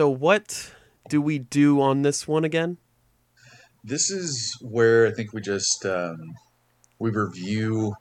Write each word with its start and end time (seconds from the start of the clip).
so 0.00 0.08
what 0.08 0.72
do 1.10 1.20
we 1.20 1.38
do 1.38 1.78
on 1.82 2.00
this 2.00 2.26
one 2.26 2.42
again? 2.42 2.78
This 3.84 4.10
is 4.10 4.56
where 4.62 5.06
I 5.06 5.10
think 5.10 5.34
we 5.34 5.42
just 5.42 5.84
um, 5.84 6.36
we 6.98 7.10
review 7.10 7.96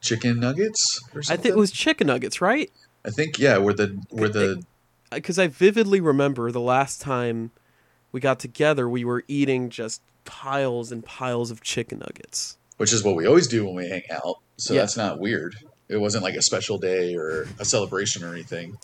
chicken 0.00 0.38
nuggets 0.38 1.00
or 1.12 1.22
I 1.28 1.34
think 1.34 1.46
it 1.46 1.56
was 1.56 1.72
chicken 1.72 2.06
nuggets, 2.06 2.40
right? 2.40 2.70
I 3.04 3.10
think 3.10 3.40
yeah, 3.40 3.58
where 3.58 3.74
the 3.74 4.00
where 4.10 4.28
the 4.28 4.62
Because 5.10 5.36
I 5.36 5.48
vividly 5.48 6.00
remember 6.00 6.52
the 6.52 6.60
last 6.60 7.00
time 7.00 7.50
we 8.12 8.20
got 8.20 8.38
together, 8.38 8.88
we 8.88 9.04
were 9.04 9.24
eating 9.26 9.68
just 9.68 10.02
piles 10.24 10.92
and 10.92 11.04
piles 11.04 11.50
of 11.50 11.60
chicken 11.60 11.98
nuggets. 11.98 12.56
which 12.76 12.92
is 12.92 13.02
what 13.02 13.16
we 13.16 13.26
always 13.26 13.48
do 13.48 13.64
when 13.66 13.74
we 13.74 13.88
hang 13.88 14.02
out. 14.12 14.36
So 14.58 14.74
Yeah. 14.74 14.82
that's 14.82 14.96
not 14.96 15.18
weird. 15.18 15.56
It 15.88 15.96
wasn't 15.96 16.22
like 16.22 16.36
a 16.36 16.42
special 16.42 16.78
day 16.78 17.16
or 17.16 17.48
a 17.58 17.64
celebration 17.64 18.22
or 18.22 18.32
anything. 18.32 18.76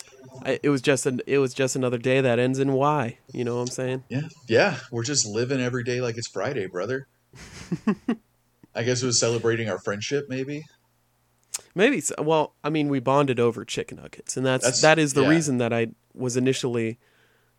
I, 0.43 0.59
it 0.63 0.69
was 0.69 0.81
just 0.81 1.05
an 1.05 1.21
it 1.27 1.37
was 1.37 1.53
just 1.53 1.75
another 1.75 1.97
day 1.97 2.21
that 2.21 2.39
ends 2.39 2.59
in 2.59 2.73
Y. 2.73 3.17
You 3.33 3.43
know 3.43 3.55
what 3.55 3.61
I'm 3.61 3.67
saying? 3.67 4.03
Yeah, 4.09 4.21
yeah, 4.47 4.77
we're 4.91 5.03
just 5.03 5.25
living 5.25 5.61
every 5.61 5.83
day 5.83 6.01
like 6.01 6.17
it's 6.17 6.27
Friday, 6.27 6.67
brother. 6.67 7.07
I 8.75 8.83
guess 8.83 9.03
it 9.03 9.05
was 9.05 9.19
celebrating 9.19 9.69
our 9.69 9.79
friendship, 9.79 10.25
maybe. 10.29 10.63
Maybe. 11.75 12.01
So, 12.01 12.15
well, 12.19 12.55
I 12.63 12.69
mean, 12.69 12.87
we 12.89 12.99
bonded 12.99 13.39
over 13.39 13.63
chicken 13.65 13.97
nuggets, 13.97 14.35
and 14.37 14.45
that's, 14.45 14.63
That's- 14.63 14.81
that 14.81 14.99
is 14.99 15.13
the 15.13 15.21
yeah. 15.23 15.29
reason 15.29 15.57
that 15.59 15.71
I 15.73 15.87
was 16.13 16.37
initially. 16.37 16.97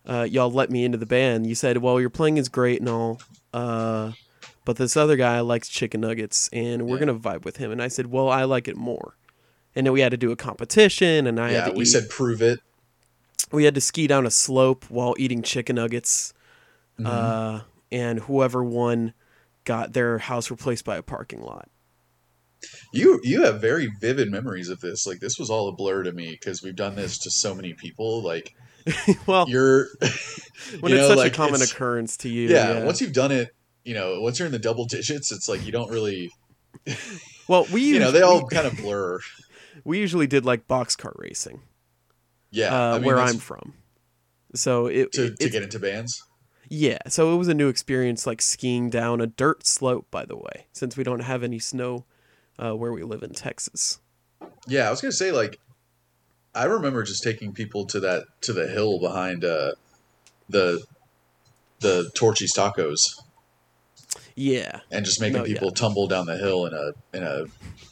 Uh, 0.07 0.27
y'all 0.29 0.51
let 0.51 0.69
me 0.69 0.85
into 0.85 0.99
the 0.99 1.05
band. 1.07 1.47
You 1.47 1.55
said, 1.55 1.77
"Well, 1.77 1.99
your 1.99 2.11
playing 2.11 2.37
is 2.37 2.47
great 2.47 2.79
and 2.79 2.87
all, 2.89 3.19
uh, 3.53 4.11
but 4.63 4.75
this 4.75 4.95
other 4.95 5.15
guy 5.15 5.39
likes 5.39 5.67
chicken 5.67 6.01
nuggets, 6.01 6.47
and 6.53 6.85
we're 6.85 6.99
Yeah. 6.99 7.05
gonna 7.07 7.19
vibe 7.19 7.43
with 7.43 7.57
him." 7.57 7.71
And 7.71 7.81
I 7.81 7.87
said, 7.87 8.07
"Well, 8.11 8.29
I 8.29 8.43
like 8.43 8.67
it 8.67 8.77
more." 8.77 9.15
And 9.75 9.85
then 9.85 9.93
we 9.93 9.99
had 10.01 10.11
to 10.11 10.17
do 10.17 10.31
a 10.31 10.35
competition, 10.35 11.27
and 11.27 11.39
I 11.39 11.51
yeah, 11.51 11.61
had 11.65 11.71
to 11.71 11.77
we 11.77 11.83
eat- 11.83 11.87
said 11.87 12.09
prove 12.09 12.41
it. 12.41 12.59
we 13.51 13.65
had 13.65 13.75
to 13.75 13.81
ski 13.81 14.07
down 14.07 14.25
a 14.25 14.31
slope 14.31 14.85
while 14.89 15.15
eating 15.17 15.41
chicken 15.41 15.75
nuggets, 15.75 16.33
Mm-hmm. 16.97 17.07
uh, 17.07 17.61
and 17.91 18.19
whoever 18.21 18.63
won 18.63 19.13
got 19.65 19.91
their 19.91 20.17
house 20.17 20.49
replaced 20.49 20.85
by 20.85 20.95
a 20.95 21.01
parking 21.03 21.41
lot. 21.41 21.67
You 22.93 23.19
you 23.23 23.43
have 23.43 23.59
very 23.59 23.89
vivid 23.99 24.31
memories 24.31 24.69
of 24.69 24.79
this. 24.79 25.05
Like 25.05 25.19
this 25.19 25.37
was 25.37 25.49
all 25.49 25.67
a 25.67 25.73
blur 25.73 26.03
to 26.03 26.13
me 26.13 26.31
because 26.39 26.63
we've 26.63 26.75
done 26.75 26.95
this 26.95 27.17
to 27.19 27.29
so 27.31 27.53
many 27.53 27.73
people. 27.73 28.23
Like 28.23 28.55
well, 29.27 29.47
you're 29.49 29.87
when 30.79 30.91
you 30.93 30.97
it's 30.99 31.01
know, 31.01 31.07
such 31.09 31.17
like, 31.17 31.33
a 31.33 31.35
common 31.35 31.61
occurrence 31.61 32.15
to 32.17 32.29
you, 32.29 32.47
yeah, 32.47 32.79
yeah. 32.79 32.83
Once 32.85 33.01
you've 33.01 33.11
done 33.13 33.31
it, 33.33 33.49
you 33.83 33.93
know, 33.93 34.21
once 34.21 34.39
you're 34.39 34.45
in 34.45 34.51
the 34.53 34.57
double 34.59 34.85
digits, 34.85 35.31
it's 35.33 35.49
like 35.49 35.65
you 35.65 35.71
don't 35.73 35.91
really. 35.91 36.31
well, 37.49 37.65
we 37.73 37.81
You 37.83 37.99
know, 37.99 38.11
they 38.11 38.21
all 38.21 38.47
kind 38.47 38.67
of 38.67 38.77
blur. 38.77 39.19
We 39.85 39.99
usually 39.99 40.27
did 40.27 40.43
like 40.45 40.67
boxcar 40.67 41.13
racing 41.17 41.61
Yeah, 42.51 42.73
uh, 42.75 42.95
I 42.95 42.97
mean, 42.97 43.05
where 43.05 43.19
I'm 43.19 43.37
from. 43.37 43.73
So 44.53 44.87
it, 44.87 45.11
to, 45.13 45.25
it- 45.27 45.39
to 45.39 45.49
get 45.49 45.63
into 45.63 45.79
bands. 45.79 46.21
yeah, 46.69 46.97
so 47.07 47.33
it 47.33 47.37
was 47.37 47.47
a 47.47 47.53
new 47.53 47.67
experience, 47.69 48.25
like 48.27 48.41
skiing 48.41 48.89
down 48.89 49.21
a 49.21 49.27
dirt 49.27 49.65
slope. 49.65 50.07
By 50.11 50.25
the 50.25 50.35
way, 50.35 50.67
since 50.73 50.97
we 50.97 51.03
don't 51.03 51.19
have 51.21 51.43
any 51.43 51.59
snow 51.59 52.05
uh, 52.57 52.73
where 52.75 52.91
we 52.91 53.03
live 53.03 53.21
in 53.23 53.31
Texas. 53.33 53.99
Yeah, 54.67 54.87
I 54.87 54.89
was 54.91 54.99
gonna 55.01 55.11
say 55.11 55.31
like, 55.31 55.59
I 56.55 56.63
remember 56.65 57.03
just 57.03 57.23
taking 57.23 57.53
people 57.53 57.85
to 57.87 57.99
that 58.01 58.23
to 58.41 58.53
the 58.53 58.67
hill 58.67 58.99
behind 58.99 59.43
uh, 59.45 59.73
the 60.49 60.83
the 61.81 62.09
Torchy's 62.15 62.53
Tacos 62.55 63.01
Yeah. 64.35 64.79
and 64.91 65.03
just 65.05 65.19
making 65.19 65.39
No, 65.39 65.43
people 65.43 65.67
yeah. 65.67 65.73
tumble 65.75 66.07
down 66.07 66.25
the 66.25 66.37
hill 66.37 66.65
in 66.65 66.73
a 66.73 66.91
in 67.17 67.23
a 67.23 67.45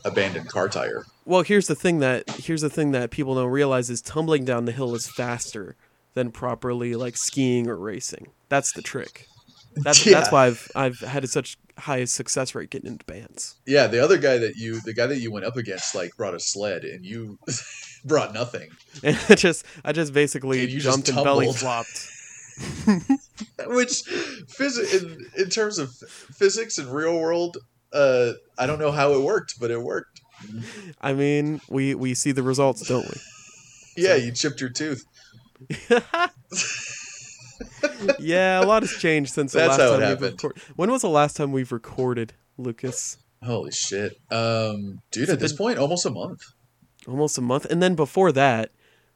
abandoned 0.05 0.47
car 0.49 0.69
tire. 0.69 1.03
Well, 1.25 1.43
here's 1.43 1.67
the 1.67 1.75
thing 1.75 1.99
that 1.99 2.29
here's 2.31 2.61
the 2.61 2.69
thing 2.69 2.91
that 2.91 3.11
people 3.11 3.35
don't 3.35 3.49
realize 3.49 3.89
is 3.89 4.01
tumbling 4.01 4.45
down 4.45 4.65
the 4.65 4.71
hill 4.71 4.93
is 4.95 5.07
faster 5.07 5.75
than 6.13 6.31
properly 6.31 6.95
like 6.95 7.17
skiing 7.17 7.67
or 7.67 7.77
racing. 7.77 8.27
That's 8.49 8.73
the 8.73 8.81
trick. 8.81 9.25
That's 9.75 10.05
Yeah. 10.05 10.19
that's 10.19 10.31
why 10.31 10.47
I've 10.47 10.71
I've 10.75 10.99
had 10.99 11.27
such 11.29 11.57
high 11.77 12.05
success 12.05 12.53
rate 12.53 12.69
getting 12.69 12.91
into 12.91 13.05
bands. 13.05 13.55
Yeah, 13.65 13.87
the 13.87 14.03
other 14.03 14.17
guy 14.17 14.37
that 14.37 14.55
you 14.57 14.79
the 14.81 14.93
guy 14.93 15.07
that 15.07 15.19
you 15.19 15.31
went 15.31 15.45
up 15.45 15.55
against 15.57 15.95
like 15.95 16.15
brought 16.17 16.35
a 16.35 16.39
sled 16.39 16.83
and 16.83 17.05
you 17.05 17.39
brought 18.05 18.33
nothing. 18.33 18.69
And 19.03 19.17
I 19.29 19.35
just 19.35 19.65
I 19.83 19.91
just 19.91 20.13
basically 20.13 20.61
And 20.61 20.69
you 20.71 20.79
just 20.79 20.93
jumped 20.93 21.09
and 21.09 21.23
belly 21.23 21.51
flopped. 21.51 22.09
Which, 23.65 24.03
phys- 24.59 25.01
in, 25.01 25.25
in 25.37 25.49
terms 25.49 25.79
of 25.79 25.91
physics 25.95 26.77
and 26.77 26.87
real 26.93 27.17
world, 27.19 27.57
uh, 27.91 28.33
I 28.59 28.67
don't 28.67 28.77
know 28.79 28.91
how 28.91 29.13
it 29.13 29.21
worked, 29.23 29.55
but 29.59 29.71
it 29.71 29.81
worked. 29.81 30.12
I 31.01 31.13
mean, 31.13 31.61
we 31.69 31.95
we 31.95 32.13
see 32.13 32.31
the 32.31 32.43
results, 32.43 32.87
don't 32.87 33.05
we? 33.05 33.15
Yeah, 34.03 34.15
you 34.15 34.31
chipped 34.31 34.59
your 34.61 34.69
tooth. 34.71 35.05
yeah, 38.19 38.61
a 38.61 38.65
lot 38.65 38.83
has 38.83 38.91
changed 38.93 39.33
since 39.33 39.53
the 39.53 39.59
last 39.67 39.77
time 39.77 39.99
we've 40.09 40.21
recorded. 40.21 40.61
When 40.75 40.91
was 40.91 41.01
the 41.01 41.09
last 41.09 41.37
time 41.37 41.51
we've 41.51 41.71
recorded, 41.71 42.33
Lucas? 42.57 43.17
Holy 43.43 43.71
shit, 43.71 44.17
um, 44.31 45.01
dude! 45.11 45.23
It's 45.23 45.31
At 45.33 45.39
this 45.39 45.53
point, 45.53 45.77
almost 45.77 46.05
a 46.05 46.09
month. 46.09 46.41
almost 47.07 47.37
a 47.37 47.41
month 47.41 47.65
and 47.65 47.83
then 47.83 47.95
before 47.95 48.31
that 48.31 48.71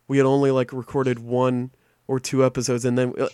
we 0.10 0.18
had 0.18 0.26
only 0.26 0.52
like 0.52 0.74
recorded 0.74 1.20
one 1.20 1.72
or 2.08 2.20
two 2.20 2.44
episodes 2.46 2.84
and 2.84 2.98
then 2.98 3.14
uh, 3.18 3.30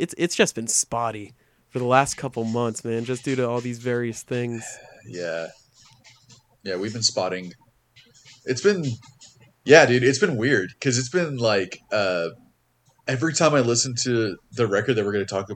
it's 0.00 0.12
it's 0.18 0.34
just 0.34 0.56
been 0.56 0.66
spotty 0.66 1.32
for 1.68 1.78
the 1.78 1.84
last 1.84 2.16
couple 2.16 2.42
months 2.42 2.84
man 2.84 3.04
just 3.04 3.24
due 3.24 3.36
to 3.36 3.48
all 3.48 3.60
these 3.60 3.78
various 3.78 4.22
things 4.24 4.64
Yeah, 5.06 5.46
yeah, 6.64 6.76
we've 6.76 6.92
been 6.92 7.02
spotting. 7.02 7.52
It's 8.44 8.60
been, 8.62 8.84
yeah, 9.64 9.86
dude. 9.86 10.02
It's 10.02 10.18
been 10.18 10.36
weird 10.36 10.70
because 10.78 10.98
it's 10.98 11.08
been 11.10 11.36
like 11.36 11.78
uh, 11.92 12.28
every 13.06 13.32
time 13.34 13.54
I 13.54 13.60
listen 13.60 13.94
to 14.02 14.36
the 14.52 14.66
record 14.66 14.94
that 14.96 15.04
we're 15.04 15.12
going 15.12 15.26
to 15.26 15.32
talk 15.34 15.48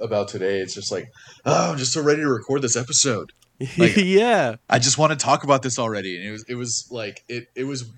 about 0.00 0.28
today, 0.28 0.60
it's 0.60 0.74
just 0.74 0.92
like, 0.92 1.08
oh, 1.44 1.72
I'm 1.72 1.78
just 1.78 1.92
so 1.92 2.02
ready 2.02 2.20
to 2.22 2.28
record 2.28 2.62
this 2.62 2.76
episode. 2.76 3.32
Like- 3.76 3.92
yeah 3.96 4.56
I 4.70 4.78
just 4.78 4.96
want 4.96 5.12
to 5.12 5.18
talk 5.18 5.44
about 5.44 5.62
this 5.62 5.78
already. 5.78 6.16
And 6.16 6.26
it 6.26 6.30
was 6.30 6.44
it 6.48 6.54
was 6.54 6.88
like 6.90 7.24
it 7.28 7.48
it 7.54 7.64
was 7.64 7.90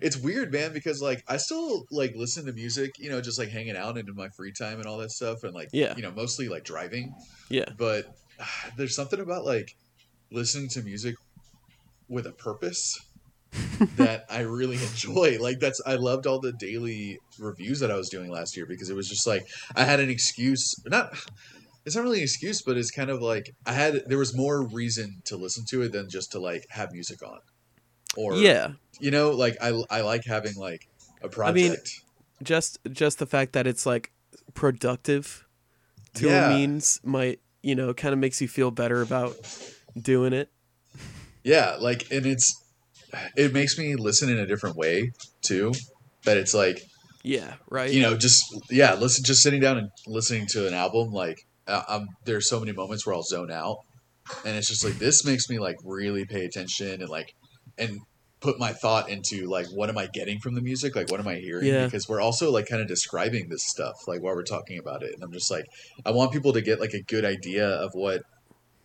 it's 0.00 0.16
weird, 0.16 0.50
man, 0.50 0.72
because 0.72 1.02
like 1.02 1.22
I 1.28 1.36
still 1.36 1.84
like 1.90 2.14
listen 2.16 2.46
to 2.46 2.52
music, 2.52 2.92
you 2.98 3.10
know, 3.10 3.20
just 3.20 3.38
like 3.38 3.50
hanging 3.50 3.76
out 3.76 3.98
and 3.98 4.08
in 4.08 4.14
my 4.14 4.28
free 4.30 4.52
time 4.52 4.78
and 4.78 4.86
all 4.86 4.96
that 4.98 5.10
stuff 5.10 5.44
and 5.44 5.52
like 5.52 5.68
Yeah. 5.72 5.94
you 5.96 6.02
know, 6.02 6.10
mostly 6.10 6.48
like 6.48 6.64
driving. 6.64 7.14
yeah 7.50 7.66
But 7.76 8.06
ah, 8.40 8.70
there's 8.78 8.94
something 8.96 9.20
about 9.20 9.44
like 9.44 9.76
listening 10.32 10.68
to 10.70 10.82
music 10.82 11.16
with 12.10 12.26
a 12.26 12.32
purpose 12.32 12.98
that 13.96 14.26
I 14.28 14.40
really 14.40 14.76
enjoy. 14.76 15.38
Like 15.40 15.58
that's 15.60 15.80
I 15.86 15.94
loved 15.94 16.26
all 16.26 16.40
the 16.40 16.52
daily 16.52 17.18
reviews 17.38 17.80
that 17.80 17.90
I 17.90 17.96
was 17.96 18.08
doing 18.10 18.30
last 18.30 18.56
year 18.56 18.66
because 18.66 18.90
it 18.90 18.94
was 18.96 19.08
just 19.08 19.26
like 19.26 19.46
I 19.74 19.84
had 19.84 19.98
an 20.00 20.10
excuse 20.10 20.74
not 20.84 21.12
it's 21.86 21.96
not 21.96 22.02
really 22.02 22.18
an 22.18 22.24
excuse, 22.24 22.60
but 22.60 22.76
it's 22.76 22.90
kind 22.90 23.08
of 23.08 23.22
like 23.22 23.54
I 23.64 23.72
had 23.72 24.02
there 24.06 24.18
was 24.18 24.36
more 24.36 24.62
reason 24.66 25.22
to 25.24 25.36
listen 25.38 25.64
to 25.70 25.80
it 25.82 25.92
than 25.92 26.10
just 26.10 26.32
to 26.32 26.38
like 26.38 26.66
have 26.70 26.92
music 26.92 27.22
on. 27.22 27.38
Or 28.16 28.34
yeah 28.34 28.72
you 29.00 29.10
know, 29.10 29.30
like 29.30 29.56
I 29.62 29.68
I 29.88 30.02
like 30.02 30.24
having 30.26 30.54
like 30.56 30.86
a 31.22 31.28
project. 31.28 31.56
mean, 31.56 31.76
just 32.42 32.78
just 32.92 33.18
the 33.18 33.26
fact 33.26 33.52
that 33.54 33.66
it's 33.66 33.86
like 33.86 34.12
productive 34.54 35.46
to 36.14 36.26
Yeah. 36.26 36.50
a 36.50 36.56
means 36.56 37.00
might 37.02 37.40
you 37.62 37.74
know 37.74 37.94
kind 37.94 38.12
of 38.12 38.18
makes 38.18 38.40
you 38.40 38.48
feel 38.48 38.70
better 38.70 39.00
about 39.02 39.36
doing 40.00 40.32
it 40.32 40.50
yeah, 41.44 41.76
like 41.80 42.10
and 42.10 42.26
it's 42.26 42.54
it 43.36 43.52
makes 43.52 43.78
me 43.78 43.96
listen 43.96 44.28
in 44.30 44.38
a 44.38 44.46
different 44.46 44.76
way 44.76 45.10
too. 45.42 45.72
That 46.24 46.36
it's 46.36 46.54
like 46.54 46.82
yeah 47.22 47.54
right 47.68 47.92
you 47.92 48.00
know 48.00 48.16
just 48.16 48.42
yeah 48.70 48.94
listen 48.94 49.22
just 49.24 49.42
sitting 49.42 49.60
down 49.60 49.76
and 49.76 49.88
listening 50.06 50.46
to 50.46 50.66
an 50.66 50.72
album 50.72 51.10
like 51.12 51.36
I'm, 51.66 52.08
there's 52.24 52.48
so 52.48 52.58
many 52.58 52.72
moments 52.72 53.04
where 53.06 53.14
i'll 53.14 53.22
zone 53.22 53.50
out 53.50 53.76
and 54.46 54.56
it's 54.56 54.66
just 54.68 54.82
like 54.82 54.94
this 54.94 55.22
makes 55.24 55.50
me 55.50 55.58
like 55.58 55.76
really 55.84 56.24
pay 56.24 56.46
attention 56.46 57.00
and 57.02 57.10
like 57.10 57.34
and 57.76 57.98
put 58.40 58.58
my 58.58 58.72
thought 58.72 59.10
into 59.10 59.46
like 59.50 59.66
what 59.74 59.90
am 59.90 59.98
i 59.98 60.08
getting 60.14 60.38
from 60.40 60.54
the 60.54 60.62
music 60.62 60.96
like 60.96 61.10
what 61.10 61.20
am 61.20 61.28
i 61.28 61.34
hearing 61.34 61.66
Yeah. 61.66 61.84
because 61.84 62.08
we're 62.08 62.22
also 62.22 62.50
like 62.50 62.66
kind 62.66 62.80
of 62.80 62.88
describing 62.88 63.48
this 63.50 63.66
stuff 63.66 63.96
like 64.06 64.22
while 64.22 64.34
we're 64.34 64.42
talking 64.42 64.78
about 64.78 65.02
it 65.02 65.12
and 65.12 65.22
i'm 65.22 65.32
just 65.32 65.50
like 65.50 65.66
i 66.06 66.10
want 66.10 66.32
people 66.32 66.54
to 66.54 66.62
get 66.62 66.80
like 66.80 66.94
a 66.94 67.02
good 67.02 67.26
idea 67.26 67.68
of 67.68 67.90
what 67.92 68.22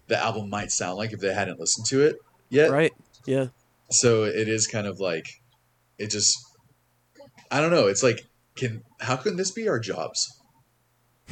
the 0.07 0.17
album 0.21 0.49
might 0.49 0.71
sound 0.71 0.97
like 0.97 1.13
if 1.13 1.21
they 1.21 1.33
hadn't 1.33 1.57
listened 1.59 1.85
to 1.87 2.01
it 2.03 2.17
yet 2.49 2.71
right. 2.71 2.93
Yeah. 3.25 3.47
So 3.89 4.23
it 4.23 4.47
is 4.47 4.67
kind 4.67 4.87
of 4.87 4.99
like 4.99 5.25
it 5.97 6.09
just 6.11 6.35
i 7.51 7.61
don't 7.61 7.71
know. 7.71 7.87
It's 7.87 8.03
like 8.03 8.21
can 8.55 8.83
how 8.99 9.15
can 9.15 9.35
this 9.35 9.51
be 9.51 9.67
our 9.67 9.79
jobs? 9.79 10.27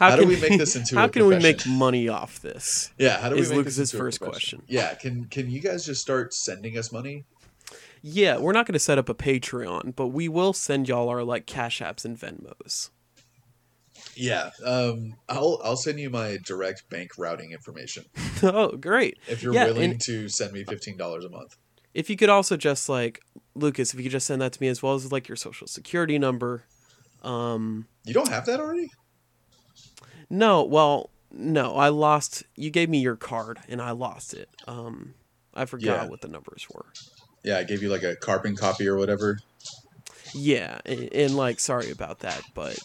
How 0.00 0.16
do 0.16 0.26
we 0.26 0.40
make 0.40 0.58
this 0.58 0.76
into 0.76 0.94
how 0.98 1.04
a 1.04 1.08
can 1.08 1.26
we 1.26 1.38
make 1.38 1.66
money 1.66 2.08
off 2.08 2.40
this? 2.40 2.90
Yeah 2.98 3.18
how 3.18 3.28
do 3.28 3.34
we 3.34 3.42
Is 3.42 3.50
make 3.50 3.58
Lucas's 3.58 3.92
first 3.92 4.20
question. 4.20 4.62
yeah 4.66 4.94
can 4.94 5.26
can 5.26 5.50
you 5.50 5.60
guys 5.60 5.84
just 5.84 6.00
start 6.00 6.32
sending 6.34 6.76
us 6.78 6.90
money? 6.92 7.24
Yeah, 8.02 8.38
we're 8.38 8.52
not 8.52 8.66
going 8.66 8.74
to 8.74 8.78
set 8.78 8.98
up 8.98 9.08
a 9.08 9.14
Patreon, 9.14 9.96
but 9.96 10.08
we 10.08 10.28
will 10.28 10.52
send 10.52 10.88
y'all 10.88 11.08
our 11.08 11.24
like 11.24 11.46
Cash 11.46 11.80
Apps 11.80 12.04
and 12.04 12.16
Venmos. 12.16 12.90
Yeah 14.16 14.50
um 14.64 15.14
i'll 15.28 15.60
i'll 15.62 15.76
send 15.76 15.98
you 16.00 16.08
my 16.10 16.38
direct 16.44 16.88
bank 16.90 17.10
routing 17.18 17.52
information 17.52 18.04
oh, 18.42 18.68
great! 18.76 19.18
if 19.28 19.42
you're 19.42 19.52
Yeah, 19.54 19.66
willing 19.66 19.92
and- 19.92 20.00
to 20.02 20.28
send 20.28 20.52
me 20.52 20.64
$15 20.64 21.24
a 21.24 21.28
month 21.28 21.56
if 21.94 22.10
you 22.10 22.16
could 22.16 22.28
also 22.28 22.56
just 22.58 22.88
like 22.88 23.20
Lucas, 23.54 23.94
if 23.94 23.98
you 23.98 24.02
could 24.04 24.12
just 24.12 24.26
send 24.26 24.42
that 24.42 24.52
to 24.52 24.60
me 24.60 24.68
as 24.68 24.82
well 24.82 24.94
as 24.94 25.10
like 25.10 25.28
your 25.28 25.36
social 25.36 25.66
security 25.66 26.18
number. 26.18 26.64
Um, 27.22 27.86
You 28.04 28.12
don't 28.12 28.28
have 28.28 28.44
that 28.46 28.60
already? 28.60 28.90
no, 30.28 30.62
well, 30.62 31.08
no, 31.32 31.74
I 31.76 31.88
lost. 31.88 32.42
You 32.54 32.68
gave 32.70 32.88
me 32.90 32.98
your 32.98 33.16
card 33.16 33.60
and 33.68 33.80
I 33.80 33.92
lost 33.92 34.34
it. 34.34 34.48
Um, 34.68 35.14
I 35.54 35.64
forgot 35.64 36.04
Yeah. 36.04 36.08
what 36.10 36.20
the 36.20 36.28
numbers 36.28 36.66
were. 36.72 36.84
Yeah, 37.42 37.56
I 37.58 37.64
gave 37.64 37.82
you 37.82 37.88
like 37.88 38.02
a 38.02 38.14
carbon 38.16 38.56
copy 38.56 38.86
or 38.88 38.96
whatever. 38.96 39.38
Yeah, 40.34 40.80
and, 40.84 41.10
and 41.14 41.34
like 41.36 41.60
sorry 41.60 41.90
about 41.90 42.18
that, 42.20 42.42
but 42.54 42.78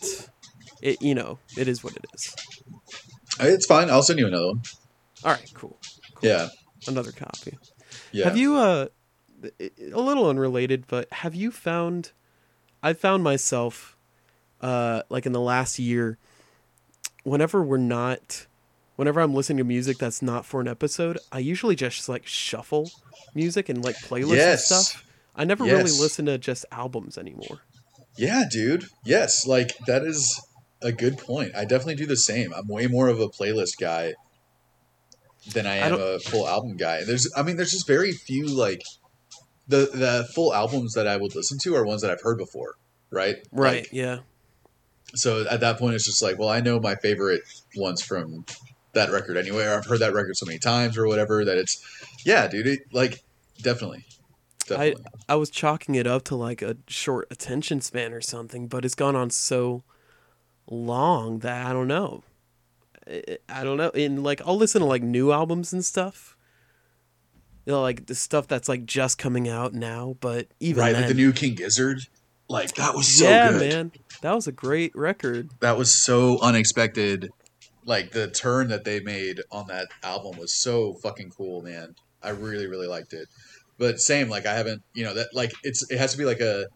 it 0.82 1.02
you 1.02 1.16
know 1.16 1.40
it 1.58 1.68
is 1.68 1.84
what 1.84 1.96
it 1.96 2.06
is. 2.14 2.36
It's 3.40 3.66
fine. 3.66 3.90
I'll 3.90 4.04
send 4.04 4.20
you 4.20 4.28
another 4.28 4.48
one. 4.48 4.62
All 5.24 5.32
right, 5.32 5.52
cool. 5.54 5.78
Yeah. 6.22 6.50
Another 6.88 7.12
copy. 7.12 7.58
Yeah. 8.12 8.26
Have 8.26 8.38
you 8.38 8.58
uh 8.58 8.88
a 9.60 10.00
little 10.00 10.30
unrelated, 10.30 10.86
but 10.88 11.12
have 11.14 11.34
you 11.36 11.52
found 11.52 12.12
I 12.84 12.94
found 12.94 13.24
myself 13.24 13.96
uh 14.62 15.04
like 15.10 15.26
in 15.26 15.32
the 15.32 15.40
last 15.42 15.80
year 15.80 16.18
whenever 17.24 17.64
we're 17.64 17.78
not 17.78 18.48
whenever 18.96 19.20
I'm 19.22 19.34
listening 19.34 19.58
to 19.60 19.64
music 19.64 19.98
that's 19.98 20.22
not 20.22 20.46
for 20.46 20.62
an 20.62 20.68
episode, 20.68 21.18
I 21.32 21.40
usually 21.40 21.76
just 21.76 22.08
like 22.10 22.28
shuffle 22.28 22.92
music 23.34 23.70
and 23.70 23.84
like 23.84 23.96
playlists 23.96 24.36
Yes. 24.36 24.72
and 24.72 24.82
stuff. 24.82 25.06
I 25.36 25.46
never 25.46 25.64
really 25.64 25.84
listen 25.84 26.26
to 26.26 26.38
just 26.38 26.66
albums 26.72 27.18
anymore. 27.18 27.62
Yeah, 28.18 28.44
dude. 28.52 28.86
Yes, 29.06 29.48
like 29.48 29.76
that 29.88 30.04
is 30.04 30.40
a 30.82 30.92
good 30.92 31.18
point. 31.18 31.52
I 31.56 31.66
definitely 31.66 31.96
do 31.96 32.06
the 32.06 32.18
same. 32.18 32.54
I'm 32.54 32.68
way 32.68 32.88
more 32.88 33.08
of 33.08 33.20
a 33.20 33.28
playlist 33.28 33.78
guy 33.80 34.14
than 35.54 35.66
I 35.66 35.74
I 35.74 35.78
am 35.78 35.92
don't- 35.92 36.16
a 36.16 36.20
full 36.20 36.48
album 36.48 36.78
guy. 36.78 37.04
There's 37.04 37.32
I 37.36 37.44
mean 37.44 37.56
there's 37.58 37.72
just 37.72 37.88
very 37.88 38.12
few 38.12 38.46
like 38.48 38.82
the 39.68 39.90
the 39.94 40.28
full 40.36 40.54
albums 40.54 40.94
that 40.94 41.08
I 41.08 41.18
would 41.18 41.36
listen 41.36 41.58
to 41.64 41.76
are 41.76 41.86
ones 41.86 42.02
that 42.02 42.12
I've 42.12 42.22
heard 42.22 42.38
before, 42.38 42.76
right? 43.10 43.38
Right, 43.52 43.84
Like, 43.84 43.90
yeah. 43.94 44.20
so 45.16 45.46
at 45.50 45.60
that 45.62 45.78
point 45.80 45.96
it's 45.96 46.06
just 46.06 46.22
like, 46.22 46.38
well, 46.38 46.50
I 46.50 46.60
know 46.62 46.80
my 46.80 46.96
favorite 46.96 47.42
ones 47.76 48.02
from 48.04 48.46
that 48.94 49.10
record 49.12 49.38
anyway, 49.38 49.64
or 49.66 49.76
I've 49.78 49.86
heard 49.86 50.00
that 50.00 50.14
record 50.14 50.36
so 50.36 50.46
many 50.46 50.60
times 50.60 50.98
or 50.98 51.08
whatever 51.08 51.46
that 51.46 51.58
it's 51.58 51.82
yeah, 52.26 52.48
dude, 52.48 52.68
it, 52.68 52.80
like 52.92 53.24
definitely. 53.62 54.06
Definitely. 54.68 55.04
I 55.28 55.36
was 55.36 55.50
chalking 55.50 55.96
it 55.96 56.06
up 56.08 56.24
to 56.26 56.36
like 56.36 56.62
a 56.62 56.78
short 56.88 57.28
attention 57.32 57.82
span 57.82 58.14
or 58.14 58.22
something, 58.22 58.68
but 58.68 58.86
it's 58.86 58.96
gone 58.96 59.16
on 59.16 59.30
so 59.30 59.84
long 60.72 61.40
that 61.40 61.68
I 61.68 61.74
don't 61.74 61.88
know. 61.88 62.24
I, 63.50 63.64
don't 63.64 63.78
know. 63.78 63.90
And 63.90 64.24
like 64.24 64.42
I'll 64.46 64.58
listen 64.58 64.82
to 64.82 64.88
like 64.88 65.04
new 65.04 65.32
albums 65.32 65.74
and 65.74 65.84
stuff. 65.84 66.38
You 67.66 67.74
know, 67.74 67.82
like 67.82 68.08
the 68.08 68.16
stuff 68.16 68.48
that's 68.48 68.70
like 68.70 68.86
just 68.86 69.18
coming 69.18 69.48
out 69.48 69.74
now, 69.74 70.16
but 70.20 70.48
even 70.60 70.82
right, 70.82 70.94
then, 70.94 71.02
like 71.04 71.10
the 71.10 71.16
new 71.16 71.34
King 71.34 71.56
Gizzard. 71.56 72.00
Like 72.50 72.76
that 72.76 72.96
was 72.96 73.18
so 73.20 73.30
yeah, 73.30 73.52
good. 73.52 73.70
man, 73.70 73.92
that 74.22 74.34
was 74.34 74.48
a 74.48 74.52
great 74.52 74.96
record. 74.96 75.50
that 75.62 75.78
was 75.78 76.04
so 76.04 76.40
unexpected. 76.42 77.30
Like 77.86 78.12
the 78.12 78.30
turn 78.30 78.70
that 78.70 78.84
they 78.84 79.00
made 79.00 79.42
on 79.52 79.68
that 79.68 79.88
album 80.04 80.38
was 80.38 80.54
so 80.54 80.94
fucking 80.96 81.32
cool, 81.32 81.62
man. 81.62 81.96
I 82.22 82.30
really, 82.30 82.68
really 82.68 82.88
liked 82.88 83.14
it. 83.14 83.28
But 83.78 84.00
same, 84.00 84.30
like 84.30 84.46
I 84.46 84.54
haven't, 84.54 84.84
you 84.94 85.04
know, 85.04 85.14
that 85.14 85.30
like 85.34 85.52
it's 85.64 85.90
it 85.90 85.98
has 85.98 86.12
to 86.12 86.18
be 86.18 86.26
like 86.26 86.40
a 86.40 86.68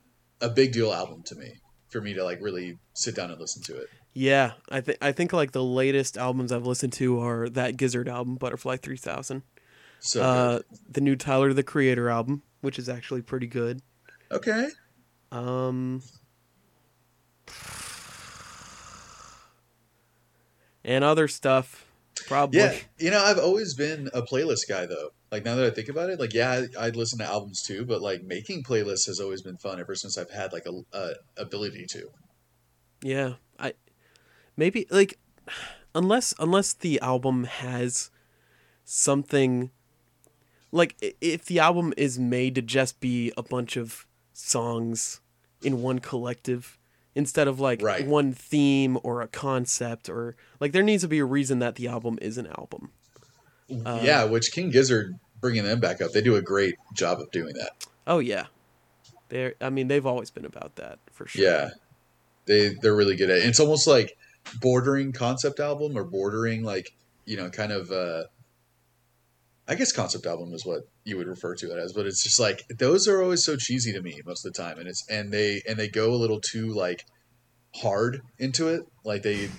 a 0.42 0.50
big 0.50 0.72
deal 0.72 0.94
album 0.94 1.24
to 1.24 1.36
me 1.36 1.56
for 1.96 2.02
me 2.02 2.14
to 2.14 2.26
like 2.26 2.42
really 2.42 2.78
sit 2.94 3.16
down 3.16 3.32
and 3.32 3.40
listen 3.40 3.64
to 3.64 3.78
it. 3.78 3.88
Yeah, 4.14 4.52
I 4.70 4.82
think 4.82 4.98
I 5.02 5.14
think 5.14 5.32
like 5.32 5.54
the 5.54 5.64
latest 5.64 6.18
albums 6.18 6.52
I've 6.52 6.66
listened 6.66 6.92
to 6.94 7.22
are 7.22 7.48
that 7.50 7.78
Gizzard 7.78 8.10
album, 8.10 8.36
Butterfly 8.36 8.76
Three 8.78 8.98
Thousand, 8.98 9.44
So 10.00 10.22
uh, 10.22 10.60
the 10.90 11.00
new 11.00 11.16
Tyler 11.16 11.54
the 11.54 11.64
Creator 11.64 12.10
album, 12.10 12.44
which 12.60 12.78
is 12.78 12.90
actually 12.90 13.22
pretty 13.22 13.48
good. 13.48 13.82
okay, 14.30 14.68
Um, 15.32 16.02
and 20.84 21.04
other 21.06 21.30
stuff, 21.30 21.86
probably. 22.28 22.60
yeah, 22.60 22.76
you 22.98 23.12
know, 23.12 23.24
I've 23.24 23.40
always 23.40 23.74
been 23.74 24.10
a 24.14 24.22
playlist 24.22 24.68
guy 24.68 24.86
though. 24.86 25.12
Like 25.36 25.44
now 25.44 25.56
that 25.56 25.66
I 25.66 25.70
think 25.70 25.90
about 25.90 26.10
it, 26.10 26.18
like 26.18 26.34
yeah, 26.34 26.64
I, 26.80 26.86
I'd 26.86 26.96
listen 26.96 27.20
to 27.20 27.26
albums 27.26 27.62
too, 27.62 27.84
but 27.84 28.02
like 28.02 28.24
making 28.24 28.64
playlists 28.64 29.06
has 29.08 29.20
always 29.20 29.42
been 29.42 29.58
fun 29.58 29.82
ever 29.82 29.94
since 29.94 30.18
I've 30.18 30.32
had 30.32 30.54
like 30.54 30.66
a, 30.66 30.98
a 30.98 31.12
ability 31.36 31.86
to. 31.90 32.08
Yeah, 33.02 33.34
I 33.60 33.74
maybe 34.56 34.88
like 34.90 35.20
unless 35.94 36.34
unless 36.40 36.72
the 36.72 37.02
album 37.02 37.44
has 37.44 38.12
something 38.86 39.72
like 40.72 40.96
if 41.20 41.44
the 41.44 41.60
album 41.60 41.94
is 41.98 42.18
made 42.18 42.56
to 42.56 42.62
just 42.62 43.02
be 43.02 43.34
a 43.36 43.44
bunch 43.44 43.76
of 43.76 44.08
songs 44.32 45.20
in 45.62 45.82
one 45.82 46.00
collective 46.00 46.78
instead 47.14 47.50
of 47.50 47.60
like 47.60 47.82
Right. 47.82 48.08
one 48.08 48.32
theme 48.32 48.98
or 49.04 49.22
a 49.22 49.28
concept 49.28 50.08
or 50.08 50.38
like 50.62 50.72
there 50.72 50.82
needs 50.82 51.04
to 51.04 51.10
be 51.10 51.20
a 51.20 51.26
reason 51.26 51.60
that 51.60 51.76
the 51.76 51.90
album 51.90 52.18
is 52.22 52.38
an 52.38 52.48
album. 52.48 52.92
Uh, 53.86 54.00
yeah, 54.04 54.24
which 54.24 54.52
King 54.52 54.70
Gizzard 54.70 55.16
bringing 55.46 55.64
them 55.64 55.80
back 55.80 56.02
up, 56.02 56.12
they 56.12 56.22
do 56.22 56.36
a 56.38 56.42
great 56.42 56.74
job 56.96 57.20
of 57.20 57.30
doing 57.30 57.54
that. 57.54 57.70
Oh 58.08 58.18
yeah. 58.18 58.46
They're 59.30 59.54
I 59.62 59.70
mean 59.70 59.90
they've 59.90 60.06
always 60.06 60.32
been 60.32 60.44
about 60.46 60.76
that 60.78 60.98
for 61.12 61.28
sure. 61.28 61.46
Yeah, 61.46 61.70
they 62.48 62.74
they're 62.82 62.96
really 62.96 63.16
good 63.16 63.30
at 63.30 63.38
it. 63.38 63.46
It's 63.46 63.60
almost 63.60 63.86
like 63.86 64.18
bordering 64.60 65.12
concept 65.12 65.60
album 65.60 65.96
or 65.96 66.04
bordering 66.04 66.64
like 66.64 66.90
you 67.26 67.38
know 67.38 67.52
kind 67.52 67.72
of. 67.72 67.92
uh 67.92 68.24
I 69.68 69.76
guess 69.76 69.92
concept 69.92 70.26
album 70.26 70.52
is 70.54 70.66
what 70.66 70.82
you 71.04 71.18
would 71.18 71.28
refer 71.28 71.54
to 71.56 71.72
it 71.72 71.78
as, 71.78 71.94
but 71.94 72.08
it's 72.08 72.24
just 72.24 72.40
like 72.40 72.64
those 72.80 73.08
are 73.08 73.22
always 73.22 73.44
so 73.44 73.56
cheesy 73.56 73.94
to 73.94 74.02
me 74.02 74.20
most 74.26 74.46
of 74.46 74.54
the 74.54 74.60
time, 74.64 74.80
and 74.80 74.88
it's 74.88 75.08
and 75.10 75.32
they 75.32 75.62
and 75.68 75.78
they 75.78 75.88
go 75.88 76.12
a 76.12 76.18
little 76.24 76.42
too 76.42 76.74
like 76.74 77.06
hard 77.76 78.22
into 78.40 78.68
it. 78.68 78.82
Like 79.04 79.22
they, 79.22 79.50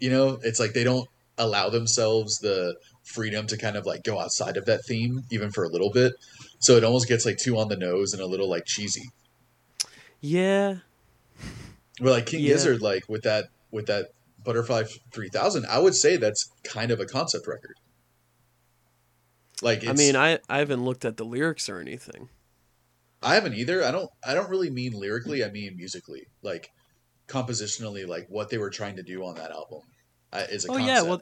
you 0.00 0.10
know, 0.10 0.38
it's 0.42 0.58
like 0.60 0.74
they 0.74 0.84
don't 0.84 1.08
allow 1.38 1.68
themselves 1.68 2.38
the 2.38 2.76
freedom 3.04 3.46
to 3.46 3.56
kind 3.56 3.76
of 3.76 3.86
like 3.86 4.04
go 4.04 4.18
outside 4.18 4.56
of 4.56 4.66
that 4.66 4.84
theme 4.84 5.22
even 5.30 5.50
for 5.50 5.64
a 5.64 5.68
little 5.68 5.90
bit. 5.90 6.12
So 6.58 6.76
it 6.76 6.84
almost 6.84 7.08
gets 7.08 7.24
like 7.24 7.38
too 7.38 7.56
on 7.58 7.68
the 7.68 7.76
nose 7.76 8.12
and 8.12 8.22
a 8.22 8.26
little 8.26 8.48
like 8.48 8.64
cheesy. 8.66 9.08
Yeah. 10.20 10.78
But 12.00 12.10
like 12.10 12.26
King 12.26 12.40
Yeah. 12.40 12.54
Gizzard, 12.54 12.82
like 12.82 13.08
with 13.08 13.22
that 13.22 13.46
with 13.70 13.86
that 13.86 14.08
Butterfly 14.44 14.84
Three 15.12 15.28
Thousand, 15.28 15.66
I 15.66 15.78
would 15.78 15.94
say 15.94 16.16
that's 16.16 16.50
kind 16.64 16.90
of 16.90 17.00
a 17.00 17.06
concept 17.06 17.46
record. 17.46 17.74
Like 19.62 19.86
I 19.86 19.92
mean 19.92 20.16
I 20.16 20.38
I 20.48 20.58
haven't 20.58 20.84
looked 20.84 21.04
at 21.04 21.16
the 21.16 21.24
lyrics 21.24 21.68
or 21.68 21.80
anything. 21.80 22.28
I 23.20 23.34
haven't 23.34 23.54
either. 23.54 23.82
I 23.82 23.90
don't. 23.90 24.08
I 24.24 24.34
don't 24.34 24.48
really 24.48 24.70
mean 24.70 24.92
lyrically. 24.92 25.42
I 25.42 25.50
mean 25.50 25.76
musically, 25.76 26.28
like 26.42 26.70
compositionally, 27.26 28.06
like 28.06 28.26
what 28.28 28.48
they 28.50 28.58
were 28.58 28.70
trying 28.70 28.96
to 28.96 29.02
do 29.02 29.24
on 29.24 29.34
that 29.34 29.50
album 29.50 29.80
uh, 30.32 30.44
is 30.50 30.64
a 30.64 30.68
Oh, 30.70 30.74
concept. 30.74 30.88
yeah, 30.88 31.02
well, 31.02 31.20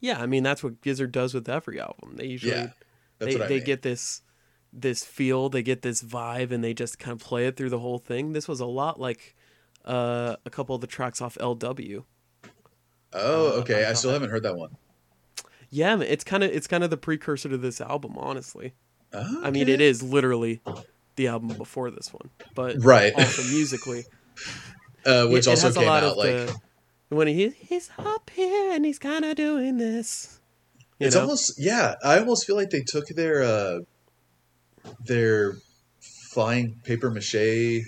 Yeah, 0.00 0.20
I 0.20 0.26
mean 0.26 0.42
that's 0.42 0.62
what 0.62 0.80
Gizzard 0.80 1.12
does 1.12 1.34
with 1.34 1.48
every 1.48 1.80
album. 1.80 2.16
They 2.16 2.26
usually 2.26 2.52
yeah, 2.52 2.70
that's 3.18 3.32
they, 3.32 3.38
what 3.38 3.44
I 3.44 3.48
they 3.48 3.54
mean. 3.56 3.64
get 3.64 3.82
this 3.82 4.22
this 4.72 5.04
feel, 5.04 5.48
they 5.50 5.62
get 5.62 5.82
this 5.82 6.02
vibe, 6.02 6.50
and 6.50 6.64
they 6.64 6.72
just 6.74 6.98
kind 6.98 7.12
of 7.12 7.26
play 7.26 7.46
it 7.46 7.56
through 7.56 7.68
the 7.70 7.78
whole 7.78 7.98
thing. 7.98 8.32
This 8.32 8.48
was 8.48 8.58
a 8.60 8.66
lot 8.66 8.98
like 8.98 9.36
uh, 9.84 10.36
a 10.46 10.50
couple 10.50 10.74
of 10.74 10.80
the 10.80 10.86
tracks 10.86 11.20
off 11.20 11.36
LW. 11.40 12.04
oh, 13.12 13.48
uh, 13.48 13.60
okay. 13.60 13.84
I 13.84 13.90
I 13.90 13.92
still 13.92 14.10
haven't 14.12 14.30
heard 14.30 14.42
that 14.44 14.56
one. 14.56 14.76
Yeah, 15.70 16.00
it's 16.00 16.24
kind 16.24 16.42
of 16.44 16.50
it's 16.50 16.66
kind 16.66 16.84
of 16.84 16.90
the 16.90 16.96
precursor 16.96 17.48
to 17.48 17.56
this 17.58 17.80
album, 17.80 18.14
honestly. 18.18 18.74
Oh, 19.12 19.40
I 19.44 19.50
mean, 19.50 19.68
it 19.68 19.80
is 19.82 20.02
literally 20.02 20.62
the 21.16 21.26
album 21.28 21.48
before 21.56 21.90
this 21.90 22.12
one, 22.12 22.30
but 22.54 22.76
right, 22.82 23.12
also 23.14 23.42
musically, 23.44 24.04
uh, 25.06 25.26
which 25.26 25.46
it, 25.46 25.50
also 25.50 25.68
it 25.68 25.74
came 25.74 25.88
out 25.88 26.16
like 26.16 26.28
the 26.30 26.56
when 27.12 27.28
he 27.28 27.50
he's 27.50 27.90
up 27.98 28.30
here 28.30 28.72
and 28.72 28.84
he's 28.84 28.98
kind 28.98 29.24
of 29.24 29.36
doing 29.36 29.78
this. 29.78 30.40
It's 30.98 31.14
know? 31.14 31.22
almost 31.22 31.54
yeah. 31.58 31.94
I 32.02 32.18
almost 32.18 32.46
feel 32.46 32.56
like 32.56 32.70
they 32.70 32.82
took 32.86 33.06
their 33.08 33.42
uh, 33.42 33.80
their 35.04 35.54
flying 36.00 36.80
paper 36.84 37.10
mache 37.10 37.84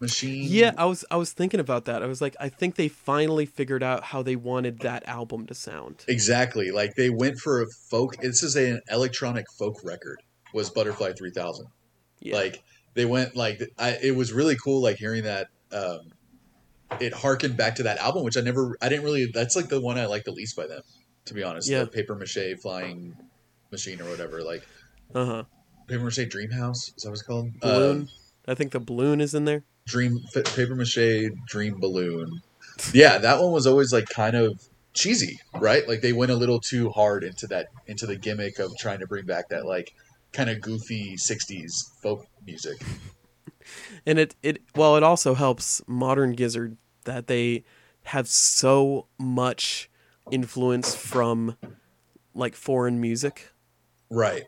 machine. 0.00 0.46
Yeah, 0.48 0.72
I 0.76 0.84
was 0.84 1.04
I 1.10 1.16
was 1.16 1.32
thinking 1.32 1.60
about 1.60 1.86
that. 1.86 2.02
I 2.02 2.06
was 2.06 2.20
like, 2.20 2.36
I 2.38 2.48
think 2.48 2.76
they 2.76 2.88
finally 2.88 3.46
figured 3.46 3.82
out 3.82 4.04
how 4.04 4.22
they 4.22 4.36
wanted 4.36 4.80
that 4.80 5.06
album 5.08 5.46
to 5.46 5.54
sound. 5.54 6.04
Exactly. 6.08 6.70
Like 6.70 6.94
they 6.96 7.10
went 7.10 7.38
for 7.38 7.62
a 7.62 7.66
folk. 7.88 8.16
This 8.18 8.42
is 8.42 8.56
an 8.56 8.80
electronic 8.90 9.46
folk 9.58 9.80
record. 9.82 10.22
Was 10.52 10.68
Butterfly 10.68 11.12
Three 11.12 11.30
Thousand. 11.30 11.68
Yeah. 12.20 12.36
Like 12.36 12.62
they 12.94 13.06
went 13.06 13.34
like 13.34 13.62
I. 13.78 13.98
It 14.02 14.14
was 14.14 14.32
really 14.32 14.56
cool. 14.56 14.82
Like 14.82 14.96
hearing 14.96 15.22
that. 15.22 15.48
Um, 15.72 16.00
it 17.00 17.12
harkened 17.12 17.56
back 17.56 17.76
to 17.76 17.82
that 17.84 17.98
album, 17.98 18.24
which 18.24 18.36
I 18.36 18.40
never. 18.40 18.76
I 18.80 18.88
didn't 18.88 19.04
really. 19.04 19.30
That's 19.32 19.56
like 19.56 19.68
the 19.68 19.80
one 19.80 19.98
I 19.98 20.06
like 20.06 20.24
the 20.24 20.32
least 20.32 20.56
by 20.56 20.66
them, 20.66 20.82
to 21.26 21.34
be 21.34 21.42
honest. 21.42 21.68
Yeah. 21.68 21.80
The 21.80 21.86
paper 21.88 22.14
mache 22.14 22.58
flying 22.60 23.16
machine 23.70 24.00
or 24.00 24.04
whatever. 24.04 24.42
Like 24.42 24.66
uh 25.14 25.24
huh. 25.24 25.42
paper 25.88 26.04
mache 26.04 26.28
dream 26.28 26.50
house. 26.50 26.92
Is 26.96 27.02
that 27.02 27.10
what 27.10 27.14
it's 27.14 27.22
called? 27.22 27.58
Balloon. 27.60 28.08
Uh, 28.46 28.52
I 28.52 28.54
think 28.54 28.72
the 28.72 28.80
balloon 28.80 29.20
is 29.20 29.34
in 29.34 29.44
there. 29.44 29.64
dream 29.86 30.20
paper 30.54 30.74
mache 30.74 31.30
dream 31.46 31.78
balloon. 31.80 32.40
Yeah, 32.92 33.18
that 33.18 33.40
one 33.40 33.52
was 33.52 33.66
always 33.66 33.92
like 33.92 34.08
kind 34.08 34.36
of 34.36 34.60
cheesy, 34.94 35.38
right? 35.54 35.86
Like 35.88 36.00
they 36.00 36.12
went 36.12 36.32
a 36.32 36.36
little 36.36 36.60
too 36.60 36.90
hard 36.90 37.24
into 37.24 37.46
that 37.48 37.68
into 37.86 38.06
the 38.06 38.16
gimmick 38.16 38.58
of 38.58 38.76
trying 38.78 39.00
to 39.00 39.06
bring 39.06 39.26
back 39.26 39.48
that 39.50 39.66
like 39.66 39.94
kind 40.32 40.50
of 40.50 40.60
goofy 40.60 41.16
'60s 41.16 41.72
folk 42.02 42.26
music. 42.46 42.82
and 44.06 44.18
it 44.18 44.34
it 44.42 44.62
well 44.74 44.96
it 44.96 45.02
also 45.02 45.34
helps 45.34 45.82
modern 45.86 46.32
gizzard 46.32 46.76
that 47.04 47.26
they 47.26 47.64
have 48.04 48.28
so 48.28 49.06
much 49.18 49.90
influence 50.30 50.94
from 50.94 51.56
like 52.34 52.54
foreign 52.54 53.00
music 53.00 53.50
Right. 54.10 54.44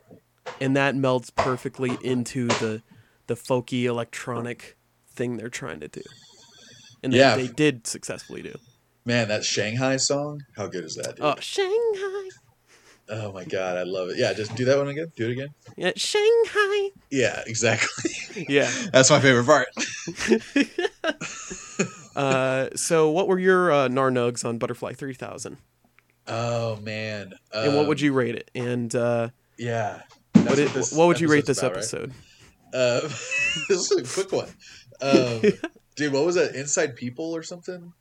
and 0.61 0.75
that 0.75 0.95
melds 0.95 1.33
perfectly 1.35 1.97
into 2.03 2.47
the 2.47 2.81
the 3.27 3.35
folky 3.35 3.83
electronic 3.85 4.77
thing 5.09 5.37
they're 5.37 5.49
trying 5.49 5.79
to 5.79 5.87
do 5.87 6.01
and 7.03 7.11
they, 7.13 7.17
Yeah. 7.17 7.35
they 7.35 7.47
did 7.47 7.87
successfully 7.87 8.41
do 8.41 8.53
Man, 9.07 9.27
that 9.27 9.43
Shanghai 9.45 9.97
song, 9.97 10.41
how 10.57 10.65
good 10.67 10.83
is 10.83 10.95
that, 10.95 11.15
dude? 11.17 11.25
oh 11.25 11.35
shanghai 11.39 12.29
Oh 13.07 13.31
my 13.31 13.43
god, 13.43 13.77
I 13.77 13.83
love 13.83 14.09
it. 14.09 14.17
Yeah, 14.17 14.33
just 14.33 14.55
do 14.55 14.65
that 14.65 14.79
one 14.79 14.87
again. 14.87 15.11
Do 15.15 15.29
it 15.29 15.33
again. 15.33 15.49
yeah 15.77 15.91
shanghai 15.95 16.89
Yeah, 17.11 17.43
exactly. 17.45 18.45
yeah 18.49 18.71
That's 18.91 19.09
my 19.11 19.19
favorite 19.19 19.45
part. 19.45 19.67
uh 22.15 22.69
so 22.75 23.09
what 23.09 23.27
were 23.27 23.39
your 23.39 23.71
uh 23.71 23.87
narnugs 23.87 24.45
on 24.45 24.57
butterfly 24.57 24.93
3000 24.93 25.57
Oh 26.27 26.77
man. 26.77 27.33
and 27.53 27.75
what 27.75 27.87
would 27.87 27.99
Um, 27.99 28.03
you 28.05 28.13
rate 28.13 28.35
it 28.35 28.49
and 28.55 28.93
uh 28.95 29.29
Yeah. 29.57 30.01
what, 30.33 30.57
it, 30.59 30.69
what 30.93 31.07
would 31.07 31.19
you 31.19 31.27
rate 31.27 31.45
this 31.45 31.59
about, 31.59 31.71
right? 31.71 31.77
episode 31.77 32.13
Uh, 32.73 33.01
this 33.69 33.91
is 33.91 33.91
a 33.91 34.03
quick 34.21 34.31
one. 34.33 34.49
Um, 35.01 35.41
dude, 35.95 36.11
what 36.11 36.25
was 36.25 36.35
that? 36.35 36.55
Inside 36.55 36.95
People 36.95 37.33
or 37.35 37.41
something? 37.43 37.93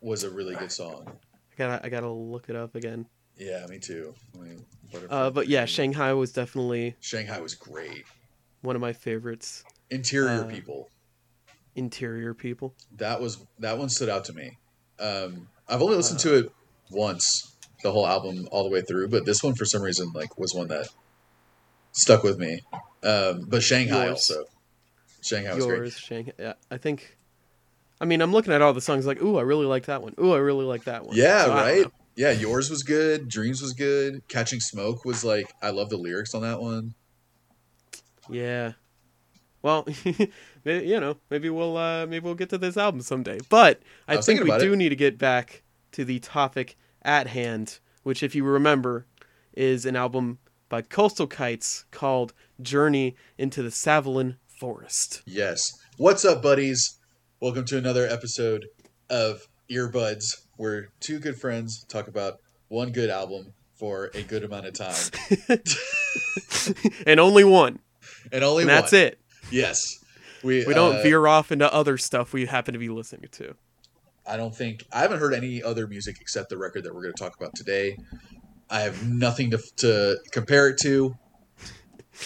Was 0.00 0.22
a 0.22 0.30
really 0.30 0.54
good 0.54 0.70
song. 0.70 1.06
I 1.08 1.56
gotta 1.56 1.86
I 1.86 1.88
gotta 1.88 2.08
look 2.10 2.48
it 2.48 2.56
up 2.56 2.74
again. 2.76 3.06
Yeah, 3.36 3.66
me 3.68 3.78
too. 3.78 4.14
I 4.34 4.42
mean, 4.44 4.64
Uh, 5.08 5.30
but 5.30 5.48
yeah, 5.48 5.64
Shanghai 5.64 6.12
was 6.12 6.30
definitely 6.32 6.94
Shanghai 7.00 7.40
was 7.40 7.54
great. 7.54 8.04
one 8.60 8.76
of 8.76 8.82
my 8.82 8.92
favorites. 8.92 9.64
Interior 9.90 10.44
Uh, 10.44 10.46
People. 10.46 10.88
Interior 11.74 12.34
people. 12.34 12.74
That 12.96 13.20
was 13.20 13.44
that 13.58 13.78
one 13.78 13.88
stood 13.88 14.08
out 14.08 14.24
to 14.26 14.32
me. 14.32 14.58
Um, 14.98 15.48
I've 15.68 15.80
only 15.82 15.96
listened 15.96 16.20
to 16.20 16.34
it 16.34 16.52
once, 16.90 17.56
the 17.82 17.92
whole 17.92 18.06
album 18.06 18.48
all 18.50 18.64
the 18.64 18.70
way 18.70 18.82
through, 18.82 19.08
but 19.08 19.24
this 19.24 19.42
one 19.42 19.54
for 19.54 19.64
some 19.64 19.82
reason 19.82 20.10
like 20.14 20.38
was 20.38 20.54
one 20.54 20.68
that 20.68 20.88
stuck 21.92 22.22
with 22.22 22.38
me. 22.38 22.60
Um, 23.02 23.46
but 23.48 23.62
Shanghai 23.62 24.06
Yours. 24.06 24.30
also. 24.30 24.44
Shanghai 25.22 25.54
was 25.54 25.66
great. 25.66 25.76
Yours, 25.78 25.98
Shanghai. 25.98 26.32
Yeah, 26.38 26.52
I 26.70 26.78
think. 26.78 27.16
I 28.00 28.06
mean, 28.06 28.22
I'm 28.22 28.32
looking 28.32 28.54
at 28.54 28.62
all 28.62 28.72
the 28.72 28.80
songs 28.80 29.06
like, 29.06 29.22
ooh, 29.22 29.36
I 29.36 29.42
really 29.42 29.66
like 29.66 29.86
that 29.86 30.02
one. 30.02 30.14
Ooh, 30.18 30.32
I 30.32 30.38
really 30.38 30.64
like 30.64 30.84
that 30.84 31.04
one. 31.04 31.14
Yeah, 31.14 31.44
So, 31.44 31.54
right. 31.54 31.86
Yeah, 32.16 32.32
yours 32.32 32.70
was 32.70 32.82
good. 32.82 33.28
Dreams 33.28 33.62
was 33.62 33.72
good. 33.74 34.26
Catching 34.28 34.60
Smoke 34.60 35.04
was 35.04 35.24
like 35.24 35.52
I 35.62 35.70
love 35.70 35.90
the 35.90 35.96
lyrics 35.96 36.34
on 36.34 36.42
that 36.42 36.60
one. 36.60 36.94
Yeah. 38.28 38.72
Well, 39.62 39.86
you 40.64 41.00
know, 41.00 41.16
maybe 41.30 41.48
we'll 41.48 41.76
uh, 41.76 42.06
maybe 42.06 42.24
we'll 42.24 42.34
get 42.34 42.50
to 42.50 42.58
this 42.58 42.76
album 42.76 43.00
someday. 43.00 43.38
But 43.48 43.80
I, 44.06 44.14
I 44.14 44.20
think 44.20 44.42
we 44.42 44.56
do 44.58 44.72
it. 44.72 44.76
need 44.76 44.90
to 44.90 44.96
get 44.96 45.18
back 45.18 45.62
to 45.92 46.04
the 46.04 46.18
topic 46.20 46.76
at 47.02 47.28
hand, 47.28 47.78
which, 48.02 48.22
if 48.22 48.34
you 48.34 48.44
remember, 48.44 49.06
is 49.54 49.86
an 49.86 49.96
album 49.96 50.38
by 50.68 50.82
Coastal 50.82 51.26
Kites 51.26 51.84
called 51.90 52.32
"Journey 52.60 53.16
into 53.38 53.62
the 53.62 53.70
Savalin 53.70 54.36
Forest." 54.48 55.22
Yes. 55.26 55.72
What's 55.96 56.24
up, 56.24 56.42
buddies? 56.42 56.98
Welcome 57.40 57.64
to 57.66 57.78
another 57.78 58.06
episode 58.06 58.66
of 59.08 59.48
Earbuds, 59.70 60.44
where 60.56 60.88
two 61.00 61.18
good 61.18 61.38
friends 61.38 61.84
talk 61.88 62.08
about 62.08 62.38
one 62.68 62.92
good 62.92 63.10
album 63.10 63.54
for 63.74 64.10
a 64.14 64.22
good 64.22 64.44
amount 64.44 64.66
of 64.66 64.74
time, 64.74 65.10
and 67.06 67.18
only 67.18 67.44
one, 67.44 67.78
and 68.30 68.44
only 68.44 68.64
and 68.64 68.70
that's 68.70 68.92
it. 68.92 69.18
Yes. 69.50 69.99
We 70.42 70.64
We 70.66 70.74
don't 70.74 70.96
uh, 70.96 71.02
veer 71.02 71.26
off 71.26 71.50
into 71.52 71.72
other 71.72 71.98
stuff 71.98 72.32
we 72.32 72.46
happen 72.46 72.72
to 72.74 72.78
be 72.78 72.88
listening 72.88 73.28
to. 73.32 73.54
I 74.26 74.36
don't 74.36 74.54
think 74.54 74.84
I 74.92 75.00
haven't 75.00 75.18
heard 75.18 75.34
any 75.34 75.62
other 75.62 75.86
music 75.86 76.18
except 76.20 76.50
the 76.50 76.58
record 76.58 76.84
that 76.84 76.94
we're 76.94 77.02
going 77.02 77.14
to 77.14 77.22
talk 77.22 77.36
about 77.36 77.54
today. 77.54 77.98
I 78.68 78.80
have 78.80 79.06
nothing 79.08 79.50
to 79.50 79.58
to 79.78 80.18
compare 80.32 80.68
it 80.68 80.78
to. 80.82 81.16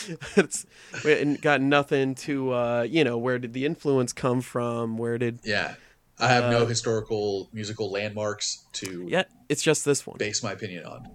it's 0.37 0.67
we 1.05 1.37
got 1.37 1.61
nothing 1.61 2.15
to 2.17 2.53
uh, 2.53 2.83
you 2.89 3.05
know 3.05 3.17
where 3.17 3.39
did 3.39 3.53
the 3.53 3.65
influence 3.65 4.13
come 4.13 4.41
from 4.41 4.97
where 4.99 5.19
did 5.19 5.39
Yeah. 5.45 5.75
I 6.19 6.29
have 6.29 6.51
no 6.51 6.63
Uh, 6.63 6.67
historical 6.67 7.49
musical 7.53 7.91
landmarks 7.91 8.67
to 8.75 9.07
yeah 9.09 9.25
it's 9.49 9.63
just 9.63 9.85
this 9.85 10.07
one 10.07 10.17
base 10.19 10.43
my 10.43 10.53
opinion 10.53 10.85
on. 10.85 11.09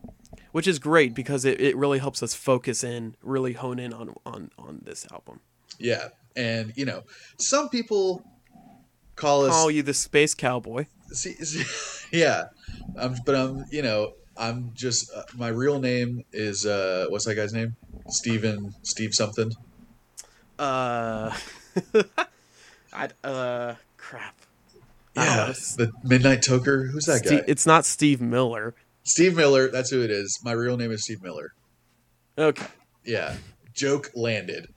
which 0.52 0.68
is 0.68 0.78
great 0.80 1.14
because 1.14 1.46
it, 1.46 1.60
it 1.60 1.76
really 1.78 2.00
helps 2.00 2.22
us 2.24 2.34
focus 2.34 2.84
in 2.84 3.16
really 3.22 3.54
hone 3.54 3.80
in 3.80 3.94
on 3.94 4.14
on 4.26 4.52
on 4.58 4.82
this 4.84 5.06
album 5.12 5.40
Yeah. 5.78 6.10
And, 6.36 6.72
you 6.76 6.86
know, 6.86 7.02
some 7.40 7.70
people 7.70 8.22
call 9.16 9.46
us 9.46 9.50
call 9.52 9.70
you 9.72 9.84
the 9.84 9.94
space 9.94 10.34
cowboy 10.34 10.86
See, 11.12 11.34
see, 11.34 11.64
yeah, 12.18 12.46
um, 12.98 13.16
but 13.26 13.36
I'm, 13.36 13.66
you 13.72 13.82
know, 13.82 14.12
I'm 14.38 14.72
just 14.76 15.12
uh, 15.16 15.24
my 15.36 15.48
real 15.50 15.80
name 15.80 16.22
is 16.32 16.66
uh, 16.66 17.06
what's 17.10 17.26
that 17.26 17.36
guy's 17.36 17.52
name? 17.54 17.76
Steven 18.10 18.72
Steve 18.84 19.14
something. 19.14 19.52
uh 20.58 21.36
i 22.94 23.10
uh 23.24 23.76
crap 23.98 24.36
Yeah, 25.16 25.24
know. 25.48 25.54
the 25.78 25.92
Midnight 26.04 26.42
Toker. 26.42 26.92
Who's 26.92 27.06
that 27.06 27.24
Ste- 27.26 27.32
guy? 27.32 27.44
it's 27.48 27.66
not 27.66 27.86
steve 27.86 28.22
miller 28.22 28.76
Steve 29.04 29.36
Miller. 29.36 29.70
That's 29.70 29.90
who 29.90 30.02
it 30.04 30.12
is. 30.12 30.40
My 30.44 30.52
real 30.52 30.78
name 30.78 30.92
is 30.92 31.04
Steve 31.04 31.22
Miller. 31.24 31.50
okay 32.38 32.68
Yeah, 33.06 33.36
joke 33.76 34.10
landed. 34.14 34.68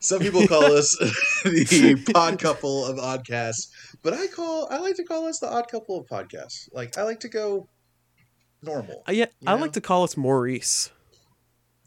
Some 0.00 0.20
people 0.20 0.46
call 0.46 0.64
us 0.76 0.96
the 1.44 2.10
pod 2.12 2.38
couple 2.38 2.84
of 2.84 2.96
oddcasts, 2.98 3.68
but 4.02 4.12
I 4.12 4.26
call 4.26 4.68
I 4.70 4.78
like 4.78 4.96
to 4.96 5.04
call 5.04 5.26
us 5.26 5.38
the 5.40 5.48
odd 5.50 5.68
couple 5.68 5.98
of 5.98 6.06
podcasts. 6.06 6.68
Like 6.72 6.96
I 6.98 7.02
like 7.02 7.20
to 7.20 7.28
go 7.28 7.68
normal. 8.62 9.02
uh, 9.08 9.12
yeah 9.12 9.26
i 9.46 9.54
know? 9.54 9.60
like 9.60 9.72
to 9.72 9.80
call 9.80 10.02
us 10.02 10.16
maurice 10.16 10.90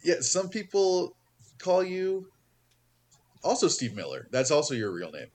Yeah, 0.04 0.22
some 0.22 0.50
people 0.50 1.16
call 1.58 1.84
you 1.84 2.28
also 3.44 3.68
Steve 3.68 3.96
Miller. 3.96 4.28
That's 4.32 4.52
also 4.52 4.74
your 4.76 4.92
real 4.92 5.12
name. 5.12 5.28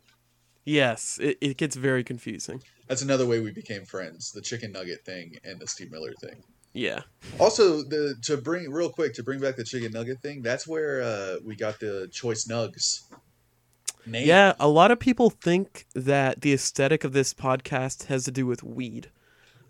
yes 0.64 1.18
it, 1.20 1.36
it 1.40 1.56
gets 1.56 1.76
very 1.76 2.02
confusing 2.04 2.62
That's 2.88 3.02
another 3.02 3.26
way 3.26 3.40
we 3.40 3.50
became 3.50 3.84
friends. 3.84 4.30
The 4.32 4.40
chicken 4.42 4.72
nugget 4.72 5.04
thing 5.04 5.36
and 5.44 5.58
the 5.60 5.66
Steve 5.66 5.90
Miller 5.90 6.12
thing. 6.20 6.42
Yeah 6.74 7.00
Also, 7.40 7.82
the 7.82 8.14
to 8.22 8.36
bring 8.36 8.70
real 8.70 8.90
quick 8.90 9.14
to 9.14 9.22
bring 9.22 9.40
back 9.40 9.56
the 9.56 9.64
chicken 9.64 9.92
nugget 9.92 10.20
thing. 10.20 10.42
That's 10.42 10.66
where 10.66 11.00
uh, 11.02 11.36
we 11.44 11.54
got 11.56 11.80
the 11.80 12.08
choice 12.12 12.44
nugs. 12.46 13.02
Name. 14.06 14.26
Yeah, 14.26 14.52
a 14.60 14.68
lot 14.68 14.90
of 14.90 14.98
people 15.00 15.30
think 15.30 15.86
that 15.94 16.42
the 16.42 16.52
aesthetic 16.52 17.04
of 17.04 17.12
this 17.14 17.32
podcast 17.32 18.04
has 18.06 18.24
to 18.24 18.30
do 18.30 18.44
with 18.44 18.62
weed, 18.62 19.08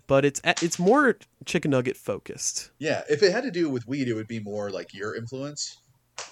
but 0.07 0.25
it's 0.25 0.41
it's 0.61 0.77
more 0.77 1.17
chicken 1.45 1.71
nugget 1.71 1.95
focused. 1.95 2.71
yeah. 2.77 3.03
If 3.09 3.23
it 3.23 3.31
had 3.31 3.43
to 3.45 3.51
do 3.51 3.69
with 3.69 3.87
weed, 3.87 4.09
it 4.09 4.13
would 4.13 4.27
be 4.27 4.41
more 4.41 4.69
like 4.69 4.93
your 4.93 5.15
influence. 5.15 5.77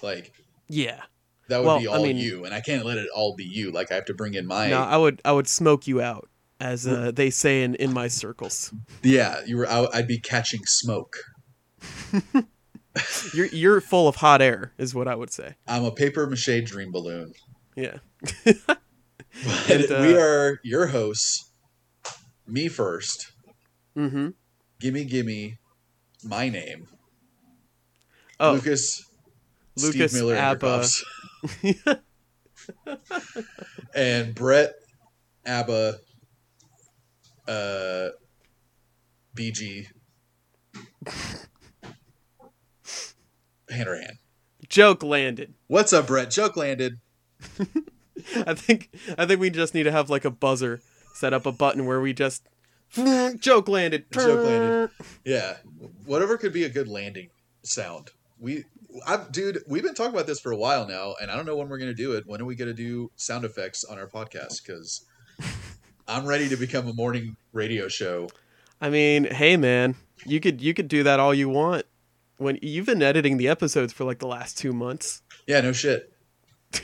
Like 0.02 0.32
Yeah. 0.68 1.00
that 1.48 1.58
would 1.60 1.66
Well, 1.66 1.78
be 1.80 1.88
I 1.88 1.96
all 1.96 2.02
mean- 2.02 2.18
you, 2.18 2.44
and 2.44 2.52
I 2.52 2.60
can't 2.60 2.84
let 2.84 2.98
it 2.98 3.08
all 3.14 3.34
be 3.34 3.44
you. 3.44 3.70
Like 3.72 3.90
I 3.90 3.94
have 3.94 4.04
to 4.06 4.14
bring 4.14 4.34
in 4.34 4.44
my 4.46 4.68
No, 4.68 4.82
I 4.82 4.98
would 4.98 5.22
I 5.24 5.32
would 5.32 5.48
smoke 5.48 5.86
you 5.86 6.02
out, 6.02 6.28
as 6.64 6.86
uh, 6.86 7.12
they 7.14 7.30
say 7.30 7.62
in 7.62 7.74
in 7.76 7.92
my 7.92 8.08
circles. 8.08 8.72
yeah. 9.02 9.40
You 9.46 9.58
were. 9.58 9.68
I, 9.68 9.86
I'd 9.92 10.08
be 10.08 10.18
catching 10.18 10.62
smoke. 10.64 11.16
You're 13.34 13.46
you're 13.46 13.80
full 13.80 14.06
of 14.06 14.16
hot 14.16 14.40
air, 14.40 14.72
is 14.78 14.94
what 14.94 15.08
I 15.08 15.16
would 15.16 15.32
say. 15.32 15.56
I'm 15.66 15.84
a 15.84 15.90
paper 15.90 16.28
mache 16.28 16.62
dream 16.64 16.92
balloon. 16.92 17.32
Yeah. 17.76 17.98
But 19.44 19.68
And, 19.68 19.90
uh, 19.90 19.98
we 20.02 20.14
are 20.16 20.60
your 20.62 20.86
hosts. 20.86 21.50
Me 22.46 22.68
first. 22.68 23.32
Mm-hmm. 23.96 24.28
Gimme, 24.78 25.04
gimme. 25.06 25.58
My 26.22 26.48
name. 26.48 26.86
Oh, 28.38 28.52
Lucas. 28.52 29.04
Lucas 29.76 30.12
Steve 30.12 30.22
Miller 30.22 30.36
Abba. 30.36 30.86
And 33.94 34.34
Brett 34.36 34.74
Abba. 35.44 35.98
Uh, 37.46 38.08
BG. 39.34 39.86
Hand 43.70 43.88
or 43.88 43.96
hand. 43.96 44.18
joke 44.68 45.02
landed. 45.02 45.54
What's 45.66 45.92
up, 45.92 46.06
Brett? 46.06 46.30
Joke 46.30 46.56
landed. 46.56 47.00
I 48.46 48.54
think 48.54 48.90
I 49.18 49.26
think 49.26 49.40
we 49.40 49.50
just 49.50 49.74
need 49.74 49.82
to 49.84 49.90
have 49.92 50.10
like 50.10 50.24
a 50.24 50.30
buzzer, 50.30 50.80
set 51.14 51.32
up 51.32 51.46
a 51.46 51.52
button 51.52 51.84
where 51.86 52.00
we 52.00 52.12
just 52.12 52.46
joke 53.38 53.68
landed. 53.68 54.04
Joke 54.12 54.44
landed. 54.46 54.90
Yeah, 55.24 55.56
whatever 56.04 56.36
could 56.38 56.52
be 56.52 56.64
a 56.64 56.68
good 56.68 56.88
landing 56.88 57.30
sound. 57.62 58.10
We, 58.38 58.64
I, 59.06 59.24
dude, 59.30 59.60
we've 59.66 59.82
been 59.82 59.94
talking 59.94 60.14
about 60.14 60.26
this 60.26 60.40
for 60.40 60.52
a 60.52 60.56
while 60.56 60.86
now, 60.86 61.14
and 61.20 61.30
I 61.30 61.36
don't 61.36 61.46
know 61.46 61.56
when 61.56 61.68
we're 61.68 61.78
gonna 61.78 61.94
do 61.94 62.12
it. 62.12 62.24
When 62.26 62.40
are 62.40 62.44
we 62.44 62.54
gonna 62.54 62.74
do 62.74 63.10
sound 63.16 63.44
effects 63.44 63.82
on 63.82 63.98
our 63.98 64.06
podcast? 64.06 64.64
Because 64.64 65.04
I'm 66.06 66.26
ready 66.26 66.48
to 66.48 66.56
become 66.56 66.86
a 66.88 66.92
morning 66.92 67.36
radio 67.52 67.88
show. 67.88 68.28
I 68.80 68.90
mean, 68.90 69.24
hey 69.24 69.56
man, 69.56 69.94
you 70.26 70.40
could 70.40 70.60
you 70.60 70.74
could 70.74 70.88
do 70.88 71.02
that 71.04 71.18
all 71.20 71.32
you 71.34 71.48
want 71.48 71.86
when 72.36 72.58
you've 72.60 72.86
been 72.86 73.02
editing 73.02 73.36
the 73.38 73.48
episodes 73.48 73.92
for 73.92 74.04
like 74.04 74.18
the 74.18 74.26
last 74.26 74.58
two 74.58 74.72
months. 74.72 75.22
Yeah, 75.46 75.60
no 75.60 75.72
shit. 75.72 76.12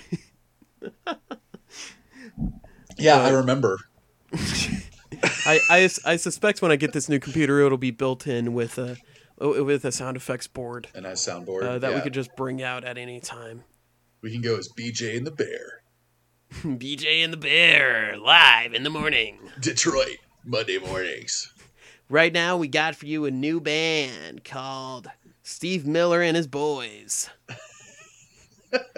yeah, 2.97 3.17
I 3.21 3.31
remember. 3.31 3.79
I, 5.47 5.59
I, 5.69 5.89
I 6.05 6.17
suspect 6.17 6.63
when 6.63 6.71
I 6.71 6.77
get 6.77 6.93
this 6.93 7.09
new 7.09 7.19
computer, 7.19 7.61
it'll 7.61 7.79
be 7.79 7.91
built 7.91 8.27
in 8.27 8.55
with 8.55 8.79
a 8.79 8.97
with 9.39 9.85
a 9.87 9.93
sound 9.93 10.17
effects 10.19 10.47
board 10.47 10.89
And 10.95 11.07
I 11.07 11.13
soundboard. 11.13 11.63
uh, 11.63 11.79
that 11.79 11.95
we 11.95 12.01
could 12.03 12.13
just 12.13 12.37
bring 12.37 12.63
out 12.63 12.85
at 12.85 12.99
any 12.99 13.21
time. 13.21 13.65
we 14.21 14.31
can 14.31 14.43
go 14.43 14.59
as 14.59 14.69
BJ 14.69 15.17
and 15.17 15.27
the 15.27 15.31
Bear. 15.31 15.80
BJ 16.63 17.23
and 17.25 17.33
the 17.33 17.37
Bear 17.37 18.17
live 18.19 18.75
in 18.75 18.83
the 18.83 18.91
morning. 18.91 19.39
Detroit, 19.61 20.17
Monday 20.45 20.79
mornings. 20.79 21.53
Right 22.09 22.33
now, 22.33 22.57
we 22.57 22.67
got 22.67 22.97
for 22.97 23.07
you 23.07 23.25
a 23.25 23.31
new 23.31 23.61
band 23.61 24.43
called 24.43 25.09
Steve 25.45 25.87
Miller 25.87 26.23
and 26.23 26.37
his 26.37 26.49
Boys, 26.49 27.31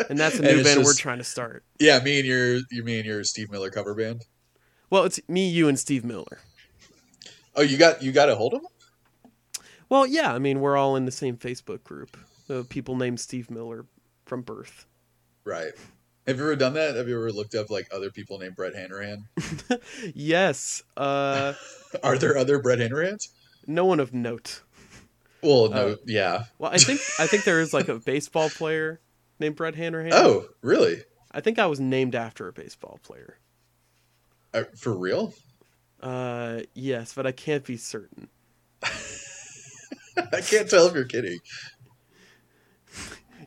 and 0.09 0.19
that's 0.19 0.39
a 0.39 0.43
new 0.55 0.65
band 0.65 0.83
we're 0.83 0.95
trying 0.95 1.19
to 1.19 1.25
start. 1.25 1.63
Yeah, 1.79 1.99
me 1.99 2.21
and 2.21 2.27
your 2.27 2.55
you 2.71 2.83
me 2.83 2.97
and 2.97 3.07
your 3.07 3.23
Steve 3.23 3.51
Miller 3.51 3.71
cover 3.71 3.95
band. 3.95 4.25
Well, 4.89 5.05
it's 5.05 5.21
me, 5.29 5.49
you, 5.49 5.69
and 5.69 5.79
Steve 5.79 6.07
Miller. 6.07 6.41
Oh, 7.55 7.63
you 7.63 7.77
got 7.77 8.03
you 8.03 8.13
got 8.13 8.31
a 8.31 8.35
hold 8.35 8.55
of 8.55 8.63
him? 8.63 8.69
Well, 9.91 10.07
yeah, 10.07 10.33
I 10.33 10.39
mean, 10.39 10.61
we're 10.61 10.79
all 10.79 10.97
in 10.97 11.05
the 11.05 11.13
same 11.13 11.37
Facebook 11.37 11.85
group. 11.85 12.17
Uh, 12.49 12.63
people 12.67 12.97
named 12.97 13.21
Steve 13.21 13.51
Miller 13.51 13.85
from 14.25 14.41
birth. 14.41 14.87
Right. 15.45 15.73
Have 16.27 16.37
you 16.39 16.45
ever 16.45 16.57
done 16.57 16.75
that? 16.75 16.95
Have 16.95 17.09
you 17.09 17.17
ever 17.17 17.33
looked 17.33 17.55
up 17.55 17.69
like 17.71 17.89
other 17.93 18.11
people 18.11 18.39
named 18.39 18.55
Brett 18.57 18.75
Hanrahan? 18.75 19.27
Yes, 20.15 20.83
uh, 20.97 21.55
Are 22.05 22.17
there 22.19 22.37
other 22.37 22.59
Brett 22.61 22.79
Hanrahans? 22.79 23.29
no 23.67 23.85
one 23.85 24.01
of 24.01 24.13
note. 24.15 24.63
Well, 25.43 25.69
no, 25.71 25.89
Uh, 25.89 25.97
yeah. 26.07 26.45
Well, 26.59 26.71
I 26.73 26.79
think 26.79 27.01
I 27.19 27.27
think 27.27 27.45
there 27.45 27.61
is 27.61 27.73
like 27.75 27.89
a 27.89 27.99
baseball 27.99 28.49
player 28.51 29.01
named 29.41 29.57
Brett 29.57 29.75
Hanrahan. 29.75 30.13
Oh, 30.13 30.47
really? 30.63 31.03
I 31.33 31.41
think 31.41 31.59
I 31.59 31.67
was 31.67 31.81
named 31.81 32.15
after 32.15 32.47
a 32.47 32.53
baseball 32.53 33.01
player. 33.03 33.39
Uh, 34.55 34.65
for 34.77 34.97
real? 34.97 35.35
Uh, 36.01 36.61
yes, 36.75 37.15
but 37.15 37.27
I 37.27 37.33
can't 37.33 37.65
be 37.65 37.77
certain. 37.77 38.29
I 38.83 40.41
can't 40.43 40.69
tell 40.69 40.87
if 40.87 40.95
you're 40.95 41.05
kidding. 41.05 41.39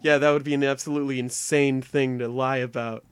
Yeah, 0.03 0.17
that 0.17 0.31
would 0.31 0.43
be 0.43 0.53
an 0.53 0.63
absolutely 0.63 1.19
insane 1.19 1.81
thing 1.81 2.19
to 2.19 2.27
lie 2.27 2.57
about. 2.57 3.03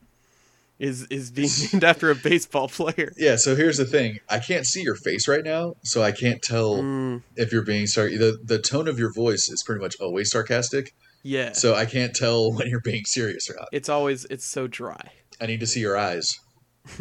Is 0.80 1.06
is 1.08 1.32
being 1.32 1.50
named 1.74 1.84
after 1.84 2.10
a 2.12 2.16
baseball 2.16 2.68
player? 2.68 3.14
Yeah. 3.16 3.36
So 3.38 3.56
here's 3.56 3.78
the 3.78 3.86
thing. 3.86 4.20
I 4.30 4.40
can't 4.40 4.66
see 4.66 4.82
your 4.82 4.96
face 4.96 5.28
right 5.28 5.44
now, 5.44 5.76
so 5.84 6.02
I 6.02 6.12
can't 6.12 6.42
tell 6.42 6.78
Mm, 6.82 7.22
if 7.36 7.52
you're 7.54 7.64
being 7.64 7.88
sorry. 7.88 8.18
The 8.18 8.40
the 8.44 8.60
tone 8.60 8.88
of 8.88 8.98
your 9.00 9.14
voice 9.14 9.50
is 9.50 9.64
pretty 9.64 9.82
much 9.82 9.96
always 10.02 10.32
sarcastic, 10.32 10.94
yeah, 11.22 11.52
so 11.54 11.76
I 11.76 11.86
can't 11.86 12.14
tell 12.16 12.52
when 12.56 12.68
you're 12.68 12.82
being 12.82 13.06
serious 13.06 13.50
or 13.50 13.56
not. 13.58 13.70
it's 13.72 13.88
always 13.88 14.26
it's 14.26 14.46
so 14.46 14.68
dry. 14.68 15.12
I 15.40 15.46
need 15.46 15.60
to 15.62 15.68
see 15.68 15.80
your 15.80 15.98
eyes. 15.98 16.40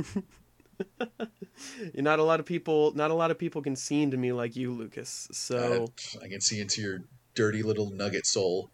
Not 1.95 2.19
a 2.19 2.23
lot 2.25 2.41
of 2.41 2.47
people, 2.47 2.93
not 2.95 3.11
a 3.11 3.15
lot 3.15 3.31
of 3.31 3.39
people 3.39 3.63
can 3.63 3.77
see 3.77 4.03
into 4.03 4.17
me 4.17 4.33
like 4.33 4.57
you, 4.57 4.73
Lucas. 4.73 5.29
So 5.33 5.87
Uh, 6.17 6.21
I 6.25 6.29
can 6.29 6.41
see 6.41 6.61
into 6.61 6.81
your 6.83 6.99
dirty 7.35 7.63
little 7.63 7.91
nugget 7.91 8.27
soul. 8.27 8.71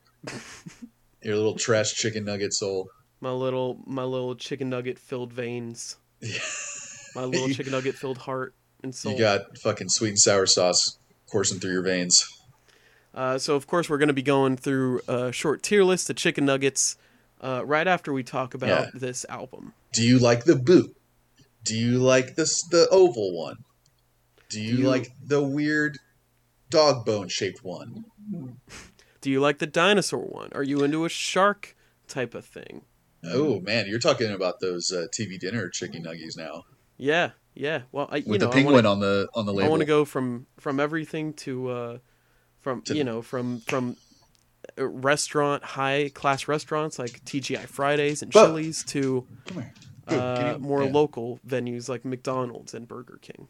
Your 1.23 1.37
little 1.37 1.55
trash 1.57 1.93
chicken 1.95 2.25
nugget 2.25 2.53
soul. 2.55 2.89
my 3.21 3.31
little 3.33 3.81
my 3.87 4.05
little 4.05 4.35
chicken 4.37 4.69
nugget 4.71 4.99
filled 4.99 5.33
veins, 5.33 5.97
my 7.15 7.25
little 7.25 7.49
You- 7.49 7.55
chicken 7.55 7.73
nugget 7.73 7.95
filled 7.95 8.19
heart 8.19 8.55
and 8.83 8.95
soul. 8.95 9.13
You 9.13 9.19
got 9.19 9.59
fucking 9.59 9.89
sweet 9.89 10.11
and 10.11 10.19
sour 10.19 10.47
sauce 10.47 10.99
coursing 11.31 11.59
through 11.61 11.73
your 11.73 11.83
veins. 11.83 12.25
Uh, 13.15 13.39
so 13.39 13.55
of 13.57 13.67
course 13.67 13.89
we're 13.91 13.99
going 13.99 14.09
to 14.09 14.15
be 14.15 14.23
going 14.23 14.57
through 14.57 15.01
a 15.09 15.33
short 15.33 15.63
tier 15.63 15.83
list 15.83 16.09
of 16.11 16.17
chicken 16.17 16.45
nuggets 16.45 16.97
uh, 17.41 17.63
right 17.65 17.87
after 17.89 18.13
we 18.13 18.23
talk 18.23 18.55
about 18.55 18.69
Yeah. 18.69 18.91
this 18.95 19.27
album. 19.29 19.73
Do 19.93 20.03
you 20.05 20.19
like 20.19 20.45
the 20.45 20.55
boot? 20.57 20.95
Do 21.65 21.77
you 21.77 21.99
like 21.99 22.37
this 22.37 22.63
the 22.71 22.87
oval 22.91 23.37
one? 23.37 23.57
Do 24.51 24.61
you, 24.61 24.77
Do 24.77 24.83
you- 24.83 24.89
like 24.89 25.09
the 25.25 25.43
weird 25.43 25.99
dog 26.71 27.05
bone 27.05 27.29
shaped 27.29 27.65
one? 27.65 28.05
Do 29.21 29.31
you 29.31 29.41
like 29.41 29.59
the 29.59 29.67
dinosaur 29.67 30.21
one? 30.25 30.51
Are 30.53 30.63
you 30.63 30.83
into 30.85 31.05
a 31.05 31.09
shark 31.09 31.77
type 32.07 32.35
of 32.35 32.45
thing? 32.45 32.83
Oh 33.25 33.61
man, 33.61 33.87
you're 33.89 33.99
talking 33.99 34.31
about 34.33 34.61
those 34.61 34.93
uh, 34.93 35.07
TV 35.13 35.39
dinner 35.39 35.69
chicken 35.69 36.05
nuggies 36.05 36.37
now 36.37 36.65
Yeah, 36.97 37.31
yeah. 37.55 37.83
Well, 37.91 38.09
I 38.13 38.19
you 38.19 38.25
with 38.31 38.41
know 38.41 38.47
the 38.47 38.53
penguin 38.53 38.75
wanna, 38.77 38.91
on 38.93 39.01
the 39.01 39.29
on 39.35 39.45
the 39.47 39.53
label. 39.53 39.67
I 39.67 39.71
want 39.71 39.81
to 39.81 39.87
go 39.87 40.05
from 40.05 40.47
from 40.61 40.79
everything 40.79 41.33
to 41.35 41.69
uh, 41.69 41.99
from 42.61 42.83
To- 42.83 42.95
you 42.95 43.03
know 43.05 43.21
from 43.23 43.59
from 43.61 43.97
uh, 44.79 44.87
restaurant 44.87 45.65
high 45.65 46.11
class 46.15 46.47
restaurants 46.47 46.99
like 46.99 47.25
TGI 47.25 47.67
Fridays 47.67 48.23
and 48.23 48.31
But- 48.33 48.47
Chili's 48.47 48.85
to 48.85 49.27
Come 49.47 49.63
here. 49.63 49.73
Good, 50.07 50.19
uh, 50.21 50.53
you- 50.55 50.59
more 50.61 50.85
yeah. 50.85 50.91
local 50.93 51.41
venues 51.47 51.89
like 51.89 52.05
McDonald's 52.05 52.73
and 52.73 52.87
Burger 52.87 53.19
King. 53.21 53.49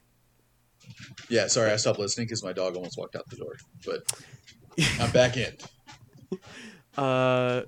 Yeah, 1.28 1.46
sorry, 1.46 1.70
I 1.70 1.76
stopped 1.76 1.98
listening 1.98 2.26
because 2.26 2.42
my 2.42 2.52
dog 2.54 2.74
almost 2.74 2.96
walked 2.98 3.14
out 3.14 3.28
the 3.28 3.36
door. 3.36 3.56
But 3.84 4.02
I'm 5.00 5.10
back 5.10 5.36
in. 5.36 5.52
Uh, 6.96 7.62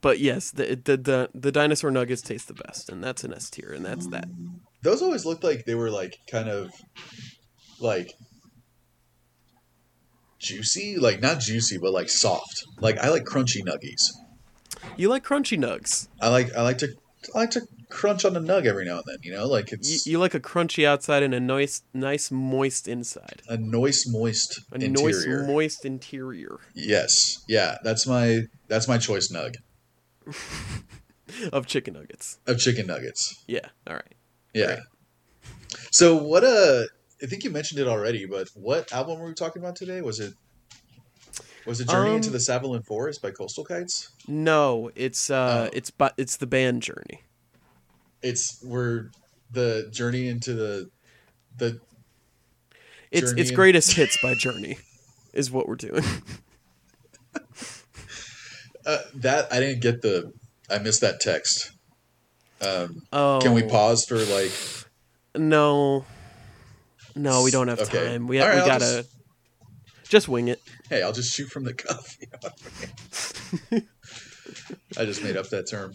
but 0.00 0.18
yes, 0.18 0.50
the, 0.50 0.76
the 0.76 0.96
the 0.96 1.30
the 1.34 1.52
dinosaur 1.52 1.90
nuggets 1.90 2.22
taste 2.22 2.48
the 2.48 2.54
best, 2.54 2.88
and 2.88 3.02
that's 3.02 3.24
an 3.24 3.34
S 3.34 3.50
tier, 3.50 3.72
and 3.72 3.84
that's 3.84 4.06
that. 4.08 4.28
Those 4.82 5.02
always 5.02 5.24
looked 5.24 5.44
like 5.44 5.64
they 5.64 5.74
were 5.74 5.90
like 5.90 6.18
kind 6.30 6.48
of 6.48 6.70
like 7.80 8.14
juicy, 10.38 10.96
like 10.96 11.20
not 11.20 11.40
juicy, 11.40 11.78
but 11.78 11.92
like 11.92 12.08
soft. 12.08 12.64
Like 12.80 12.98
I 12.98 13.08
like 13.08 13.24
crunchy 13.24 13.62
nuggies. 13.66 14.12
You 14.96 15.08
like 15.08 15.24
crunchy 15.24 15.58
nugs. 15.58 16.08
I 16.20 16.28
like 16.28 16.54
I 16.56 16.62
like 16.62 16.78
to 16.78 16.88
I 17.34 17.38
like 17.38 17.50
to 17.50 17.62
crunch 17.90 18.24
on 18.24 18.36
a 18.36 18.40
nug 18.40 18.66
every 18.66 18.84
now 18.84 18.96
and 18.96 19.04
then. 19.06 19.16
You 19.22 19.32
know, 19.32 19.46
like 19.46 19.70
You, 19.70 19.78
it's 19.80 20.06
you 20.06 20.18
like 20.18 20.34
a 20.34 20.40
crunchy 20.40 20.84
outside 20.86 21.22
and 21.22 21.34
a 21.34 21.40
nice 21.40 21.82
nice 21.94 22.30
moist 22.30 22.86
inside. 22.88 23.42
a 23.48 23.56
nice 23.56 24.06
moist 24.08 24.60
A 24.72 24.76
interior. 24.76 25.40
nice 25.40 25.48
moist 25.48 25.84
interior 25.84 26.58
yes, 26.74 27.44
yeah, 27.48 27.76
that's 27.84 28.06
my 28.06 28.42
that's 28.68 28.86
my 28.88 28.98
choice 28.98 29.32
nug 29.32 29.54
of 31.52 31.66
chicken 31.66 31.94
nuggets. 31.94 32.38
of 32.46 32.58
chicken 32.58 32.86
nuggets. 32.86 33.42
Yeah. 33.46 33.66
All 33.86 33.94
right. 33.94 34.14
Yeah. 34.54 34.80
So 35.90 36.16
what? 36.16 36.44
Uh, 36.44 36.82
I 37.22 37.26
think 37.26 37.44
you 37.44 37.50
mentioned 37.50 37.80
it 37.80 37.88
already, 37.88 38.26
but 38.26 38.48
what 38.54 38.92
album 38.92 39.18
were 39.20 39.26
we 39.28 39.34
talking 39.34 39.60
about 39.62 39.76
today? 39.76 40.00
Was 40.00 40.20
it 40.20 40.32
was 41.66 41.80
it 41.80 41.88
Journey 41.88 42.14
into 42.14 42.28
Um, 42.28 42.32
the 42.32 42.38
Savalan 42.38 42.84
Forest 42.86 43.20
by 43.22 43.30
Coastal 43.30 43.64
Kites? 43.64 44.08
No, 44.26 44.90
it's 44.94 45.28
uh, 45.30 45.68
Oh. 45.68 45.76
it's 45.76 45.90
but 45.90 46.14
it's 46.16 46.36
the 46.36 46.46
band 46.46 46.82
Journey. 46.82 47.22
It's 48.22 48.62
we're 48.64 49.10
the 49.50 49.88
journey 49.92 50.28
into 50.28 50.54
the 50.54 50.90
the 51.56 51.80
It's 53.10 53.32
it's 53.32 53.50
in- 53.50 53.56
greatest 53.56 53.92
hits 53.92 54.18
by 54.22 54.34
Journey, 54.34 54.78
is 55.32 55.50
what 55.50 55.68
we're 55.68 55.76
doing. 55.76 56.04
uh, 58.86 58.98
that 59.14 59.52
I 59.52 59.60
didn't 59.60 59.80
get 59.80 60.02
the 60.02 60.32
I 60.70 60.78
missed 60.78 61.00
that 61.00 61.20
text. 61.20 61.72
Um, 62.60 63.02
Oh, 63.12 63.38
Can 63.40 63.54
we 63.54 63.62
pause 63.62 64.04
for 64.04 64.16
like? 64.18 64.50
No, 65.36 66.04
no, 67.14 67.42
we 67.44 67.50
don't 67.52 67.68
have 67.68 67.80
Okay. 67.80 68.08
time. 68.08 68.26
We 68.26 68.40
All 68.40 68.48
we 68.48 68.54
I'll 68.56 68.66
gotta 68.66 69.06
just... 70.08 70.28
wing 70.28 70.48
it. 70.48 70.60
Hey, 70.88 71.02
I'll 71.02 71.12
just 71.12 71.32
shoot 71.34 71.48
from 71.48 71.64
the 71.64 71.74
cuff. 71.74 72.16
you 72.20 72.26
know 72.32 72.38
what 72.40 72.54
I 73.70 73.74
mean? 73.76 73.88
I 74.96 75.04
just 75.04 75.22
made 75.22 75.36
up 75.36 75.48
that 75.50 75.68
term. 75.70 75.92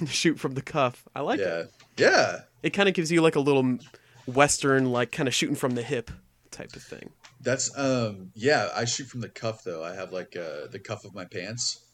Shoot 0.06 0.38
from 0.40 0.54
the 0.54 0.62
cuff. 0.62 1.04
I 1.14 1.20
like 1.20 1.40
it. 1.40 1.70
yeah, 1.96 2.08
yeah. 2.10 2.40
It 2.62 2.70
kind 2.70 2.88
of 2.88 2.94
gives 2.94 3.10
you 3.12 3.20
like 3.22 3.36
a 3.36 3.40
little 3.40 3.78
western, 4.26 4.86
like 4.92 5.12
kind 5.12 5.28
of 5.28 5.34
shooting 5.34 5.56
from 5.56 5.74
the 5.74 5.82
hip 5.82 6.10
type 6.50 6.74
of 6.76 6.82
thing. 6.82 7.10
That's 7.40 7.76
um 7.78 8.30
yeah. 8.34 8.70
I 8.74 8.84
shoot 8.86 9.06
from 9.08 9.20
the 9.20 9.28
cuff 9.28 9.64
though. 9.64 9.84
I 9.84 9.94
have 9.94 10.12
like 10.12 10.34
uh, 10.36 10.68
the 10.70 10.78
cuff 10.78 11.04
of 11.04 11.14
my 11.14 11.24
pants. 11.26 11.84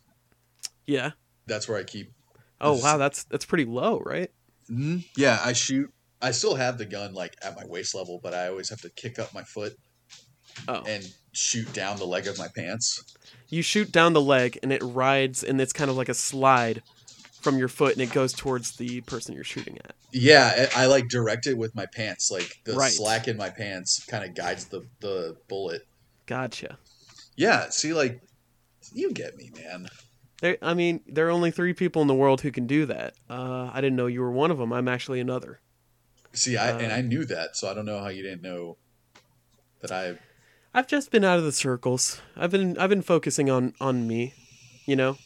Yeah. 0.86 1.12
That's 1.46 1.68
where 1.68 1.78
I 1.78 1.82
keep 1.82 2.12
Oh 2.60 2.78
wow, 2.78 2.96
that's 2.98 3.24
that's 3.24 3.44
pretty 3.46 3.64
low, 3.64 4.00
right? 4.00 4.30
Mhm. 4.70 5.04
Yeah, 5.16 5.40
I 5.44 5.52
shoot. 5.54 5.90
I 6.22 6.30
still 6.32 6.54
have 6.54 6.76
the 6.78 6.84
gun 6.84 7.14
like 7.14 7.34
at 7.42 7.56
my 7.56 7.64
waist 7.66 7.94
level, 7.94 8.20
but 8.22 8.34
I 8.34 8.48
always 8.48 8.68
have 8.68 8.80
to 8.82 8.90
kick 8.90 9.18
up 9.18 9.32
my 9.34 9.42
foot 9.42 9.74
Oh, 10.68 10.82
and 10.86 11.08
shoot 11.32 11.72
down 11.72 11.96
the 11.96 12.04
leg 12.04 12.26
of 12.26 12.36
my 12.38 12.48
pants. 12.54 13.02
you 13.48 13.62
shoot 13.62 13.90
down 13.90 14.12
the 14.12 14.20
leg 14.20 14.58
and 14.62 14.72
it 14.72 14.82
rides, 14.82 15.42
and 15.42 15.60
it's 15.60 15.72
kind 15.72 15.90
of 15.90 15.96
like 15.96 16.08
a 16.08 16.14
slide 16.14 16.82
from 17.40 17.58
your 17.58 17.68
foot, 17.68 17.92
and 17.94 18.02
it 18.02 18.12
goes 18.12 18.32
towards 18.32 18.76
the 18.76 19.00
person 19.02 19.34
you're 19.34 19.44
shooting 19.44 19.78
at. 19.84 19.94
Yeah, 20.12 20.68
I, 20.74 20.84
I 20.84 20.86
like 20.86 21.08
direct 21.08 21.46
it 21.46 21.56
with 21.56 21.74
my 21.74 21.86
pants. 21.86 22.30
Like 22.30 22.58
the 22.64 22.74
Right. 22.74 22.92
slack 22.92 23.28
in 23.28 23.36
my 23.36 23.50
pants 23.50 24.04
kind 24.04 24.24
of 24.24 24.34
guides 24.34 24.66
the 24.66 24.82
the 25.00 25.36
bullet. 25.48 25.82
Gotcha. 26.26 26.78
Yeah, 27.36 27.70
see, 27.70 27.92
like 27.92 28.20
you 28.92 29.12
get 29.12 29.36
me, 29.36 29.50
man. 29.56 29.88
There, 30.40 30.56
I 30.62 30.74
mean, 30.74 31.00
there 31.06 31.26
are 31.26 31.30
only 31.30 31.50
three 31.50 31.74
people 31.74 32.00
in 32.02 32.08
the 32.08 32.14
world 32.14 32.40
who 32.40 32.50
can 32.50 32.66
do 32.66 32.86
that. 32.86 33.14
Uh, 33.28 33.70
I 33.72 33.80
didn't 33.80 33.96
know 33.96 34.06
you 34.06 34.20
were 34.20 34.30
one 34.30 34.50
of 34.50 34.58
them. 34.58 34.72
I'm 34.72 34.88
actually 34.88 35.20
another. 35.20 35.60
See, 36.32 36.56
I 36.56 36.72
Uh, 36.72 36.78
and 36.78 36.92
I 36.92 37.00
knew 37.02 37.24
that, 37.26 37.56
so 37.56 37.70
I 37.70 37.74
don't 37.74 37.84
know 37.86 37.98
how 38.00 38.08
you 38.08 38.22
didn't 38.22 38.42
know 38.42 38.76
that 39.80 39.90
I. 39.92 40.18
I've 40.72 40.86
just 40.86 41.10
been 41.10 41.24
out 41.24 41.38
of 41.38 41.44
the 41.44 41.52
circles. 41.52 42.20
I've 42.36 42.50
been 42.52 42.78
I've 42.78 42.90
been 42.90 43.02
focusing 43.02 43.50
on 43.50 43.74
on 43.80 44.06
me, 44.06 44.34
you 44.86 44.96
know. 44.96 45.18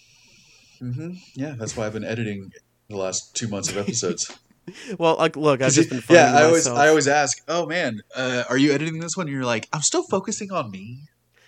Hmm 0.92 1.12
Yeah, 1.34 1.54
that's 1.58 1.76
why 1.76 1.86
I've 1.86 1.92
been 1.92 2.04
editing 2.04 2.50
the 2.88 2.96
last 2.96 3.34
two 3.34 3.48
months 3.48 3.70
of 3.70 3.76
episodes. 3.78 4.30
Well, 4.98 5.16
like, 5.18 5.36
look, 5.36 5.60
I've 5.60 5.74
just 5.74 5.90
been 5.90 6.02
yeah, 6.08 6.32
I 6.32 6.44
always 6.44 6.64
myself. 6.64 6.78
I 6.78 6.88
always 6.88 7.06
ask, 7.06 7.36
oh 7.48 7.66
man, 7.66 8.00
uh, 8.16 8.44
are 8.48 8.56
you 8.56 8.72
editing 8.72 8.98
this 8.98 9.14
one? 9.14 9.26
And 9.26 9.34
you're 9.36 9.44
like, 9.44 9.68
I'm 9.74 9.82
still 9.82 10.04
focusing 10.10 10.50
on 10.52 10.70
me. 10.70 11.00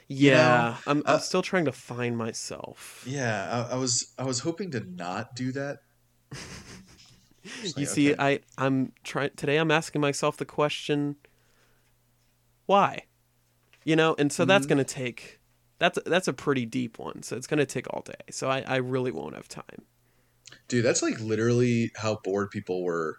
yeah, 0.07 0.77
I'm 0.87 0.99
I'm 1.07 1.15
uh, 1.17 1.19
still 1.19 1.41
trying 1.41 1.65
to 1.65 1.73
find 1.73 2.19
myself. 2.19 3.05
Yeah, 3.09 3.67
I, 3.71 3.73
I 3.75 3.77
was 3.77 4.13
I 4.19 4.25
was 4.25 4.41
hoping 4.41 4.71
to 4.73 4.81
not 4.81 5.35
do 5.35 5.51
that. 5.53 5.79
Just 7.63 7.79
You 7.79 7.87
see, 7.87 8.13
okay. 8.13 8.23
I 8.59 8.65
I'm 8.65 8.93
trying 9.03 9.31
today. 9.37 9.57
I'm 9.57 9.71
asking 9.71 10.01
myself 10.03 10.37
the 10.37 10.45
question, 10.45 11.17
why? 12.67 13.05
You 13.85 13.97
know, 13.97 14.15
and 14.19 14.31
so 14.31 14.45
that's 14.45 14.67
Mhm. 14.67 14.71
gonna 14.71 14.85
take. 14.85 15.41
That's 15.79 15.99
that's 16.07 16.29
a 16.29 16.33
pretty 16.33 16.67
deep 16.67 16.99
one, 16.99 17.23
so 17.23 17.37
it's 17.37 17.47
gonna 17.47 17.67
take 17.67 17.87
all 17.93 18.03
day. 18.03 18.15
So 18.31 18.49
I, 18.49 18.61
I 18.67 18.77
really 18.77 19.11
won't 19.11 19.35
have 19.35 19.49
time. 19.49 19.85
Dude, 20.69 20.85
that's 20.85 21.03
like 21.03 21.21
literally 21.21 21.91
how 21.97 22.21
bored 22.25 22.51
people 22.51 22.83
were 22.83 23.19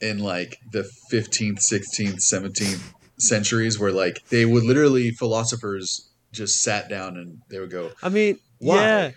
in 0.00 0.18
like 0.18 0.58
the 0.70 0.88
15th, 1.12 1.58
16th, 1.70 2.20
17th 2.32 2.94
centuries, 3.18 3.78
where 3.78 3.92
like 3.92 4.26
they 4.28 4.44
would 4.44 4.64
literally, 4.64 5.10
philosophers 5.10 6.10
just 6.32 6.62
sat 6.62 6.88
down 6.88 7.16
and 7.16 7.42
they 7.48 7.58
would 7.58 7.70
go, 7.70 7.90
I 8.02 8.08
mean, 8.08 8.38
Why? 8.58 8.76
yeah, 8.76 9.10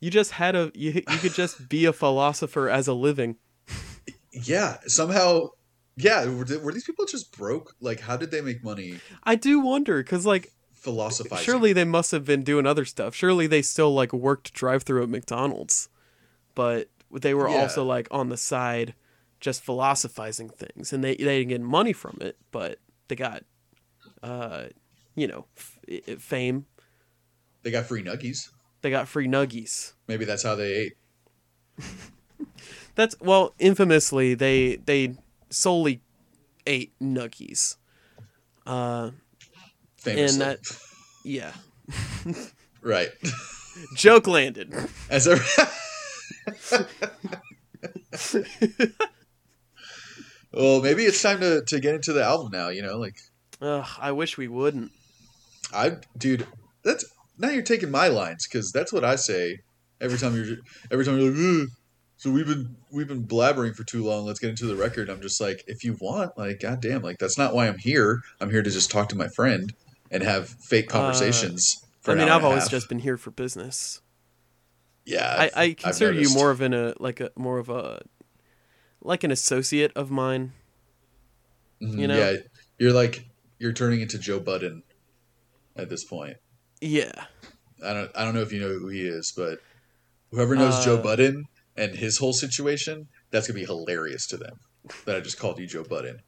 you 0.00 0.10
just 0.10 0.32
had 0.32 0.54
a 0.54 0.70
you 0.74 0.92
you 0.92 1.18
could 1.18 1.34
just 1.34 1.68
be 1.68 1.84
a 1.86 1.92
philosopher 1.92 2.68
as 2.68 2.86
a 2.86 2.94
living. 2.94 3.36
yeah, 4.32 4.78
somehow, 4.86 5.48
yeah, 5.96 6.24
were, 6.26 6.46
were 6.60 6.72
these 6.72 6.84
people 6.84 7.06
just 7.06 7.36
broke? 7.36 7.74
Like, 7.80 8.00
how 8.00 8.16
did 8.16 8.30
they 8.30 8.40
make 8.40 8.62
money 8.62 9.00
I 9.24 9.34
do 9.34 9.60
wonder 9.60 10.02
because 10.02 10.26
like 10.26 10.52
philosophizing? 10.78 11.44
surely 11.44 11.72
they 11.72 11.84
must 11.84 12.10
have 12.12 12.24
been 12.24 12.42
doing 12.42 12.66
other 12.66 12.84
stuff. 12.84 13.14
Surely 13.14 13.46
they 13.46 13.62
still 13.62 13.92
like 13.94 14.12
worked 14.12 14.52
drive 14.52 14.82
through 14.84 15.02
at 15.02 15.08
McDonald's, 15.08 15.88
but 16.54 16.88
they 17.12 17.34
were 17.34 17.48
Yeah. 17.48 17.62
also 17.62 17.84
like 17.84 18.08
on 18.10 18.28
the 18.28 18.36
side, 18.36 18.94
just 19.40 19.62
philosophizing 19.62 20.48
things, 20.50 20.92
and 20.92 21.02
they 21.04 21.14
they 21.16 21.38
didn't 21.38 21.48
get 21.48 21.60
money 21.60 21.92
from 21.92 22.18
it, 22.20 22.36
but 22.50 22.78
they 23.08 23.16
got, 23.16 23.44
uh, 24.22 24.66
you 25.14 25.26
know, 25.26 25.46
f- 25.56 25.78
fame. 26.20 26.66
they 27.62 27.70
got 27.70 27.86
free 27.86 28.02
nuggies. 28.02 28.50
They 28.82 28.90
got 28.90 29.08
free 29.08 29.26
nuggies. 29.26 29.92
Maybe 30.06 30.24
that's 30.24 30.42
how 30.44 30.54
they 30.54 30.72
ate. 30.72 30.96
That's 32.94 33.14
well, 33.20 33.54
infamously 33.60 34.34
they 34.34 34.76
they 34.76 35.14
solely 35.50 36.00
ate 36.66 36.92
nuggies. 37.00 37.76
Uh, 38.66 39.12
Famously. 40.16 40.38
that- 40.38 40.58
yeah, 41.24 41.52
right. 42.82 43.08
joke 43.94 44.26
landed. 44.26 44.72
As 45.10 45.26
a 45.26 45.38
well, 50.52 50.80
maybe 50.82 51.04
it's 51.04 51.22
time 51.22 51.40
to, 51.40 51.62
to 51.66 51.80
get 51.80 51.94
into 51.94 52.12
the 52.12 52.22
album 52.24 52.50
now. 52.52 52.68
You 52.68 52.82
know, 52.82 52.98
like 52.98 53.16
Ugh, 53.60 53.86
I 53.98 54.12
wish 54.12 54.38
we 54.38 54.48
wouldn't. 54.48 54.92
I, 55.72 55.96
dude, 56.16 56.46
that's 56.82 57.04
now 57.38 57.50
you're 57.50 57.62
taking 57.62 57.90
my 57.90 58.08
lines 58.08 58.46
because 58.46 58.72
that's 58.72 58.92
what 58.92 59.04
I 59.04 59.16
say 59.16 59.58
every 60.00 60.18
time 60.18 60.34
you're 60.34 60.56
every 60.90 61.04
time 61.04 61.18
you're 61.18 61.30
like, 61.30 61.62
Ugh. 61.62 61.68
so 62.16 62.30
we've 62.30 62.46
been 62.46 62.76
we've 62.90 63.08
been 63.08 63.26
blabbering 63.26 63.74
for 63.74 63.84
too 63.84 64.04
long. 64.04 64.24
Let's 64.24 64.38
get 64.38 64.50
into 64.50 64.66
the 64.66 64.76
record. 64.76 65.10
I'm 65.10 65.20
just 65.20 65.40
like, 65.40 65.62
if 65.66 65.84
you 65.84 65.96
want, 66.00 66.38
like, 66.38 66.60
goddamn, 66.60 67.02
like 67.02 67.18
that's 67.18 67.36
not 67.38 67.54
why 67.54 67.68
I'm 67.68 67.78
here. 67.78 68.20
I'm 68.40 68.50
here 68.50 68.62
to 68.62 68.70
just 68.70 68.90
talk 68.90 69.08
to 69.10 69.16
my 69.16 69.28
friend 69.28 69.72
and 70.10 70.22
have 70.22 70.48
fake 70.48 70.88
conversations. 70.88 71.84
for 72.00 72.12
Uh, 72.12 72.14
I 72.14 72.18
an 72.18 72.24
mean, 72.24 72.28
I've 72.32 72.44
always 72.44 72.62
half. 72.64 72.70
just 72.70 72.88
been 72.88 72.98
here 73.00 73.16
for 73.16 73.30
business. 73.30 74.00
yeah. 75.04 75.48
I, 75.54 75.62
I 75.64 75.72
consider 75.74 76.12
you 76.12 76.30
more 76.34 76.50
of 76.50 76.60
an 76.60 76.74
a 76.74 76.94
like 76.98 77.20
a 77.20 77.30
more 77.36 77.58
of 77.58 77.68
a 77.68 78.02
like 79.00 79.24
an 79.24 79.30
associate 79.30 79.92
of 79.96 80.10
mine. 80.10 80.52
Mhm, 81.82 81.98
you 81.98 82.06
know? 82.08 82.18
yeah, 82.18 82.36
you're 82.78 82.92
like 82.92 83.24
you're 83.58 83.72
turning 83.72 84.00
into 84.00 84.18
Joe 84.18 84.40
Budden 84.40 84.82
at 85.76 85.88
this 85.88 86.04
point. 86.04 86.36
Yeah. 86.80 87.12
I 87.84 87.92
don't 87.92 88.10
I 88.16 88.24
don't 88.24 88.34
know 88.34 88.42
if 88.42 88.52
you 88.52 88.60
know 88.60 88.68
who 88.78 88.88
he 88.88 89.02
is, 89.06 89.32
but 89.36 89.60
whoever 90.30 90.56
knows 90.56 90.84
Joe 90.84 90.96
Uh, 90.98 91.02
Budden 91.02 91.44
and 91.76 91.94
his 91.94 92.18
whole 92.18 92.32
situation, 92.32 93.08
that's 93.30 93.46
gonna 93.46 93.58
be 93.60 93.64
hilarious 93.64 94.26
to 94.28 94.36
them. 94.36 94.58
That 95.04 95.16
I 95.16 95.20
just 95.20 95.38
called 95.38 95.58
you 95.58 95.66
Joe 95.66 95.84
Budden. 95.84 96.20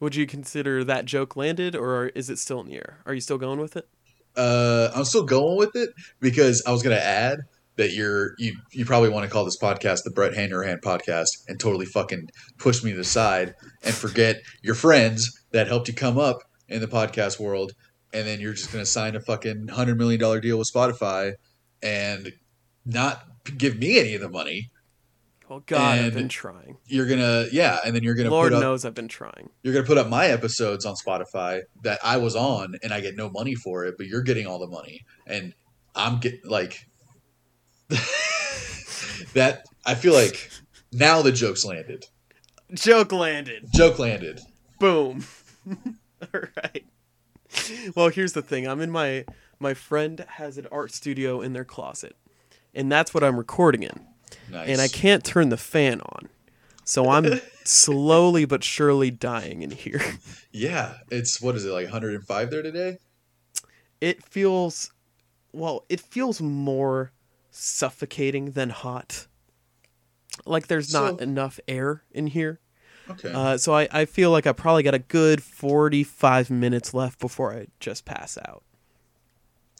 Would 0.00 0.14
you 0.14 0.26
consider 0.26 0.84
that 0.84 1.04
joke 1.04 1.36
landed, 1.36 1.74
or 1.74 2.06
is 2.08 2.30
it 2.30 2.38
still 2.38 2.60
in 2.60 2.66
the 2.66 2.76
air? 2.76 2.98
Are 3.06 3.14
you 3.14 3.20
still 3.20 3.38
going 3.38 3.60
with 3.60 3.76
it? 3.76 3.88
Uh, 4.36 4.90
I'm 4.94 5.04
still 5.04 5.24
going 5.24 5.56
with 5.58 5.74
it 5.74 5.90
because 6.20 6.62
I 6.66 6.70
was 6.70 6.82
gonna 6.82 6.96
add 6.96 7.40
that 7.76 7.92
you're 7.92 8.34
you 8.38 8.54
you 8.72 8.84
probably 8.84 9.08
want 9.08 9.24
to 9.24 9.30
call 9.30 9.44
this 9.44 9.58
podcast 9.58 10.02
the 10.04 10.10
Brett 10.10 10.34
Hanrahan 10.34 10.80
podcast 10.80 11.28
and 11.48 11.58
totally 11.58 11.86
fucking 11.86 12.28
push 12.58 12.84
me 12.84 12.92
to 12.92 12.96
the 12.96 13.04
side 13.04 13.54
and 13.82 13.94
forget 13.94 14.36
your 14.62 14.74
friends 14.74 15.40
that 15.52 15.66
helped 15.66 15.88
you 15.88 15.94
come 15.94 16.18
up 16.18 16.38
in 16.68 16.80
the 16.80 16.86
podcast 16.86 17.40
world, 17.40 17.72
and 18.12 18.26
then 18.26 18.40
you're 18.40 18.52
just 18.52 18.70
gonna 18.70 18.86
sign 18.86 19.16
a 19.16 19.20
fucking 19.20 19.68
hundred 19.68 19.98
million 19.98 20.20
dollar 20.20 20.40
deal 20.40 20.58
with 20.58 20.70
Spotify 20.72 21.32
and 21.82 22.32
not 22.84 23.24
give 23.56 23.78
me 23.78 23.98
any 23.98 24.14
of 24.14 24.20
the 24.20 24.28
money. 24.28 24.70
Oh 25.50 25.62
God, 25.64 25.98
I've 25.98 26.14
been 26.14 26.28
trying. 26.28 26.76
You're 26.86 27.06
gonna 27.06 27.46
yeah, 27.50 27.78
and 27.84 27.94
then 27.94 28.02
you're 28.02 28.14
gonna 28.14 28.30
Lord 28.30 28.50
put 28.52 28.56
up 28.56 28.60
knows 28.60 28.84
I've 28.84 28.94
been 28.94 29.08
trying. 29.08 29.48
you're 29.62 29.72
gonna 29.72 29.86
put 29.86 29.96
up 29.98 30.08
my 30.08 30.26
episodes 30.26 30.84
on 30.84 30.94
Spotify 30.94 31.62
that 31.82 31.98
I 32.04 32.18
was 32.18 32.36
on 32.36 32.74
and 32.82 32.92
I 32.92 33.00
get 33.00 33.16
no 33.16 33.30
money 33.30 33.54
for 33.54 33.84
it, 33.84 33.94
but 33.96 34.06
you're 34.06 34.22
getting 34.22 34.46
all 34.46 34.58
the 34.58 34.66
money 34.66 35.00
and 35.26 35.54
I'm 35.94 36.18
get 36.20 36.44
like 36.44 36.86
that. 39.34 39.62
I 39.86 39.94
feel 39.94 40.12
like 40.12 40.50
now 40.92 41.22
the 41.22 41.32
joke's 41.32 41.64
landed. 41.64 42.04
Joke 42.74 43.12
landed. 43.12 43.64
Joke 43.74 43.98
landed. 43.98 44.40
Boom. 44.78 45.24
All 45.70 46.40
right. 46.62 46.84
Well, 47.94 48.08
here's 48.08 48.34
the 48.34 48.42
thing. 48.42 48.68
I'm 48.68 48.80
in 48.80 48.90
my 48.90 49.24
my 49.58 49.72
friend 49.74 50.24
has 50.28 50.58
an 50.58 50.66
art 50.70 50.92
studio 50.92 51.40
in 51.40 51.54
their 51.54 51.64
closet, 51.64 52.16
and 52.74 52.92
that's 52.92 53.14
what 53.14 53.24
I'm 53.24 53.38
recording 53.38 53.82
in. 53.82 54.06
Nice. 54.50 54.68
and 54.68 54.80
I 54.80 54.88
can't 54.88 55.24
turn 55.24 55.48
the 55.48 55.56
fan 55.56 56.00
on. 56.00 56.28
So 56.84 57.10
I'm 57.10 57.40
slowly 57.64 58.44
but 58.44 58.64
surely 58.64 59.10
dying 59.10 59.62
in 59.62 59.70
here. 59.72 60.00
Yeah, 60.52 60.94
it's 61.10 61.40
what 61.42 61.54
is 61.54 61.64
it 61.64 61.70
like 61.70 61.84
105 61.86 62.50
there 62.50 62.62
today? 62.62 62.98
It 64.00 64.24
feels 64.24 64.92
well, 65.52 65.84
it 65.88 66.00
feels 66.00 66.40
more 66.40 67.12
suffocating 67.50 68.52
than 68.52 68.70
hot. 68.70 69.26
Like 70.46 70.68
there's 70.68 70.92
not 70.92 71.18
So- 71.18 71.22
enough 71.24 71.60
air 71.68 72.02
in 72.12 72.28
here. 72.28 72.60
Okay. 73.10 73.32
Uh, 73.32 73.56
so 73.56 73.74
I, 73.74 73.88
I 73.90 74.04
feel 74.04 74.30
like 74.30 74.46
I 74.46 74.52
probably 74.52 74.82
got 74.82 74.92
a 74.94 74.98
good 74.98 75.42
45 75.42 76.50
minutes 76.50 76.92
left 76.92 77.18
before 77.18 77.54
I 77.54 77.68
just 77.80 78.04
pass 78.04 78.36
out. 78.46 78.62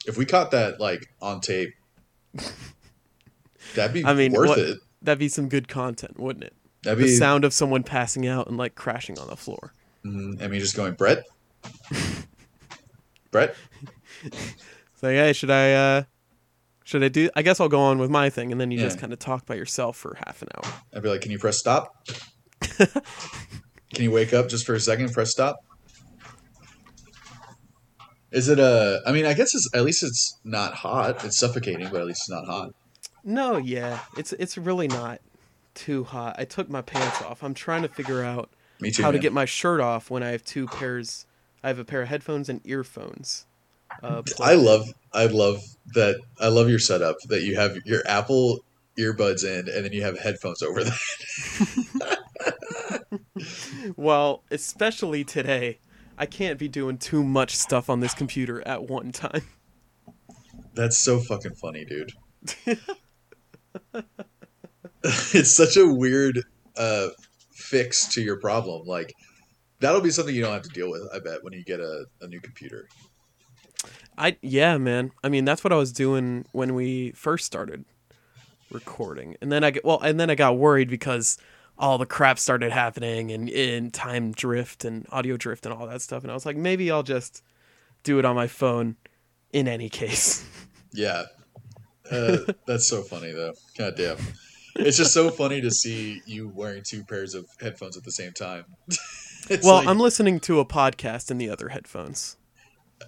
if 0.07 0.17
we 0.17 0.25
caught 0.25 0.49
that 0.51 0.79
like 0.79 1.13
on 1.21 1.39
tape, 1.39 1.73
that'd 3.75 3.93
be 3.93 4.05
I 4.05 4.13
mean, 4.13 4.31
worth 4.33 4.49
what- 4.49 4.59
it. 4.59 4.77
That'd 5.01 5.19
be 5.19 5.29
some 5.29 5.47
good 5.47 5.67
content, 5.69 6.19
wouldn't 6.19 6.43
it? 6.43 6.53
That'd 6.83 6.99
The 6.99 7.03
be. 7.07 7.15
sound 7.15 7.45
of 7.45 7.53
someone 7.53 7.83
passing 7.83 8.27
out 8.27 8.47
and 8.47 8.57
like 8.57 8.75
crashing 8.75 9.17
on 9.17 9.27
the 9.27 9.35
floor. 9.37 9.73
I 10.05 10.09
mean, 10.09 10.59
just 10.59 10.75
going, 10.75 10.93
Brett. 10.93 11.23
Brett. 13.31 13.55
It's 14.23 15.03
like, 15.03 15.13
hey, 15.13 15.33
should 15.33 15.51
I 15.51 15.73
uh 15.73 16.03
should 16.83 17.03
I 17.03 17.07
do 17.09 17.29
I 17.35 17.41
guess 17.43 17.59
I'll 17.59 17.69
go 17.69 17.79
on 17.79 17.97
with 17.99 18.09
my 18.09 18.29
thing 18.29 18.51
and 18.51 18.59
then 18.59 18.71
you 18.71 18.79
just 18.79 18.97
kind 18.99 19.13
of 19.13 19.19
talk 19.19 19.45
by 19.45 19.55
yourself 19.55 19.95
for 19.97 20.17
half 20.25 20.41
an 20.41 20.49
hour. 20.55 20.73
I'd 20.93 21.03
be 21.03 21.09
like, 21.09 21.21
"Can 21.21 21.31
you 21.31 21.39
press 21.39 21.57
stop? 21.59 22.07
Can 22.77 24.03
you 24.03 24.11
wake 24.11 24.33
up 24.33 24.49
just 24.49 24.65
for 24.65 24.73
a 24.75 24.79
second? 24.79 25.13
Press 25.13 25.31
stop." 25.31 25.57
Is 28.31 28.47
it 28.49 28.59
a? 28.59 29.01
I 29.05 29.11
mean, 29.11 29.25
I 29.25 29.33
guess 29.33 29.55
it's 29.55 29.69
at 29.73 29.83
least 29.83 30.03
it's 30.03 30.39
not 30.43 30.73
hot. 30.73 31.23
It's 31.25 31.39
suffocating, 31.39 31.87
but 31.89 32.01
at 32.01 32.07
least 32.07 32.21
it's 32.21 32.29
not 32.29 32.45
hot. 32.45 32.69
No, 33.23 33.57
yeah. 33.57 33.99
It's 34.17 34.33
it's 34.33 34.57
really 34.57 34.87
not 34.87 35.21
too 35.73 36.03
hot. 36.03 36.35
I 36.37 36.45
took 36.45 36.69
my 36.69 36.81
pants 36.81 37.21
off. 37.21 37.43
I'm 37.43 37.53
trying 37.53 37.83
to 37.83 37.87
figure 37.87 38.23
out 38.23 38.49
too. 38.83 39.01
how 39.01 39.11
to 39.11 39.19
get 39.19 39.33
my 39.33 39.45
shirt 39.45 39.81
off 39.81 40.09
when 40.09 40.23
I 40.23 40.29
have 40.29 40.43
two 40.43 40.67
pairs 40.67 41.25
I 41.63 41.67
have 41.67 41.79
a 41.79 41.85
pair 41.85 42.01
of 42.01 42.07
headphones 42.07 42.49
and 42.49 42.61
earphones. 42.65 43.45
Uh, 44.01 44.21
I 44.41 44.55
love. 44.55 44.87
I 45.13 45.25
love 45.25 45.61
that. 45.93 46.19
I 46.39 46.47
love 46.47 46.69
your 46.69 46.79
setup 46.79 47.17
that 47.27 47.43
you 47.43 47.55
have 47.55 47.77
your 47.85 48.01
Apple 48.07 48.59
earbuds 48.97 49.43
in, 49.43 49.69
and 49.69 49.85
then 49.85 49.93
you 49.93 50.03
have 50.03 50.17
headphones 50.19 50.61
over 50.61 50.83
that. 50.83 52.19
Well, 53.95 54.43
especially 54.51 55.23
today, 55.23 55.79
I 56.17 56.25
can't 56.25 56.59
be 56.59 56.67
doing 56.67 56.97
too 56.97 57.23
much 57.23 57.55
stuff 57.55 57.89
on 57.89 58.01
this 58.01 58.13
computer 58.13 58.65
at 58.67 58.83
one 58.89 59.11
time. 59.11 59.43
That's 60.73 60.97
so 60.99 61.19
fucking 61.19 61.55
funny, 61.55 61.85
dude. 61.85 62.11
it's 65.03 65.55
such 65.55 65.77
a 65.77 65.87
weird 65.87 66.43
uh, 66.77 67.09
fix 67.51 68.07
to 68.13 68.21
your 68.21 68.37
problem. 68.37 68.85
Like 68.87 69.13
that'll 69.79 70.01
be 70.01 70.11
something 70.11 70.33
you 70.33 70.41
don't 70.41 70.53
have 70.53 70.63
to 70.63 70.69
deal 70.69 70.89
with. 70.89 71.07
I 71.13 71.19
bet 71.19 71.43
when 71.43 71.53
you 71.53 71.63
get 71.63 71.79
a, 71.79 72.05
a 72.21 72.27
new 72.27 72.39
computer. 72.39 72.87
I 74.17 74.37
yeah, 74.41 74.77
man. 74.77 75.11
I 75.23 75.29
mean, 75.29 75.45
that's 75.45 75.63
what 75.63 75.71
I 75.71 75.77
was 75.77 75.91
doing 75.91 76.45
when 76.51 76.75
we 76.75 77.11
first 77.11 77.45
started 77.45 77.85
recording, 78.71 79.35
and 79.41 79.51
then 79.51 79.63
I 79.63 79.71
get 79.71 79.85
well, 79.85 79.99
and 80.01 80.19
then 80.19 80.29
I 80.29 80.35
got 80.35 80.57
worried 80.57 80.89
because 80.89 81.37
all 81.77 81.97
the 81.97 82.05
crap 82.05 82.37
started 82.37 82.73
happening 82.73 83.31
and 83.31 83.47
in 83.47 83.89
time 83.89 84.33
drift 84.33 84.83
and 84.83 85.07
audio 85.11 85.37
drift 85.37 85.65
and 85.65 85.73
all 85.73 85.87
that 85.87 86.01
stuff, 86.01 86.23
and 86.23 86.31
I 86.31 86.33
was 86.33 86.45
like, 86.45 86.57
maybe 86.57 86.91
I'll 86.91 87.03
just 87.03 87.41
do 88.03 88.19
it 88.19 88.25
on 88.25 88.35
my 88.35 88.47
phone. 88.47 88.97
In 89.51 89.67
any 89.67 89.89
case, 89.89 90.45
Yeah. 90.93 91.23
Uh, 92.19 92.37
that's 92.65 92.87
so 92.87 93.01
funny 93.03 93.31
though. 93.31 93.53
God 93.77 93.95
damn. 93.95 94.17
It's 94.75 94.97
just 94.97 95.13
so 95.13 95.29
funny 95.29 95.61
to 95.61 95.69
see 95.69 96.21
you 96.25 96.47
wearing 96.47 96.83
two 96.83 97.03
pairs 97.03 97.35
of 97.35 97.45
headphones 97.59 97.97
at 97.97 98.03
the 98.03 98.11
same 98.11 98.31
time. 98.33 98.65
well, 99.63 99.75
like, 99.75 99.87
I'm 99.87 99.99
listening 99.99 100.39
to 100.41 100.59
a 100.59 100.65
podcast 100.65 101.29
in 101.29 101.37
the 101.37 101.49
other 101.49 101.69
headphones. 101.69 102.37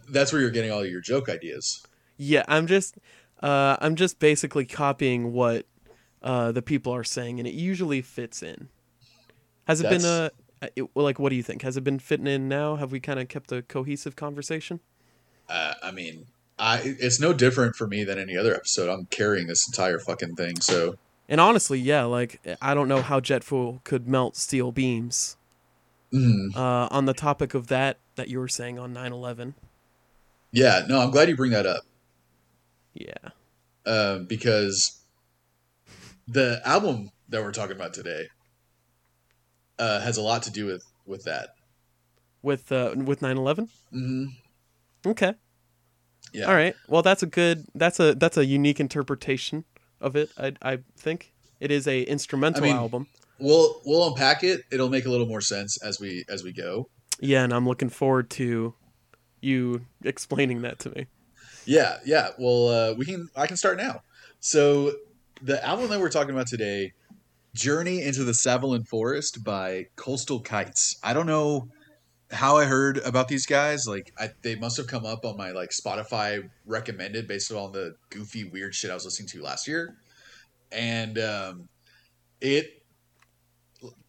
that's 0.09 0.31
where 0.31 0.41
you're 0.41 0.51
getting 0.51 0.71
all 0.71 0.85
your 0.85 1.01
joke 1.01 1.29
ideas. 1.29 1.85
Yeah, 2.17 2.43
I'm 2.47 2.67
just 2.67 2.97
uh, 3.41 3.77
I'm 3.79 3.95
just 3.95 4.19
basically 4.19 4.65
copying 4.65 5.33
what 5.33 5.65
uh, 6.21 6.51
the 6.51 6.61
people 6.61 6.93
are 6.93 7.03
saying, 7.03 7.39
and 7.39 7.47
it 7.47 7.55
usually 7.55 8.01
fits 8.01 8.43
in. 8.43 8.69
Has 9.65 9.81
it 9.81 9.89
been 9.89 10.01
That's- 10.01 10.31
uh, 10.61 10.67
it, 10.75 10.89
like 10.95 11.17
what 11.17 11.29
do 11.29 11.35
you 11.35 11.43
think? 11.43 11.63
Has 11.63 11.77
it 11.77 11.83
been 11.83 11.97
fitting 11.99 12.27
in 12.27 12.47
now? 12.47 12.75
Have 12.75 12.91
we 12.91 12.99
kind 12.99 13.19
of 13.19 13.27
kept 13.27 13.51
a 13.51 13.63
cohesive 13.63 14.15
conversation? 14.15 14.79
Uh, 15.49 15.73
I 15.81 15.91
mean, 15.91 16.27
I 16.61 16.79
it's 16.83 17.19
no 17.19 17.33
different 17.33 17.75
for 17.75 17.87
me 17.87 18.03
than 18.03 18.19
any 18.19 18.37
other 18.37 18.53
episode. 18.55 18.87
I'm 18.87 19.05
carrying 19.07 19.47
this 19.47 19.67
entire 19.67 19.97
fucking 19.99 20.35
thing, 20.35 20.61
so 20.61 20.95
And 21.27 21.41
honestly, 21.41 21.79
yeah, 21.79 22.03
like 22.03 22.39
I 22.61 22.73
don't 22.75 22.87
know 22.87 23.01
how 23.01 23.19
jet 23.19 23.43
fuel 23.43 23.81
could 23.83 24.07
melt 24.07 24.35
steel 24.37 24.71
beams. 24.71 25.37
mm, 26.13 26.55
Uh, 26.55 26.87
on 26.91 27.05
the 27.05 27.13
topic 27.15 27.55
of 27.55 27.67
that 27.67 27.97
that 28.15 28.27
you 28.27 28.37
were 28.39 28.47
saying 28.47 28.77
on 28.77 28.93
9/11, 28.93 29.55
yeah. 30.51 30.85
No, 30.87 30.99
I'm 31.01 31.09
glad 31.09 31.29
you 31.29 31.35
bring 31.35 31.51
that 31.51 31.65
up 31.65 31.83
yeah, 32.93 33.29
uh, 33.85 34.19
because 34.19 35.01
the 36.27 36.61
album 36.65 37.09
that 37.29 37.41
we're 37.41 37.51
talking 37.53 37.75
about 37.75 37.93
today 37.93 38.27
uh, 39.79 39.99
has 40.01 40.17
a 40.17 40.21
lot 40.21 40.43
to 40.43 40.51
do 40.51 40.65
with 40.67 40.83
with 41.07 41.23
that. 41.23 41.55
with 42.43 42.71
uh, 42.71 42.93
with 42.95 43.21
9/11. 43.21 43.69
mm-hmm. 43.93 44.25
Okay, 45.05 45.33
Yeah. 46.33 46.45
all 46.45 46.53
right. 46.53 46.75
Well, 46.87 47.01
that's 47.01 47.23
a 47.23 47.25
good. 47.25 47.65
That's 47.75 47.99
a 47.99 48.15
that's 48.15 48.37
a 48.37 48.45
unique 48.45 48.79
interpretation 48.79 49.65
of 49.99 50.15
it. 50.15 50.29
I 50.37 50.53
I 50.61 50.79
think 50.97 51.33
it 51.59 51.71
is 51.71 51.87
a 51.87 52.03
instrumental 52.03 52.63
I 52.63 52.67
mean- 52.67 52.75
album. 52.75 53.07
We'll 53.39 53.81
we'll 53.85 54.07
unpack 54.09 54.43
it. 54.43 54.61
It'll 54.71 54.89
make 54.89 55.05
a 55.05 55.09
little 55.09 55.25
more 55.25 55.41
sense 55.41 55.81
as 55.83 55.99
we 55.99 56.23
as 56.29 56.43
we 56.43 56.53
go. 56.53 56.89
Yeah, 57.19 57.43
and 57.43 57.51
I'm 57.51 57.67
looking 57.67 57.89
forward 57.89 58.29
to 58.31 58.75
you 59.41 59.81
explaining 60.03 60.61
that 60.61 60.77
to 60.79 60.91
me. 60.91 61.07
Yeah, 61.65 61.97
yeah. 62.05 62.29
Well, 62.37 62.67
uh, 62.67 62.93
we 62.93 63.05
can. 63.05 63.29
I 63.35 63.47
can 63.47 63.57
start 63.57 63.77
now. 63.77 64.01
So 64.39 64.93
the 65.41 65.63
album 65.65 65.89
that 65.89 65.99
we're 65.99 66.09
talking 66.09 66.31
about 66.35 66.45
today, 66.47 66.93
"Journey 67.55 68.03
into 68.03 68.23
the 68.23 68.31
Savalin 68.33 68.87
Forest" 68.87 69.43
by 69.43 69.87
Coastal 69.95 70.39
Kites. 70.39 70.97
I 71.03 71.13
don't 71.13 71.25
know 71.25 71.67
how 72.31 72.57
I 72.57 72.65
heard 72.65 72.97
about 72.99 73.27
these 73.27 73.45
guys. 73.45 73.87
Like, 73.87 74.13
I, 74.19 74.29
they 74.41 74.55
must 74.55 74.77
have 74.77 74.87
come 74.87 75.05
up 75.05 75.25
on 75.25 75.37
my 75.37 75.51
like 75.51 75.69
Spotify 75.69 76.49
recommended 76.65 77.27
based 77.27 77.51
on 77.51 77.71
the 77.71 77.95
goofy, 78.09 78.43
weird 78.43 78.73
shit 78.73 78.91
I 78.91 78.93
was 78.93 79.05
listening 79.05 79.29
to 79.29 79.41
last 79.41 79.67
year, 79.67 79.97
and 80.71 81.17
um, 81.19 81.69
it. 82.39 82.77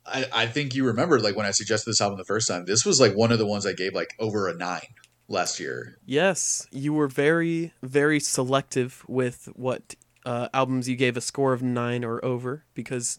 I, 0.04 0.26
I 0.32 0.46
think 0.46 0.74
you 0.74 0.84
remember 0.84 1.20
like 1.20 1.36
when 1.36 1.46
I 1.46 1.52
suggested 1.52 1.88
this 1.88 2.00
album 2.00 2.18
the 2.18 2.24
first 2.24 2.48
time. 2.48 2.64
This 2.64 2.84
was 2.84 3.00
like 3.00 3.14
one 3.14 3.30
of 3.30 3.38
the 3.38 3.46
ones 3.46 3.66
I 3.66 3.72
gave 3.72 3.94
like 3.94 4.14
over 4.18 4.48
a 4.48 4.54
nine 4.54 4.80
last 5.28 5.60
year. 5.60 5.98
Yes, 6.04 6.66
you 6.72 6.92
were 6.92 7.06
very 7.06 7.72
very 7.82 8.18
selective 8.18 9.04
with 9.06 9.48
what 9.54 9.94
uh, 10.24 10.48
albums 10.52 10.88
you 10.88 10.96
gave 10.96 11.16
a 11.16 11.20
score 11.20 11.52
of 11.52 11.62
nine 11.62 12.04
or 12.04 12.24
over 12.24 12.64
because 12.74 13.18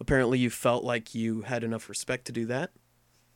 apparently 0.00 0.38
you 0.38 0.50
felt 0.50 0.84
like 0.84 1.14
you 1.14 1.42
had 1.42 1.62
enough 1.64 1.88
respect 1.88 2.24
to 2.26 2.32
do 2.32 2.46
that. 2.46 2.70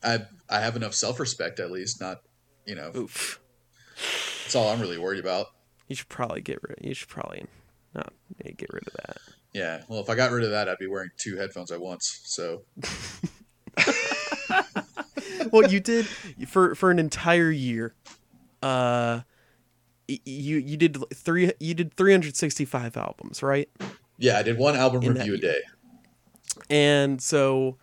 I 0.02 0.20
I 0.48 0.60
have 0.60 0.76
enough 0.76 0.94
self 0.94 1.20
respect 1.20 1.60
at 1.60 1.70
least. 1.70 2.00
Not, 2.00 2.22
you 2.64 2.74
know, 2.74 2.90
Oof. 2.96 3.40
that's 4.42 4.54
all 4.54 4.68
I'm 4.68 4.80
really 4.80 4.98
worried 4.98 5.20
about. 5.20 5.48
You 5.88 5.96
should 5.96 6.08
probably 6.08 6.40
get 6.40 6.58
rid. 6.62 6.78
You 6.82 6.94
should 6.94 7.08
probably 7.08 7.46
not 7.94 8.12
get 8.42 8.72
rid 8.72 8.86
of 8.86 8.92
that. 8.94 9.18
Yeah. 9.52 9.82
Well, 9.88 10.00
if 10.00 10.10
I 10.10 10.14
got 10.14 10.32
rid 10.32 10.44
of 10.44 10.50
that, 10.50 10.68
I'd 10.68 10.78
be 10.78 10.86
wearing 10.86 11.10
two 11.16 11.36
headphones 11.36 11.70
at 11.70 11.80
once. 11.80 12.20
So 12.24 12.62
well, 15.50 15.70
you 15.70 15.80
did 15.80 16.06
for 16.48 16.74
for 16.74 16.90
an 16.90 16.98
entire 16.98 17.50
year. 17.50 17.94
Uh, 18.62 19.20
you 20.08 20.58
you 20.58 20.76
did 20.76 20.98
three 21.14 21.52
you 21.58 21.74
did 21.74 21.94
365 21.94 22.96
albums, 22.96 23.42
right? 23.42 23.68
yeah, 24.18 24.38
I 24.38 24.42
did 24.42 24.58
one 24.58 24.76
album 24.76 25.02
In 25.02 25.14
review 25.14 25.34
a 25.34 25.38
day. 25.38 25.60
And 26.70 27.20
so 27.20 27.76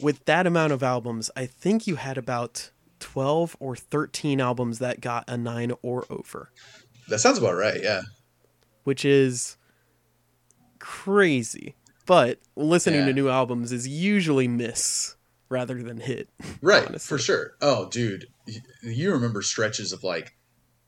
with 0.00 0.24
that 0.26 0.46
amount 0.46 0.72
of 0.72 0.82
albums, 0.82 1.30
I 1.36 1.46
think 1.46 1.86
you 1.86 1.96
had 1.96 2.18
about 2.18 2.70
12 3.00 3.56
or 3.60 3.76
13 3.76 4.40
albums 4.40 4.78
that 4.78 5.00
got 5.00 5.24
a 5.28 5.36
9 5.36 5.72
or 5.82 6.04
over, 6.10 6.50
That 7.08 7.18
sounds 7.20 7.38
about 7.38 7.54
right. 7.56 7.80
Yeah. 7.82 8.02
which 8.84 9.04
is 9.04 9.56
crazy. 10.78 11.74
But 12.06 12.38
listening 12.56 13.00
Yeah. 13.00 13.06
to 13.06 13.12
new 13.12 13.28
albums 13.28 13.72
is 13.72 13.88
usually 13.88 14.48
miss 14.48 15.16
rather 15.48 15.82
than 15.82 15.98
hit. 15.98 16.28
Right. 16.60 16.86
Honestly. 16.86 17.06
For 17.16 17.18
sure. 17.22 17.52
Oh, 17.60 17.88
dude, 17.90 18.26
you 18.82 19.12
remember 19.12 19.42
stretches 19.42 19.92
of 19.92 20.02
like 20.02 20.34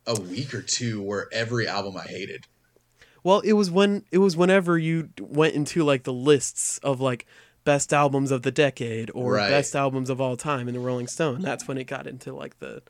a 0.06 0.18
week 0.18 0.54
or 0.54 0.62
two 0.62 1.02
where 1.02 1.26
every 1.32 1.66
album 1.68 1.96
I 1.96 2.02
hated. 2.04 2.46
Well, 3.22 3.40
it 3.40 3.54
was 3.54 3.70
when 3.70 4.04
it 4.10 4.18
was 4.18 4.36
whenever 4.36 4.78
you 4.78 5.10
went 5.20 5.54
into 5.54 5.82
like 5.84 6.04
the 6.04 6.12
lists 6.12 6.78
of 6.78 7.00
like 7.00 7.26
best 7.66 7.92
albums 7.92 8.31
of 8.31 8.40
the 8.40 8.50
decade 8.50 9.11
or 9.14 9.33
Right. 9.35 9.50
best 9.50 9.76
albums 9.76 10.09
of 10.09 10.18
all 10.22 10.38
time 10.38 10.68
in 10.68 10.74
the 10.74 10.81
Rolling 10.81 11.07
Stone. 11.09 11.42
That's 11.42 11.68
when 11.68 11.76
it 11.76 11.85
got 11.85 12.07
into 12.07 12.33
like 12.33 12.59
the 12.61 12.83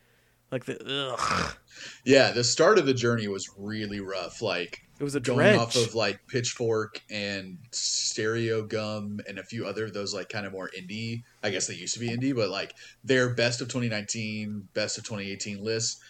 like 0.52 0.66
the 0.66 0.78
ugh. 1.18 1.56
Yeah, 2.04 2.30
the 2.30 2.44
start 2.44 2.78
of 2.78 2.86
the 2.86 2.94
journey 2.94 3.26
was 3.26 3.50
really 3.58 3.98
rough. 4.00 4.40
Like 4.40 4.82
It 5.00 5.02
was 5.02 5.16
a 5.16 5.20
going 5.20 5.38
dredge. 5.38 5.58
off 5.58 5.74
of 5.76 5.94
like 5.96 6.20
Pitchfork 6.28 7.02
and 7.10 7.58
Stereogum 7.72 9.18
and 9.28 9.38
a 9.38 9.42
few 9.42 9.66
other 9.66 9.86
of 9.86 9.92
those 9.94 10.14
like 10.14 10.28
kind 10.28 10.46
of 10.46 10.52
more 10.52 10.70
indie. 10.78 11.22
I 11.42 11.50
guess 11.50 11.66
they 11.66 11.74
used 11.74 11.94
to 11.94 12.00
be 12.00 12.08
indie, 12.10 12.34
but 12.36 12.50
like 12.50 12.74
their 13.02 13.34
best 13.34 13.60
of 13.60 13.68
2019, 13.68 14.68
best 14.74 14.98
of 14.98 15.04
2018 15.04 15.64
lists. 15.64 16.00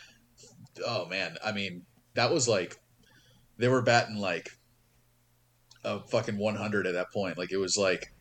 Oh 0.87 1.07
man, 1.07 1.37
I 1.42 1.52
mean 1.52 1.87
that 2.14 2.31
was 2.31 2.46
like 2.48 2.76
they 3.59 3.68
were 3.68 3.81
batting 3.83 4.16
like 4.16 4.50
a 5.85 6.00
fucking 6.00 6.37
100 6.37 6.87
at 6.87 6.94
that 6.94 7.12
point. 7.12 7.38
Like 7.38 7.52
it 7.52 7.57
was 7.59 7.76
like 7.79 8.12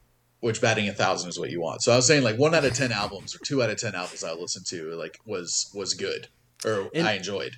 which 0.45 0.62
batting 0.62 0.88
a 0.88 0.93
thousand 0.93 1.29
is 1.29 1.39
what 1.39 1.49
you 1.49 1.60
want. 1.60 1.81
So 1.81 1.91
I 1.91 1.95
was 1.95 2.05
saying 2.05 2.23
like 2.23 2.38
one 2.38 2.53
out 2.53 2.63
of 2.65 2.73
ten 2.73 2.91
albums 2.91 3.36
or 3.36 3.39
two 3.39 3.63
out 3.63 3.69
of 3.71 3.77
ten 3.77 3.95
albums 3.95 4.23
I 4.23 4.31
listened 4.34 4.65
to 4.67 4.91
like 4.95 5.19
was 5.25 5.71
was 5.73 5.93
good 5.95 6.27
or 6.63 6.89
And- 6.93 7.08
I 7.08 7.13
enjoyed. 7.13 7.53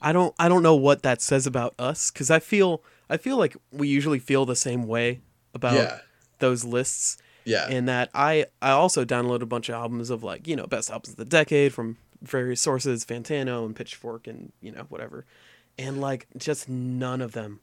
I 0.00 0.12
don't 0.12 0.34
I 0.38 0.48
don't 0.48 0.62
know 0.62 0.76
what 0.76 1.02
that 1.02 1.20
says 1.20 1.46
about 1.46 1.74
us 1.78 2.10
cuz 2.10 2.30
I 2.30 2.38
feel 2.38 2.82
I 3.10 3.16
feel 3.16 3.36
like 3.36 3.56
we 3.72 3.88
usually 3.88 4.20
feel 4.20 4.46
the 4.46 4.54
same 4.54 4.84
way 4.86 5.20
about 5.54 5.74
Yeah, 5.74 5.98
those 6.38 6.62
lists 6.64 7.16
yeah. 7.44 7.66
and 7.68 7.88
that 7.88 8.08
I 8.14 8.46
I 8.62 8.70
also 8.70 9.04
downloaded 9.04 9.42
a 9.42 9.46
bunch 9.46 9.68
of 9.68 9.74
albums 9.74 10.08
of 10.10 10.22
like, 10.22 10.46
you 10.46 10.54
know, 10.54 10.66
best 10.68 10.90
albums 10.90 11.10
of 11.10 11.16
the 11.16 11.24
decade 11.24 11.74
from 11.74 11.96
various 12.22 12.60
sources, 12.60 13.04
Fantano 13.04 13.64
and 13.66 13.74
Pitchfork 13.74 14.26
and, 14.28 14.52
you 14.60 14.70
know, 14.72 14.84
whatever. 14.88 15.24
And 15.76 16.00
like 16.00 16.26
just 16.36 16.68
none 16.68 17.20
of 17.20 17.32
them 17.32 17.58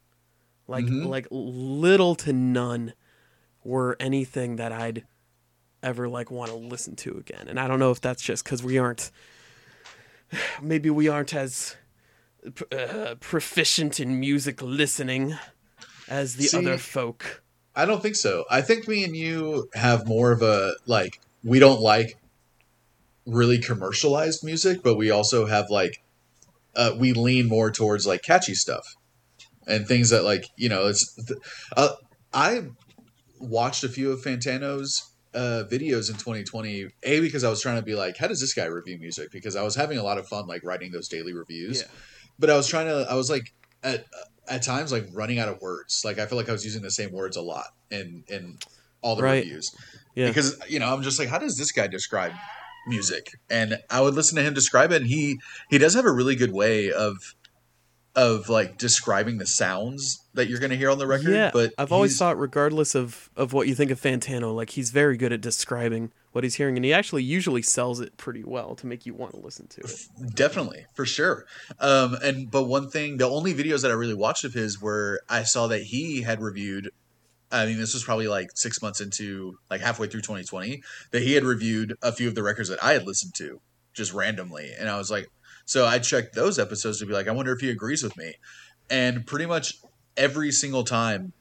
like 0.67 0.85
Mhm. 0.85 1.05
like 1.07 1.27
little 1.31 2.15
to 2.15 2.33
none 2.33 2.93
were 3.65 3.97
anything 3.99 4.57
that 4.57 4.71
I'd 4.71 5.05
ever 5.83 6.07
like 6.07 6.31
want 6.31 6.51
to 6.51 6.57
listen 6.57 6.95
to 6.97 7.17
again. 7.17 7.47
And 7.47 7.59
I 7.59 7.67
don't 7.67 7.79
know 7.79 7.91
if 7.91 8.01
that's 8.01 8.21
just 8.21 8.45
cuz 8.45 8.63
we 8.63 8.77
aren't 8.77 9.11
maybe 10.61 10.89
we 10.89 11.07
aren't 11.07 11.33
as 11.33 11.75
uh, 12.71 13.15
proficient 13.19 13.99
in 13.99 14.19
music 14.19 14.61
listening 14.61 15.35
as 16.07 16.35
the 16.35 16.45
See, 16.45 16.57
other 16.57 16.77
folk. 16.77 17.43
I 17.75 17.85
don't 17.85 18.01
think 18.01 18.15
so. 18.15 18.45
I 18.49 18.61
think 18.61 18.87
me 18.87 19.03
and 19.03 19.15
you 19.15 19.69
have 19.73 20.07
more 20.07 20.31
of 20.31 20.41
a 20.41 20.73
like 20.85 21.19
we 21.43 21.59
don't 21.59 21.81
like 21.81 22.17
really 23.25 23.59
commercialized 23.59 24.43
music, 24.43 24.81
but 24.83 24.95
we 24.95 25.09
also 25.09 25.45
have 25.45 25.69
like 25.69 26.03
uh, 26.75 26.91
we 26.97 27.13
lean 27.13 27.47
more 27.47 27.71
towards 27.71 28.05
like 28.05 28.21
catchy 28.21 28.53
stuff 28.53 28.95
and 29.67 29.87
things 29.87 30.09
that 30.09 30.23
like 30.23 30.45
you 30.55 30.69
know 30.69 30.87
it's. 30.87 31.17
Uh, 31.75 31.93
I 32.33 32.63
watched 33.39 33.83
a 33.83 33.89
few 33.89 34.11
of 34.11 34.21
Fantano's 34.21 35.11
uh, 35.33 35.63
videos 35.69 36.09
in 36.09 36.15
2020. 36.15 36.87
A 37.03 37.19
because 37.19 37.43
I 37.43 37.49
was 37.49 37.61
trying 37.61 37.75
to 37.77 37.81
be 37.81 37.95
like, 37.95 38.17
how 38.17 38.27
does 38.27 38.39
this 38.39 38.53
guy 38.53 38.65
review 38.65 38.97
music? 38.97 39.31
Because 39.31 39.55
I 39.55 39.63
was 39.63 39.75
having 39.75 39.97
a 39.97 40.03
lot 40.03 40.17
of 40.17 40.27
fun 40.27 40.47
like 40.47 40.63
writing 40.63 40.91
those 40.91 41.07
daily 41.07 41.33
reviews. 41.33 41.83
But 42.39 42.49
I 42.49 42.55
was 42.55 42.67
trying 42.67 42.87
to. 42.87 43.05
I 43.09 43.15
was 43.15 43.29
like 43.29 43.53
at 43.83 44.05
at 44.47 44.61
times 44.63 44.91
like 44.91 45.07
running 45.13 45.39
out 45.39 45.49
of 45.49 45.59
words. 45.61 46.03
Like 46.05 46.19
I 46.19 46.25
feel 46.25 46.37
like 46.37 46.49
I 46.49 46.51
was 46.51 46.63
using 46.65 46.81
the 46.81 46.91
same 46.91 47.11
words 47.11 47.37
a 47.37 47.41
lot 47.41 47.67
in 47.91 48.23
in 48.27 48.57
all 49.01 49.15
the 49.15 49.23
Right. 49.23 49.43
reviews. 49.43 49.71
Yeah. 50.15 50.27
Because 50.27 50.57
you 50.69 50.79
know 50.79 50.93
I'm 50.93 51.01
just 51.01 51.19
like, 51.19 51.29
how 51.29 51.37
does 51.37 51.57
this 51.57 51.71
guy 51.71 51.87
describe 51.87 52.33
music? 52.87 53.27
And 53.49 53.77
I 53.89 54.01
would 54.01 54.13
listen 54.13 54.35
to 54.37 54.43
him 54.43 54.53
describe 54.53 54.91
it, 54.91 55.01
and 55.01 55.07
he 55.09 55.37
he 55.69 55.77
does 55.77 55.93
have 55.95 56.05
a 56.05 56.11
really 56.11 56.35
good 56.35 56.53
way 56.53 56.91
of 56.91 57.17
of 58.15 58.47
like 58.47 58.77
describing 58.77 59.37
the 59.37 59.45
sounds 59.45 60.25
that 60.33 60.47
you're 60.47 60.59
going 60.59 60.69
to 60.69 60.77
hear 60.77 60.89
on 60.89 60.97
the 60.97 61.07
record. 61.07 61.33
yeah, 61.33 61.51
but 61.51 61.73
I've 61.77 61.91
always 61.91 62.17
thought, 62.17 62.39
regardless 62.39 62.95
of 62.95 63.29
of 63.35 63.53
what 63.53 63.67
you 63.67 63.75
think 63.75 63.91
of 63.91 63.99
Fantano, 64.01 64.55
like 64.55 64.71
he's 64.71 64.91
very 64.91 65.17
good 65.17 65.33
at 65.33 65.41
describing 65.41 66.11
what 66.31 66.43
he's 66.43 66.55
hearing, 66.55 66.75
and 66.77 66.85
he 66.85 66.93
actually 66.93 67.23
usually 67.23 67.61
sells 67.61 67.99
it 67.99 68.15
pretty 68.17 68.43
well 68.43 68.75
to 68.75 68.87
make 68.87 69.05
you 69.05 69.13
want 69.13 69.33
to 69.33 69.39
listen 69.39 69.67
to 69.67 69.81
it. 69.81 70.35
definitely 70.35 70.85
for 70.93 71.05
sure. 71.05 71.45
Um, 71.79 72.17
and 72.23 72.49
but 72.49 72.63
one 72.63 72.89
thing, 72.89 73.17
the 73.17 73.27
only 73.29 73.53
videos 73.53 73.81
that 73.81 73.91
I 73.91 73.95
really 73.95 74.13
watched 74.13 74.43
of 74.43 74.53
his 74.53 74.81
were 74.81 75.21
I 75.29 75.43
saw 75.43 75.67
that 75.67 75.83
he 75.83 76.21
had 76.21 76.41
reviewed. 76.41 76.91
I 77.51 77.65
mean, 77.67 77.77
this 77.77 77.93
was 77.93 78.03
probably 78.03 78.27
like 78.27 78.49
six 78.55 78.81
months 78.81 79.01
into 79.01 79.57
like 79.69 79.79
halfway 79.79 80.07
through 80.07 80.21
2020 80.21 80.81
that 81.11 81.21
he 81.21 81.33
had 81.33 81.43
reviewed 81.43 81.95
a 82.01 82.11
few 82.11 82.27
of 82.27 82.35
the 82.35 82.43
records 82.43 82.69
that 82.69 82.83
I 82.83 82.93
had 82.93 83.05
listened 83.05 83.33
to 83.35 83.61
just 83.93 84.13
randomly, 84.13 84.71
and 84.77 84.89
I 84.89 84.97
was 84.97 85.09
like, 85.09 85.29
so 85.65 85.85
I 85.85 85.99
checked 85.99 86.35
those 86.35 86.57
episodes 86.59 86.99
to 86.99 87.05
be 87.05 87.13
like, 87.13 87.27
I 87.27 87.31
wonder 87.31 87.51
if 87.53 87.61
he 87.61 87.69
agrees 87.69 88.03
with 88.03 88.15
me, 88.17 88.35
and 88.89 89.25
pretty 89.25 89.45
much 89.45 89.77
every 90.15 90.51
single 90.51 90.83
time 90.83 91.33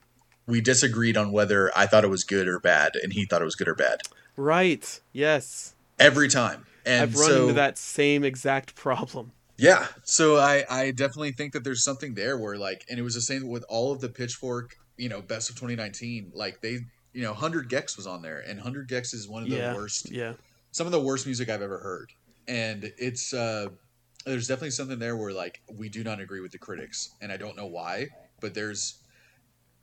we 0.47 0.61
disagreed 0.61 1.17
on 1.17 1.33
whether 1.33 1.71
I 1.77 1.87
thought 1.87 2.05
it 2.05 2.11
was 2.11 2.25
good 2.25 2.49
or 2.49 2.59
bad, 2.59 2.93
and 3.03 3.13
he 3.13 3.25
thought 3.25 3.43
it 3.43 3.47
was 3.47 3.55
good 3.55 3.69
or 3.69 3.75
bad 3.75 4.01
Right? 4.37 5.01
Yes, 5.13 5.75
every 5.99 6.29
time. 6.29 6.67
And 6.87 7.03
I've 7.03 7.15
run 7.15 7.31
so, 7.31 7.43
into 7.43 7.55
that 7.55 7.79
same 7.79 8.25
exact 8.25 8.75
problem. 8.75 9.33
Yeah, 9.57 9.87
so 10.03 10.37
I 10.37 10.65
I 10.69 10.91
definitely 10.91 11.33
think 11.33 11.53
that 11.53 11.65
there's 11.65 11.85
something 11.85 12.15
there 12.15 12.37
where 12.37 12.57
like, 12.57 12.85
and 12.91 12.99
it 12.99 13.03
was 13.03 13.15
the 13.15 13.21
same 13.21 13.49
with 13.49 13.65
all 13.69 13.93
of 13.93 14.01
the 14.01 14.09
Pitchfork, 14.09 14.77
you 14.97 15.09
know, 15.09 15.23
best 15.23 15.51
of 15.51 15.57
2019. 15.57 16.33
Like 16.35 16.61
they, 16.61 16.81
you 17.13 17.23
know, 17.23 17.31
100 17.31 17.71
gecs 17.71 17.97
was 17.97 18.07
on 18.07 18.23
there, 18.23 18.41
and 18.41 18.59
100 18.59 18.89
gecs 18.89 19.15
is 19.15 19.29
one 19.29 19.45
of 19.45 19.49
the 19.49 19.57
yeah, 19.57 19.75
worst, 19.75 20.11
yeah, 20.11 20.33
some 20.73 20.87
of 20.87 20.93
the 20.93 21.01
worst 21.01 21.27
music 21.27 21.49
I've 21.49 21.63
ever 21.63 21.79
heard, 21.79 22.11
and 22.49 22.93
it's 22.99 23.33
uh, 23.33 23.69
there's 24.25 24.49
definitely 24.49 24.71
something 24.71 24.99
there 24.99 25.17
where 25.17 25.33
like 25.33 25.61
we 25.77 25.89
do 25.89 26.03
not 26.05 26.21
agree 26.21 26.41
with 26.41 26.53
the 26.53 26.59
critics, 26.59 27.11
and 27.21 27.31
I 27.33 27.37
don't 27.37 27.57
know 27.57 27.67
why, 27.67 28.09
but 28.41 28.55
there's 28.55 29.01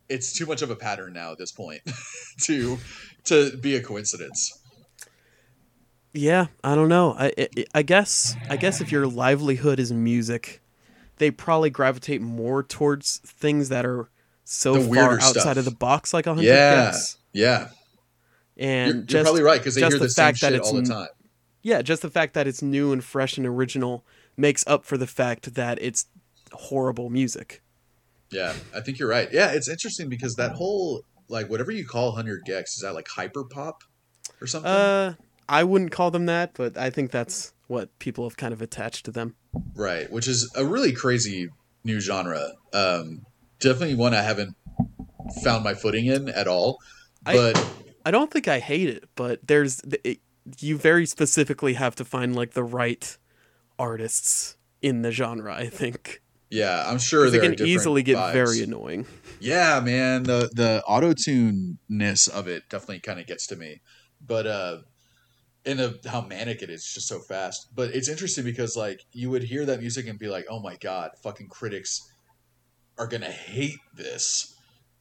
it's 0.10 0.34
too 0.34 0.46
much 0.46 0.62
of 0.62 0.70
a 0.70 0.76
pattern 0.76 1.14
now 1.14 1.32
at 1.32 1.38
this 1.38 1.52
point 1.52 1.82
to 2.44 2.78
to 3.26 3.56
be 3.58 3.76
a 3.76 3.82
coincidence. 3.82 4.58
yeah. 6.14 6.48
I 6.64 6.76
don't 6.76 6.90
know. 6.90 7.16
I, 7.18 7.32
I 7.38 7.48
I 7.76 7.82
guess 7.84 8.36
I 8.50 8.58
guess 8.58 8.82
if 8.82 8.92
your 8.92 9.08
livelihood 9.08 9.80
is 9.80 9.92
music, 9.94 10.62
they 11.18 11.32
probably 11.32 11.70
gravitate 11.70 12.22
more 12.22 12.64
towards 12.64 13.18
things 13.20 13.70
that 13.70 13.86
are 13.86 14.10
so 14.44 14.82
far 14.82 15.14
outside 15.14 15.40
stuff. 15.42 15.58
of 15.58 15.66
the 15.66 15.72
box, 15.72 16.14
like 16.14 16.28
a 16.28 16.34
hundred 16.34 16.48
Yeah, 16.48 16.90
gecs. 16.92 17.16
yeah, 17.32 17.68
And 18.58 18.88
you're, 18.88 18.96
you're 18.98 19.04
just 19.06 19.24
probably 19.24 19.44
right 19.44 19.60
because 19.60 19.76
they 19.76 19.82
hear 19.82 19.92
the 19.92 20.00
the, 20.00 20.10
same 20.10 20.26
fact 20.26 20.42
that 20.42 20.48
shit 20.48 20.56
it's 20.60 20.68
all 20.68 20.74
the 20.76 20.82
time. 20.84 21.08
yeah, 21.62 21.82
just 21.82 22.02
the 22.02 22.10
fact 22.10 22.34
that 22.34 22.48
it's 22.48 22.62
new 22.62 22.92
and 22.92 23.02
fresh 23.04 23.38
and 23.38 23.46
original 23.48 24.04
makes 24.38 24.64
up 24.68 24.86
for 24.86 24.98
the 24.98 25.08
fact 25.08 25.54
that 25.56 25.78
it's 25.82 26.06
horrible 26.54 27.10
music. 27.10 27.62
Yeah, 28.32 28.54
I 28.76 28.82
think 28.82 28.98
you're 29.00 29.10
right. 29.10 29.30
Yeah, 29.32 29.52
it's 29.52 29.68
interesting 29.68 30.10
because 30.10 30.36
that 30.36 30.54
whole 30.54 31.04
like 31.28 31.50
whatever 31.50 31.72
you 31.72 31.86
call 31.86 32.08
100 32.10 32.44
gecs 32.46 32.74
is 32.76 32.80
that 32.84 32.94
like 32.94 33.08
hyper 33.08 33.44
pop 33.44 33.84
or 34.42 34.48
something? 34.48 34.72
Uh, 34.72 35.14
I 35.50 35.64
wouldn't 35.64 35.92
call 35.92 36.12
them 36.12 36.26
that, 36.28 36.54
but 36.54 36.78
I 36.78 36.90
think 36.90 37.12
that's 37.12 37.54
what 37.68 37.98
people 38.00 38.24
have 38.26 38.38
kind 38.38 38.54
of 38.54 38.62
attached 38.62 39.06
to 39.06 39.12
them. 39.12 39.36
right, 39.76 40.10
which 40.12 40.28
is 40.28 40.50
a 40.56 40.64
really 40.66 40.92
crazy 40.94 41.50
new 41.84 42.00
genre. 42.00 42.52
Um 42.74 43.26
definitely 43.60 43.96
one 43.96 44.14
I 44.14 44.22
haven't 44.22 44.56
found 45.44 45.64
my 45.64 45.74
footing 45.74 46.06
in 46.08 46.30
at 46.30 46.48
all. 46.48 46.80
I- 47.26 47.36
But 47.36 47.68
I 48.06 48.12
don't 48.12 48.32
think 48.32 48.48
I 48.48 48.60
hate 48.60 48.90
it, 48.90 49.04
but 49.16 49.40
there's 49.46 49.82
it, 50.04 50.20
you 50.60 50.78
very 50.78 51.06
specifically 51.06 51.74
have 51.76 51.96
to 51.96 52.06
find 52.06 52.36
like 52.36 52.52
the 52.54 52.64
right 52.64 53.18
artists 53.82 54.56
in 54.82 55.02
the 55.02 55.12
genre. 55.12 55.54
I 55.54 55.68
think 55.68 56.22
yeah, 56.52 56.84
I'm 56.86 57.00
sure 57.00 57.30
they 57.30 57.40
can 57.40 57.66
easily 57.66 58.04
get 58.04 58.18
vibes. 58.18 58.34
very 58.34 58.62
annoying. 58.62 59.06
Yeah, 59.40 59.80
man, 59.80 60.24
the 60.24 60.52
the 60.54 60.84
auto 60.86 61.14
ness 61.90 62.28
of 62.28 62.48
it 62.48 62.64
definitely 62.70 63.00
kind 63.00 63.20
of 63.20 63.26
gets 63.26 63.48
to 63.48 63.56
me, 63.56 63.82
but 64.20 64.46
uh, 64.46 64.78
and 65.66 65.80
the 65.80 66.00
how 66.10 66.22
manic 66.22 66.62
it 66.62 66.70
is, 66.70 66.86
just 66.86 67.08
so 67.08 67.20
fast. 67.20 67.70
But 67.74 67.96
it's 67.96 68.10
interesting 68.10 68.44
because 68.44 68.76
like 68.76 69.06
you 69.14 69.30
would 69.30 69.44
hear 69.44 69.66
that 69.66 69.80
music 69.80 70.08
and 70.08 70.20
be 70.20 70.28
like, 70.28 70.46
oh 70.50 70.60
my 70.60 70.76
god, 70.76 71.12
fucking 71.24 71.48
critics 71.48 72.12
are 72.98 73.08
gonna 73.08 73.32
hate 73.32 73.80
this, 73.96 74.54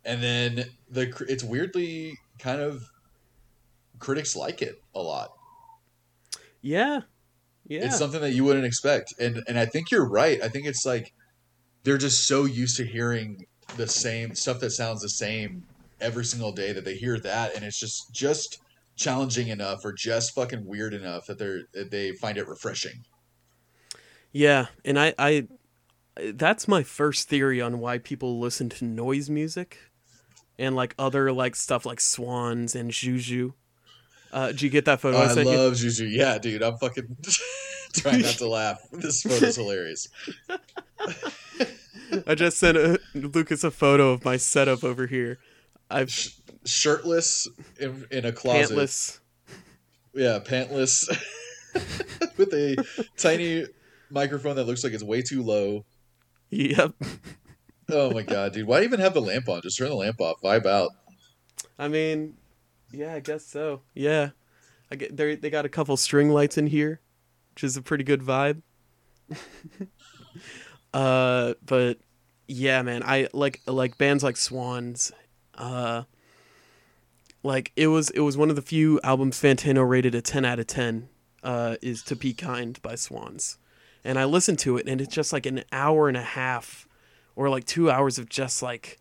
and 0.05 0.23
then 0.23 0.65
the 0.89 1.13
it's 1.29 1.43
weirdly 1.43 2.17
kind 2.39 2.61
of 2.61 2.85
critics 3.99 4.37
like 4.37 4.63
it 4.63 4.81
a 4.95 5.01
lot. 5.01 5.31
Yeah, 6.63 7.01
yeah, 7.71 7.87
It's 7.87 7.99
something 7.99 8.21
that 8.21 8.33
you 8.33 8.43
wouldn't 8.45 8.67
expect, 8.67 9.15
and 9.21 9.43
and 9.47 9.57
I 9.57 9.65
think 9.65 9.93
you're 9.93 10.09
right. 10.09 10.43
I 10.43 10.49
think 10.49 10.67
it's 10.67 10.85
like 10.85 11.15
they're 11.85 11.99
just 11.99 12.27
so 12.27 12.45
used 12.45 12.77
to 12.79 12.85
hearing 12.85 13.47
the 13.77 13.87
same 13.87 14.35
stuff 14.35 14.59
that 14.61 14.71
sounds 14.73 15.03
the 15.03 15.09
same 15.09 15.65
every 16.01 16.25
single 16.25 16.51
day 16.51 16.73
that 16.73 16.85
they 16.85 16.97
hear 16.97 17.19
that, 17.21 17.55
and 17.55 17.65
it's 17.65 17.79
just 17.79 18.13
just 18.13 18.61
challenging 18.97 19.49
enough 19.49 19.85
or 19.85 19.93
just 19.93 20.35
fucking 20.35 20.67
weird 20.67 20.93
enough 20.95 21.27
that 21.27 21.39
they're 21.39 21.63
that 21.73 21.93
they 21.93 22.13
find 22.13 22.37
it 22.39 22.49
refreshing. 22.49 23.05
yeah. 24.33 24.67
And 24.85 24.99
I, 24.99 25.15
I, 25.19 25.49
that's 26.35 26.69
my 26.69 26.83
first 26.83 27.29
theory 27.29 27.61
on 27.61 27.79
why 27.79 27.99
people 27.99 28.39
listen 28.41 28.69
to 28.71 28.85
noise 28.85 29.31
music, 29.31 29.79
and 30.59 30.77
like 30.77 30.95
other 30.99 31.33
like 31.33 31.57
stuff 31.57 31.87
like 31.87 32.01
swans 32.01 32.75
and 32.75 32.91
juju. 32.91 33.53
Uh, 34.33 34.49
did 34.49 34.63
you 34.63 34.71
get 34.71 34.85
that 34.85 35.01
photo 35.01 35.17
Oh, 35.19 35.21
I 35.23 35.25
I 35.25 35.35
sent 35.35 35.49
you? 35.49 35.57
love 35.57 35.75
Juju. 35.77 36.05
Yeah, 36.05 36.39
dude, 36.39 36.63
I'm 36.63 36.77
fucking 36.79 37.17
trying 37.95 38.23
not 38.23 38.35
to 38.35 38.49
laugh. 38.49 38.79
This 38.93 39.23
photo's 39.23 39.57
hilarious. 39.57 40.09
I 42.27 42.35
just 42.35 42.59
sent 42.59 42.77
uh 42.77 42.97
Lucas 43.15 43.65
a 43.65 43.71
photo 43.71 44.11
of 44.11 44.25
my 44.25 44.37
setup 44.37 44.85
over 44.85 45.07
here. 45.07 45.39
I've 45.91 46.11
Shirtless 46.65 47.49
in, 47.79 48.05
in 48.11 48.25
a 48.27 48.33
closet. 48.33 48.77
pantless. 48.77 49.19
Yeah, 50.15 50.39
pantless 50.41 51.09
with 52.37 52.53
a 52.53 52.85
tiny 53.17 53.65
microphone 54.11 54.57
that 54.57 54.65
looks 54.65 54.85
like 54.85 54.93
it's 54.93 55.03
way 55.05 55.23
too 55.23 55.43
low. 55.43 55.85
Yep. 56.51 56.95
Oh 57.91 58.11
my 58.13 58.23
god, 58.23 58.53
dude! 58.53 58.67
Why 58.67 58.83
even 58.83 59.01
have 59.01 59.15
the 59.15 59.21
lamp 59.23 59.49
on? 59.49 59.63
Just 59.63 59.79
turn 59.79 59.89
the 59.89 59.95
lamp 59.95 60.21
off. 60.21 60.41
Vibe 60.43 60.67
out. 60.67 60.91
I 61.79 61.89
mean, 61.89 62.35
yeah, 62.93 63.15
I 63.15 63.21
guess 63.21 63.47
so. 63.47 63.83
Yeah, 63.95 64.31
I 64.91 64.97
get 64.97 65.17
they 65.17 65.37
they 65.37 65.51
got 65.51 65.65
a 65.65 65.69
couple 65.69 65.97
string 65.97 66.31
lights 66.31 66.59
in 66.59 66.67
here, 66.67 67.01
which 67.55 67.65
is 67.65 67.77
a 67.77 67.83
pretty 67.83 68.05
good 68.05 68.21
vibe. 68.21 68.63
uh, 70.95 71.55
but 71.65 71.99
yeah, 72.47 72.83
man, 72.83 73.03
I 73.05 73.29
like 73.33 73.61
like 73.67 73.99
bands 73.99 74.25
like 74.25 74.37
Swans. 74.37 75.13
Uh, 75.55 76.05
like 77.43 77.73
it 77.77 77.89
was 77.89 78.11
it 78.11 78.21
was 78.21 78.37
one 78.37 78.51
of 78.51 78.57
the 78.57 78.63
few 78.63 79.01
albums 79.05 79.41
Fantano 79.41 79.89
rated 79.89 80.15
a 80.15 80.23
ten 80.23 80.45
out 80.45 80.59
of 80.59 80.67
ten. 80.67 81.09
Uh, 81.43 81.77
is 81.81 82.03
To 82.03 82.15
Be 82.15 82.35
Kind 82.35 82.83
by 82.83 82.97
Swans, 82.97 83.57
and 84.05 84.19
I 84.19 84.25
listened 84.25 84.59
to 84.59 84.77
it, 84.77 84.87
and 84.87 85.01
it's 85.01 85.15
just 85.15 85.33
like 85.33 85.47
an 85.47 85.65
hour 85.73 86.07
and 86.07 86.17
a 86.17 86.23
half, 86.23 86.87
or 87.35 87.49
like 87.49 87.65
two 87.65 87.91
hours 87.91 88.19
of 88.19 88.29
just 88.29 88.63
like 88.63 88.99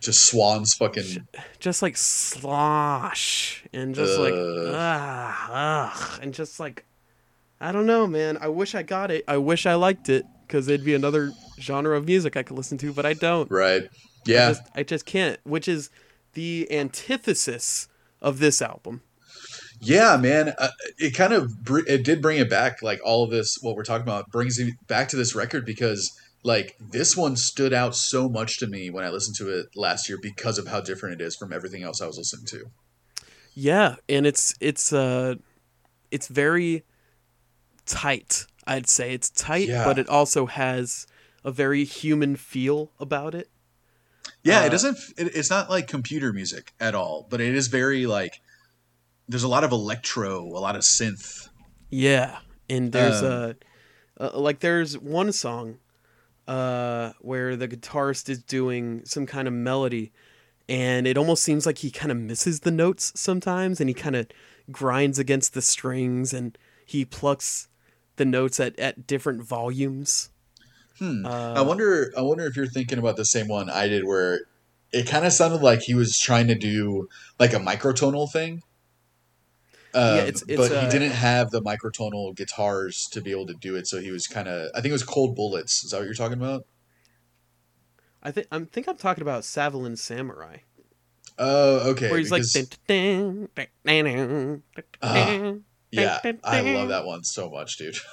Just 0.00 0.26
swans, 0.26 0.74
fucking. 0.74 1.26
just 1.58 1.82
like 1.82 1.96
slosh 1.96 3.64
and 3.72 3.94
just 3.94 4.18
like 4.18 4.32
Ugh. 4.34 5.50
ugh, 5.50 6.20
and 6.22 6.32
just 6.32 6.60
like 6.60 6.84
I 7.60 7.72
don't 7.72 7.86
know, 7.86 8.06
man. 8.06 8.38
I 8.40 8.46
wish 8.48 8.74
I 8.76 8.82
got 8.84 9.10
it. 9.10 9.24
I 9.26 9.36
wish 9.38 9.66
I 9.66 9.74
liked 9.74 10.08
it 10.08 10.24
because 10.46 10.68
it'd 10.68 10.84
be 10.86 10.94
another 10.94 11.32
genre 11.58 11.96
of 11.96 12.04
music 12.06 12.36
I 12.36 12.44
could 12.44 12.56
listen 12.56 12.78
to, 12.78 12.92
but 12.92 13.04
I 13.04 13.14
don't. 13.14 13.50
Right. 13.50 13.82
I 13.84 13.88
Yeah. 14.24 14.48
just, 14.50 14.62
I 14.76 14.82
just 14.84 15.04
can't. 15.06 15.38
Which 15.42 15.66
is 15.66 15.90
the 16.34 16.68
antithesis 16.70 17.88
of 18.22 18.38
this 18.38 18.62
album. 18.62 19.02
Yeah, 19.80 20.16
man. 20.16 20.54
Uh, 20.58 20.68
it 20.98 21.14
kind 21.16 21.32
of 21.32 21.64
br- 21.64 21.86
it 21.88 22.04
did 22.04 22.22
bring 22.22 22.38
it 22.38 22.48
back. 22.48 22.80
Like 22.82 23.00
all 23.04 23.24
of 23.24 23.30
this, 23.30 23.58
what 23.60 23.74
we're 23.74 23.84
talking 23.84 24.02
about, 24.02 24.30
brings 24.30 24.58
it 24.58 24.74
back 24.86 25.08
to 25.08 25.16
this 25.16 25.34
record 25.34 25.64
because 25.66 26.12
like 26.44 26.76
this 26.80 27.16
one 27.16 27.36
stood 27.36 27.72
out 27.72 27.94
so 27.96 28.28
much 28.28 28.58
to 28.58 28.66
me 28.66 28.90
when 28.90 29.04
I 29.04 29.10
listened 29.10 29.36
to 29.36 29.48
it 29.48 29.66
last 29.76 30.08
year 30.08 30.18
because 30.20 30.58
of 30.58 30.68
how 30.68 30.80
different 30.80 31.20
it 31.20 31.24
is 31.24 31.36
from 31.36 31.52
everything 31.52 31.82
else 31.82 32.00
I 32.00 32.06
was 32.06 32.16
listening 32.16 32.46
to. 32.46 32.70
Yeah, 33.54 33.96
and 34.08 34.26
it's 34.26 34.54
it's 34.60 34.92
uh 34.92 35.34
it's 36.10 36.28
very 36.28 36.84
tight. 37.86 38.46
I'd 38.66 38.88
say 38.88 39.12
it's 39.12 39.30
tight, 39.30 39.68
Yeah. 39.68 39.84
but 39.84 39.98
it 39.98 40.08
also 40.08 40.46
has 40.46 41.06
a 41.44 41.50
very 41.50 41.84
human 41.84 42.36
feel 42.36 42.90
about 43.00 43.34
it. 43.34 43.48
Yeah, 44.42 44.60
Uh, 44.60 44.66
it 44.66 44.70
doesn't. 44.70 44.98
It, 45.16 45.34
it's 45.34 45.50
not 45.50 45.70
like 45.70 45.88
computer 45.88 46.32
music 46.32 46.72
at 46.78 46.94
all, 46.94 47.26
but 47.30 47.40
it 47.40 47.54
is 47.54 47.68
very 47.68 48.06
like. 48.06 48.40
There's 49.30 49.42
a 49.42 49.48
lot 49.48 49.64
of 49.64 49.72
electro, 49.72 50.42
a 50.46 50.60
lot 50.60 50.74
of 50.76 50.82
synth. 50.82 51.48
Yeah, 51.90 52.38
and 52.70 52.92
there's 52.92 53.22
Um, 53.22 53.26
a 53.26 53.56
uh, 54.20 54.38
like 54.38 54.60
there's 54.60 54.96
one 54.98 55.32
song 55.32 55.78
uh 56.48 57.12
where 57.20 57.54
the 57.54 57.68
guitarist 57.68 58.28
is 58.28 58.42
doing 58.42 59.02
some 59.04 59.26
kind 59.26 59.46
of 59.46 59.54
melody 59.54 60.10
and 60.68 61.06
it 61.06 61.16
almost 61.16 61.42
seems 61.42 61.64
like 61.64 61.78
he 61.78 61.90
kind 61.90 62.10
of 62.10 62.18
misses 62.18 62.60
the 62.60 62.70
notes 62.70 63.12
sometimes 63.14 63.80
and 63.80 63.88
he 63.88 63.94
kind 63.94 64.16
of 64.16 64.26
grinds 64.72 65.18
against 65.18 65.54
the 65.54 65.62
strings 65.62 66.32
and 66.32 66.58
he 66.84 67.04
plucks 67.04 67.68
the 68.16 68.24
notes 68.24 68.58
at, 68.58 68.76
at 68.80 69.06
different 69.06 69.42
volumes 69.42 70.30
Hmm. 70.98 71.24
Uh, 71.24 71.54
I 71.54 71.60
wonder. 71.62 72.12
I 72.16 72.22
wonder 72.22 72.44
if 72.46 72.56
you're 72.56 72.66
thinking 72.66 72.98
about 72.98 73.16
the 73.16 73.24
same 73.24 73.48
one 73.48 73.70
I 73.70 73.86
did, 73.88 74.04
where 74.04 74.40
it 74.92 75.06
kind 75.06 75.24
of 75.24 75.32
sounded 75.32 75.62
like 75.62 75.80
he 75.82 75.94
was 75.94 76.18
trying 76.18 76.48
to 76.48 76.54
do 76.54 77.08
like 77.38 77.52
a 77.52 77.58
microtonal 77.58 78.30
thing. 78.30 78.62
Um, 79.94 80.18
it's- 80.18 80.42
it's, 80.48 80.56
but 80.56 80.70
uh, 80.72 80.80
he 80.82 80.88
didn't 80.90 81.12
have 81.12 81.50
the 81.50 81.62
microtonal 81.62 82.34
guitars 82.36 83.06
to 83.12 83.20
be 83.20 83.30
able 83.30 83.46
to 83.46 83.54
do 83.54 83.74
it, 83.76 83.86
so 83.86 84.00
he 84.00 84.10
was 84.10 84.26
kind 84.26 84.46
of. 84.48 84.70
I 84.74 84.80
think 84.80 84.90
it 84.90 84.92
was 84.92 85.02
Cold 85.02 85.34
Bullets. 85.34 85.82
Is 85.84 85.90
that 85.92 85.98
what 85.98 86.04
you're 86.04 86.14
talking 86.14 86.38
about? 86.38 86.66
I 88.22 88.30
think 88.30 88.46
I 88.52 88.58
think 88.64 88.88
I'm 88.88 88.96
talking 88.96 89.22
about 89.22 89.42
Savalin 89.44 89.96
Samurai, 89.96 90.58
Oh, 91.38 91.90
okay. 91.90 92.10
where 92.10 92.18
he's 92.18 92.30
like, 92.30 92.42
because- 92.42 92.76
dun, 92.86 93.48
dun, 93.56 93.66
dun, 93.86 94.02
dun, 94.04 94.62
dun, 94.74 94.92
Ah, 95.00 95.54
yeah, 95.90 96.18
I 96.44 96.60
love 96.74 96.88
that 96.90 97.06
one 97.06 97.24
so 97.24 97.48
much, 97.50 97.78
dude. 97.78 97.96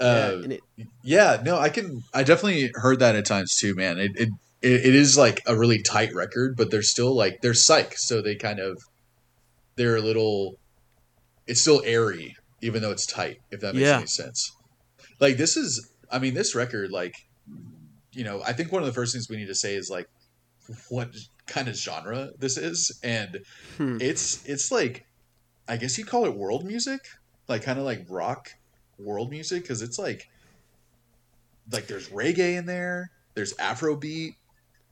Yeah, 0.00 0.06
Uh, 0.08 0.40
and 0.42 0.52
it, 0.54 0.60
Yeah, 1.04 1.40
no, 1.44 1.58
I 1.58 1.68
can. 1.68 2.02
I 2.12 2.24
definitely 2.24 2.72
heard 2.74 2.98
that 2.98 3.14
at 3.14 3.24
times 3.24 3.54
too, 3.56 3.76
man. 3.76 4.00
It 4.00 4.10
it 4.16 4.28
it 4.60 4.72
it 4.86 4.94
is 4.96 5.16
like 5.16 5.42
a 5.46 5.54
really 5.56 5.80
tight 5.80 6.12
record, 6.12 6.56
but 6.56 6.72
they're 6.72 6.82
still 6.82 7.14
like 7.14 7.40
they're 7.40 7.54
psych, 7.54 7.96
so 7.96 8.20
they 8.20 8.34
kind 8.34 8.58
of 8.58 8.82
they're 9.76 9.96
a 9.96 10.00
little. 10.00 10.58
It's 11.46 11.60
still 11.60 11.82
airy, 11.84 12.36
even 12.60 12.82
though 12.82 12.90
it's 12.90 13.06
tight. 13.06 13.40
If 13.50 13.60
that 13.60 13.74
makes 13.74 13.86
Yeah. 13.86 13.98
any 13.98 14.06
sense. 14.06 14.52
Like 15.20 15.36
this 15.36 15.56
is, 15.56 15.92
I 16.10 16.18
mean, 16.18 16.34
this 16.34 16.54
record, 16.54 16.90
like, 16.90 17.14
you 18.12 18.24
know, 18.24 18.42
I 18.44 18.52
think 18.52 18.72
one 18.72 18.82
of 18.82 18.86
the 18.86 18.92
first 18.92 19.12
things 19.12 19.28
we 19.28 19.36
need 19.36 19.48
to 19.48 19.54
say 19.54 19.74
is 19.74 19.90
like, 19.90 20.08
what 20.88 21.14
kind 21.46 21.68
of 21.68 21.76
genre 21.76 22.30
this 22.38 22.56
is, 22.56 22.98
and 23.02 23.40
hmm. 23.76 23.98
it's 24.00 24.44
it's 24.46 24.70
like, 24.70 25.06
I 25.68 25.76
guess 25.76 25.98
you'd 25.98 26.06
call 26.06 26.24
it 26.24 26.34
world 26.34 26.64
music, 26.64 27.00
like 27.48 27.62
kind 27.62 27.78
of 27.78 27.84
like 27.84 28.06
rock 28.08 28.50
world 28.98 29.30
music 29.30 29.62
because 29.62 29.82
it's 29.82 29.98
like 29.98 30.28
like 31.70 31.86
there's 31.86 32.08
reggae 32.08 32.56
in 32.56 32.66
there 32.66 33.10
there's 33.34 33.54
afrobeat 33.54 34.34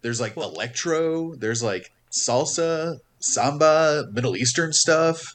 there's 0.03 0.21
like 0.21 0.37
electro 0.37 1.35
there's 1.37 1.63
like 1.63 1.91
salsa 2.11 2.99
samba 3.21 4.07
middle 4.13 4.37
eastern 4.37 4.73
stuff 4.73 5.35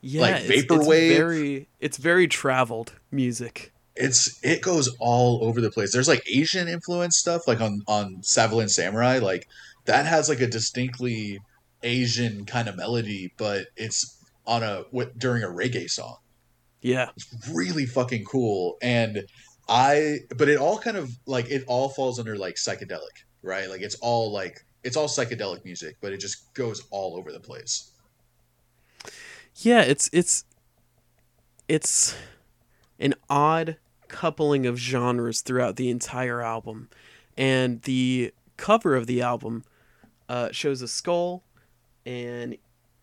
yeah, 0.00 0.20
like 0.20 0.34
it's- 0.44 0.50
it's 0.62 0.72
vaporwave. 0.72 1.16
very, 1.16 1.68
it's 1.80 1.96
very 1.96 2.28
traveled 2.28 2.92
music. 3.10 3.72
it's 3.96 4.38
it 4.42 4.60
goes 4.62 4.94
all 5.00 5.42
over 5.42 5.60
the 5.60 5.70
place 5.70 5.92
there's 5.92 6.08
like 6.08 6.22
asian 6.32 6.68
influence 6.68 7.16
stuff 7.16 7.46
like 7.48 7.60
on 7.60 7.80
on 7.88 8.16
Savalin 8.22 8.68
samurai 8.68 9.18
like 9.18 9.48
that 9.86 10.04
has 10.06 10.28
like 10.28 10.40
a 10.40 10.46
distinctly 10.46 11.40
asian 11.82 12.44
kind 12.44 12.68
of 12.68 12.76
melody 12.76 13.32
but 13.38 13.66
it's 13.76 14.18
on 14.46 14.62
a 14.62 14.84
what 14.90 15.18
during 15.18 15.42
a 15.42 15.46
reggae 15.48 15.88
song 15.90 16.16
Yeah, 16.82 17.08
it's 17.16 17.26
really 17.50 17.86
fucking 17.86 18.24
cool 18.24 18.76
and 18.82 19.24
i 19.68 20.18
but 20.36 20.48
it 20.48 20.58
all 20.58 20.78
kind 20.78 20.96
of 20.96 21.10
like 21.26 21.50
it 21.50 21.64
all 21.66 21.88
falls 21.88 22.18
under 22.18 22.36
like 22.36 22.54
psychedelic 22.56 23.24
right 23.42 23.68
like 23.68 23.80
it's 23.80 23.96
all 23.96 24.30
like 24.32 24.60
it's 24.84 24.96
all 24.96 25.08
psychedelic 25.08 25.64
music 25.64 25.96
but 26.00 26.12
it 26.12 26.18
just 26.18 26.52
goes 26.54 26.84
all 26.90 27.16
over 27.16 27.32
the 27.32 27.40
place. 27.40 27.90
Yeah, 29.56 29.80
it's 29.80 30.10
it's 30.12 30.44
it's 31.68 32.14
an 32.98 33.14
odd 33.28 33.76
coupling 34.08 34.66
of 34.66 34.76
genres 34.76 35.40
throughout 35.40 35.76
the 35.76 35.88
entire 35.90 36.42
album, 36.42 36.88
and 37.36 37.82
the 37.82 38.32
cover 38.56 38.94
of 38.94 39.06
the 39.06 39.22
album 39.22 39.64
uh, 40.28 40.50
shows 40.52 40.82
a 40.82 40.88
skull, 40.88 41.42
an 42.04 42.56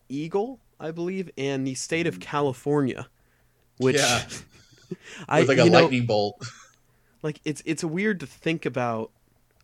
eagle, 0.09 0.59
I 0.79 0.91
believe, 0.91 1.29
and 1.37 1.65
the 1.65 1.73
state 1.75 2.07
of 2.07 2.19
California, 2.19 3.07
which 3.77 3.97
Yeah. 3.97 4.27
I 5.27 5.39
with 5.39 5.49
like 5.49 5.57
a 5.57 5.63
you 5.63 5.69
know, 5.69 5.81
lightning 5.81 6.05
bolt. 6.05 6.45
Like 7.23 7.39
it's 7.45 7.63
it's 7.65 7.85
weird 7.85 8.19
to 8.19 8.27
think 8.27 8.65
about 8.65 9.09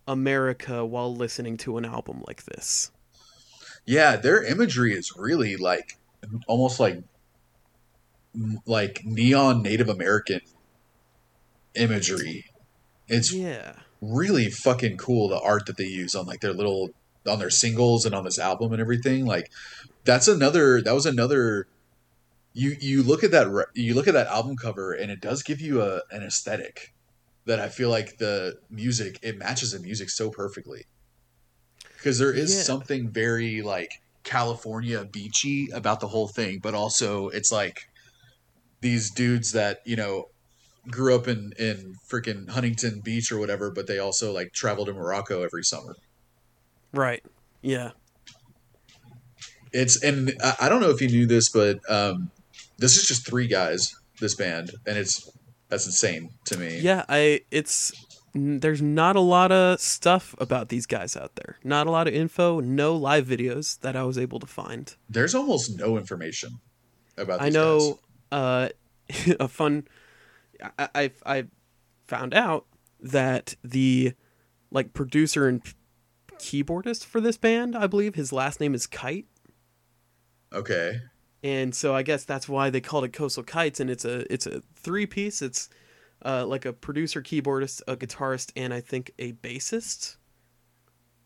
America 0.10 0.84
while 0.86 1.16
listening 1.16 1.55
to 1.57 1.78
an 1.78 1.86
album 1.86 2.24
like 2.28 2.43
this. 2.45 2.91
yeah 3.86 4.16
their 4.16 4.43
imagery 4.43 4.91
is 4.93 5.14
really 5.16 5.55
like 5.55 5.97
almost 6.47 6.80
like 6.80 6.97
like 8.66 9.01
neon 9.05 9.62
native 9.62 9.89
american 9.89 10.41
imagery 11.76 12.45
it's 13.07 13.32
Yeah. 13.32 13.74
really 14.01 14.49
fucking 14.49 14.97
cool 14.97 15.30
the 15.30 15.39
art 15.39 15.66
that 15.68 15.78
they 15.78 15.86
use 15.86 16.14
on 16.16 16.26
like 16.26 16.41
their 16.41 16.53
little 16.53 16.89
on 17.28 17.39
their 17.39 17.49
singles 17.49 18.05
and 18.05 18.14
on 18.16 18.24
this 18.24 18.39
album 18.39 18.72
and 18.74 18.82
everything 18.82 19.26
like 19.26 19.51
that's 20.05 20.28
another 20.28 20.82
that 20.82 20.93
was 20.93 21.05
another 21.05 21.68
you 22.53 22.76
you 22.80 23.03
look 23.03 23.24
at 23.24 23.32
that 23.32 23.47
you 23.76 23.93
look 23.93 24.07
at 24.07 24.14
that 24.14 24.28
album 24.28 24.55
cover 24.57 24.91
and 24.93 25.12
it 25.12 25.22
does 25.22 25.43
give 25.43 25.62
you 25.62 25.82
a 25.82 26.01
an 26.12 26.24
aesthetic 26.24 26.93
that 27.46 27.60
I 27.60 27.70
feel 27.70 27.90
like 27.90 28.18
the 28.18 28.60
music 28.70 29.20
it 29.22 29.38
matches 29.38 29.72
the 29.72 29.80
music 29.80 30.10
so 30.10 30.30
perfectly 30.30 30.86
because 31.98 32.20
there 32.20 32.34
is 32.34 32.56
Yeah. 32.56 32.64
something 32.64 33.10
very 33.10 33.62
like 33.62 34.02
California 34.24 35.06
beachy 35.06 35.70
about 35.72 36.00
the 36.00 36.08
whole 36.08 36.28
thing 36.28 36.60
but 36.60 36.74
also 36.74 37.30
it's 37.30 37.52
like 37.52 37.88
these 38.82 39.12
dudes 39.12 39.52
that 39.54 39.80
you 39.86 39.96
know 39.96 40.26
grew 40.90 41.16
up 41.16 41.28
in 41.28 41.54
in 41.60 41.96
freaking 42.10 42.50
Huntington 42.50 43.02
Beach 43.02 43.32
or 43.32 43.40
whatever, 43.40 43.72
but 43.72 43.88
they 43.88 44.00
also 44.00 44.32
like 44.34 44.54
travel 44.54 44.86
to 44.86 44.94
Morocco 44.94 45.44
every 45.44 45.64
summer. 45.64 45.96
Right. 46.94 47.24
Yeah. 47.62 47.92
It's 49.72 50.02
and 50.04 50.34
I, 50.44 50.56
I 50.62 50.70
don't 50.70 50.82
know 50.82 50.90
if 50.90 51.02
you 51.02 51.08
knew 51.08 51.28
this, 51.28 51.50
but 51.50 51.80
um, 51.90 52.32
this 52.78 52.98
is 52.98 53.06
just 53.06 53.26
three 53.28 53.48
guys. 53.48 53.94
This 54.20 54.36
band, 54.36 54.72
and 54.86 54.98
it's 54.98 55.30
that's 55.70 55.86
insane 55.86 56.32
to 56.46 56.58
me. 56.58 56.80
Yeah, 56.80 57.06
I 57.08 57.42
it's 57.52 57.94
there's 58.34 58.82
not 58.82 59.16
a 59.16 59.22
lot 59.22 59.52
of 59.52 59.80
stuff 59.80 60.36
about 60.40 60.70
these 60.70 60.86
guys 60.86 61.16
out 61.16 61.36
there. 61.36 61.58
Not 61.64 61.88
a 61.88 61.92
lot 61.92 62.08
of 62.08 62.14
info, 62.14 62.60
no 62.60 62.96
live 62.96 63.26
videos 63.26 63.80
that 63.80 63.96
I 63.96 64.04
was 64.04 64.18
able 64.18 64.40
to 64.40 64.48
find. 64.48 64.94
There's 65.10 65.34
almost 65.34 65.78
no 65.78 65.98
information 65.98 66.60
about. 67.18 67.40
These 67.40 67.48
I 67.48 67.50
know 67.50 68.00
uh 68.32 68.70
a 69.40 69.48
fun 69.48 69.88
I 70.78 70.90
I 70.96 71.12
I 71.26 71.46
found 72.08 72.34
out 72.34 72.66
that 73.00 73.56
the 73.64 74.14
like 74.72 74.94
producer 74.94 75.48
and 75.48 75.62
keyboardist 76.38 77.06
for 77.06 77.22
this 77.22 77.38
band, 77.38 77.76
I 77.76 77.88
believe 77.88 78.16
his 78.16 78.32
last 78.34 78.60
name 78.60 78.74
is 78.74 78.88
Kite. 78.88 79.28
Okay. 80.54 81.00
And 81.44 81.74
so 81.74 81.96
I 81.96 82.04
guess 82.04 82.26
that's 82.26 82.50
why 82.50 82.70
they 82.70 82.82
called 82.82 83.06
it 83.06 83.14
Coastal 83.14 83.44
Kites, 83.44 83.80
and 83.80 83.90
it's 83.90 84.04
a 84.06 84.32
it's 84.34 84.46
a 84.46 84.62
three 84.76 85.06
piece. 85.06 85.42
It's 85.42 85.70
uh, 86.26 86.46
like 86.46 86.66
a 86.66 86.74
producer, 86.74 87.22
keyboardist, 87.22 87.82
a 87.88 87.96
guitarist, 87.96 88.52
and 88.58 88.74
I 88.74 88.82
think 88.82 89.12
a 89.20 89.32
bassist. 89.34 90.18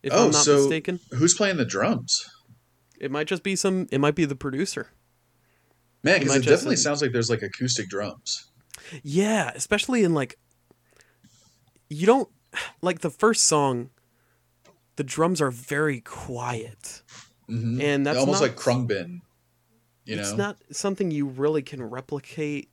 If 0.03 0.13
Oh, 0.13 0.25
I'm 0.25 0.31
not 0.31 0.43
so- 0.45 0.57
mistaken, 0.57 0.99
Who's 1.11 1.33
playing 1.33 1.57
the 1.57 1.65
drums? 1.65 2.29
it 2.99 3.09
might 3.11 3.25
just 3.27 3.41
be 3.41 3.55
some. 3.55 3.87
It 3.91 3.99
might 3.99 4.13
be 4.15 4.25
the 4.25 4.35
producer. 4.35 4.89
Man, 6.03 6.19
because 6.19 6.35
it 6.35 6.39
just- 6.41 6.47
definitely 6.49 6.75
sounds 6.75 7.01
like 7.01 7.11
there's 7.11 7.29
like 7.31 7.41
acoustic 7.41 7.89
drums. 7.89 8.51
Yeah, 9.01 9.51
especially 9.55 10.03
in 10.03 10.13
like 10.13 10.37
you 11.89 12.05
don't 12.05 12.29
like 12.81 12.99
the 12.99 13.09
first 13.09 13.45
song. 13.45 13.89
The 14.95 15.03
drums 15.03 15.41
are 15.41 15.49
very 15.49 16.01
quiet, 16.01 17.01
hmm 17.47 17.81
and 17.81 18.05
that's 18.05 18.19
almost 18.19 18.41
not, 18.41 18.49
like 18.49 18.57
Khruangbin. 18.57 19.21
You 20.05 20.19
it's 20.19 20.31
know, 20.31 20.37
not 20.37 20.57
something 20.71 21.11
you 21.11 21.27
really 21.27 21.61
can 21.61 21.81
replicate 21.81 22.69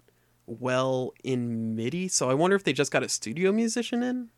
well 0.46 1.12
in 1.22 1.76
MIDI. 1.76 2.08
So 2.08 2.28
I 2.30 2.34
wonder 2.34 2.56
if 2.56 2.64
they 2.64 2.72
just 2.72 2.90
got 2.90 3.02
a 3.02 3.08
studio 3.08 3.52
musician 3.52 4.02
in. 4.02 4.30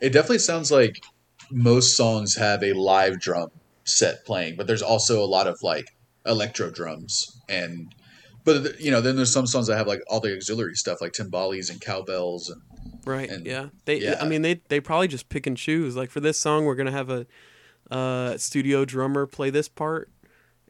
It 0.00 0.10
definitely 0.10 0.38
sounds 0.38 0.70
like 0.70 1.02
most 1.50 1.96
songs 1.96 2.36
have 2.36 2.62
a 2.62 2.72
live 2.72 3.20
drum 3.20 3.50
set 3.84 4.24
playing, 4.24 4.56
but 4.56 4.66
there's 4.66 4.82
also 4.82 5.22
a 5.22 5.26
lot 5.26 5.46
of 5.46 5.58
like 5.62 5.86
electro 6.26 6.70
drums 6.70 7.40
and 7.48 7.94
but 8.44 8.78
you 8.78 8.90
know 8.90 9.00
then 9.00 9.16
there's 9.16 9.32
some 9.32 9.46
songs 9.46 9.66
that 9.66 9.76
have 9.78 9.86
like 9.86 10.02
all 10.06 10.20
the 10.20 10.34
auxiliary 10.34 10.74
stuff 10.74 11.00
like 11.00 11.12
timbales 11.12 11.70
and 11.70 11.80
cowbells 11.80 12.50
and 12.50 12.60
Right. 13.04 13.28
And- 13.30 13.46
yeah. 13.46 13.68
They. 13.84 14.00
yeah. 14.00 14.18
I 14.20 14.28
mean, 14.28 14.42
they 14.42 14.60
they 14.68 14.80
probably 14.80 15.08
just 15.08 15.28
pick 15.28 15.46
and 15.46 15.56
choose. 15.56 15.96
Like 15.96 16.10
for 16.10 16.20
this 16.20 16.38
song, 16.38 16.64
we're 16.64 16.74
gonna 16.74 16.90
have 16.90 17.10
a 17.10 17.26
uh, 17.90 18.36
studio 18.36 18.84
drummer 18.84 19.26
play 19.26 19.50
this 19.50 19.68
part. 19.68 20.10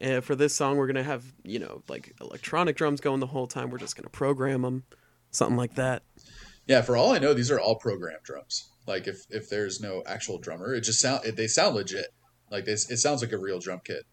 And 0.01 0.24
for 0.24 0.34
this 0.34 0.55
song, 0.55 0.76
we're 0.76 0.86
gonna 0.86 1.03
have 1.03 1.24
you 1.44 1.59
know 1.59 1.82
like 1.88 2.14
electronic 2.20 2.76
drums 2.76 3.01
going 3.01 3.20
the 3.20 3.26
whole 3.26 3.46
time. 3.46 3.70
We're 3.70 3.78
just 3.78 3.96
gonna 3.96 4.09
program 4.11 4.62
them, 4.62 4.84
something 5.30 5.57
like 5.57 5.74
that. 5.74 6.03
yeah 6.66 6.82
for 6.82 6.96
all 6.96 7.12
I 7.12 7.18
know 7.18 7.34
these 7.34 7.51
are 7.51 7.61
all 7.61 7.76
programmed 7.76 8.22
drums 8.24 8.70
like 8.86 9.07
if 9.07 9.18
if 9.30 9.48
there's 9.51 9.80
no 9.80 10.03
actual 10.07 10.38
drummer 10.38 10.74
it 10.74 10.82
just 10.82 11.01
sound 11.01 11.24
it, 11.24 11.36
they 11.36 11.46
sound 11.46 11.74
legit 11.76 12.07
like 12.51 12.64
this 12.64 12.90
it 12.90 12.96
sounds 12.98 13.22
like 13.22 13.32
a 13.32 13.38
real 13.38 13.59
drum 13.61 13.80
kit 13.84 14.05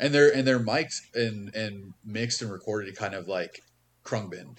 and 0.00 0.12
they're 0.14 0.32
and 0.34 0.46
they're 0.46 0.58
mic'd 0.58 0.94
and 1.14 1.54
and 1.54 1.92
mixed 2.04 2.42
and 2.42 2.50
recorded 2.52 2.96
kind 2.96 3.14
of 3.14 3.26
like 3.28 3.60
Khruangbin 4.04 4.58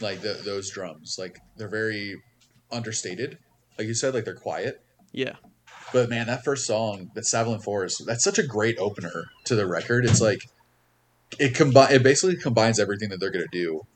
like 0.00 0.20
the, 0.20 0.40
those 0.44 0.70
drums 0.70 1.16
like 1.18 1.38
they're 1.56 1.68
very 1.68 2.16
understated 2.70 3.38
like 3.78 3.86
you 3.88 3.94
said 3.94 4.14
like 4.14 4.24
they're 4.24 4.34
quiet 4.34 4.82
Yeah. 5.12 5.34
But 5.96 6.10
man, 6.10 6.26
that 6.26 6.44
first 6.44 6.66
song, 6.66 7.10
that 7.14 7.24
Savalin 7.24 7.64
Forest, 7.64 8.02
that's 8.06 8.22
such 8.22 8.38
a 8.38 8.46
great 8.46 8.76
opener 8.78 9.24
to 9.44 9.54
the 9.54 9.66
record. 9.66 10.04
It's 10.04 10.20
like 10.20 10.40
it 11.38 11.54
combine 11.54 11.90
it 11.90 12.02
basically 12.02 12.36
combines 12.36 12.78
everything 12.78 13.08
that 13.08 13.18
they're 13.18 13.30
gonna 13.30 13.46
do. 13.50 13.86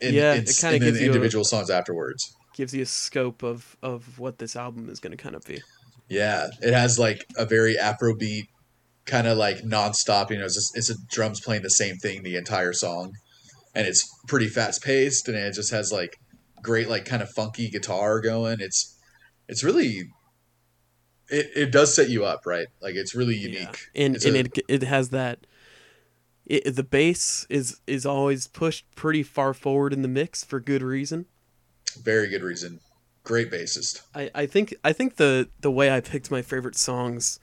in, 0.00 0.14
Yeah, 0.14 0.32
in, 0.32 0.44
it 0.44 0.56
kinda 0.58 0.76
in 0.76 0.82
gives 0.82 0.96
the 0.98 1.04
you 1.04 1.10
a- 1.10 1.12
individual 1.14 1.44
songs 1.44 1.68
afterwards. 1.68 2.34
Gives 2.54 2.72
you 2.72 2.80
a 2.82 2.86
scope 2.86 3.42
of 3.42 3.76
of 3.82 4.18
what 4.18 4.38
this 4.38 4.56
album 4.56 4.88
is 4.88 4.98
going 4.98 5.10
to 5.10 5.22
kind 5.22 5.34
of 5.34 5.44
be. 5.44 5.60
Yeah, 6.08 6.46
it 6.62 6.72
has 6.72 6.98
like 6.98 7.26
a 7.36 7.44
very 7.44 7.76
Afrobeat 7.76 8.44
kind 9.04 9.26
of 9.26 9.36
like 9.36 9.58
nonstop. 9.58 10.30
You 10.30 10.38
know, 10.38 10.46
it's 10.46 10.54
just, 10.54 10.74
it's 10.78 10.88
a 10.88 10.94
drums 11.10 11.42
playing 11.42 11.62
the 11.62 11.68
same 11.68 11.96
thing 11.96 12.22
the 12.22 12.36
entire 12.36 12.72
song, 12.72 13.12
and 13.74 13.86
it's 13.86 14.08
pretty 14.28 14.48
fast 14.48 14.82
paced, 14.82 15.28
and 15.28 15.36
it 15.36 15.52
just 15.52 15.70
has 15.72 15.92
like 15.92 16.18
great 16.62 16.88
like 16.88 17.04
kind 17.04 17.22
of 17.22 17.28
funky 17.36 17.68
guitar 17.68 18.18
going. 18.18 18.60
It's 18.60 18.96
it's 19.46 19.62
really 19.62 20.04
it, 21.28 21.50
it 21.56 21.72
does 21.72 21.94
set 21.94 22.08
you 22.10 22.24
up 22.24 22.46
right. 22.46 22.66
Like 22.80 22.94
it's 22.94 23.14
really 23.14 23.36
unique. 23.36 23.88
Yeah. 23.94 24.04
And 24.04 24.16
It's 24.16 24.24
and 24.24 24.36
a- 24.36 24.40
it 24.40 24.58
it 24.68 24.82
has 24.82 25.10
that. 25.10 25.46
It, 26.46 26.76
the 26.76 26.84
bass 26.84 27.46
is 27.50 27.80
is 27.86 28.06
always 28.06 28.46
pushed 28.46 28.84
pretty 28.94 29.22
far 29.24 29.52
forward 29.52 29.92
in 29.92 30.02
the 30.02 30.08
mix 30.08 30.44
for 30.44 30.60
good 30.60 30.82
reason. 30.82 31.26
Very 32.00 32.28
good 32.28 32.42
reason. 32.42 32.80
Great 33.24 33.50
bassist. 33.50 34.02
I, 34.14 34.30
I 34.34 34.46
think 34.46 34.74
I 34.84 34.92
think 34.92 35.16
the 35.16 35.48
the 35.60 35.70
way 35.70 35.90
I 35.90 36.00
picked 36.00 36.30
my 36.30 36.42
favorite 36.42 36.76
songs 36.76 37.40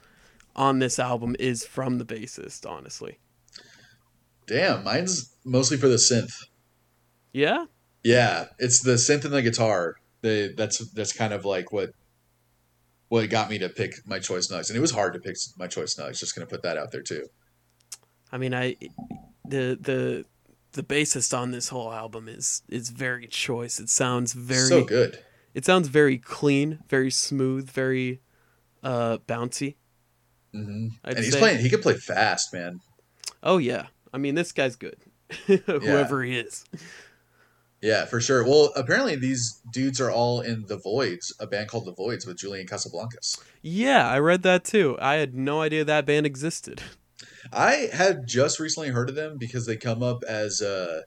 on 0.56 0.80
this 0.80 1.00
album 1.00 1.36
is 1.40 1.66
from 1.66 1.98
the 1.98 2.06
bassist. 2.06 2.66
Honestly, 2.70 3.20
Damn, 4.48 4.84
mine's 4.84 5.34
mostly 5.44 5.78
for 5.78 5.88
the 5.88 5.96
synth. 5.96 6.46
yeah, 7.34 7.66
Yeah, 8.04 8.46
it's 8.60 8.82
the 8.82 8.94
synth 8.94 9.26
and 9.26 9.34
the 9.34 9.42
guitar. 9.42 9.96
The 10.22 10.54
that's 10.56 10.80
that's 10.92 11.12
kind 11.14 11.34
of 11.34 11.44
like 11.44 11.72
what 11.74 11.92
what 13.14 13.30
got 13.30 13.47
me 13.47 13.59
to 13.59 13.70
pick 13.70 13.93
my 14.07 14.18
choice 14.18 14.47
nugs, 14.47 14.70
and 14.70 14.78
it 14.78 14.82
was 14.82 14.89
hard 14.89 15.14
to 15.14 15.20
pick 15.20 15.36
my 15.55 15.68
choice 15.68 15.93
nugs. 15.95 16.20
Just 16.20 16.34
gonna 16.36 16.47
put 16.47 16.64
that 16.64 16.78
out 16.78 16.91
there 16.91 17.03
too. 17.03 17.28
I 18.32 18.39
mean 18.39 18.55
I 18.55 18.76
the 19.47 19.78
the 19.80 20.26
the 20.72 20.82
bassist 20.82 21.38
on 21.38 21.51
this 21.51 21.70
whole 21.70 21.93
album 21.93 22.28
is 22.28 22.64
is 22.68 22.89
very 22.89 23.28
choice. 23.28 23.80
It 23.80 23.89
sounds 23.89 24.34
very 24.34 24.68
so 24.68 24.84
good. 24.84 25.20
it 25.53 25.64
sounds 25.64 25.89
very 25.89 26.18
clean, 26.18 26.80
very 26.89 27.11
smooth, 27.11 27.70
very 27.70 28.22
uh 28.82 29.20
bouncy. 29.28 29.76
hmm 30.51 30.88
And 31.03 31.18
he's 31.20 31.34
say. 31.34 31.39
playing. 31.39 31.59
He 31.59 31.70
can 31.70 31.82
play 31.82 31.93
fast, 31.93 32.51
man. 32.51 32.80
Oh 33.43 33.59
yeah, 33.59 33.88
I 34.11 34.18
mean 34.18 34.34
this 34.34 34.51
guy's 34.51 34.76
good, 34.76 34.97
whoever 35.68 36.24
he 36.24 36.39
is. 36.39 36.66
Yeah, 37.84 38.06
for 38.06 38.22
sure. 38.22 38.46
Well, 38.46 38.72
apparently 38.78 39.18
these 39.18 39.62
dudes 39.74 40.00
are 40.00 40.10
all 40.10 40.40
in 40.40 40.68
the 40.68 40.78
Voidz, 40.78 41.34
a 41.38 41.46
band 41.46 41.68
called 41.68 41.84
the 41.86 41.94
Voidz 41.94 42.26
with 42.26 42.38
Julian 42.38 42.66
Casablancas. 42.66 43.44
Yeah, 43.62 44.10
I 44.10 44.20
read 44.20 44.42
that 44.44 44.64
too. 44.64 44.98
I 45.02 45.16
had 45.16 45.36
no 45.36 45.60
idea 45.60 45.84
that 45.84 46.06
band 46.06 46.26
existed. 46.26 46.82
I 47.52 47.90
had 47.92 48.26
just 48.26 48.58
recently 48.58 48.88
heard 48.90 49.10
of 49.10 49.16
them 49.16 49.38
because 49.38 49.66
they 49.66 49.76
come 49.76 50.02
up 50.02 50.24
as 50.24 50.62
uh, 50.62 51.02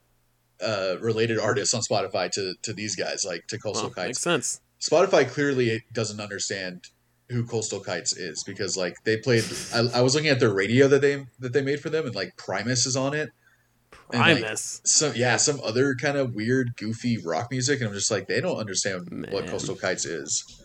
uh, 0.60 0.96
related 1.00 1.38
artists 1.38 1.72
on 1.72 1.80
Spotify 1.80 2.30
to 2.32 2.52
to 2.60 2.74
these 2.74 2.94
guys, 2.94 3.24
like 3.24 3.46
to 3.46 3.58
Coastal 3.58 3.84
Well, 3.84 3.94
Kites. 3.94 4.08
makes 4.08 4.20
sense. 4.20 4.60
Spotify 4.78 5.26
clearly 5.26 5.82
doesn't 5.94 6.20
understand 6.20 6.84
who 7.30 7.46
Coastal 7.46 7.80
Kites 7.80 8.14
is 8.14 8.44
because 8.44 8.76
like 8.76 8.96
they 9.04 9.16
played. 9.16 9.44
I, 9.74 9.88
I 9.94 10.00
was 10.02 10.14
looking 10.14 10.28
at 10.28 10.40
their 10.40 10.52
radio 10.52 10.88
that 10.88 11.00
they 11.00 11.24
that 11.38 11.54
they 11.54 11.62
made 11.62 11.80
for 11.80 11.88
them, 11.88 12.04
and 12.04 12.14
like 12.14 12.36
Primus 12.36 12.84
is 12.84 12.96
on 12.96 13.14
it. 13.14 13.30
And, 14.12 14.20
like, 14.20 14.38
Primus. 14.38 14.80
some 14.84 15.12
yeah, 15.16 15.36
some 15.36 15.60
other 15.64 15.94
kind 15.94 16.16
of 16.16 16.34
weird, 16.34 16.76
goofy 16.76 17.18
rock 17.18 17.50
music, 17.50 17.80
and 17.80 17.88
I'm 17.88 17.94
just 17.94 18.10
like, 18.10 18.28
they 18.28 18.40
don't 18.40 18.58
understand 18.58 19.26
what 19.30 19.46
Coastal 19.48 19.76
Kites 19.76 20.04
is. 20.04 20.62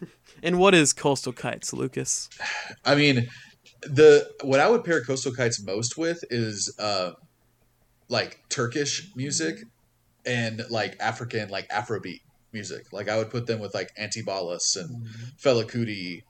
And 0.42 0.58
what 0.58 0.74
is 0.74 0.92
Coastal 0.92 1.32
Kites, 1.32 1.72
Lucas? 1.72 2.28
I 2.84 2.94
mean, 2.94 3.28
the 3.82 4.30
what 4.42 4.60
I 4.60 4.68
would 4.68 4.84
pair 4.84 5.02
Coastal 5.02 5.32
Kites 5.32 5.64
most 5.64 5.96
with 5.96 6.22
is 6.30 6.74
uh, 6.78 7.12
like 8.08 8.40
Turkish 8.48 9.10
music 9.16 9.56
and 10.24 10.62
like 10.70 10.96
African, 11.00 11.48
like 11.48 11.68
Afrobeat 11.68 12.20
music. 12.52 12.92
Like 12.92 13.08
I 13.08 13.16
would 13.16 13.30
put 13.30 13.46
them 13.46 13.60
with 13.60 13.74
like 13.74 13.90
Antibalas 13.98 14.76
and 14.76 15.06
Fela 15.42 15.64
Kuti 15.64 16.22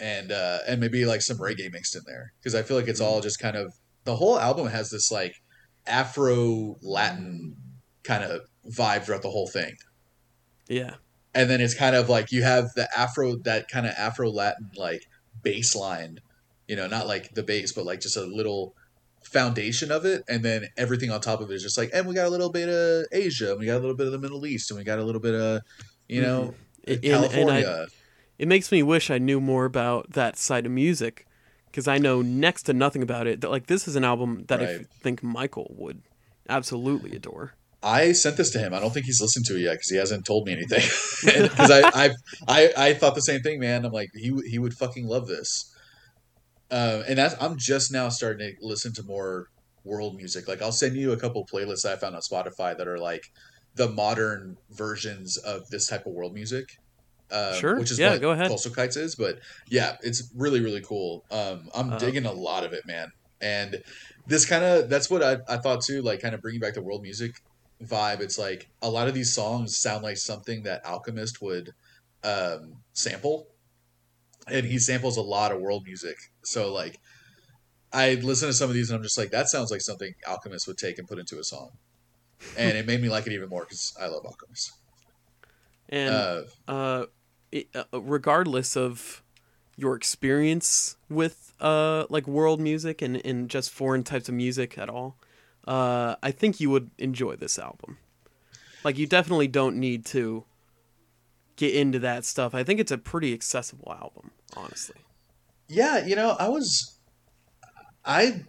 and 0.00 0.32
uh, 0.32 0.58
and 0.66 0.80
maybe 0.80 1.04
like 1.04 1.22
some 1.22 1.38
reggae 1.38 1.72
mixed 1.72 1.96
in 1.96 2.02
there 2.06 2.32
because 2.38 2.54
I 2.54 2.62
feel 2.62 2.76
like 2.76 2.88
it's 2.88 3.00
all 3.00 3.20
just 3.20 3.38
kind 3.38 3.56
of 3.56 3.72
the 4.04 4.16
whole 4.16 4.38
album 4.38 4.66
has 4.68 4.90
this 4.90 5.10
like 5.10 5.41
Afro 5.86 6.76
Latin 6.82 7.56
kind 8.04 8.24
of 8.24 8.40
vibe 8.70 9.04
throughout 9.04 9.22
the 9.22 9.30
whole 9.30 9.48
thing. 9.48 9.74
Yeah. 10.68 10.94
and 11.34 11.48
then 11.50 11.60
it's 11.60 11.74
kind 11.74 11.94
of 11.96 12.08
like 12.08 12.30
you 12.32 12.42
have 12.42 12.72
the 12.74 12.88
afro 12.96 13.36
that 13.44 13.68
kind 13.68 13.86
of 13.86 13.92
afro 13.98 14.30
latin 14.30 14.70
like 14.76 15.02
bass 15.42 15.74
line 15.76 16.20
you 16.68 16.76
know 16.76 16.86
not 16.86 17.06
like 17.06 17.34
the 17.34 17.42
bass 17.42 17.72
but 17.72 17.84
like 17.84 18.00
just 18.00 18.16
a 18.16 18.22
little 18.24 18.74
foundation 19.24 19.90
of 19.90 20.04
it 20.06 20.22
and 20.28 20.42
then 20.42 20.66
everything 20.78 21.10
on 21.10 21.20
top 21.20 21.40
of 21.40 21.50
it 21.50 21.54
is 21.54 21.62
just 21.62 21.76
like 21.76 21.90
and 21.92 22.06
we 22.06 22.14
got 22.14 22.26
a 22.26 22.30
little 22.30 22.50
bit 22.50 22.68
of 22.68 23.04
asia 23.12 23.50
and 23.50 23.60
we 23.60 23.66
got 23.66 23.76
a 23.76 23.80
little 23.80 23.96
bit 23.96 24.06
of 24.06 24.12
the 24.12 24.18
middle 24.18 24.46
east 24.46 24.70
and 24.70 24.78
we 24.78 24.84
got 24.84 24.98
a 24.98 25.04
little 25.04 25.20
bit 25.20 25.34
of 25.34 25.60
you 26.08 26.22
mm-hmm. 26.22 26.30
know 26.30 26.54
And- 26.86 27.04
and 27.04 27.14
I- 27.14 27.28
california 27.28 27.86
It 28.38 28.48
makes 28.48 28.72
me 28.72 28.82
wish 28.82 29.10
I 29.10 29.18
knew 29.18 29.40
more 29.40 29.64
about 29.66 30.12
that 30.12 30.38
side 30.38 30.64
of 30.66 30.72
music 30.72 31.26
because 31.72 31.88
I 31.88 31.96
know 31.98 32.20
next 32.22 32.64
to 32.64 32.74
nothing 32.74 33.02
about 33.02 33.26
it. 33.26 33.40
That 33.40 33.50
like 33.50 33.66
this 33.66 33.88
is 33.88 33.96
an 33.96 34.04
album 34.04 34.44
that 34.48 34.60
I 34.62 34.84
think 35.00 35.22
Michael 35.22 35.74
would 35.76 36.02
absolutely 36.48 37.16
adore. 37.16 37.54
I 37.82 38.12
sent 38.12 38.36
this 38.36 38.50
to 38.50 38.58
him. 38.60 38.72
I 38.74 38.78
don't 38.78 38.92
think 38.94 39.06
he's 39.06 39.20
listened 39.20 39.44
to 39.46 39.56
it 39.56 39.62
yet 39.62 39.72
because 39.72 39.88
he 39.88 39.96
hasn't 39.96 40.24
told 40.24 40.46
me 40.46 40.52
anything. 40.52 40.82
Because 41.48 41.70
I, 41.70 41.80
I, 42.04 42.10
I, 42.46 42.72
I 42.76 42.94
thought 42.94 43.14
the 43.16 43.22
same 43.22 43.40
thing, 43.40 43.58
man. 43.58 43.84
I'm 43.84 43.90
like, 43.92 44.10
he, 44.14 44.30
would- 44.30 44.44
he 44.46 44.58
would 44.60 44.74
fucking 44.74 45.06
love 45.06 45.26
this. 45.26 45.74
Uh, 46.70 47.02
and 47.08 47.18
that's, 47.18 47.34
I'm 47.40 47.56
just 47.58 47.92
now 47.92 48.08
starting 48.08 48.54
to 48.60 48.66
listen 48.66 48.92
to 48.94 49.02
more 49.02 49.48
world 49.84 50.16
music. 50.16 50.46
Like, 50.46 50.62
I'll 50.62 50.72
send 50.72 50.96
you 50.96 51.10
a 51.12 51.16
couple 51.16 51.44
playlists 51.44 51.84
I 51.84 51.96
found 51.96 52.14
on 52.14 52.22
Spotify 52.22 52.76
that 52.76 52.86
are 52.86 52.98
like 52.98 53.24
the 53.74 53.88
modern 53.88 54.56
versions 54.70 55.36
of 55.38 55.68
this 55.70 55.88
type 55.88 56.06
of 56.06 56.12
world 56.12 56.34
music. 56.34 56.66
Um, 57.32 57.54
Sure. 57.54 57.78
Which 57.78 57.90
is 57.90 57.98
Yeah, 57.98 58.10
what 58.10 58.20
go 58.20 58.30
ahead. 58.32 58.48
Coastal 58.48 58.72
Kites 58.72 58.96
is. 58.96 59.16
But 59.16 59.36
yeah, 59.70 59.96
it's 60.02 60.32
really, 60.36 60.60
really 60.60 60.82
cool. 60.82 61.24
Um, 61.30 61.68
I'm 61.74 61.90
Uh, 61.90 61.98
digging 61.98 62.26
a 62.26 62.32
lot 62.32 62.64
of 62.64 62.72
it, 62.72 62.82
man. 62.86 63.08
And 63.40 63.82
this 64.26 64.44
kind 64.46 64.64
of, 64.64 64.88
that's 64.88 65.10
what 65.10 65.22
I, 65.22 65.38
I 65.48 65.56
thought 65.58 65.82
too, 65.84 66.02
like 66.02 66.20
kind 66.20 66.34
of 66.34 66.40
bringing 66.40 66.60
back 66.60 66.74
the 66.74 66.82
world 66.82 67.02
music 67.02 67.32
vibe. 67.82 68.20
It's 68.20 68.38
like 68.38 68.66
a 68.82 68.90
lot 68.90 69.08
of 69.08 69.14
these 69.14 69.34
songs 69.34 69.78
sound 69.78 70.04
like 70.04 70.16
something 70.16 70.62
that 70.62 70.84
Alchemist 70.86 71.38
would 71.42 71.70
um, 72.22 72.82
sample, 72.92 73.46
and 74.48 74.66
he 74.66 74.78
samples 74.78 75.16
a 75.16 75.22
lot 75.22 75.52
of 75.52 75.60
world 75.60 75.82
music. 75.86 76.16
So 76.44 76.72
like, 76.72 76.96
I 77.92 78.14
listen 78.14 78.48
to 78.48 78.54
some 78.54 78.70
of 78.70 78.74
these 78.74 78.90
and 78.90 78.96
I'm 78.98 79.02
just 79.02 79.18
like, 79.18 79.30
that 79.30 79.48
sounds 79.48 79.70
like 79.70 79.80
something 79.82 80.12
Alchemist 80.26 80.66
would 80.66 80.78
take 80.78 80.98
and 80.98 81.08
put 81.08 81.18
into 81.18 81.38
a 81.38 81.44
song, 81.44 81.70
and 82.56 82.76
it 82.76 82.86
made 82.86 83.00
me 83.02 83.08
like 83.08 83.26
it 83.26 83.32
even 83.32 83.48
more 83.48 83.64
because 83.64 83.92
I 84.00 84.06
love 84.06 84.24
Alchemist. 84.24 84.72
And 85.88 86.10
Uh, 86.14 86.42
uh, 86.68 87.06
it, 87.52 87.68
uh, 87.74 88.00
regardless 88.00 88.76
of 88.76 89.22
your 89.76 89.96
experience 89.96 90.96
with 91.08 91.54
uh 91.60 92.04
like 92.10 92.26
world 92.26 92.60
music 92.60 93.00
and, 93.00 93.24
and 93.24 93.48
just 93.48 93.70
foreign 93.70 94.02
types 94.02 94.28
of 94.28 94.34
music 94.34 94.76
at 94.76 94.88
all, 94.90 95.16
uh, 95.66 96.16
I 96.22 96.30
think 96.30 96.60
you 96.60 96.70
would 96.70 96.90
enjoy 96.98 97.36
this 97.36 97.58
album. 97.58 97.98
Like 98.84 98.98
you 98.98 99.06
definitely 99.06 99.48
don't 99.48 99.76
need 99.76 100.04
to 100.06 100.44
get 101.56 101.74
into 101.74 101.98
that 102.00 102.24
stuff. 102.24 102.54
I 102.54 102.64
think 102.64 102.80
it's 102.80 102.90
a 102.90 102.98
pretty 102.98 103.32
accessible 103.32 103.92
album, 103.92 104.32
honestly. 104.56 104.96
yeah, 105.68 106.04
you 106.04 106.16
know, 106.16 106.36
I 106.38 106.48
was, 106.48 106.98
I, 108.04 108.42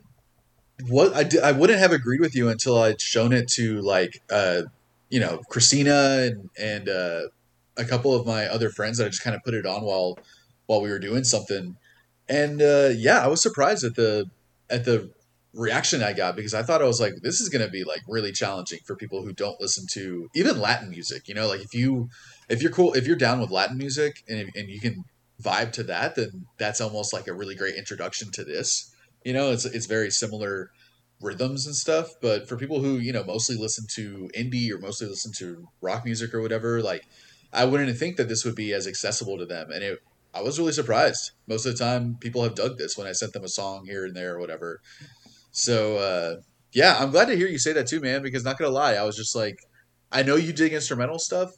what 0.87 1.13
I 1.13 1.23
did, 1.23 1.43
I 1.43 1.51
wouldn't 1.51 1.79
have 1.79 1.91
agreed 1.91 2.19
with 2.21 2.35
you 2.35 2.49
until 2.49 2.77
I'd 2.77 2.99
shown 2.99 3.31
it 3.33 3.47
to 3.49 3.81
like, 3.81 4.21
uh, 4.31 4.63
you 5.09 5.19
know, 5.19 5.41
Christina 5.49 6.27
and 6.27 6.49
and 6.59 6.89
uh, 6.89 7.21
a 7.77 7.85
couple 7.85 8.13
of 8.13 8.25
my 8.25 8.45
other 8.45 8.69
friends 8.69 8.97
that 8.97 9.05
I 9.05 9.09
just 9.09 9.23
kind 9.23 9.35
of 9.35 9.43
put 9.43 9.53
it 9.53 9.65
on 9.65 9.83
while 9.83 10.17
while 10.65 10.81
we 10.81 10.89
were 10.89 10.99
doing 10.99 11.23
something, 11.23 11.75
and 12.29 12.61
uh, 12.61 12.91
yeah, 12.95 13.23
I 13.23 13.27
was 13.27 13.41
surprised 13.41 13.83
at 13.83 13.95
the 13.95 14.25
at 14.69 14.85
the 14.85 15.11
reaction 15.53 16.01
I 16.01 16.13
got 16.13 16.35
because 16.35 16.53
I 16.53 16.63
thought 16.63 16.81
I 16.81 16.85
was 16.85 16.99
like, 16.99 17.13
this 17.21 17.39
is 17.39 17.49
gonna 17.49 17.69
be 17.69 17.83
like 17.83 18.01
really 18.07 18.31
challenging 18.31 18.79
for 18.85 18.95
people 18.95 19.23
who 19.23 19.33
don't 19.33 19.59
listen 19.61 19.85
to 19.91 20.29
even 20.35 20.59
Latin 20.59 20.89
music. 20.89 21.27
You 21.27 21.35
know, 21.35 21.47
like 21.47 21.61
if 21.61 21.73
you 21.73 22.09
if 22.49 22.61
you're 22.61 22.71
cool 22.71 22.93
if 22.93 23.07
you're 23.07 23.15
down 23.15 23.39
with 23.39 23.51
Latin 23.51 23.77
music 23.77 24.23
and 24.27 24.49
and 24.55 24.69
you 24.69 24.79
can 24.79 25.03
vibe 25.41 25.71
to 25.73 25.83
that, 25.83 26.15
then 26.15 26.45
that's 26.57 26.81
almost 26.81 27.13
like 27.13 27.27
a 27.27 27.33
really 27.33 27.55
great 27.55 27.75
introduction 27.75 28.31
to 28.31 28.43
this. 28.43 28.91
You 29.23 29.33
know, 29.33 29.51
it's 29.51 29.65
it's 29.65 29.85
very 29.85 30.09
similar 30.09 30.71
rhythms 31.21 31.65
and 31.65 31.75
stuff, 31.75 32.09
but 32.21 32.47
for 32.47 32.57
people 32.57 32.81
who 32.81 32.97
you 32.97 33.13
know 33.13 33.23
mostly 33.23 33.55
listen 33.55 33.85
to 33.95 34.29
indie 34.35 34.71
or 34.71 34.79
mostly 34.79 35.07
listen 35.07 35.31
to 35.37 35.67
rock 35.81 36.03
music 36.05 36.33
or 36.33 36.41
whatever, 36.41 36.81
like 36.81 37.03
I 37.53 37.65
wouldn't 37.65 37.95
think 37.97 38.17
that 38.17 38.27
this 38.27 38.43
would 38.45 38.55
be 38.55 38.73
as 38.73 38.87
accessible 38.87 39.37
to 39.37 39.45
them, 39.45 39.71
and 39.71 39.83
it. 39.83 39.99
I 40.35 40.41
was 40.41 40.57
really 40.57 40.71
surprised. 40.71 41.29
Most 41.47 41.67
of 41.67 41.73
the 41.73 41.77
time, 41.77 42.17
people 42.19 42.41
have 42.41 42.55
dug 42.55 42.79
this 42.79 42.97
when 42.97 43.05
I 43.05 43.11
sent 43.11 43.33
them 43.33 43.43
a 43.43 43.47
song 43.47 43.85
here 43.85 44.03
and 44.03 44.15
there 44.15 44.33
or 44.35 44.39
whatever. 44.39 44.81
So 45.51 45.97
uh, 45.97 46.41
yeah, 46.71 46.97
I'm 46.99 47.11
glad 47.11 47.25
to 47.25 47.35
hear 47.37 47.47
you 47.47 47.59
say 47.59 47.71
that 47.73 47.85
too, 47.85 47.99
man. 47.99 48.23
Because 48.23 48.43
not 48.43 48.57
gonna 48.57 48.71
lie, 48.71 48.93
I 48.95 49.03
was 49.03 49.15
just 49.15 49.35
like, 49.35 49.59
I 50.11 50.23
know 50.23 50.35
you 50.35 50.51
dig 50.51 50.73
instrumental 50.73 51.19
stuff, 51.19 51.51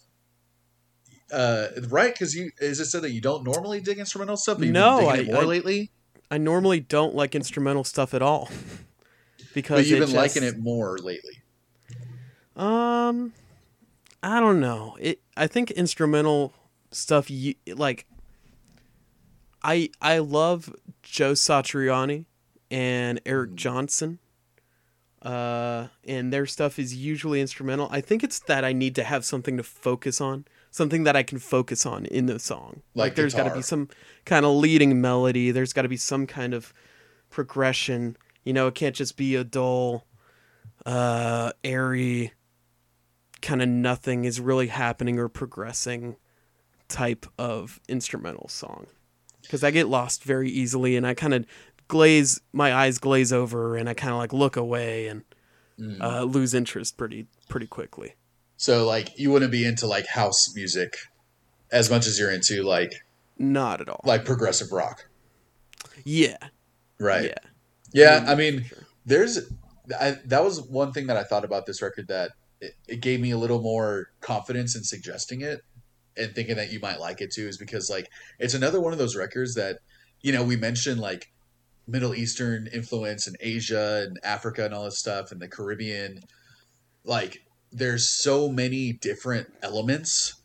uh, 1.32 1.68
right? 1.88 2.14
Because 2.14 2.36
you 2.36 2.52
is 2.60 2.82
it 2.82 2.86
said 2.88 3.02
that 3.04 3.12
you 3.12 3.22
don't 3.22 3.46
normally 3.46 3.80
dig 3.80 3.98
instrumental 3.98 4.36
stuff, 4.36 4.60
but 4.60 4.68
No, 4.68 5.08
I- 5.08 5.24
more 5.24 5.38
I- 5.44 5.46
lately. 5.46 5.92
I 6.32 6.38
normally 6.40 6.80
don't 6.80 7.14
like 7.16 7.36
instrumental 7.36 7.84
stuff 7.84 8.14
at 8.14 8.22
all 8.22 8.50
because 9.54 9.78
But 9.80 9.88
you've 9.88 10.00
been 10.06 10.16
liking 10.16 10.44
it 10.44 10.58
more 10.58 10.98
lately. 10.98 11.44
Um, 12.56 13.32
I 14.24 14.40
don't 14.40 14.60
know. 14.60 14.98
It. 15.00 15.22
I 15.38 15.48
think 15.48 15.72
instrumental 15.72 16.54
stuff. 16.92 17.30
You 17.30 17.56
like. 17.68 18.06
I 19.64 19.90
I 20.02 20.20
love 20.20 20.74
Joe 21.02 21.34
Satriani 21.34 22.26
and 22.70 23.20
Eric 23.26 23.52
Mhm. 23.52 23.56
Johnson. 23.56 24.20
Uh, 25.22 25.88
and 26.04 26.32
their 26.32 26.46
stuff 26.46 26.78
is 26.78 26.94
usually 26.96 27.42
instrumental. 27.42 27.88
I 27.90 28.00
think 28.00 28.24
it's 28.24 28.38
that 28.42 28.64
I 28.64 28.74
need 28.74 28.94
to 28.96 29.04
have 29.04 29.26
something 29.26 29.58
to 29.58 29.64
focus 29.64 30.22
on, 30.22 30.46
something 30.70 31.04
that 31.06 31.16
I 31.16 31.24
can 31.24 31.40
focus 31.40 31.84
on 31.84 32.06
in 32.06 32.28
the 32.28 32.38
song. 32.38 32.84
Like 32.94 33.16
there's 33.16 33.34
got 33.34 33.46
to 33.46 33.56
be 33.56 33.64
some 33.64 33.90
kind 34.26 34.46
of 34.46 34.54
leading 34.56 35.02
melody. 35.02 35.50
There's 35.50 35.74
got 35.74 35.82
to 35.82 35.90
be 35.90 35.98
some 35.98 36.28
kind 36.28 36.54
of 36.54 36.72
progression. 37.32 38.18
You 38.44 38.54
know, 38.54 38.68
it 38.68 38.76
can't 38.76 38.96
just 38.96 39.18
be 39.18 39.34
a 39.36 39.44
dull, 39.44 40.06
uh, 40.86 41.54
airy, 41.64 42.34
kind 43.46 43.62
of 43.62 43.70
nothing 43.70 44.26
is 44.26 44.42
really 44.42 44.68
happening 44.68 45.18
or 45.20 45.30
progressing 45.30 46.16
type 46.90 47.26
of 47.40 47.80
instrumental 47.88 48.48
song. 48.50 48.88
Because 49.42 49.64
I 49.64 49.72
get 49.72 49.88
lost 49.88 50.24
very 50.24 50.50
easily 50.50 50.96
and 50.98 51.06
I 51.08 51.14
kind 51.14 51.34
of 51.34 51.46
glaze, 51.88 52.42
my 52.52 52.74
eyes 52.74 52.98
glaze 52.98 53.32
over 53.32 53.78
and 53.78 53.88
I 53.88 53.94
kind 53.94 54.12
of 54.12 54.18
like 54.18 54.34
look 54.34 54.56
away 54.58 55.08
and 55.08 55.24
Mm. 55.80 56.02
uh, 56.02 56.24
lose 56.24 56.54
interest 56.54 56.96
pretty 56.96 57.28
pretty 57.50 57.68
quickly. 57.68 58.16
so 58.56 58.86
like 58.88 59.20
you 59.20 59.30
wouldn't 59.30 59.52
be 59.52 59.66
into 59.66 59.86
like 59.86 60.08
house 60.08 60.54
music 60.56 60.96
as 61.70 61.90
much 61.90 62.08
as 62.08 62.18
you're 62.18 62.32
into 62.32 62.64
like 62.64 62.94
Not 63.38 63.82
at 63.82 63.90
all. 63.90 64.00
like 64.06 64.24
progressive 64.24 64.72
rock, 64.72 65.10
yeah. 66.06 66.38
right? 66.98 67.26
Yeah. 67.26 67.50
Yeah, 67.94 68.20
Mm, 68.22 68.28
I 68.30 68.36
mean, 68.36 68.64
sure. 68.64 68.78
there's 69.06 69.40
I, 70.00 70.18
that 70.26 70.44
was 70.46 70.62
one 70.62 70.94
thing 70.94 71.08
that 71.08 71.18
I 71.18 71.24
thought 71.24 71.44
about 71.44 71.66
this 71.66 71.82
record 71.82 72.08
that 72.08 72.32
it, 72.62 72.74
it 72.88 73.02
gave 73.02 73.20
me 73.20 73.32
a 73.32 73.38
little 73.38 73.62
more 73.62 74.08
confidence 74.22 74.76
in 74.76 74.84
suggesting 74.84 75.42
it 75.42 75.62
and 76.18 76.34
thinking 76.34 76.56
that 76.56 76.72
you 76.72 76.80
might 76.80 77.00
like 77.00 77.22
it 77.22 77.32
too 77.32 77.48
is 77.48 77.58
because 77.58 77.90
like 77.90 78.10
it's 78.40 78.54
another 78.54 78.80
one 78.80 78.94
of 78.94 79.00
those 79.00 79.16
records 79.16 79.56
that 79.56 79.80
you 80.22 80.32
know 80.32 80.44
we 80.44 80.56
mentioned 80.56 81.00
like 81.00 81.32
Middle 81.88 82.16
Eastern 82.16 82.68
influence 82.68 83.28
and 83.28 83.38
Asia 83.40 84.06
and 84.08 84.20
Africa 84.24 84.66
and 84.66 84.74
all 84.74 84.86
this 84.86 84.98
stuff 84.98 85.32
and 85.32 85.40
the 85.40 85.48
Caribbean. 85.48 86.22
Like 87.04 87.44
there's 87.72 88.10
so 88.10 88.50
many 88.50 88.94
different 88.94 89.54
elements 89.62 90.36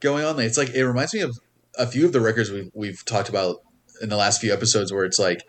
going 0.00 0.24
on 0.24 0.38
it's 0.40 0.56
like 0.56 0.70
it 0.70 0.86
reminds 0.86 1.12
me 1.12 1.20
of 1.20 1.38
a 1.78 1.86
few 1.86 2.06
of 2.06 2.12
the 2.12 2.20
records 2.20 2.50
we've, 2.50 2.70
we've 2.74 3.04
talked 3.04 3.28
about 3.28 3.56
in 4.00 4.08
the 4.08 4.16
last 4.16 4.40
few 4.40 4.52
episodes 4.52 4.92
where 4.92 5.04
it's 5.04 5.18
like 5.18 5.42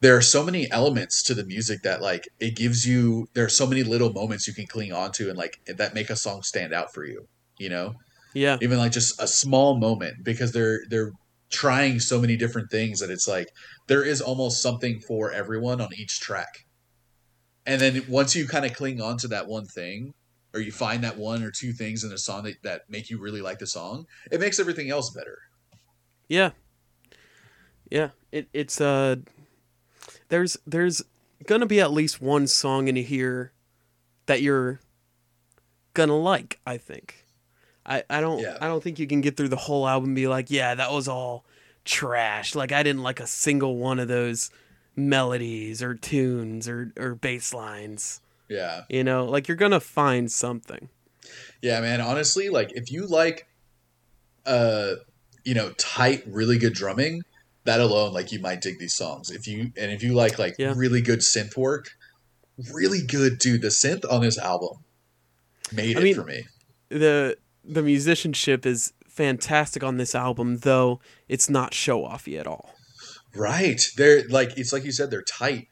there 0.00 0.16
are 0.16 0.22
so 0.22 0.44
many 0.44 0.70
elements 0.70 1.22
to 1.24 1.34
the 1.34 1.44
music 1.44 1.82
that 1.82 2.00
like 2.00 2.28
it 2.40 2.54
gives 2.56 2.86
you 2.86 3.28
there 3.34 3.44
are 3.44 3.48
so 3.48 3.66
many 3.66 3.82
little 3.82 4.12
moments 4.12 4.46
you 4.46 4.54
can 4.54 4.66
cling 4.66 4.92
on 4.92 5.10
to 5.12 5.28
and 5.28 5.36
like 5.38 5.58
that 5.66 5.94
make 5.94 6.10
a 6.10 6.16
song 6.16 6.42
stand 6.42 6.72
out 6.72 6.92
for 6.94 7.04
you 7.04 7.26
you 7.58 7.68
know 7.68 7.94
Yeah. 8.34 8.58
even 8.60 8.78
like 8.78 8.92
just 8.92 9.20
a 9.20 9.26
small 9.26 9.78
moment 9.78 10.24
because 10.24 10.52
they're 10.52 10.80
they're 10.88 11.12
trying 11.50 11.98
so 11.98 12.20
many 12.20 12.36
different 12.36 12.70
things 12.70 13.00
that 13.00 13.10
it's 13.10 13.26
like 13.26 13.48
there 13.86 14.04
is 14.04 14.20
almost 14.20 14.60
something 14.62 15.00
for 15.00 15.32
everyone 15.32 15.80
on 15.80 15.88
each 15.96 16.20
track 16.20 16.64
and 17.66 17.80
then 17.80 18.02
once 18.08 18.36
you 18.36 18.46
kind 18.46 18.64
of 18.66 18.74
cling 18.74 19.00
on 19.00 19.16
to 19.18 19.28
that 19.28 19.46
one 19.46 19.66
thing 19.66 20.12
or 20.54 20.60
you 20.60 20.70
find 20.72 21.02
that 21.04 21.16
one 21.16 21.42
or 21.42 21.50
two 21.50 21.72
things 21.72 22.04
in 22.04 22.12
a 22.12 22.18
song 22.18 22.42
that, 22.44 22.54
that 22.62 22.82
make 22.88 23.10
you 23.10 23.18
really 23.18 23.40
like 23.40 23.58
the 23.58 23.66
song 23.66 24.04
it 24.30 24.40
makes 24.40 24.60
everything 24.60 24.90
else 24.90 25.10
better 25.10 25.38
Yeah. 26.28 26.50
Yeah. 27.90 28.10
It 28.30 28.48
it's 28.52 28.80
uh 28.80 29.16
there's 30.28 30.56
there's 30.66 31.02
gonna 31.46 31.66
be 31.66 31.80
at 31.80 31.92
least 31.92 32.20
one 32.20 32.46
song 32.46 32.88
in 32.88 32.96
here 32.96 33.52
that 34.26 34.42
you're 34.42 34.80
gonna 35.94 36.16
like, 36.16 36.60
I 36.66 36.76
think. 36.78 37.24
I, 37.86 38.04
I 38.10 38.20
don't 38.20 38.40
Yeah. 38.40 38.58
I 38.60 38.66
don't 38.66 38.82
think 38.82 38.98
you 38.98 39.06
can 39.06 39.20
get 39.20 39.36
through 39.36 39.48
the 39.48 39.56
whole 39.56 39.88
album 39.88 40.10
and 40.10 40.16
be 40.16 40.28
like, 40.28 40.50
yeah, 40.50 40.74
that 40.74 40.92
was 40.92 41.08
all 41.08 41.44
trash. 41.84 42.54
Like 42.54 42.72
I 42.72 42.82
didn't 42.82 43.02
like 43.02 43.20
a 43.20 43.26
single 43.26 43.76
one 43.76 43.98
of 43.98 44.08
those 44.08 44.50
melodies 44.94 45.82
or 45.82 45.94
tunes 45.94 46.68
or, 46.68 46.92
or 46.98 47.14
bass 47.14 47.54
lines. 47.54 48.20
yeah 48.48 48.82
You 48.90 49.04
know, 49.04 49.24
like 49.24 49.48
you're 49.48 49.56
gonna 49.56 49.80
find 49.80 50.30
something. 50.30 50.88
Yeah, 51.62 51.80
man. 51.80 52.00
Honestly, 52.00 52.48
like 52.50 52.72
if 52.74 52.92
you 52.92 53.06
like, 53.06 53.48
uh, 54.44 54.94
you 55.44 55.54
know, 55.54 55.70
tight, 55.78 56.24
really 56.26 56.58
good 56.58 56.74
drumming, 56.74 57.22
that 57.68 57.80
alone, 57.80 58.12
like 58.12 58.32
you 58.32 58.40
might 58.40 58.60
dig 58.60 58.78
these 58.78 58.94
songs. 58.94 59.30
If 59.30 59.46
you 59.46 59.72
and 59.76 59.92
if 59.92 60.02
you 60.02 60.14
like 60.14 60.38
like 60.38 60.56
Yeah. 60.58 60.72
really 60.76 61.00
good 61.02 61.20
synth 61.20 61.56
work, 61.56 61.90
really 62.72 63.02
good, 63.02 63.38
dude. 63.38 63.62
The 63.62 63.68
synth 63.68 64.04
on 64.10 64.22
this 64.22 64.38
album 64.38 64.78
made 65.72 65.96
I 65.96 66.00
it 66.00 66.04
mean- 66.04 66.14
for 66.14 66.24
me. 66.24 66.46
the 66.88 67.36
the 67.64 67.82
musicianship 67.82 68.64
is 68.64 68.92
fantastic 69.06 69.82
on 69.84 69.96
this 69.98 70.14
album, 70.14 70.58
though 70.58 71.00
it's 71.28 71.50
not 71.50 71.74
show 71.74 72.02
offy 72.02 72.38
at 72.40 72.46
all. 72.46 72.74
Right? 73.34 73.80
They're 73.96 74.26
like 74.28 74.56
it's 74.56 74.72
like 74.72 74.84
you 74.84 74.92
said, 74.92 75.10
they're 75.10 75.22
tight, 75.22 75.68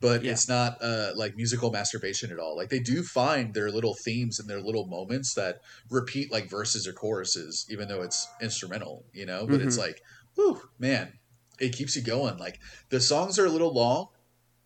but 0.00 0.24
Yeah. 0.24 0.32
it's 0.32 0.48
not 0.48 0.82
uh 0.82 1.12
like 1.14 1.36
musical 1.36 1.70
masturbation 1.70 2.32
at 2.32 2.38
all. 2.40 2.56
Like 2.56 2.70
they 2.70 2.80
do 2.80 3.02
find 3.04 3.54
their 3.54 3.70
little 3.70 3.94
themes 3.94 4.40
and 4.40 4.48
their 4.50 4.60
little 4.60 4.86
moments 4.86 5.34
that 5.34 5.60
repeat 5.90 6.32
like 6.32 6.50
verses 6.50 6.88
or 6.88 6.92
choruses, 6.92 7.66
even 7.70 7.86
though 7.88 8.02
it's 8.02 8.26
instrumental, 8.42 9.04
you 9.12 9.26
know. 9.26 9.46
But 9.46 9.60
it's 9.60 9.78
like, 9.78 10.00
whew, 10.34 10.60
man, 10.78 11.12
it 11.60 11.74
keeps 11.74 11.94
you 11.94 12.02
going. 12.02 12.38
Like 12.38 12.58
the 12.88 13.00
songs 13.00 13.38
are 13.38 13.46
a 13.46 13.50
little 13.50 13.72
long, 13.72 14.08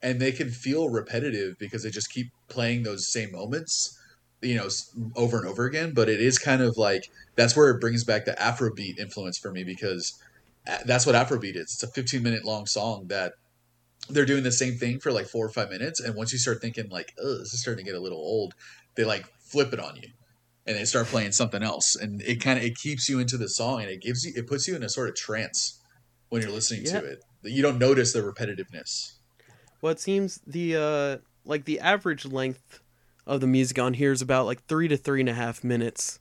and 0.03 0.21
they 0.21 0.33
can 0.33 0.51
feel 0.51 0.89
repetitive 0.89 1.59
because 1.59 1.83
they 1.83 1.91
just 1.91 2.11
keep 2.11 2.31
playing 2.49 2.83
those 2.83 3.11
same 3.11 3.33
moments, 3.33 3.99
you 4.41 4.55
know, 4.55 4.69
over 5.17 5.39
and 5.39 5.47
over 5.47 5.65
again. 5.65 5.93
But 5.95 6.09
it 6.09 6.21
is 6.21 6.39
kind 6.39 6.63
of 6.63 6.77
like 6.77 7.11
that's 7.37 7.57
where 7.57 7.71
it 7.71 7.81
brings 7.81 8.05
back 8.05 8.25
the 8.25 8.33
Afrobeat 8.33 8.99
influence 8.99 9.39
for 9.39 9.51
me 9.51 9.65
because 9.65 10.19
uh, 10.69 10.79
that's 10.87 11.05
what 11.05 11.15
Afrobeat 11.15 11.57
is. 11.57 11.73
It's 11.75 11.83
a 11.83 11.89
15 11.89 12.23
minute 12.23 12.45
long 12.45 12.67
song 12.67 13.07
that 13.09 13.33
they're 14.09 14.27
doing 14.27 14.43
the 14.43 14.53
same 14.53 14.75
thing 14.75 15.01
for 15.01 15.13
like 15.13 15.27
four 15.27 15.47
or 15.47 15.51
five 15.51 15.71
minutes, 15.71 16.01
and 16.01 16.15
once 16.15 16.33
you 16.33 16.39
start 16.39 16.61
thinking 16.61 16.89
like, 16.91 17.13
"Oh, 17.19 17.39
this 17.39 17.55
is 17.55 17.61
starting 17.61 17.85
to 17.85 17.91
get 17.91 17.99
a 17.99 18.03
little 18.03 18.19
old," 18.19 18.55
they 18.97 19.05
like 19.05 19.27
flip 19.41 19.73
it 19.73 19.81
on 19.81 19.97
you, 19.97 20.11
and 20.67 20.77
they 20.77 20.85
start 20.85 21.07
playing 21.07 21.33
something 21.33 21.63
else, 21.63 21.97
and 21.97 22.21
it 22.23 22.41
kind 22.41 22.59
of 22.59 22.65
it 22.65 22.77
keeps 22.77 23.09
you 23.09 23.19
into 23.19 23.39
the 23.39 23.49
song, 23.49 23.81
and 23.81 23.91
it 23.91 24.03
gives 24.03 24.25
you 24.25 24.33
it 24.37 24.47
puts 24.47 24.69
you 24.69 24.77
in 24.77 24.83
a 24.83 24.89
sort 24.89 25.09
of 25.09 25.17
trance 25.17 25.81
when 26.35 26.43
you're 26.43 26.51
listening 26.51 26.85
Yeah. 26.85 27.01
to 27.01 27.07
it. 27.07 27.25
You 27.43 27.63
don't 27.63 27.79
notice 27.79 28.13
the 28.13 28.21
repetitiveness. 28.21 29.13
Well, 29.81 29.93
it 29.93 30.01
seems 30.01 30.41
the 30.47 30.77
uh 30.77 31.19
like 31.45 31.65
the 31.65 31.79
average 31.81 32.25
length 32.25 32.81
of 33.27 33.41
the 33.41 33.47
music 33.47 33.79
on 33.79 33.95
here 33.95 34.13
is 34.13 34.21
about 34.23 34.45
like 34.47 34.65
three 34.67 34.89
to 34.89 34.97
three 34.97 35.21
and 35.21 35.29
a 35.29 35.35
half 35.35 35.63
minutes, 35.63 36.19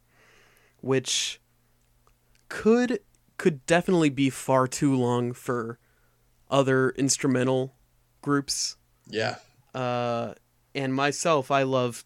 which 0.81 1.41
could 2.49 2.99
could 3.37 3.65
definitely 3.65 4.09
be 4.09 4.29
far 4.29 4.67
too 4.67 4.95
long 4.95 5.33
for 5.33 5.79
other 6.49 6.91
instrumental 6.91 7.73
groups. 8.21 8.77
Yeah, 9.09 9.37
Uh, 9.73 10.33
and 10.75 10.93
myself, 10.93 11.49
I 11.51 11.63
love. 11.63 12.05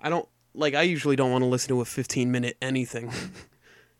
I 0.00 0.08
don't 0.08 0.28
like. 0.54 0.74
I 0.74 0.82
usually 0.82 1.16
don't 1.16 1.30
want 1.32 1.42
to 1.42 1.46
listen 1.48 1.68
to 1.70 1.80
a 1.80 1.84
fifteen 1.84 2.30
minute 2.30 2.56
anything, 2.62 3.10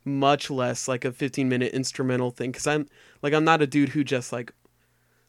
much 0.06 0.50
less 0.50 0.88
like 0.88 1.04
a 1.04 1.12
fifteen 1.12 1.48
minute 1.48 1.74
instrumental 1.74 2.30
thing. 2.30 2.52
Because 2.52 2.66
I'm 2.66 2.88
like 3.22 3.34
I'm 3.34 3.44
not 3.44 3.60
a 3.60 3.66
dude 3.66 3.90
who 3.90 4.04
just 4.04 4.32
like 4.32 4.52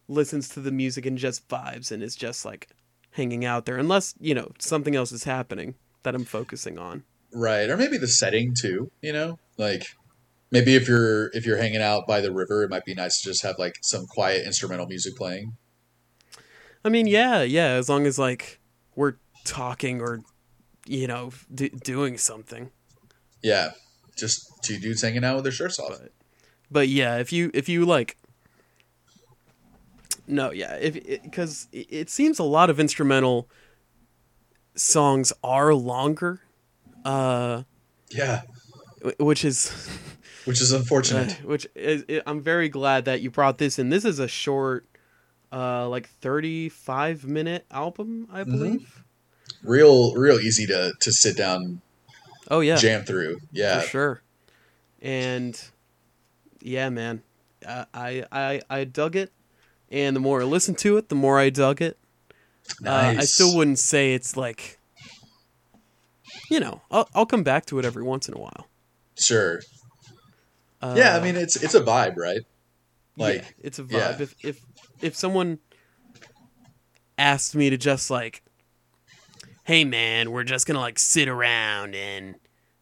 listens 0.07 0.47
to 0.49 0.61
the 0.61 0.71
music 0.71 1.05
and 1.05 1.17
just 1.17 1.47
vibes 1.49 1.91
and 1.91 2.01
is 2.01 2.15
just 2.15 2.45
like 2.45 2.69
hanging 3.11 3.43
out 3.43 3.65
there, 3.65 3.77
unless 3.77 4.13
you 4.19 4.33
know 4.35 4.51
something 4.59 4.95
else 4.95 5.11
is 5.11 5.23
happening 5.25 5.75
that 6.03 6.15
I'm 6.15 6.23
focusing 6.23 6.77
on. 6.77 7.03
right. 7.33 7.69
Or 7.69 7.75
maybe 7.75 7.97
the 7.97 8.07
setting 8.07 8.53
too. 8.57 8.91
You 9.01 9.11
know, 9.13 9.39
like 9.57 9.83
maybe 10.51 10.75
if 10.75 10.87
you're 10.87 11.29
if 11.33 11.45
you're 11.45 11.57
hanging 11.57 11.81
out 11.81 12.07
by 12.07 12.21
the 12.21 12.31
river, 12.31 12.63
it 12.63 12.69
might 12.69 12.85
be 12.85 12.93
nice 12.93 13.19
to 13.21 13.29
just 13.29 13.43
have 13.43 13.55
like 13.57 13.75
some 13.81 14.05
quiet 14.05 14.45
instrumental 14.45 14.85
music 14.85 15.15
playing. 15.17 15.53
I 16.85 16.89
mean, 16.89 17.07
yeah, 17.07 17.41
yeah, 17.41 17.71
as 17.71 17.89
long 17.89 18.05
as 18.05 18.17
like 18.17 18.59
we're 18.95 19.15
talking 19.43 19.99
or 19.99 20.21
you 20.85 21.07
know 21.07 21.31
d- 21.53 21.69
doing 21.69 22.17
something. 22.17 22.71
Yeah, 23.43 23.71
just 24.17 24.49
two 24.63 24.79
dudes 24.79 25.01
hanging 25.01 25.23
out 25.23 25.35
with 25.35 25.43
their 25.45 25.51
shirts 25.51 25.79
off. 25.79 25.89
But, 25.99 26.11
but 26.71 26.87
yeah, 26.89 27.17
if 27.17 27.31
you 27.31 27.51
if 27.53 27.69
you 27.69 27.85
like, 27.85 28.17
no, 30.27 30.51
yeah, 30.51 30.75
if 30.75 30.95
because 31.23 31.67
it, 31.71 31.87
it 31.89 32.09
seems 32.09 32.39
a 32.39 32.43
lot 32.43 32.69
of 32.69 32.79
instrumental 32.79 33.49
songs 34.75 35.33
are 35.43 35.73
longer, 35.73 36.41
uh, 37.05 37.63
Yeah, 38.09 38.41
which 39.19 39.45
is 39.45 39.69
which 40.45 40.61
is 40.61 40.73
uh, 40.73 40.77
unfortunate. 40.77 41.31
which 41.43 41.67
is, 41.75 42.03
i 42.09 42.21
I'm 42.25 42.41
very 42.41 42.69
glad 42.69 43.05
that 43.05 43.21
you 43.21 43.31
brought 43.31 43.57
this 43.57 43.79
in. 43.79 43.89
This 43.89 44.05
is 44.05 44.19
a 44.19 44.27
short, 44.27 44.85
uh, 45.51 45.87
like 45.87 46.09
35 46.09 47.25
minute 47.25 47.65
album, 47.71 48.27
I 48.31 48.43
Mhm. 48.43 48.51
believe. 48.51 49.03
real, 49.63 50.13
real 50.15 50.39
easy 50.39 50.65
to 50.67 50.93
to 50.99 51.11
sit 51.11 51.37
down, 51.37 51.81
Oh 52.49 52.59
yeah, 52.59 52.75
jam 52.75 53.03
through. 53.03 53.39
Yeah, 53.51 53.81
for 53.81 53.87
sure. 53.87 54.21
And 55.01 55.59
yeah, 56.61 56.89
man, 56.89 57.21
I, 57.65 58.25
I 58.31 58.61
I 58.69 58.83
dug 58.83 59.15
it, 59.15 59.31
and 59.89 60.15
the 60.15 60.19
more 60.19 60.41
I 60.41 60.45
listened 60.45 60.77
to 60.79 60.97
it, 60.97 61.09
the 61.09 61.15
more 61.15 61.39
I 61.39 61.49
dug 61.49 61.81
it. 61.81 61.97
nice. 62.81 63.17
Uh, 63.17 63.21
I 63.21 63.25
still 63.25 63.55
wouldn't 63.55 63.79
say 63.79 64.13
it's 64.13 64.37
like 64.37 64.79
you 66.49 66.59
know, 66.59 66.81
I'll 66.91 67.09
I'll 67.13 67.25
come 67.25 67.43
back 67.43 67.65
to 67.67 67.79
it 67.79 67.85
every 67.85 68.03
once 68.03 68.27
in 68.27 68.33
a 68.35 68.39
while. 68.39 68.67
Sure. 69.17 69.61
Uh, 70.81 70.95
yeah, 70.97 71.17
I 71.17 71.21
mean 71.21 71.35
it's 71.35 71.61
it's 71.61 71.75
a 71.75 71.81
vibe, 71.81 72.17
right? 72.17 72.41
like 73.17 73.35
like, 73.37 73.55
it's 73.61 73.79
a 73.79 73.83
vibe. 73.83 73.91
yeah. 73.91 74.21
If 74.21 74.35
if 74.43 74.61
if 75.01 75.15
someone 75.15 75.59
asked 77.17 77.55
me 77.55 77.69
to 77.69 77.77
just 77.77 78.09
like, 78.11 78.43
hey 79.67 79.83
man, 79.83 80.31
we're 80.31 80.45
just 80.45 80.65
gonna 80.65 80.79
like 80.79 80.97
sit 80.97 81.27
around 81.27 81.93
and 81.93 82.35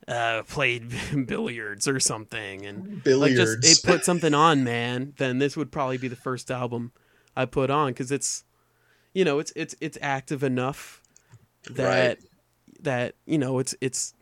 uh 0.07 0.43
play 0.43 0.77
billiards 1.25 1.88
or 1.88 1.99
something 1.99 2.63
and 2.63 3.01
like 3.07 3.33
just 3.33 3.83
put 3.83 4.05
something 4.05 4.36
on, 4.36 4.63
man, 4.63 5.13
then 5.17 5.39
this 5.39 5.57
would 5.57 5.71
probably 5.71 5.97
be 5.97 6.07
the 6.07 6.15
first 6.15 6.51
album 6.51 6.91
I 7.36 7.45
put 7.45 7.71
on 7.71 7.88
because 7.88 8.11
it's, 8.11 8.43
you 9.15 9.25
know, 9.25 9.39
it's 9.39 9.51
it's 9.55 9.73
it's 9.81 9.97
active 9.99 10.43
enough 10.43 11.01
that 11.71 12.17
Right. 12.17 12.17
that 12.81 13.15
you 13.25 13.39
know 13.39 13.57
it's 13.57 13.73
it's 13.81 14.13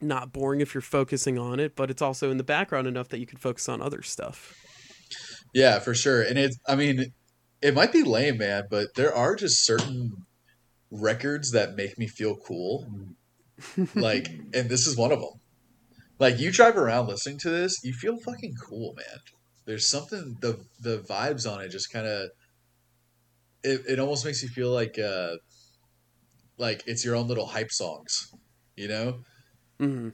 not 0.00 0.32
boring 0.32 0.60
if 0.60 0.74
you're 0.74 0.80
focusing 0.80 1.38
on 1.38 1.60
it, 1.60 1.76
but 1.76 1.90
it's 1.92 2.02
also 2.02 2.32
in 2.32 2.36
the 2.38 2.44
background 2.44 2.88
enough 2.88 3.08
that 3.10 3.20
you 3.20 3.26
can 3.26 3.38
focus 3.38 3.68
on 3.68 3.80
other 3.80 4.02
stuff. 4.02 4.52
Yeah, 5.54 5.78
for 5.78 5.94
sure. 5.94 6.22
And 6.22 6.38
it's, 6.38 6.58
I 6.68 6.74
mean, 6.76 7.12
it 7.62 7.74
might 7.74 7.92
be 7.92 8.02
lame, 8.02 8.38
man, 8.38 8.64
but 8.70 8.94
there 8.94 9.14
are 9.14 9.34
just 9.34 9.64
certain 9.64 10.26
records 10.90 11.52
that 11.52 11.76
make 11.76 11.98
me 11.98 12.06
feel 12.06 12.36
cool. 12.36 12.86
like, 13.94 14.28
and 14.54 14.68
this 14.68 14.86
is 14.86 14.96
one 14.96 15.12
of 15.12 15.20
them. 15.20 15.40
Like, 16.18 16.38
you 16.38 16.50
drive 16.50 16.76
around 16.76 17.06
listening 17.06 17.38
to 17.40 17.50
this, 17.50 17.82
you 17.84 17.92
feel 17.92 18.16
fucking 18.18 18.54
cool, 18.56 18.94
man. 18.96 19.20
There's 19.66 19.86
something, 19.86 20.38
the 20.40 20.64
the 20.80 20.98
vibes 20.98 21.50
on 21.50 21.60
it 21.60 21.68
just 21.68 21.92
kind 21.92 22.06
of, 22.06 22.30
it, 23.62 23.82
it 23.86 23.98
almost 23.98 24.24
makes 24.24 24.42
you 24.42 24.48
feel 24.48 24.70
like, 24.70 24.98
uh, 24.98 25.36
like 26.56 26.82
it's 26.86 27.04
your 27.04 27.14
own 27.14 27.28
little 27.28 27.46
hype 27.46 27.70
songs, 27.70 28.34
you 28.76 28.88
know? 28.88 29.20
Mm-hmm. 29.78 30.08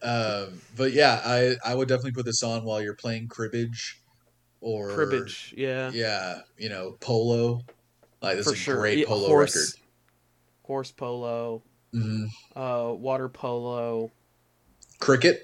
Um, 0.00 0.60
but 0.76 0.92
yeah, 0.92 1.20
I, 1.24 1.56
I 1.64 1.74
would 1.74 1.88
definitely 1.88 2.12
put 2.12 2.26
this 2.26 2.42
on 2.42 2.64
while 2.64 2.80
you're 2.80 2.94
playing 2.94 3.26
cribbage 3.28 4.00
or 4.60 4.90
Cribbage, 4.90 5.54
yeah, 5.56 5.90
yeah, 5.92 6.40
you 6.56 6.68
know, 6.68 6.96
polo. 7.00 7.62
Like 8.22 8.36
this 8.36 8.46
for 8.46 8.52
is 8.54 8.58
a 8.58 8.62
sure. 8.62 8.76
great 8.78 8.98
Yeah, 8.98 9.06
polo 9.06 9.28
horse, 9.28 9.76
horse 10.62 10.90
polo, 10.90 11.62
record. 11.94 12.06
hmm 12.08 12.24
uh, 12.56 12.92
water 12.94 13.28
polo, 13.28 14.10
Cricket. 14.98 15.42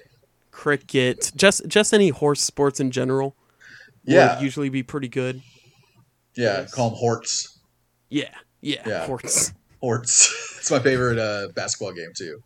cricket, 0.51 1.31
just 1.35 1.67
just 1.67 1.93
any 1.93 2.09
horse 2.09 2.41
sports 2.41 2.79
in 2.79 2.91
general. 2.91 3.35
Yeah. 4.03 4.35
would 4.35 4.43
usually 4.43 4.69
be 4.69 4.83
pretty 4.83 5.07
good. 5.07 5.41
Yeah, 6.35 6.59
Yes. 6.61 6.73
call 6.73 6.89
them 6.91 6.99
horts. 6.99 7.59
Yeah, 8.09 8.29
yeah, 8.61 8.83
Yeah. 8.85 9.05
horse. 9.07 9.51
Horts. 9.81 10.55
it's 10.59 10.69
my 10.71 10.79
favorite 10.79 11.17
uh, 11.17 11.47
basketball 11.55 11.93
game 11.93 12.11
too. 12.15 12.39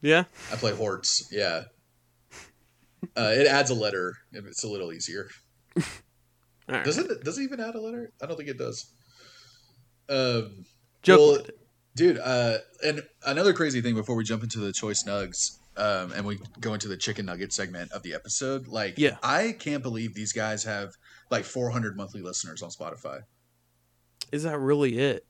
Yeah, 0.00 0.24
I 0.52 0.56
play 0.56 0.72
horts. 0.72 1.28
Yeah. 1.32 1.64
Uh, 3.16 3.32
it 3.34 3.46
adds 3.46 3.70
a 3.70 3.74
letter. 3.74 4.14
It's 4.32 4.62
a 4.64 4.68
little 4.68 4.92
easier. 4.92 5.28
All 5.76 5.82
right. 6.68 6.84
Does 6.84 6.98
it? 6.98 7.24
Does 7.24 7.38
it 7.38 7.42
even 7.42 7.58
add 7.60 7.74
a 7.74 7.80
letter? 7.80 8.10
I 8.22 8.26
don't 8.26 8.36
think 8.36 8.48
it 8.48 8.58
does. 8.58 8.86
Um, 10.08 10.64
well, 11.06 11.38
dude. 11.96 12.18
Uh, 12.18 12.58
and 12.84 13.02
another 13.26 13.52
crazy 13.52 13.80
thing 13.80 13.94
before 13.94 14.16
we 14.16 14.24
jump 14.24 14.42
into 14.42 14.58
the 14.58 14.72
choice 14.72 15.04
nugs, 15.06 15.58
um, 15.76 16.12
and 16.12 16.26
we 16.26 16.38
go 16.60 16.74
into 16.74 16.88
the 16.88 16.96
chicken 16.96 17.26
nugget 17.26 17.52
segment 17.52 17.92
of 17.92 18.02
the 18.02 18.14
episode. 18.14 18.66
Like, 18.68 18.94
Yeah. 18.98 19.16
I 19.22 19.54
can't 19.58 19.82
believe 19.82 20.14
these 20.14 20.32
guys 20.32 20.64
have 20.64 20.90
like 21.30 21.44
400 21.44 21.96
monthly 21.96 22.22
listeners 22.22 22.62
on 22.62 22.70
Spotify. 22.70 23.20
Is 24.32 24.42
that 24.42 24.58
really 24.58 24.98
it? 24.98 25.24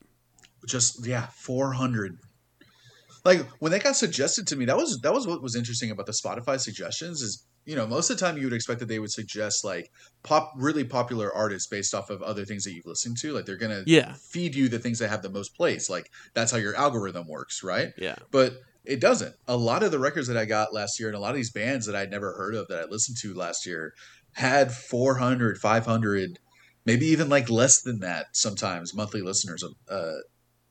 Just 0.66 1.06
yeah, 1.06 1.26
400. 1.34 2.18
Like 3.24 3.40
when 3.60 3.72
they 3.72 3.78
got 3.78 3.96
suggested 3.96 4.46
to 4.48 4.56
me, 4.56 4.64
that 4.64 4.76
was 4.76 4.98
that 5.02 5.12
was 5.12 5.26
what 5.26 5.42
was 5.42 5.54
interesting 5.54 5.90
about 5.90 6.06
the 6.06 6.12
Spotify 6.12 6.58
suggestions 6.58 7.20
is 7.20 7.44
you 7.68 7.76
know 7.76 7.86
most 7.86 8.08
of 8.08 8.18
the 8.18 8.24
time 8.24 8.38
you 8.38 8.44
would 8.44 8.54
expect 8.54 8.80
that 8.80 8.88
they 8.88 8.98
would 8.98 9.12
suggest 9.12 9.62
like 9.62 9.90
pop 10.22 10.50
really 10.56 10.84
popular 10.84 11.30
artists 11.34 11.68
based 11.68 11.94
off 11.94 12.08
of 12.08 12.22
other 12.22 12.46
things 12.46 12.64
that 12.64 12.72
you've 12.72 12.86
listened 12.86 13.18
to 13.20 13.32
like 13.32 13.44
they're 13.44 13.58
gonna 13.58 13.82
Yeah, 13.86 14.14
feed 14.30 14.54
you 14.54 14.70
the 14.70 14.78
things 14.78 14.98
that 15.00 15.10
have 15.10 15.20
the 15.20 15.28
most 15.28 15.54
plays 15.54 15.90
like 15.90 16.06
that's 16.34 16.50
how 16.50 16.56
your 16.56 16.74
algorithm 16.74 17.26
works 17.28 17.62
right? 17.62 17.88
Yeah, 17.98 18.16
but 18.32 18.54
it 18.86 19.02
doesn't. 19.02 19.34
A 19.46 19.56
lot 19.56 19.82
of 19.82 19.90
the 19.90 19.98
records 19.98 20.28
that 20.28 20.38
i 20.38 20.46
got 20.46 20.72
last 20.72 20.98
year 20.98 21.10
and 21.10 21.16
a 21.16 21.20
lot 21.20 21.30
of 21.30 21.36
these 21.36 21.52
bands 21.52 21.84
that 21.84 21.94
i'd 21.94 22.10
never 22.10 22.32
heard 22.32 22.54
of 22.54 22.66
that 22.68 22.80
i 22.80 22.84
listened 22.84 23.18
to 23.20 23.34
last 23.34 23.66
year 23.66 23.92
had 24.36 24.72
400 24.72 25.58
500 25.58 26.38
maybe 26.86 27.04
even 27.04 27.28
like 27.28 27.50
less 27.50 27.82
than 27.82 27.98
that 28.00 28.26
sometimes 28.32 28.94
monthly 28.94 29.20
listeners 29.20 29.62
uh, 29.90 30.12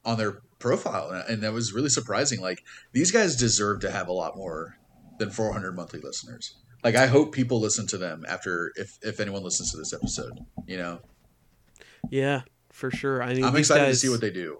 on 0.03 0.17
their 0.17 0.39
profile. 0.57 1.09
And 1.27 1.43
that 1.43 1.53
was 1.53 1.73
really 1.73 1.89
surprising. 1.89 2.39
Like 2.41 2.59
these 2.93 3.11
guys 3.11 3.35
deserve 3.35 3.81
to 3.81 3.91
have 3.91 4.07
a 4.07 4.13
lot 4.13 4.31
more 4.35 4.71
than 5.19 5.29
400 5.29 5.75
monthly 5.75 5.99
listeners 6.01 6.55
like 6.83 6.95
i 6.95 7.07
hope 7.07 7.33
people 7.33 7.59
listen 7.59 7.87
to 7.87 7.97
them 7.97 8.25
after 8.27 8.71
if 8.75 8.97
if 9.01 9.19
anyone 9.19 9.43
listens 9.43 9.71
to 9.71 9.77
this 9.77 9.93
episode 9.93 10.39
you 10.65 10.77
know 10.77 10.99
yeah, 12.09 12.43
for 12.69 12.89
sure. 12.89 13.21
I 13.21 13.33
mean, 13.33 13.43
i'm 13.43 13.55
excited 13.55 13.85
guys, 13.85 13.95
to 13.95 14.07
see 14.07 14.09
what 14.09 14.21
they 14.21 14.29
do 14.29 14.59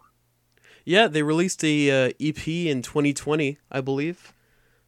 Yeah, 0.84 1.08
they 1.08 1.24
released 1.24 1.64
a 1.64 2.08
uh, 2.08 2.14
EP 2.20 2.48
in 2.48 2.82
2020, 2.82 3.58
I 3.72 3.82
believe. 3.82 4.34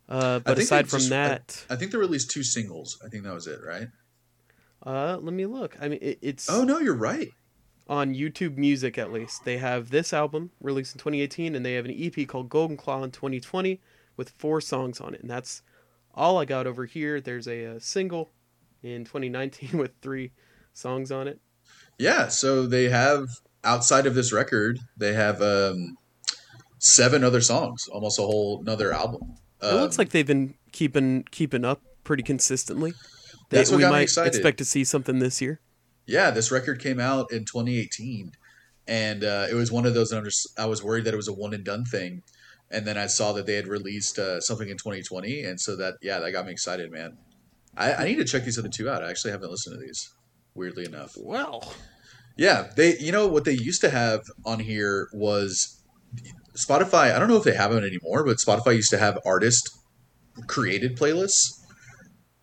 Uh, 0.07 0.39
but 0.39 0.57
think 0.57 0.65
aside 0.65 0.89
from 0.89 0.99
just- 0.99 1.09
that, 1.09 1.65
i 1.69 1.75
think 1.75 1.91
they 1.91 1.97
released 1.97 2.31
two 2.31 2.43
singles 2.43 2.99
i 3.05 3.07
think 3.07 3.23
that 3.23 3.33
was 3.33 3.47
it 3.47 3.59
right 3.65 3.87
uh, 4.85 5.17
let 5.21 5.33
me 5.33 5.45
look. 5.45 5.75
I 5.81 5.89
mean, 5.89 5.99
it, 6.01 6.19
it's 6.21 6.49
oh 6.49 6.63
no 6.63 6.79
you're 6.79 6.95
right 6.95 7.31
on 7.89 8.13
YouTube 8.13 8.55
Music 8.55 8.97
at 8.97 9.11
least. 9.11 9.43
They 9.43 9.57
have 9.57 9.89
this 9.89 10.13
album 10.13 10.51
released 10.61 10.95
in 10.95 10.99
2018, 10.99 11.55
and 11.55 11.65
they 11.65 11.73
have 11.73 11.85
an 11.85 11.95
EP 11.97 12.27
called 12.27 12.49
Golden 12.49 12.77
Claw 12.77 13.03
in 13.03 13.11
2020 13.11 13.81
with 14.15 14.29
four 14.29 14.61
songs 14.61 15.01
on 15.01 15.13
it, 15.13 15.21
and 15.21 15.29
that's 15.29 15.63
all 16.15 16.37
I 16.37 16.45
got 16.45 16.67
over 16.67 16.85
here. 16.85 17.19
There's 17.21 17.47
a, 17.47 17.75
uh 17.75 17.79
single 17.79 18.31
in 18.83 19.03
2019 19.05 19.77
with 19.77 19.91
three 20.01 20.31
songs 20.73 21.11
on 21.11 21.27
it. 21.27 21.39
Yeah, 21.97 22.27
so 22.29 22.65
they 22.65 22.89
have 22.89 23.27
outside 23.63 24.05
of 24.05 24.15
this 24.15 24.31
record, 24.31 24.79
they 24.95 25.13
have 25.13 25.41
um, 25.41 25.97
seven 26.79 27.23
other 27.23 27.41
songs, 27.41 27.87
almost 27.91 28.17
a 28.19 28.21
whole 28.21 28.61
another 28.61 28.93
album. 28.93 29.35
it 29.61 29.73
looks 29.73 29.97
Um, 29.97 30.01
like 30.03 30.09
they've 30.11 30.25
been 30.27 30.55
keeping 30.71 31.23
keeping 31.31 31.65
up 31.65 31.81
pretty 32.03 32.23
consistently. 32.23 32.93
They, 33.49 33.57
That's 33.57 33.71
what 33.71 33.77
we 33.77 33.81
got 33.83 33.89
me 33.89 33.97
might 33.97 34.01
excited. 34.03 34.33
expect 34.35 34.57
to 34.59 34.65
see 34.65 34.83
something 34.83 35.19
this 35.19 35.41
year. 35.41 35.59
yeah, 36.05 36.31
this 36.31 36.51
record 36.51 36.79
came 36.79 36.99
out 36.99 37.31
in 37.31 37.45
2018, 37.45 38.31
and 38.87 39.23
uh, 39.23 39.47
it 39.49 39.55
was 39.55 39.71
one 39.71 39.85
of 39.85 39.93
those. 39.93 40.09
that 40.11 40.17
I'm 40.17 40.23
just 40.23 40.47
I 40.57 40.65
was 40.67 40.81
worried 40.83 41.03
that 41.05 41.13
it 41.13 41.17
was 41.17 41.27
a 41.27 41.33
one 41.33 41.53
and 41.53 41.63
done 41.65 41.83
thing, 41.83 42.23
and 42.71 42.85
then 42.85 42.97
I 42.97 43.07
saw 43.07 43.33
that 43.33 43.45
they 43.45 43.55
had 43.55 43.67
released 43.67 44.19
uh, 44.19 44.39
something 44.41 44.69
in 44.69 44.77
2020, 44.77 45.43
and 45.43 45.59
so 45.59 45.75
that 45.75 45.95
yeah, 46.01 46.19
that 46.19 46.31
got 46.31 46.45
me 46.45 46.51
excited, 46.51 46.91
man. 46.91 47.17
I, 47.77 47.93
I 47.93 48.03
need 48.05 48.15
to 48.17 48.25
check 48.25 48.43
these 48.45 48.57
other 48.59 48.69
two 48.69 48.89
out. 48.89 49.03
I 49.03 49.09
actually 49.09 49.31
haven't 49.31 49.51
listened 49.51 49.79
to 49.79 49.85
these. 49.85 50.13
Weirdly 50.55 50.85
enough, 50.85 51.13
Well, 51.17 51.71
Yeah, 52.35 52.69
they 52.75 52.97
you 52.97 53.11
know 53.11 53.27
what 53.27 53.45
they 53.45 53.53
used 53.53 53.81
to 53.81 53.89
have 53.89 54.21
on 54.45 54.59
here 54.59 55.07
was 55.13 55.81
Spotify. 56.57 57.13
I 57.15 57.19
don't 57.19 57.29
know 57.29 57.37
if 57.37 57.43
they 57.43 57.55
have 57.55 57.71
it 57.71 57.83
anymore, 57.83 58.25
but 58.25 58.37
Spotify 58.37 58.75
used 58.75 58.89
to 58.89 58.97
have 58.97 59.17
artist 59.25 59.69
created 60.47 60.97
playlists. 60.97 61.55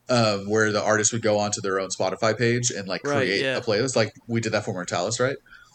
Um, 0.09 0.49
where 0.49 0.70
the 0.70 0.81
artist 0.81 1.12
would 1.12 1.22
go 1.22 1.37
onto 1.37 1.61
their 1.61 1.81
own 1.81 1.89
Spotify 1.89 2.39
page 2.39 2.70
and 2.70 2.87
like 2.87 3.03
Right, 3.05 3.16
create 3.27 3.43
yeah. 3.43 3.57
a 3.57 3.61
playlist, 3.61 3.97
like 3.97 4.12
we 4.29 4.41
did 4.41 4.53
that 4.53 4.64
for 4.64 4.72
Mortalis, 4.72 5.18
right? 5.18 5.35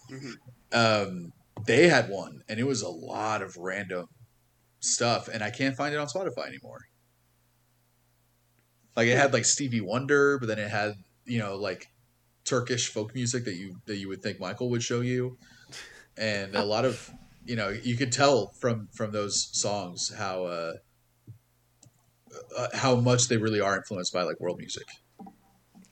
Mhm. 0.09 0.35
Um, 0.71 1.33
they 1.67 1.89
had 1.89 2.07
one, 2.09 2.41
and 2.47 2.57
it 2.57 2.65
was 2.65 2.81
a 2.81 2.87
lot 2.87 3.41
of 3.41 3.57
random 3.57 4.05
stuff, 4.81 5.29
and 5.29 5.41
I 5.41 5.49
can't 5.49 5.75
find 5.75 5.93
it 5.93 5.97
on 5.97 6.07
Spotify 6.07 6.47
anymore. 6.47 6.79
Like 8.95 9.07
it 9.07 9.17
had 9.17 9.31
like 9.31 9.45
Stevie 9.45 9.81
Wonder, 9.81 10.37
but 10.37 10.47
then 10.47 10.59
it 10.59 10.69
had 10.69 10.95
you 11.25 11.39
know 11.39 11.55
like 11.55 11.87
Turkish 12.43 12.89
folk 12.89 13.15
music 13.15 13.45
that 13.45 13.55
you 13.55 13.77
that 13.85 13.95
you 13.95 14.09
would 14.09 14.21
think 14.21 14.39
Michael 14.39 14.69
would 14.71 14.83
show 14.83 15.01
you, 15.01 15.37
and 16.17 16.55
a 16.55 16.65
lot 16.65 16.83
of 16.83 17.09
you 17.45 17.55
know 17.55 17.69
you 17.69 17.95
could 17.95 18.11
tell 18.11 18.47
from 18.59 18.89
from 18.93 19.11
those 19.11 19.49
songs 19.53 20.13
how 20.17 20.43
uh, 20.45 20.73
uh, 22.57 22.67
how 22.73 22.95
much 22.95 23.27
they 23.29 23.37
really 23.37 23.61
are 23.61 23.77
influenced 23.77 24.11
by 24.11 24.23
like 24.23 24.39
world 24.39 24.57
music. 24.57 24.85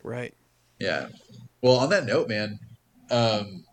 right. 0.04 0.34
Yeah. 0.80 1.10
Well, 1.62 1.76
on 1.76 1.90
that 1.90 2.06
note, 2.06 2.30
man, 2.30 2.60
um, 3.12 3.66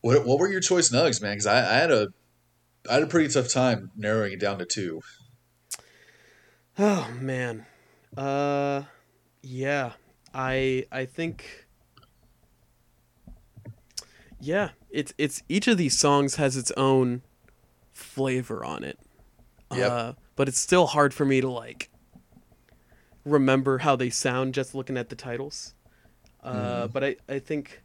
what 0.00 0.26
what 0.26 0.38
were 0.38 0.50
your 0.50 0.60
choice 0.60 0.90
nugs, 0.90 1.22
man? 1.22 1.32
Because 1.32 1.46
I, 1.46 1.58
I 1.58 1.78
had 1.78 1.90
a 1.90 2.08
I 2.88 2.94
had 2.94 3.02
a 3.02 3.06
pretty 3.06 3.32
tough 3.32 3.52
time 3.52 3.90
narrowing 3.96 4.32
it 4.32 4.40
down 4.40 4.58
to 4.58 4.64
two. 4.64 5.00
Oh 6.78 7.10
man. 7.20 7.66
Uh 8.16 8.82
yeah. 9.42 9.92
I 10.34 10.86
I 10.90 11.04
think 11.04 11.66
Yeah, 14.40 14.70
it's 14.90 15.14
it's 15.18 15.42
each 15.48 15.68
of 15.68 15.78
these 15.78 15.96
songs 15.98 16.36
has 16.36 16.56
its 16.56 16.72
own 16.76 17.22
flavor 17.92 18.64
on 18.64 18.82
it. 18.84 18.98
Yep. 19.72 19.90
Uh 19.90 20.12
but 20.34 20.48
it's 20.48 20.58
still 20.58 20.86
hard 20.88 21.14
for 21.14 21.24
me 21.24 21.40
to 21.40 21.48
like 21.48 21.90
remember 23.24 23.78
how 23.78 23.94
they 23.94 24.10
sound 24.10 24.54
just 24.54 24.74
looking 24.74 24.96
at 24.96 25.08
the 25.08 25.16
titles. 25.16 25.74
Uh 26.42 26.88
but 26.88 27.04
I 27.04 27.16
I 27.28 27.38
think 27.38 27.82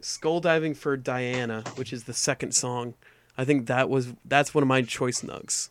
Skull 0.00 0.38
Diving 0.38 0.74
for 0.74 0.96
Diana, 0.96 1.64
which 1.76 1.92
is 1.92 2.04
the 2.04 2.12
second 2.12 2.52
song, 2.54 2.94
I 3.36 3.44
think 3.44 3.66
that 3.66 3.88
was 3.88 4.12
that's 4.24 4.54
one 4.54 4.62
of 4.62 4.68
my 4.68 4.82
choice 4.82 5.22
nugs. 5.22 5.70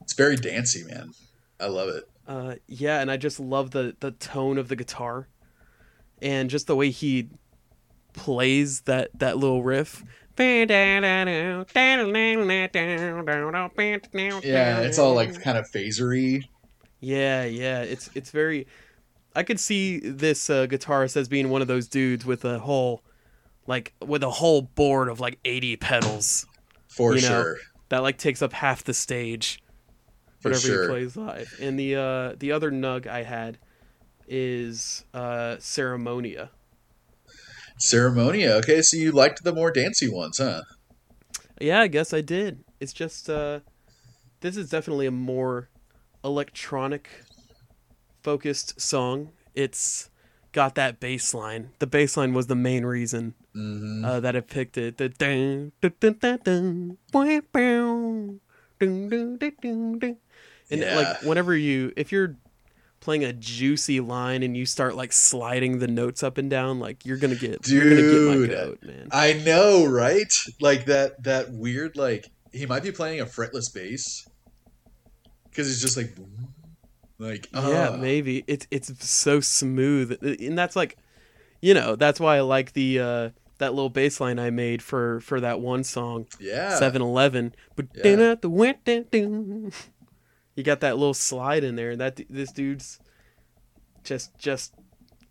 It's 0.00 0.14
very 0.14 0.36
dancey, 0.36 0.84
man. 0.84 1.12
I 1.60 1.66
love 1.66 1.88
it. 1.88 2.04
Uh, 2.26 2.54
yeah, 2.66 3.00
and 3.00 3.10
I 3.10 3.16
just 3.16 3.38
love 3.38 3.72
the 3.72 3.96
the 4.00 4.12
tone 4.12 4.58
of 4.58 4.68
the 4.68 4.76
guitar, 4.76 5.28
and 6.20 6.48
just 6.48 6.66
the 6.66 6.76
way 6.76 6.90
he 6.90 7.28
plays 8.14 8.82
that 8.82 9.10
that 9.18 9.38
little 9.38 9.62
riff. 9.62 10.02
Yeah, 14.42 14.80
it's 14.80 14.98
all 14.98 15.14
like 15.14 15.40
kind 15.42 15.58
of 15.58 15.70
phasery. 15.70 16.48
Yeah, 17.00 17.44
yeah, 17.44 17.82
it's 17.82 18.08
it's 18.14 18.30
very. 18.30 18.66
I 19.34 19.42
could 19.42 19.60
see 19.60 19.98
this 19.98 20.50
uh, 20.50 20.66
guitarist 20.66 21.16
as 21.16 21.28
being 21.28 21.48
one 21.48 21.62
of 21.62 21.68
those 21.68 21.88
dudes 21.88 22.24
with 22.24 22.44
a 22.44 22.58
whole, 22.58 23.02
like 23.66 23.94
with 24.04 24.22
a 24.22 24.30
whole 24.30 24.62
board 24.62 25.08
of 25.08 25.20
like 25.20 25.38
eighty 25.44 25.76
pedals 25.76 26.46
For 26.96 27.14
You 27.14 27.22
know, 27.22 27.42
sure. 27.42 27.56
that 27.88 28.02
like 28.02 28.18
takes 28.18 28.42
up 28.42 28.52
half 28.52 28.84
the 28.84 28.94
stage. 28.94 29.62
For 30.40 30.48
whenever 30.50 30.66
sure. 30.66 30.82
he 30.82 30.88
plays 30.88 31.16
live. 31.16 31.54
And 31.60 31.78
the 31.78 31.96
uh, 31.96 32.34
the 32.38 32.52
other 32.52 32.70
nug 32.70 33.06
I 33.06 33.22
had 33.22 33.58
is 34.26 35.04
uh, 35.14 35.56
Ceremonia. 35.58 36.48
Ceremonia. 37.80 38.50
Okay, 38.58 38.82
so 38.82 38.96
you 38.96 39.12
liked 39.12 39.44
the 39.44 39.52
more 39.52 39.70
dancey 39.70 40.08
ones, 40.08 40.38
huh? 40.38 40.62
Yeah, 41.60 41.80
I 41.80 41.86
guess 41.86 42.12
I 42.12 42.20
did. 42.20 42.64
It's 42.80 42.92
just 42.92 43.30
uh, 43.30 43.60
this 44.40 44.56
is 44.56 44.68
definitely 44.68 45.06
a 45.06 45.10
more 45.12 45.68
electronic 46.24 47.08
focused 48.22 48.80
song. 48.80 49.30
It's 49.54 50.10
got 50.52 50.74
that 50.76 51.00
bass 51.00 51.34
line. 51.34 51.70
The 51.78 51.86
bass 51.86 52.16
line 52.16 52.34
was 52.34 52.46
the 52.46 52.54
main 52.54 52.84
reason 52.84 53.34
hmm 53.54 54.04
uh, 54.04 54.20
that 54.20 54.34
I 54.36 54.40
picked 54.40 54.76
it. 54.78 54.96
The 54.98 55.08
dun, 55.08 55.72
dun, 55.80 55.92
dun, 56.00 56.16
dun, 56.20 56.38
dun, 56.42 56.98
dun, 57.12 58.40
dun, 58.80 59.08
dun, 59.08 59.38
dun, 59.38 59.98
dun. 59.98 60.16
And 60.70 60.80
Yeah. 60.80 60.96
like 60.96 61.22
whenever 61.22 61.56
you 61.56 61.92
if 61.96 62.10
you're 62.12 62.36
playing 63.00 63.24
a 63.24 63.32
juicy 63.32 64.00
line 64.00 64.42
and 64.42 64.56
you 64.56 64.64
start 64.64 64.94
like 64.96 65.12
sliding 65.12 65.78
the 65.78 65.88
notes 65.88 66.22
up 66.22 66.38
and 66.38 66.48
down, 66.48 66.78
like 66.80 67.04
you're 67.04 67.16
gonna 67.16 67.34
get 67.34 67.66
you're 67.68 67.88
gonna 67.88 68.02
get 68.02 68.22
my 68.24 68.36
Dude. 68.36 68.50
goat, 68.50 68.78
man. 68.82 69.08
I 69.10 69.34
know, 69.34 69.84
right? 69.86 70.32
Like 70.60 70.86
that 70.86 71.22
that 71.24 71.50
weird 71.50 71.96
like 71.96 72.30
he 72.52 72.66
might 72.66 72.82
be 72.82 72.92
playing 72.92 73.20
a 73.20 73.26
fretless 73.26 73.72
bass 73.74 74.26
because 75.50 75.66
he's 75.66 75.80
just 75.82 75.96
like 75.96 76.14
boom, 76.14 76.54
like 77.22 77.48
yeah, 77.52 77.90
ah. 77.92 77.96
maybe 77.96 78.44
it's 78.46 78.66
it's 78.70 79.08
so 79.08 79.40
smooth, 79.40 80.18
and 80.22 80.58
that's 80.58 80.76
like, 80.76 80.96
you 81.60 81.72
know, 81.74 81.96
that's 81.96 82.18
why 82.18 82.36
I 82.36 82.40
like 82.40 82.72
the 82.72 82.98
uh, 82.98 83.30
that 83.58 83.74
little 83.74 83.90
bass 83.90 84.20
line 84.20 84.38
I 84.38 84.50
made 84.50 84.82
for 84.82 85.20
for 85.20 85.40
that 85.40 85.60
one 85.60 85.84
song, 85.84 86.26
yeah 86.40 86.76
Seven 86.76 87.00
Eleven. 87.00 87.54
But 87.76 87.86
Yeah. 87.94 88.34
the 88.34 88.50
went 88.50 88.78
you 90.54 90.62
got 90.62 90.80
that 90.80 90.98
little 90.98 91.14
slide 91.14 91.64
in 91.64 91.76
there. 91.76 91.96
That 91.96 92.20
this 92.28 92.52
dude's 92.52 92.98
just 94.04 94.36
just 94.36 94.74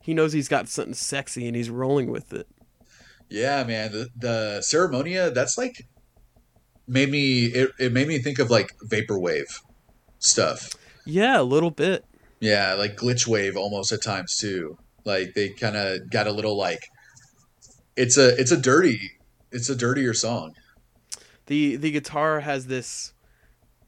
he 0.01 0.13
knows 0.13 0.33
he's 0.33 0.47
got 0.47 0.69
something 0.69 0.93
sexy 0.93 1.45
and 1.47 1.55
he's 1.55 1.69
rolling 1.69 2.09
with 2.09 2.33
it. 2.33 2.47
yeah 3.29 3.63
man 3.63 3.91
the, 3.91 4.07
the 4.15 4.61
ceremonia 4.63 5.33
that's 5.33 5.57
like 5.57 5.87
made 6.87 7.09
me 7.09 7.45
it, 7.45 7.71
it 7.79 7.93
made 7.93 8.07
me 8.07 8.17
think 8.17 8.39
of 8.39 8.49
like 8.49 8.71
vaporwave 8.89 9.61
stuff 10.19 10.69
Yeah, 11.05 11.39
a 11.41 11.43
little 11.43 11.71
bit. 11.71 12.05
yeah 12.39 12.73
like 12.73 12.95
glitch 12.97 13.27
wave 13.27 13.55
almost 13.57 13.91
at 13.91 14.01
times 14.01 14.37
too 14.37 14.77
like 15.05 15.33
they 15.35 15.49
kind 15.49 15.75
of 15.75 16.09
got 16.09 16.27
a 16.27 16.31
little 16.31 16.57
like 16.57 16.79
it's 17.95 18.17
a 18.17 18.39
it's 18.39 18.51
a 18.51 18.57
dirty 18.57 18.99
it's 19.51 19.69
a 19.69 19.75
dirtier 19.75 20.13
song 20.13 20.53
the 21.47 21.75
The 21.75 21.91
guitar 21.91 22.39
has 22.41 22.67
this. 22.67 23.13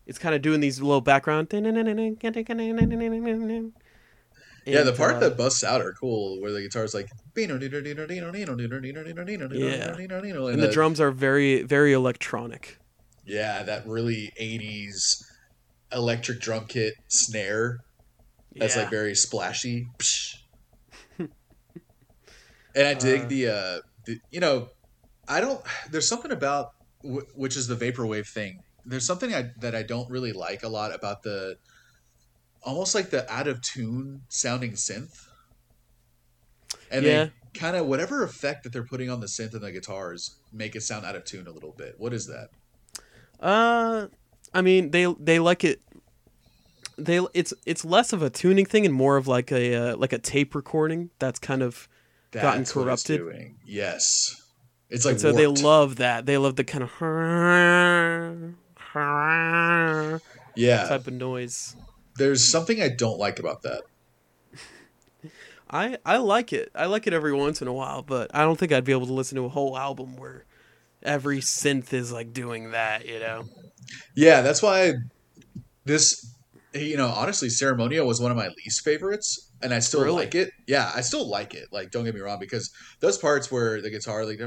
It's 0.06 0.20
kind 0.20 0.36
of 0.36 0.42
doing 0.42 0.60
these 0.60 0.82
little 0.82 1.00
background. 1.02 1.48
yeah 4.66 4.84
the 4.84 4.92
part 4.94 5.16
uh, 5.16 5.20
that 5.20 5.38
busts 5.38 5.64
out 5.64 5.82
are 5.82 5.94
cool 5.94 6.42
where 6.42 6.52
the 6.52 6.62
guitar's 6.62 6.94
like 6.94 7.08
and 9.78 9.96
and 10.54 10.62
the 10.62 10.68
drums 10.72 11.00
are 11.00 11.12
very 11.12 11.62
very 11.64 11.94
electronic. 11.94 12.78
yeah 13.26 13.64
that 13.64 13.88
really 13.88 14.32
80s 14.40 15.24
electric 15.94 16.40
drum 16.40 16.66
kit 16.68 16.94
snare 17.08 17.80
that's 18.56 18.76
Yeah. 18.76 18.84
like 18.84 18.92
very 18.92 19.16
splashy 19.16 19.88
and 22.76 22.88
i 22.88 22.94
dig 22.94 23.22
Uh, 23.22 23.28
the 23.28 23.48
uh 23.48 23.80
the, 24.06 24.20
you 24.32 24.40
know 24.40 24.70
i 25.28 25.40
don't 25.40 25.62
there's 25.92 26.08
something 26.08 26.32
about 26.32 26.72
wh- 27.02 27.26
which 27.38 27.56
is 27.58 27.68
the 27.68 27.76
vaporwave 27.76 28.28
thing 28.28 28.60
there's 28.86 29.06
something 29.06 29.34
I, 29.34 29.52
that 29.60 29.76
i 29.76 29.84
don't 29.84 30.10
really 30.10 30.34
like 30.34 30.64
a 30.64 30.70
lot 30.70 30.94
about 30.94 31.24
the 31.24 31.56
almost 32.64 32.96
like 32.96 33.10
the 33.10 33.32
out 33.32 33.48
of 33.48 33.62
tune 33.62 34.22
sounding 34.30 34.74
synth 34.74 35.28
and 36.92 37.06
Yeah. 37.06 37.26
they 37.26 37.32
kind 37.54 37.76
of 37.76 37.86
whatever 37.86 38.24
effect 38.24 38.64
that 38.64 38.74
they're 38.74 38.86
putting 38.86 39.10
on 39.10 39.20
the 39.20 39.28
synth 39.28 39.54
and 39.54 39.62
the 39.64 39.72
guitars 39.72 40.38
make 40.52 40.76
it 40.76 40.82
sound 40.82 41.06
out 41.06 41.16
of 41.16 41.24
tune 41.24 41.48
a 41.48 41.52
little 41.52 41.74
bit 41.78 41.96
what 41.98 42.14
is 42.14 42.26
that 42.28 42.50
Uh, 43.40 44.08
I 44.54 44.62
mean 44.62 44.92
they 44.92 45.06
they 45.20 45.40
like 45.40 45.64
it. 45.64 45.82
They 46.98 47.20
it's 47.34 47.54
it's 47.66 47.84
less 47.84 48.14
of 48.14 48.22
a 48.22 48.30
tuning 48.30 48.66
thing 48.66 48.86
and 48.86 48.94
more 48.94 49.18
of 49.18 49.28
like 49.28 49.52
a 49.52 49.76
uh, 49.76 49.98
like 49.98 50.14
a 50.14 50.20
tape 50.20 50.54
recording 50.56 51.10
that's 51.20 51.40
kind 51.40 51.62
of 51.62 51.88
Gotten 52.32 52.62
That's 52.62 52.76
what 52.76 52.84
corrupted. 52.86 53.54
yes 53.66 54.42
it's 54.90 55.06
like 55.06 55.14
and 55.14 55.22
so 55.22 55.32
they 55.32 55.48
love 55.48 55.98
that 55.98 56.26
they 56.26 56.38
love 56.38 56.56
the 56.56 56.64
kind 56.64 56.84
of 56.84 56.92
yeah 60.56 60.88
type 60.88 61.08
of 61.08 61.14
noise. 61.14 61.76
there's 62.18 62.48
something 62.48 62.82
i 62.82 62.90
don't 62.90 63.20
like 63.20 63.40
about 63.40 63.62
that 63.64 63.82
I 65.70 65.98
I 66.06 66.18
like 66.18 66.54
it. 66.54 66.70
I 66.76 66.86
like 66.86 67.08
it 67.08 67.14
every 67.14 67.34
once 67.34 67.60
in 67.60 67.68
a 67.68 67.74
while, 67.74 68.04
but 68.04 68.30
I 68.36 68.42
don't 68.44 68.60
think 68.60 68.72
I'd 68.72 68.84
be 68.84 68.92
able 68.92 69.08
to 69.08 69.14
listen 69.14 69.38
to 69.38 69.46
a 69.46 69.50
whole 69.50 69.76
album 69.76 70.18
where 70.18 70.46
every 71.02 71.40
synth 71.40 71.94
is 71.94 72.12
like 72.12 72.32
doing 72.32 72.72
that. 72.72 73.08
You 73.08 73.18
know. 73.20 73.46
Yeah, 74.14 74.42
that's 74.42 74.62
why 74.62 74.94
this, 75.84 76.33
you 76.74 76.98
know, 76.98 77.08
honestly, 77.08 77.50
Ceremonia 77.50 78.06
was 78.06 78.20
one 78.20 78.32
of 78.32 78.38
my 78.38 78.48
least 78.48 78.82
favorites, 78.84 79.52
and 79.62 79.74
I 79.74 79.80
still 79.80 80.04
Really? 80.04 80.26
like 80.26 80.36
it. 80.36 80.52
Yeah, 80.68 80.92
I 80.96 81.02
still 81.02 81.30
like 81.30 81.54
it. 81.54 81.68
Like, 81.72 81.92
don't 81.92 82.04
get 82.04 82.16
me 82.16 82.22
wrong, 82.22 82.40
because 82.40 82.72
those 83.00 83.18
parts 83.18 83.52
where 83.52 83.82
the 83.82 83.90
guitar, 83.90 84.26
like, 84.26 84.40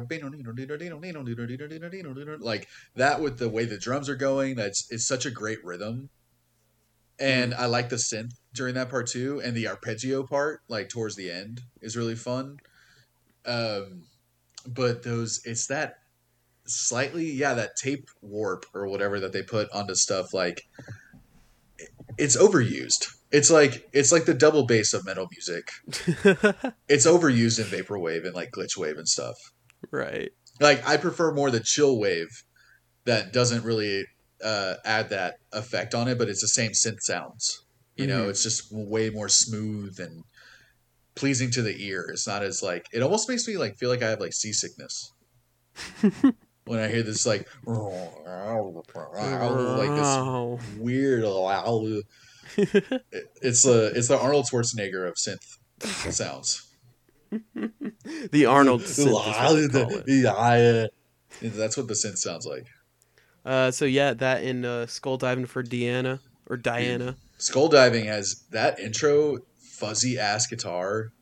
like 2.41 2.69
that 2.97 3.21
with 3.21 3.39
the 3.39 3.49
way 3.49 3.65
the 3.65 3.79
drums 3.79 4.09
are 4.09 4.17
going, 4.17 4.57
that's 4.57 4.87
it's 4.91 5.07
such 5.07 5.27
a 5.27 5.31
great 5.31 5.65
rhythm. 5.65 6.11
And 7.19 7.55
I 7.55 7.67
like 7.67 7.89
the 7.89 7.97
synth 7.97 8.33
during 8.53 8.75
that 8.75 8.91
part 8.91 9.07
too, 9.07 9.41
and 9.41 9.57
the 9.57 9.69
arpeggio 9.69 10.27
part, 10.27 10.61
like 10.69 10.89
towards 10.89 11.17
the 11.17 11.31
end, 11.31 11.63
is 11.81 11.97
really 11.97 12.17
fun. 12.17 12.59
Um, 13.47 14.03
but 14.67 15.03
those, 15.03 15.41
it's 15.45 15.67
that 15.69 15.95
slightly 16.69 17.31
yeah 17.31 17.55
that 17.55 17.77
tape 17.77 18.09
warp 18.21 18.67
or 18.75 18.89
whatever 18.89 19.21
that 19.21 19.33
they 19.33 19.43
put 19.43 19.71
onto 19.71 19.95
stuff 19.95 20.35
like 20.35 20.63
it's 22.19 22.37
overused. 22.37 23.07
It's 23.33 23.51
like 23.51 23.89
it's 23.93 24.13
like 24.13 24.25
the 24.25 24.35
double 24.35 24.67
bass 24.67 24.95
of 24.95 25.05
metal 25.05 25.27
music. 25.31 25.71
It's 26.89 27.07
overused 27.07 27.59
in 27.59 27.67
vaporwave 27.67 28.25
and 28.25 28.35
like 28.35 28.51
glitch 28.53 28.77
wave 28.77 28.97
and 28.99 29.09
stuff. 29.09 29.37
Right. 29.91 30.31
like 30.61 30.87
i 30.89 30.97
prefer 30.97 31.33
more 31.33 31.51
the 31.51 31.61
chill 31.61 31.99
wave 31.99 32.29
that 33.05 33.33
doesn't 33.33 33.63
really 33.65 34.05
uh, 34.43 34.75
add 34.85 35.11
that 35.11 35.35
effect 35.53 35.95
on 35.95 36.09
it 36.09 36.17
but 36.19 36.29
it's 36.29 36.41
the 36.41 36.49
same 36.49 36.73
synth 36.73 37.01
sounds. 37.03 37.65
You 37.97 38.07
know 38.07 38.25
Mhm. 38.27 38.31
it's 38.31 38.43
just 38.43 38.69
way 38.71 39.11
more 39.11 39.29
smooth 39.29 39.99
and 40.01 40.23
pleasing 41.15 41.51
to 41.53 41.63
the 41.63 41.77
ear. 41.87 42.07
It's 42.13 42.27
not 42.27 42.43
as 42.43 42.63
like 42.63 42.87
it 42.93 43.03
almost 43.03 43.29
makes 43.29 43.47
me 43.49 43.57
like 43.59 43.77
feel 43.79 43.91
like 43.91 44.03
i 44.03 44.09
have 44.11 44.21
like 44.21 44.33
seasickness 44.33 45.13
when 46.67 46.81
I 46.81 46.89
hear 46.89 47.03
this 47.03 47.27
like 47.27 47.49
like 49.79 49.97
this 49.97 50.79
weird 50.79 51.25
it- 51.25 52.05
it's 53.43 53.63
the 53.63 53.93
it's 53.95 54.09
the 54.09 54.19
Arnold 54.19 54.47
Schwarzenegger 54.47 55.09
of 55.09 55.15
synth 55.15 55.59
sounds. 56.13 56.63
the 58.31 58.47
Arnold 58.47 58.83
synth 58.83 59.07
is 59.07 59.13
what 59.13 59.27
they 59.27 59.69
call 59.85 59.91
it. 59.99 60.05
Yeah, 61.41 61.51
that's 61.51 61.77
what 61.77 61.89
the 61.89 61.95
synth 61.95 62.19
sounds 62.19 62.47
like. 62.47 62.67
Uh, 63.45 63.71
so 63.71 63.85
yeah, 63.85 64.15
that 64.15 64.43
in 64.43 64.65
uh, 64.65 64.87
Skull 64.87 65.17
Diving 65.19 65.47
for 65.47 65.63
Deanna 65.63 66.21
or 66.49 66.57
Diana. 66.57 67.17
Skull 67.39 67.69
diving 67.69 68.07
has 68.07 68.45
that 68.51 68.81
intro 68.81 69.39
fuzzy 69.61 70.19
ass 70.19 70.47
guitar, 70.47 71.13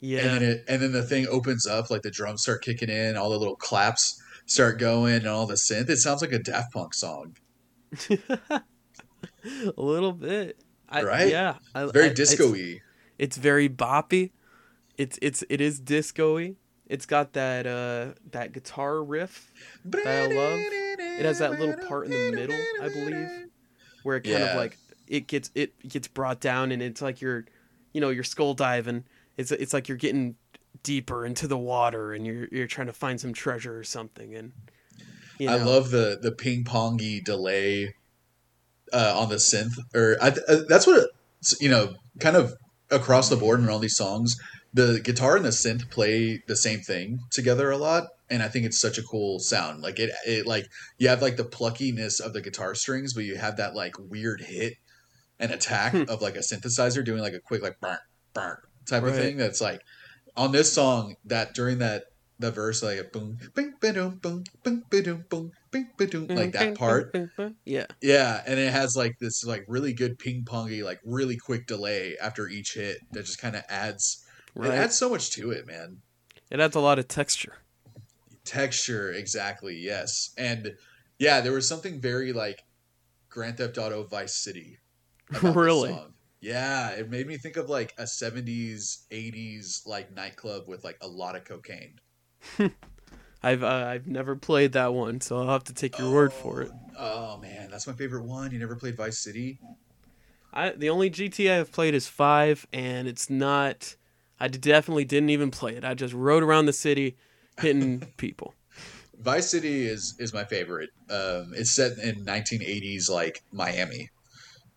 Yeah, 0.00 0.20
and 0.20 0.28
then 0.30 0.42
it 0.42 0.64
and 0.68 0.80
then 0.82 0.92
the 0.92 1.02
thing 1.02 1.26
opens 1.28 1.66
up 1.66 1.90
like 1.90 2.02
the 2.02 2.10
drums 2.10 2.42
start 2.42 2.62
kicking 2.62 2.88
in, 2.88 3.16
all 3.16 3.30
the 3.30 3.38
little 3.38 3.56
claps 3.56 4.19
start 4.50 4.78
going, 4.78 5.14
and 5.14 5.26
all 5.26 5.46
the 5.46 5.54
synth. 5.54 5.88
It 5.88 5.98
sounds 5.98 6.20
like 6.22 6.32
a 6.32 6.38
Daft 6.38 6.72
Punk 6.72 6.92
song, 6.94 7.36
a 8.10 8.60
little 9.76 10.12
bit. 10.12 10.58
I, 10.88 11.02
Right? 11.02 11.28
Yeah, 11.30 11.54
I, 11.74 11.86
very 11.86 12.06
I- 12.06 12.10
it's- 12.10 12.16
disco-y. 12.30 12.80
It's, 13.18 13.36
very 13.36 13.68
boppy. 13.68 14.30
It's 14.96 15.18
it's 15.22 15.44
it 15.50 15.60
is 15.60 15.78
disco-y. 15.78 16.54
It's 16.86 17.06
got 17.06 17.34
that 17.34 17.66
uh 17.66 18.14
that 18.32 18.52
guitar 18.52 19.02
riff. 19.04 19.52
that 19.84 20.06
I 20.06 20.26
love. 20.26 20.58
It 20.58 21.24
has 21.24 21.38
that 21.38 21.52
little 21.60 21.76
part 21.86 22.06
in 22.06 22.10
the 22.12 22.32
middle, 22.32 22.56
I 22.82 22.88
believe. 22.88 23.46
where 24.02 24.16
it 24.16 24.22
kind 24.24 24.38
Yeah. 24.38 24.46
of 24.52 24.56
like 24.56 24.78
it 25.06 25.26
gets 25.26 25.50
it 25.54 25.78
gets 25.88 26.08
brought 26.08 26.40
down 26.40 26.72
and 26.72 26.82
it's 26.82 27.00
like 27.02 27.20
you're 27.20 27.44
you 27.92 28.00
know 28.00 28.08
you're 28.10 28.24
skull 28.24 28.54
diving 28.54 29.04
it's 29.36 29.50
it's 29.52 29.72
like 29.74 29.88
you're 29.88 29.98
getting 29.98 30.36
deeper 30.82 31.26
into 31.26 31.46
the 31.46 31.58
water 31.58 32.12
and 32.12 32.26
you're 32.26 32.48
you're 32.50 32.66
trying 32.66 32.86
to 32.86 32.92
find 32.92 33.20
some 33.20 33.32
treasure 33.32 33.76
or 33.78 33.84
something 33.84 34.34
and 34.34 34.52
you 35.38 35.46
know, 35.46 35.54
I 35.54 35.56
love 35.62 35.90
the 35.90 36.18
the 36.20 36.32
ping 36.32 36.64
pongy 36.64 37.24
delay 37.24 37.94
uh, 38.92 39.14
on 39.16 39.28
the 39.28 39.36
synth, 39.36 39.72
or 39.94 40.16
I, 40.20 40.28
uh, 40.48 40.60
that's 40.68 40.86
what 40.86 41.08
you 41.60 41.68
know, 41.70 41.94
kind 42.18 42.36
of 42.36 42.54
across 42.90 43.28
the 43.30 43.36
board 43.36 43.60
in 43.60 43.68
all 43.68 43.78
these 43.78 43.96
songs. 43.96 44.36
The 44.74 45.00
guitar 45.02 45.36
and 45.36 45.44
the 45.44 45.50
synth 45.50 45.90
play 45.90 46.42
the 46.46 46.56
same 46.56 46.80
thing 46.80 47.20
together 47.30 47.70
a 47.70 47.78
lot, 47.78 48.04
and 48.28 48.42
I 48.42 48.48
think 48.48 48.66
it's 48.66 48.80
such 48.80 48.98
a 48.98 49.02
cool 49.02 49.38
sound. 49.38 49.82
Like 49.82 49.98
it, 49.98 50.10
it 50.26 50.46
like 50.46 50.66
you 50.98 51.08
have 51.08 51.22
like 51.22 51.36
the 51.36 51.44
pluckiness 51.44 52.20
of 52.20 52.34
the 52.34 52.40
guitar 52.42 52.74
strings, 52.74 53.14
but 53.14 53.24
you 53.24 53.36
have 53.36 53.56
that 53.56 53.74
like 53.74 53.94
weird 53.98 54.42
hit 54.42 54.74
and 55.38 55.50
attack 55.50 55.92
Hmm. 55.92 56.04
of 56.08 56.20
like 56.20 56.36
a 56.36 56.40
synthesizer 56.40 57.04
doing 57.04 57.22
like 57.22 57.32
a 57.32 57.40
quick 57.40 57.62
like 57.62 57.80
burn 57.80 57.98
burn 58.34 58.58
type 58.86 59.04
of 59.04 59.14
thing. 59.14 59.38
That's 59.38 59.60
like 59.60 59.80
on 60.36 60.52
this 60.52 60.72
song 60.72 61.16
that 61.24 61.54
during 61.54 61.78
that 61.78 62.04
the 62.38 62.50
verse 62.50 62.82
like 62.82 62.98
a 62.98 63.04
boom 63.04 63.38
bing 63.54 63.74
ba-doom, 63.80 64.18
boom 64.22 64.44
bing 64.64 64.82
ba-doom, 64.90 65.24
boom 65.28 65.52
bing 65.70 65.90
ba-doom, 65.98 66.26
like 66.28 66.52
that 66.52 66.74
part. 66.74 67.14
yeah. 67.64 67.86
Yeah 68.00 68.42
and 68.46 68.58
it 68.58 68.72
has 68.72 68.96
like 68.96 69.18
this 69.18 69.44
like 69.44 69.64
really 69.68 69.92
good 69.92 70.18
ping 70.18 70.42
pongy 70.44 70.82
like 70.82 71.00
really 71.04 71.36
quick 71.36 71.66
delay 71.66 72.16
after 72.20 72.48
each 72.48 72.74
hit 72.74 72.98
that 73.12 73.26
just 73.26 73.40
kind 73.40 73.56
of 73.56 73.62
adds 73.68 74.24
right. 74.54 74.70
it 74.70 74.74
adds 74.74 74.96
so 74.96 75.10
much 75.10 75.30
to 75.32 75.50
it 75.50 75.66
man. 75.66 75.98
It 76.50 76.60
adds 76.60 76.74
a 76.74 76.80
lot 76.80 76.98
of 76.98 77.06
texture. 77.06 77.58
Texture 78.44 79.12
exactly 79.12 79.76
yes. 79.76 80.30
And 80.38 80.72
yeah 81.18 81.42
there 81.42 81.52
was 81.52 81.68
something 81.68 82.00
very 82.00 82.32
like 82.32 82.64
grand 83.28 83.58
theft 83.58 83.76
auto 83.76 84.04
vice 84.04 84.34
city 84.34 84.78
Really? 85.42 85.96
Yeah 86.40 86.90
it 86.90 87.10
made 87.10 87.26
me 87.26 87.36
think 87.36 87.56
of 87.56 87.68
like 87.68 87.94
a 87.98 88.04
70s 88.04 89.06
80s 89.10 89.82
like 89.86 90.14
nightclub 90.14 90.64
with 90.66 90.84
like 90.84 90.98
a 91.00 91.08
lot 91.08 91.36
of 91.36 91.44
cocaine 91.44 92.00
I've 93.42 93.62
uh, 93.62 93.86
I've 93.88 94.06
never 94.06 94.36
played 94.36 94.72
that 94.72 94.92
one 94.92 95.20
so 95.20 95.38
I'll 95.38 95.48
have 95.48 95.64
to 95.64 95.74
take 95.74 95.98
your 95.98 96.12
word 96.12 96.32
for 96.32 96.62
it 96.62 96.70
oh 96.98 97.38
man 97.38 97.68
that's 97.70 97.86
my 97.86 97.92
favorite 97.94 98.24
one 98.24 98.50
you 98.50 98.58
never 98.58 98.76
played 98.76 98.96
vice 98.96 99.18
city 99.18 99.58
I 100.52 100.70
the 100.70 100.90
only 100.90 101.10
GTA 101.10 101.60
I've 101.60 101.72
played 101.72 101.94
is 101.94 102.06
five, 102.06 102.66
and 102.72 103.06
it's 103.06 103.30
not. 103.30 103.96
I 104.38 104.48
definitely 104.48 105.04
didn't 105.04 105.30
even 105.30 105.50
play 105.50 105.76
it. 105.76 105.84
I 105.84 105.94
just 105.94 106.14
rode 106.14 106.42
around 106.42 106.66
the 106.66 106.72
city, 106.72 107.16
hitting 107.60 108.00
people. 108.16 108.54
Vice 109.18 109.50
City 109.50 109.86
is 109.86 110.14
is 110.18 110.32
my 110.32 110.44
favorite. 110.44 110.90
Um, 111.10 111.52
it's 111.54 111.74
set 111.74 111.98
in 111.98 112.24
1980s 112.24 113.10
like 113.10 113.42
Miami. 113.52 114.10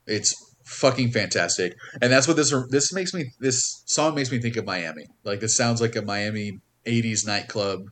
It's 0.05 0.52
fucking 0.63 1.11
fantastic, 1.11 1.75
and 2.01 2.11
that's 2.11 2.27
what 2.27 2.37
this 2.37 2.53
this 2.69 2.93
makes 2.93 3.13
me. 3.13 3.31
This 3.39 3.83
song 3.85 4.15
makes 4.15 4.31
me 4.31 4.39
think 4.39 4.55
of 4.57 4.65
Miami. 4.65 5.05
Like 5.23 5.39
this 5.39 5.55
sounds 5.55 5.81
like 5.81 5.95
a 5.95 6.01
Miami 6.01 6.59
80s 6.85 7.25
nightclub. 7.25 7.85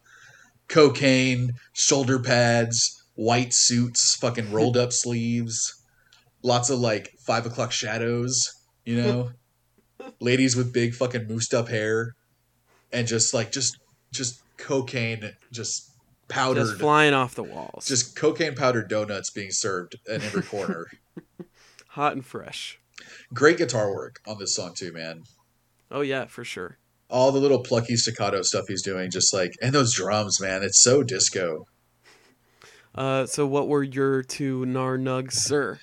Cocaine, 0.68 1.52
shoulder 1.74 2.20
pads, 2.20 3.04
white 3.16 3.54
suits, 3.54 4.16
fucking 4.16 4.52
rolled 4.52 4.78
up 4.78 4.94
sleeves, 4.94 5.84
lots 6.44 6.70
of 6.70 6.80
like 6.80 7.12
five 7.20 7.46
o'clock 7.46 7.72
shadows. 7.72 8.54
You 8.86 9.02
know, 9.02 9.32
ladies 10.20 10.56
with 10.56 10.74
big 10.74 10.96
fucking 10.96 11.28
moosed 11.28 11.54
up 11.54 11.68
hair, 11.68 12.16
and 12.92 13.08
just 13.08 13.34
like 13.34 13.52
just 13.52 13.78
just 14.12 14.42
cocaine 14.58 15.34
just 15.52 15.92
powdered 16.28 16.62
Just 16.62 16.80
flying 16.80 17.14
off 17.14 17.36
the 17.36 17.44
walls, 17.44 17.86
just 17.88 18.16
cocaine 18.16 18.56
powdered 18.56 18.88
donuts 18.88 19.30
being 19.30 19.52
served 19.52 19.96
in 20.08 20.22
every 20.22 20.44
corner. 20.44 20.88
hot 21.92 22.14
and 22.14 22.26
fresh. 22.26 22.80
Great 23.34 23.58
guitar 23.58 23.94
work 23.94 24.20
on 24.28 24.38
this 24.38 24.56
song 24.56 24.74
too, 24.76 24.92
man. 24.94 25.24
Oh 25.90 26.02
yeah, 26.02 26.26
for 26.26 26.44
sure. 26.44 26.78
All 27.10 27.32
the 27.32 27.40
little 27.40 27.62
plucky 27.62 27.98
staccato 27.98 28.42
stuff 28.42 28.66
he's 28.68 28.82
doing, 28.82 29.12
just 29.12 29.34
like 29.34 29.52
and 29.62 29.74
those 29.74 29.94
drums, 29.94 30.40
man, 30.40 30.64
it's 30.64 30.82
so 30.82 31.04
disco. 31.04 31.66
Uh, 32.94 33.26
so 33.26 33.46
what 33.46 33.68
were 33.68 33.84
your 33.84 34.22
two 34.22 34.66
nar 34.66 34.98
nugs, 34.98 35.34
sir? 35.34 35.80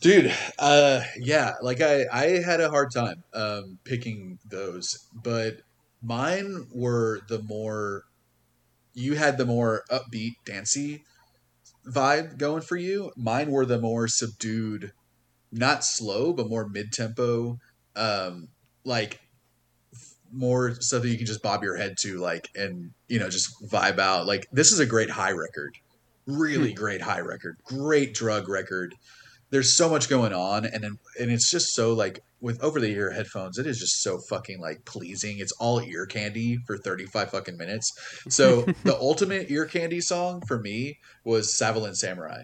Dude, 0.00 0.32
uh 0.58 1.02
yeah, 1.16 1.54
like 1.62 1.80
I 1.80 2.04
I 2.12 2.24
had 2.42 2.60
a 2.60 2.70
hard 2.70 2.92
time 2.92 3.24
um 3.32 3.78
picking 3.84 4.38
those, 4.48 5.08
but 5.12 5.62
mine 6.02 6.66
were 6.72 7.20
the 7.28 7.42
more 7.42 8.04
you 8.94 9.14
had 9.14 9.38
the 9.38 9.46
more 9.46 9.82
upbeat 9.90 10.34
dancey 10.44 11.04
vibe 11.86 12.36
going 12.38 12.62
for 12.62 12.76
you. 12.76 13.12
Mine 13.16 13.50
were 13.50 13.66
the 13.66 13.80
more 13.80 14.08
subdued, 14.08 14.92
not 15.56 15.84
slow, 15.84 16.32
but 16.32 16.48
more 16.48 16.68
mid-tempo 16.68 17.58
um 17.96 18.48
like 18.84 19.20
more 20.32 20.74
stuff 20.80 21.02
that 21.02 21.08
you 21.08 21.16
can 21.16 21.26
just 21.26 21.42
bob 21.42 21.62
your 21.62 21.76
head 21.76 21.96
to 21.98 22.18
like 22.18 22.48
and 22.54 22.90
you 23.08 23.18
know 23.18 23.30
just 23.30 23.50
vibe 23.70 23.98
out. 23.98 24.26
Like 24.26 24.46
this 24.52 24.72
is 24.72 24.80
a 24.80 24.86
great 24.86 25.10
high 25.10 25.32
record. 25.32 25.76
Really 26.26 26.72
great 26.72 27.00
high 27.00 27.20
record. 27.20 27.56
Great 27.64 28.14
drug 28.14 28.48
record 28.48 28.94
there's 29.50 29.72
so 29.72 29.88
much 29.88 30.08
going 30.08 30.32
on 30.32 30.64
and 30.64 30.82
then- 30.82 30.98
and 31.20 31.30
it's 31.30 31.50
just 31.50 31.74
so 31.74 31.92
like 31.92 32.20
with 32.40 32.62
over 32.62 32.80
the 32.80 32.88
ear 32.88 33.10
headphones 33.12 33.58
it 33.58 33.66
is 33.66 33.78
just 33.78 34.02
so 34.02 34.18
fucking 34.18 34.60
like 34.60 34.84
pleasing 34.84 35.38
it's 35.38 35.52
all 35.52 35.80
ear 35.80 36.04
candy 36.04 36.58
for 36.66 36.76
35 36.76 37.30
fucking 37.30 37.56
minutes 37.56 37.92
so 38.28 38.62
the 38.84 38.96
ultimate 38.96 39.50
ear 39.50 39.64
candy 39.64 40.00
song 40.00 40.42
for 40.46 40.58
me 40.58 40.98
was 41.24 41.48
Savalan 41.52 41.94
Samurai 41.96 42.42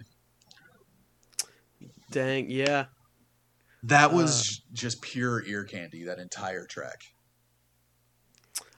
Dang, 2.10 2.50
yeah. 2.50 2.86
That 3.82 4.10
uh, 4.12 4.14
was 4.16 4.62
just 4.72 5.02
pure 5.02 5.44
ear 5.46 5.64
candy 5.64 6.04
that 6.04 6.18
entire 6.18 6.66
track 6.66 7.02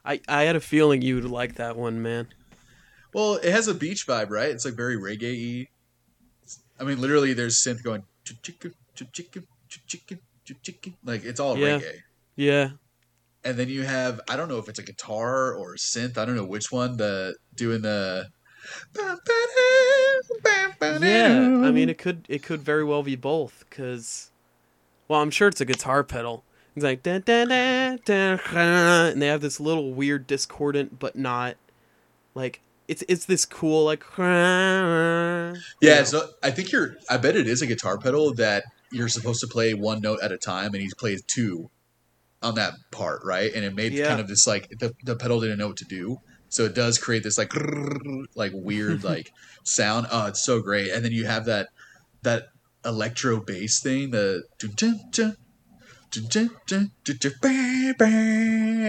I 0.03 0.21
I 0.27 0.43
had 0.43 0.55
a 0.55 0.59
feeling 0.61 1.01
you 1.01 1.15
would 1.15 1.25
like 1.25 1.55
that 1.55 1.75
one, 1.75 2.01
man. 2.01 2.27
well 3.13 3.35
it 3.35 3.51
has 3.51 3.67
a 3.67 3.73
beach 3.73 4.05
vibe 4.07 4.29
right 4.29 4.49
it's 4.49 4.65
like 4.65 4.75
very 4.75 4.95
reggae. 4.97 5.67
I 6.79 6.83
mean 6.83 7.01
literally 7.01 7.33
there's 7.33 7.57
synth 7.57 7.81
going 7.83 8.03
"Chu-chicka, 8.23 8.73
chu-chicka, 8.95 9.43
chu-chicka, 9.69 10.19
chu-chicka." 10.45 10.93
like 11.03 11.23
it's 11.25 11.39
all 11.39 11.57
Yeah. 11.57 11.79
reggae 11.79 11.97
Yeah, 12.35 12.69
and 13.43 13.57
then 13.57 13.69
you 13.69 13.83
have 13.83 14.21
I 14.29 14.35
don't 14.35 14.49
know 14.49 14.57
if 14.59 14.67
it's 14.69 14.79
a 14.79 14.83
guitar 14.83 15.53
or 15.53 15.73
a 15.73 15.77
synth. 15.77 16.17
I 16.17 16.25
don't 16.25 16.35
know 16.35 16.45
which 16.45 16.71
one. 16.71 16.97
The 16.97 17.35
doing 17.55 17.81
the 17.81 18.27
yeah. 20.81 21.61
I 21.63 21.71
mean, 21.71 21.89
it 21.89 21.97
could 21.97 22.25
it 22.29 22.43
could 22.43 22.61
very 22.61 22.83
well 22.83 23.03
be 23.03 23.15
both, 23.15 23.65
cause, 23.69 24.31
well, 25.07 25.21
I'm 25.21 25.31
sure 25.31 25.47
it's 25.47 25.61
a 25.61 25.65
guitar 25.65 26.03
pedal. 26.03 26.43
It's 26.75 26.83
like 26.83 27.03
da 27.03 27.19
da 27.19 27.45
da 27.45 27.97
da, 28.03 28.37
and 28.53 29.21
they 29.21 29.27
have 29.27 29.41
this 29.41 29.59
little 29.59 29.93
weird 29.93 30.27
discordant, 30.27 30.99
but 30.99 31.15
not 31.15 31.55
like 32.33 32.59
it's 32.87 33.03
it's 33.07 33.25
this 33.25 33.45
cool 33.45 33.85
like. 33.85 34.03
yeah. 34.17 35.53
you 35.81 35.89
know. 35.89 36.03
So 36.03 36.29
I 36.43 36.51
think 36.51 36.71
you're. 36.71 36.95
I 37.09 37.17
bet 37.17 37.35
it 37.35 37.47
is 37.47 37.61
a 37.61 37.67
guitar 37.67 37.97
pedal 37.97 38.33
that 38.35 38.63
you're 38.91 39.07
supposed 39.07 39.39
to 39.41 39.47
play 39.47 39.73
one 39.73 40.01
note 40.01 40.19
at 40.21 40.31
a 40.31 40.37
time, 40.37 40.73
and 40.73 40.81
he 40.81 40.89
plays 40.97 41.23
two 41.25 41.69
on 42.41 42.55
that 42.55 42.73
part, 42.91 43.21
right? 43.23 43.51
And 43.53 43.65
it 43.65 43.73
made 43.73 43.93
Yeah. 43.93 44.07
kind 44.07 44.19
of 44.19 44.27
this 44.27 44.45
like 44.45 44.69
the 44.79 44.93
the 45.03 45.15
pedal 45.15 45.39
didn't 45.39 45.57
know 45.59 45.67
what 45.67 45.77
to 45.77 45.85
do. 45.85 46.17
So 46.49 46.63
it 46.65 46.75
does 46.75 46.97
create 46.97 47.23
this 47.23 47.37
like 47.37 47.51
like 48.35 48.51
weird 48.53 49.03
like 49.03 49.31
sound. 49.63 50.07
Oh, 50.11 50.27
it's 50.27 50.43
so 50.43 50.61
great. 50.61 50.91
And 50.91 51.03
then 51.03 51.11
you 51.11 51.25
have 51.25 51.45
that 51.45 51.69
that 52.23 52.49
electro 52.85 53.41
bass 53.41 53.81
thing, 53.81 54.11
the 54.11 54.43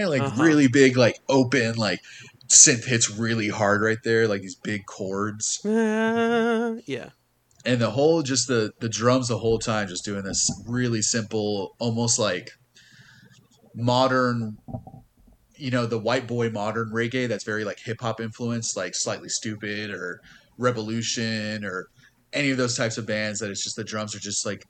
like 0.07 0.21
uh-huh. 0.21 0.43
really 0.43 0.67
big, 0.67 0.95
like 0.97 1.19
open, 1.29 1.75
like 1.75 1.99
synth 2.47 2.85
hits 2.85 3.09
really 3.09 3.49
hard 3.49 3.81
right 3.81 3.97
there, 4.03 4.27
like 4.27 4.41
these 4.41 4.55
big 4.55 4.85
chords. 4.85 5.63
Uh, 5.65 6.77
yeah. 6.85 7.09
And 7.65 7.81
the 7.81 7.91
whole, 7.91 8.21
just 8.21 8.47
the 8.47 8.71
the 8.79 8.87
drums 8.87 9.27
the 9.27 9.39
whole 9.39 9.59
time, 9.59 9.87
just 9.87 10.05
doing 10.05 10.23
this 10.23 10.49
really 10.67 11.01
simple, 11.01 11.75
almost 11.79 12.17
like 12.17 12.51
modern 13.75 14.57
you 15.57 15.71
know 15.71 15.85
the 15.85 15.99
white 15.99 16.27
boy 16.27 16.49
modern 16.49 16.91
reggae 16.91 17.27
that's 17.27 17.43
very 17.43 17.63
like 17.63 17.79
hip 17.79 17.99
hop 18.01 18.21
influenced, 18.21 18.77
like 18.77 18.95
slightly 18.95 19.29
stupid 19.29 19.89
or 19.91 20.21
revolution 20.57 21.65
or 21.65 21.87
any 22.33 22.51
of 22.51 22.57
those 22.57 22.75
types 22.75 22.97
of 22.97 23.05
bands 23.05 23.39
that 23.39 23.49
it's 23.49 23.63
just 23.63 23.75
the 23.75 23.83
drums 23.83 24.15
are 24.15 24.19
just 24.19 24.45
like 24.45 24.65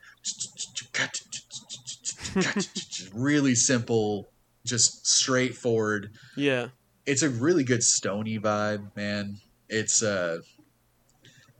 really 3.13 3.55
simple, 3.55 4.29
just 4.65 5.07
straightforward. 5.07 6.11
Yeah. 6.35 6.67
It's 7.05 7.23
a 7.23 7.29
really 7.29 7.63
good 7.63 7.83
stony 7.83 8.39
vibe, 8.39 8.95
man. 8.95 9.37
It's 9.69 10.03
uh 10.03 10.39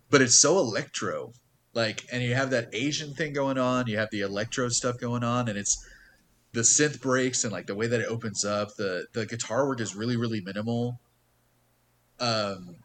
but 0.09 0.21
it's 0.21 0.35
so 0.35 0.59
electro. 0.59 1.33
Like 1.73 2.05
and 2.11 2.23
you 2.23 2.35
have 2.35 2.51
that 2.51 2.69
Asian 2.73 3.13
thing 3.13 3.33
going 3.33 3.57
on, 3.57 3.87
you 3.87 3.97
have 3.97 4.09
the 4.11 4.21
electro 4.21 4.69
stuff 4.69 4.99
going 4.99 5.23
on 5.23 5.47
and 5.49 5.57
it's 5.57 5.85
the 6.53 6.61
synth 6.61 7.01
breaks 7.01 7.43
and 7.43 7.53
like 7.53 7.67
the 7.67 7.75
way 7.75 7.87
that 7.87 8.01
it 8.01 8.07
opens 8.07 8.45
up, 8.45 8.75
the 8.75 9.07
the 9.13 9.25
guitar 9.25 9.67
work 9.67 9.81
is 9.81 9.95
really 9.95 10.17
really 10.17 10.41
minimal. 10.41 10.99
Um 12.19 12.75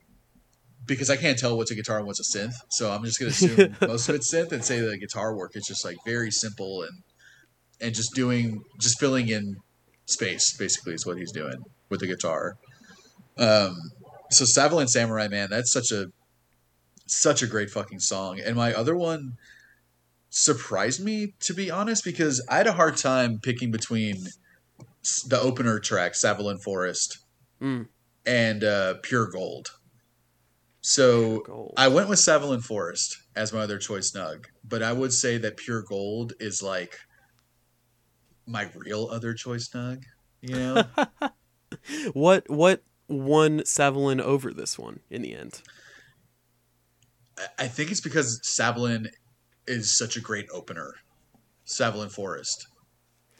because 0.86 1.10
I 1.10 1.16
can't 1.16 1.38
tell 1.38 1.56
what's 1.56 1.70
a 1.70 1.74
guitar 1.74 1.98
and 1.98 2.06
what's 2.06 2.20
a 2.20 2.38
synth, 2.38 2.54
so 2.70 2.90
I'm 2.90 3.04
just 3.04 3.18
gonna 3.18 3.30
assume 3.30 3.76
most 3.80 4.08
of 4.08 4.14
it's 4.14 4.32
synth 4.32 4.52
and 4.52 4.64
say 4.64 4.80
the 4.80 4.98
guitar 4.98 5.34
work 5.36 5.52
is 5.54 5.66
just 5.66 5.84
like 5.84 5.96
very 6.06 6.30
simple 6.30 6.82
and 6.82 7.02
and 7.80 7.94
just 7.94 8.14
doing 8.14 8.62
just 8.80 8.98
filling 9.00 9.28
in 9.28 9.56
space 10.06 10.56
basically 10.56 10.94
is 10.94 11.06
what 11.06 11.16
he's 11.18 11.32
doing 11.32 11.56
with 11.88 12.00
the 12.00 12.06
guitar. 12.06 12.54
Um, 13.38 13.76
so 14.30 14.44
Savalan 14.44 14.88
Samurai, 14.88 15.28
man, 15.28 15.48
that's 15.50 15.72
such 15.72 15.90
a 15.90 16.06
such 17.06 17.42
a 17.42 17.46
great 17.46 17.70
fucking 17.70 18.00
song. 18.00 18.40
And 18.40 18.56
my 18.56 18.72
other 18.72 18.96
one 18.96 19.32
surprised 20.30 21.04
me 21.04 21.34
to 21.40 21.52
be 21.54 21.70
honest 21.70 22.04
because 22.04 22.44
I 22.48 22.56
had 22.58 22.66
a 22.66 22.72
hard 22.72 22.96
time 22.96 23.38
picking 23.42 23.70
between 23.70 24.16
the 25.26 25.38
opener 25.40 25.78
track 25.78 26.12
Savalan 26.14 26.62
Forest 26.62 27.18
Mm. 27.60 27.86
and 28.26 28.64
uh, 28.64 28.94
Pure 29.02 29.30
Gold. 29.30 29.68
So 30.82 31.40
Gold. 31.40 31.74
I 31.76 31.88
went 31.88 32.08
with 32.08 32.18
Savalan 32.18 32.62
Forest 32.62 33.16
as 33.36 33.52
my 33.52 33.60
other 33.60 33.78
choice 33.78 34.10
nug, 34.10 34.46
but 34.64 34.82
I 34.82 34.92
would 34.92 35.12
say 35.12 35.38
that 35.38 35.56
Pure 35.56 35.82
Gold 35.82 36.32
is 36.40 36.60
like 36.62 36.98
my 38.46 38.68
real 38.74 39.08
other 39.10 39.32
choice 39.32 39.68
nug. 39.68 40.02
You 40.40 40.56
know, 40.56 40.84
what 42.12 42.50
what 42.50 42.82
won 43.08 43.60
Savalan 43.60 44.20
over 44.20 44.52
this 44.52 44.76
one 44.76 45.00
in 45.08 45.22
the 45.22 45.34
end? 45.34 45.62
I- 47.58 47.68
think 47.68 47.90
it's 47.92 48.00
because 48.00 48.40
Savalan 48.40 49.08
is 49.68 49.96
such 49.96 50.16
a 50.16 50.20
great 50.20 50.46
opener. 50.52 50.94
Savalan 51.64 52.10
Forest, 52.10 52.66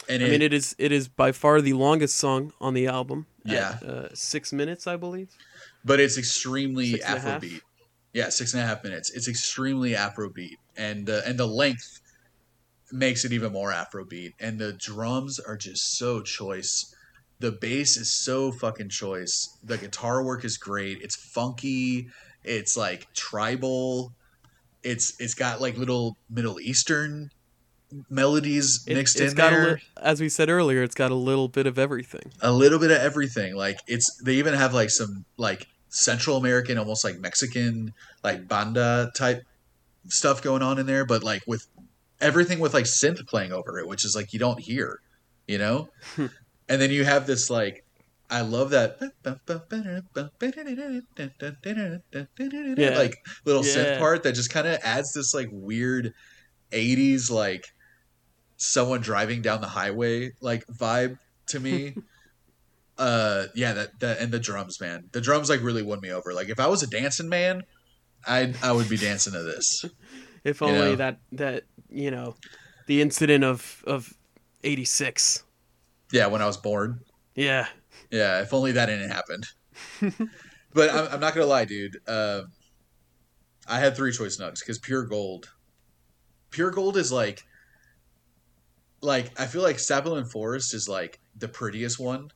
and 0.07 0.23
I 0.23 0.29
mean, 0.29 0.41
it 0.41 0.53
is 0.53 0.75
it 0.77 0.93
is 0.93 1.09
by 1.09 1.33
far 1.33 1.59
the 1.59 1.73
longest 1.73 2.15
song 2.15 2.53
on 2.61 2.73
the 2.73 2.87
album. 2.87 3.27
Yeah. 3.45 3.79
at, 3.81 3.83
uh, 3.83 4.15
six 4.15 4.53
minutes, 4.53 4.87
I 4.87 4.95
believe. 4.95 5.35
But 5.85 5.99
it's 5.99 6.17
extremely 6.17 6.91
Six 6.91 7.05
and 7.05 7.17
a 7.17 7.21
half? 7.21 7.41
Afrobeat. 7.41 7.61
Yeah, 8.13 8.29
six 8.29 8.53
and 8.53 8.61
a 8.61 8.65
half 8.65 8.83
minutes. 8.83 9.09
It's 9.11 9.27
extremely 9.27 9.91
Afrobeat, 9.93 10.57
and 10.77 11.09
uh, 11.09 11.21
and 11.25 11.37
the 11.39 11.47
length 11.47 11.99
makes 12.91 13.25
it 13.25 13.33
even 13.33 13.51
more 13.51 13.71
Afrobeat. 13.71 14.33
And 14.39 14.59
the 14.59 14.73
drums 14.73 15.39
are 15.39 15.57
just 15.57 15.97
so 15.97 16.21
choice. 16.21 16.93
The 17.39 17.51
bass 17.51 17.97
is 17.97 18.11
so 18.11 18.51
fucking 18.51 18.89
choice. 18.89 19.57
The 19.63 19.77
guitar 19.79 20.23
work 20.23 20.45
is 20.45 20.57
great. 20.57 21.01
It's 21.01 21.15
funky. 21.15 22.07
It's 22.43 22.77
like 22.77 23.11
tribal. 23.13 24.13
It's 24.83 25.19
it's 25.19 25.33
got 25.33 25.59
like 25.59 25.75
little 25.77 26.15
Middle 26.29 26.59
Eastern 26.59 27.31
melodies 28.09 28.83
It, 28.87 28.95
mixed 28.95 29.19
it's 29.19 29.33
in 29.33 29.37
got 29.37 29.51
there. 29.51 29.73
li- 29.75 29.81
as 30.01 30.19
we 30.21 30.29
said 30.29 30.49
earlier, 30.49 30.83
it's 30.83 30.95
got 30.95 31.11
a 31.11 31.15
little 31.15 31.47
bit 31.47 31.67
of 31.67 31.77
everything. 31.79 32.31
a 32.41 32.51
little 32.51 32.79
bit 32.79 32.91
of 32.91 32.97
everything. 32.97 33.55
Like 33.55 33.79
it's 33.87 34.21
they 34.23 34.35
even 34.35 34.53
have 34.53 34.73
like 34.73 34.89
some 34.89 35.25
like 35.37 35.67
Central 35.93 36.37
American, 36.37 36.77
almost 36.79 37.03
like 37.03 37.19
Mexican, 37.19 37.93
like 38.23 38.47
banda 38.47 39.11
type 39.15 39.43
stuff 40.07 40.41
going 40.41 40.61
on 40.63 40.79
in 40.79 40.85
there, 40.87 41.05
but 41.05 41.23
like 41.23 41.43
with 41.45 41.67
everything 42.19 42.59
with 42.59 42.73
like 42.73 42.85
synth 42.85 43.25
playing 43.27 43.51
over 43.53 43.79
it, 43.79 43.87
which 43.87 44.03
is 44.03 44.15
like 44.15 44.33
you 44.33 44.39
don't 44.39 44.59
hear, 44.59 44.99
you 45.47 45.57
know. 45.57 45.89
Hmm. 46.15 46.27
and 46.67 46.81
then 46.81 46.91
you 46.91 47.03
have 47.05 47.27
this 47.27 47.49
like. 47.49 47.85
I 48.29 48.41
love 48.41 48.71
that 48.71 48.97
Yeah. 52.79 52.97
like 52.97 53.15
little 53.45 53.63
Yeah. 53.63 53.75
synth 53.75 53.99
part 53.99 54.23
that 54.23 54.33
just 54.33 54.49
kind 54.49 54.65
of 54.67 54.79
adds 54.83 55.13
this 55.13 55.35
like 55.35 55.49
weird 55.51 56.13
80s 56.71 57.29
like 57.29 57.67
someone 58.57 59.01
driving 59.01 59.43
down 59.43 59.61
the 59.61 59.67
highway 59.67 60.31
like 60.41 60.65
vibe 60.67 61.19
to 61.47 61.59
me. 61.59 61.95
uh 62.97 63.45
yeah, 63.55 63.73
that 63.73 63.99
that 63.99 64.19
and 64.19 64.31
the 64.31 64.39
drums, 64.39 64.79
man. 64.79 65.09
The 65.11 65.21
drums 65.21 65.49
like 65.49 65.61
really 65.61 65.83
won 65.83 65.99
me 66.01 66.11
over. 66.11 66.33
Like 66.33 66.49
if 66.49 66.59
I 66.59 66.67
was 66.67 66.83
a 66.83 66.87
dancing 66.87 67.29
man, 67.29 67.63
I 68.25 68.53
I 68.61 68.71
would 68.71 68.89
be 68.89 68.97
dancing 68.97 69.33
to 69.33 69.43
this. 69.43 69.85
If 70.43 70.59
You 70.59 70.67
only 70.67 70.89
know? 70.89 70.95
that 70.97 71.19
that 71.31 71.63
you 71.89 72.11
know, 72.11 72.35
the 72.87 73.01
incident 73.01 73.45
of 73.45 73.81
of 73.87 74.13
eighty 74.65 74.83
six. 74.83 75.43
Yeah, 76.11 76.27
when 76.27 76.41
I 76.41 76.47
was 76.47 76.57
born. 76.57 76.99
Yeah, 77.33 77.67
Yeah, 78.11 78.41
if 78.41 78.53
only 78.53 78.73
that 78.73 78.87
didn't 78.87 79.09
happen. 79.09 79.41
but 80.73 80.89
I'm, 80.89 81.13
I'm 81.13 81.19
not 81.21 81.33
gonna 81.33 81.45
lie, 81.47 81.63
dude. 81.63 81.97
Uh, 82.05 82.41
I 83.67 83.79
had 83.79 83.95
three 83.95 84.11
choice 84.11 84.37
nugs 84.37 84.59
because 84.59 84.79
pure 84.79 85.05
gold. 85.05 85.49
Pure 86.51 86.71
gold 86.71 86.97
is 86.97 87.09
like, 87.11 87.41
like 89.01 89.31
I 89.39 89.45
feel 89.45 89.61
like 89.61 89.77
Savalan 89.77 90.29
Forest 90.29 90.73
is 90.73 90.87
like 90.89 91.19
the 91.37 91.47
prettiest 91.47 91.99
one, 91.99 92.29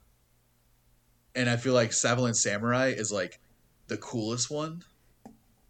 and 1.38 1.48
I 1.48 1.56
feel 1.56 1.74
like 1.74 1.92
Savalan 1.92 2.36
Samurai 2.36 2.88
is 2.88 3.12
like 3.12 3.40
the 3.88 3.98
coolest 3.98 4.50
one. 4.50 4.84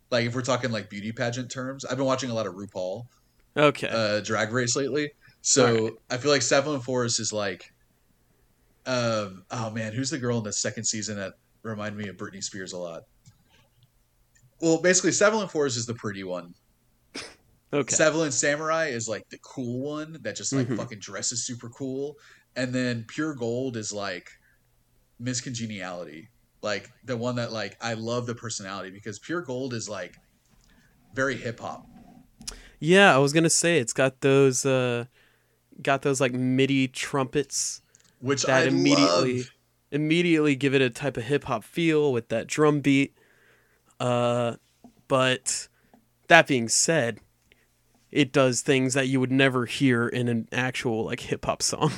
Like 0.09 0.25
if 0.25 0.33
we're 0.33 0.41
talking 0.41 0.71
like 0.71 0.89
beauty 0.89 1.11
pageant 1.11 1.51
terms, 1.51 1.83
I've 1.83 1.97
been 1.97 2.05
watching 2.05 2.29
a 2.31 2.33
lot 2.33 2.47
of 2.47 2.53
RuPaul 2.55 3.05
okay. 3.57 3.89
uh, 3.89 4.21
drag 4.21 4.53
race 4.53 4.77
lately. 4.77 5.11
So 5.41 5.75
Alright. 5.77 5.93
I 6.09 6.17
feel 6.17 6.31
like 6.31 6.41
Savalan 6.41 6.81
Forest 6.81 7.19
is 7.19 7.33
like, 7.33 7.73
um, 8.85 9.43
oh 9.51 9.69
man, 9.71 9.91
who's 9.91 10.09
the 10.09 10.17
girl 10.17 10.37
in 10.37 10.45
the 10.45 10.53
second 10.53 10.85
season 10.85 11.17
that 11.17 11.33
reminded 11.63 12.01
me 12.01 12.09
of 12.09 12.15
Britney 12.15 12.41
Spears 12.41 12.71
a 12.71 12.77
lot? 12.77 13.03
Well, 14.61 14.81
basically, 14.81 15.11
Savalan 15.11 15.51
Forest 15.51 15.77
is 15.77 15.85
the 15.85 15.93
pretty 15.93 16.23
one. 16.23 16.55
okay. 17.73 17.93
Savalan 17.95 18.31
Samurai 18.31 18.85
is 18.85 19.09
like 19.09 19.27
the 19.29 19.37
cool 19.39 19.81
one 19.81 20.17
that 20.21 20.37
just 20.37 20.53
like 20.53 20.67
Mhm. 20.69 20.77
fucking 20.77 20.99
dresses 20.99 21.45
super 21.45 21.69
cool, 21.69 22.17
and 22.55 22.73
then 22.73 23.03
Pure 23.09 23.35
Gold 23.35 23.75
is 23.75 23.91
like 23.91 24.31
Miss 25.19 25.41
Congeniality, 25.41 26.29
like 26.61 26.91
the 27.03 27.17
one 27.17 27.35
that 27.35 27.51
like 27.51 27.77
I 27.81 27.93
love 27.93 28.25
the 28.27 28.35
personality 28.35 28.91
because 28.91 29.19
Pure 29.19 29.41
Gold 29.41 29.73
is 29.73 29.89
like 29.89 30.15
very 31.13 31.35
hip 31.35 31.59
hop. 31.59 31.85
yeah, 32.79 33.13
I 33.13 33.17
was 33.17 33.33
gonna 33.33 33.49
say 33.49 33.79
it's 33.79 33.93
got 33.93 34.21
those 34.21 34.65
uh, 34.65 35.05
got 35.81 36.01
those 36.03 36.21
like 36.21 36.33
MIDI 36.33 36.87
trumpets 36.87 37.81
Which 38.19 38.43
that 38.43 38.63
I 38.63 38.67
immediately 38.67 39.37
love. 39.39 39.51
immediately 39.91 40.55
give 40.55 40.73
it 40.75 40.81
a 40.81 40.89
type 40.89 41.17
of 41.17 41.23
hip 41.23 41.45
hop 41.45 41.63
feel 41.63 42.11
with 42.11 42.29
that 42.29 42.47
drum 42.47 42.81
beat. 42.81 43.15
Uh, 43.99 44.55
but 45.07 45.67
that 46.27 46.45
being 46.47 46.69
said, 46.69 47.19
it 48.11 48.31
does 48.31 48.61
things 48.61 48.93
that 48.93 49.07
you 49.07 49.19
would 49.19 49.31
never 49.31 49.65
hear 49.65 50.07
in 50.07 50.27
an 50.27 50.47
actual 50.51 51.05
like 51.05 51.21
hip 51.21 51.45
hop 51.45 51.63
song. 51.63 51.91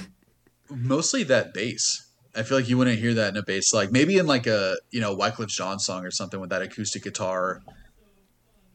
mostly 0.69 1.23
that 1.23 1.53
bass. 1.53 2.05
I 2.35 2.43
feel 2.43 2.57
like 2.59 2.69
you 2.69 2.77
wouldn't 2.77 2.99
hear 2.99 3.13
that 3.15 3.29
in 3.29 3.37
a 3.37 3.43
bass, 3.43 3.73
like 3.73 3.91
maybe 3.91 4.17
in 4.17 4.27
like 4.27 4.45
a 4.47 4.77
you 4.91 5.01
know 5.01 5.15
Wyclef 5.15 5.47
Jean 5.47 5.79
song 5.79 6.05
or 6.05 6.11
something 6.11 6.39
with 6.39 6.49
that 6.51 6.61
acoustic 6.61 7.03
guitar. 7.03 7.61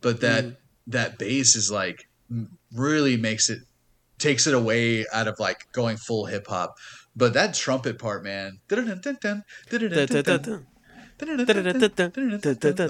But 0.01 0.21
that 0.21 0.45
Mm. 0.45 0.57
that 0.89 1.19
bass 1.19 1.57
is 1.57 1.71
like 1.71 2.09
really 2.75 3.17
makes 3.17 3.49
it 3.49 3.61
takes 4.19 4.47
it 4.47 4.55
away 4.55 5.07
out 5.13 5.29
of 5.29 5.39
like 5.39 5.71
going 5.73 5.97
full 5.97 6.27
hip 6.27 6.47
hop. 6.47 6.77
But 7.17 7.33
that 7.35 7.55
trumpet 7.55 7.99
part, 7.99 8.25
man, 8.25 8.59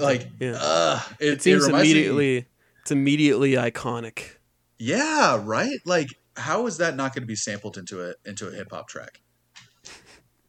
like 0.01 0.29
Yeah. 0.39 0.57
uh, 0.59 1.01
it, 1.19 1.33
It 1.33 1.41
seems 1.41 1.67
me- 1.67 1.73
immediately 1.79 2.45
it's 2.81 2.91
immediately 2.91 3.51
iconic. 3.53 4.37
yeah, 4.79 5.39
right. 5.43 5.79
Like, 5.85 6.09
how 6.37 6.65
is 6.67 6.77
that 6.77 6.95
not 6.95 7.13
going 7.13 7.23
to 7.23 7.27
be 7.27 7.35
sampled 7.35 7.77
into 7.77 8.03
a 8.03 8.13
into 8.25 8.47
a 8.47 8.51
hip 8.51 8.69
hop 8.71 8.87
track? 8.89 9.21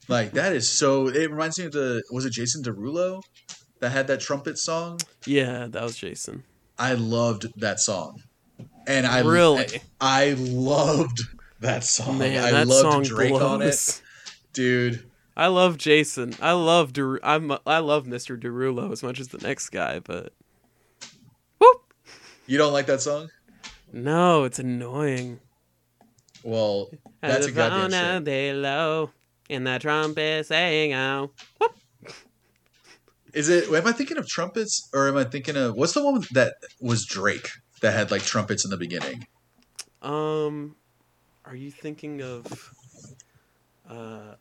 Like 0.09 0.33
that 0.33 0.53
is 0.53 0.69
so. 0.69 1.09
It 1.09 1.31
reminds 1.31 1.59
me 1.59 1.67
of 1.67 1.73
the 1.73 2.03
was 2.11 2.25
it 2.25 2.33
Jason 2.33 2.63
Derulo 2.63 3.23
that 3.81 3.91
had 3.91 4.07
that 4.07 4.21
trumpet 4.21 4.59
song? 4.59 5.01
Yeah, 5.27 5.67
that 5.69 5.83
was 5.83 5.97
Jason. 5.97 6.45
I 6.79 6.95
loved 6.95 7.47
that 7.61 7.81
song, 7.81 8.23
and 8.87 9.07
I 9.07 9.21
Really? 9.21 9.67
I 10.01 10.35
loved 10.39 11.21
that 11.61 11.85
song. 11.85 12.19
Man, 12.19 12.45
I 12.45 12.51
that 12.53 12.69
loved 12.69 12.81
song 12.81 13.03
Drake 13.03 13.33
on 13.33 13.63
it, 13.63 14.03
dude. 14.53 15.11
I 15.37 15.49
love 15.49 15.77
Jason. 15.77 16.35
I 16.41 16.53
love 16.53 16.93
Deru- 16.93 17.21
I'm 17.23 17.53
I 17.67 17.79
love 17.79 18.07
Mr. 18.07 18.41
Derulo 18.41 18.93
as 18.93 19.03
much 19.03 19.21
as 19.21 19.29
the 19.29 19.39
next 19.39 19.71
guy, 19.71 19.99
but 20.01 20.33
whoop. 21.59 21.93
You 22.47 22.59
don't 22.59 22.73
like 22.73 22.87
that 22.87 23.01
song? 23.03 23.29
No, 23.93 24.45
it's 24.45 24.59
annoying. 24.59 25.41
Well, 26.43 26.91
that's 27.21 27.47
a 27.47 27.53
goddamn 27.53 27.91
shame. 27.91 28.25
below, 28.25 29.11
and 29.51 29.67
the 29.67 29.79
trumpet 29.79 30.47
saying 30.47 30.95
oh. 30.95 31.31
Whoop. 31.59 31.73
Is 33.33 33.49
it? 33.51 33.69
Am 33.69 33.87
I 33.87 33.93
thinking 33.93 34.17
of 34.17 34.27
trumpets, 34.27 34.89
or 34.95 35.09
am 35.09 35.17
I 35.17 35.25
thinking 35.25 35.57
of 35.57 35.75
what's 35.75 35.93
the 35.93 36.03
one 36.03 36.23
that 36.33 36.55
was 36.81 37.05
Drake 37.05 37.49
that 37.83 37.93
had 37.93 38.11
like 38.11 38.23
trumpets 38.23 38.65
in 38.65 38.71
the 38.71 38.79
beginning? 38.79 39.27
Um, 40.01 40.77
are 41.45 41.55
you 41.55 41.71
thinking 41.71 42.23
of? 42.23 42.73
Uh, 43.89 44.35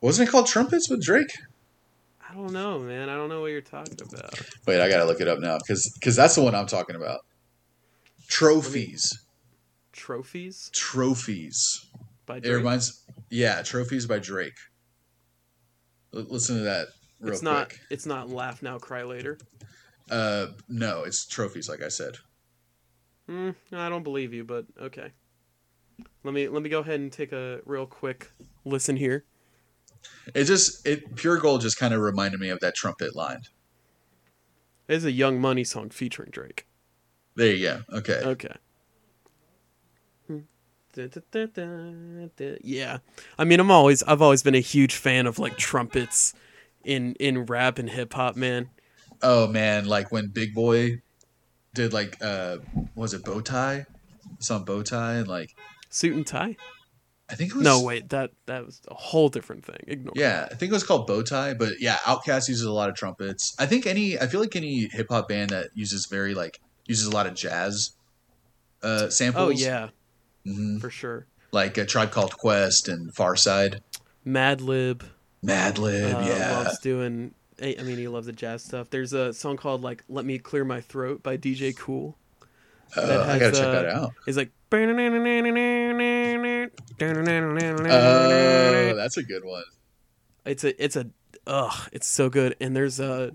Wasn't 0.00 0.28
it 0.28 0.30
called 0.30 0.46
Trumpets 0.46 0.88
with 0.90 1.02
Drake? 1.02 1.32
I 2.28 2.34
don't 2.34 2.52
know, 2.52 2.78
man. 2.78 3.08
I 3.08 3.16
don't 3.16 3.28
know 3.28 3.40
what 3.40 3.48
you're 3.48 3.60
talking 3.60 3.98
about. 4.00 4.38
Wait, 4.66 4.80
I 4.80 4.88
gotta 4.88 5.04
look 5.04 5.20
it 5.20 5.28
up 5.28 5.38
now 5.38 5.58
because 5.58 5.90
because 5.98 6.16
that's 6.16 6.34
the 6.34 6.42
one 6.42 6.54
I'm 6.54 6.66
talking 6.66 6.96
about. 6.96 7.20
Trophies, 8.28 9.18
Trophies 9.92 10.70
trophies. 10.72 11.86
By 12.26 12.38
It 12.38 12.48
reminds, 12.48 13.04
yeah, 13.30 13.62
trophies 13.62 14.06
by 14.06 14.18
Drake. 14.18 14.56
L- 16.14 16.26
listen 16.28 16.56
to 16.56 16.62
that. 16.62 16.88
real 17.20 17.32
it's 17.32 17.42
not. 17.42 17.68
quick. 17.68 17.80
It's 17.90 18.06
not 18.06 18.30
laugh 18.30 18.62
now, 18.62 18.78
cry 18.78 19.02
later. 19.02 19.38
Uh, 20.10 20.48
no, 20.68 21.04
it's 21.04 21.26
trophies, 21.26 21.68
like 21.68 21.82
I 21.82 21.88
said. 21.88 22.16
Hmm, 23.28 23.50
I 23.72 23.88
don't 23.88 24.02
believe 24.02 24.34
you, 24.34 24.44
but 24.44 24.66
okay. 24.80 25.12
Let 26.24 26.34
me 26.34 26.48
let 26.48 26.62
me 26.62 26.68
go 26.68 26.80
ahead 26.80 27.00
and 27.00 27.12
take 27.12 27.32
a 27.32 27.60
real 27.64 27.86
quick 27.86 28.32
listen 28.64 28.96
here. 28.96 29.24
It 30.34 30.44
just 30.44 30.86
it 30.86 31.14
pure 31.16 31.38
gold 31.38 31.60
just 31.60 31.78
kind 31.78 31.94
of 31.94 32.00
reminded 32.00 32.40
me 32.40 32.48
of 32.48 32.60
that 32.60 32.74
trumpet 32.74 33.14
line. 33.14 33.42
It's 34.88 35.04
a 35.04 35.12
Young 35.12 35.40
Money 35.40 35.64
song 35.64 35.90
featuring 35.90 36.30
Drake. 36.30 36.66
There 37.36 37.52
you 37.52 37.62
go. 37.62 37.98
Okay. 37.98 38.20
Okay. 38.24 38.54
Yeah, 42.62 42.98
I 43.38 43.44
mean, 43.44 43.60
I'm 43.60 43.70
always 43.70 44.02
I've 44.02 44.22
always 44.22 44.42
been 44.42 44.54
a 44.54 44.60
huge 44.60 44.94
fan 44.94 45.26
of 45.26 45.38
like 45.38 45.56
trumpets 45.56 46.34
in 46.84 47.14
in 47.14 47.46
rap 47.46 47.78
and 47.78 47.88
hip 47.88 48.12
hop, 48.12 48.36
man. 48.36 48.70
Oh 49.22 49.46
man, 49.46 49.86
like 49.86 50.10
when 50.10 50.28
Big 50.28 50.54
Boi 50.54 51.02
did 51.74 51.92
like 51.92 52.18
uh 52.20 52.58
was 52.94 53.14
it 53.14 53.24
bow 53.24 53.40
tie? 53.40 53.86
Some 54.40 54.64
bow 54.64 54.82
tie 54.82 55.14
and 55.14 55.28
like 55.28 55.54
Suit 55.88 56.14
and 56.14 56.26
tie? 56.26 56.56
I 57.30 57.34
think 57.34 57.52
it 57.52 57.56
was 57.56 57.64
No, 57.64 57.82
wait, 57.82 58.10
that 58.10 58.30
that 58.46 58.66
was 58.66 58.80
a 58.88 58.94
whole 58.94 59.28
different 59.28 59.64
thing. 59.64 59.78
Ignore. 59.86 60.12
Yeah, 60.16 60.48
I 60.50 60.54
think 60.54 60.70
it 60.70 60.74
was 60.74 60.84
called 60.84 61.06
bow 61.06 61.22
tie, 61.22 61.54
but 61.54 61.80
yeah, 61.80 61.96
Outkast 62.04 62.48
uses 62.48 62.62
a 62.62 62.72
lot 62.72 62.90
of 62.90 62.94
trumpets. 62.94 63.54
I 63.58 63.66
think 63.66 63.86
any 63.86 64.18
I 64.18 64.26
feel 64.26 64.40
like 64.40 64.56
any 64.56 64.88
hip 64.92 65.06
hop 65.08 65.28
band 65.28 65.50
that 65.50 65.68
uses 65.74 66.06
very 66.06 66.34
like 66.34 66.60
uses 66.86 67.06
a 67.06 67.10
lot 67.10 67.26
of 67.26 67.34
jazz 67.34 67.92
uh 68.82 69.08
samples. 69.08 69.46
Oh 69.46 69.50
yeah, 69.50 69.88
hmm 70.44 70.78
for 70.78 70.90
sure. 70.90 71.26
Like 71.52 71.76
a 71.76 71.84
Tribe 71.84 72.10
Called 72.10 72.36
Quest 72.38 72.88
and 72.88 73.14
Pharcyde. 73.14 73.80
Madlib 74.26 75.02
Madlib, 75.44 76.14
uh, 76.14 76.20
yeah. 76.26 76.58
loves 76.58 76.78
doing. 76.78 77.34
I 77.60 77.74
mean, 77.82 77.98
he 77.98 78.08
loves 78.08 78.26
the 78.26 78.32
jazz 78.32 78.64
stuff. 78.64 78.90
There's 78.90 79.12
a 79.12 79.32
song 79.32 79.56
called 79.56 79.82
like 79.82 80.04
"Let 80.08 80.24
Me 80.24 80.38
Clear 80.38 80.64
My 80.64 80.80
Throat" 80.80 81.22
by 81.22 81.36
DJ 81.36 81.76
Kool. 81.76 82.16
Uh, 82.96 83.06
that 83.06 83.20
I 83.20 83.38
gotta 83.38 83.56
check 83.56 83.66
uh, 83.66 83.72
that 83.72 83.86
out. 83.86 84.12
It's 84.26 84.36
like. 84.36 84.50
Oh, 87.90 88.96
that's 88.96 89.16
a 89.16 89.22
good 89.22 89.44
one. 89.44 89.64
It's 90.44 90.64
a 90.64 90.82
it's 90.82 90.96
a 90.96 91.10
ugh, 91.46 91.88
it's 91.92 92.06
so 92.06 92.28
good. 92.30 92.56
And 92.60 92.74
there's 92.74 92.98
a 93.00 93.32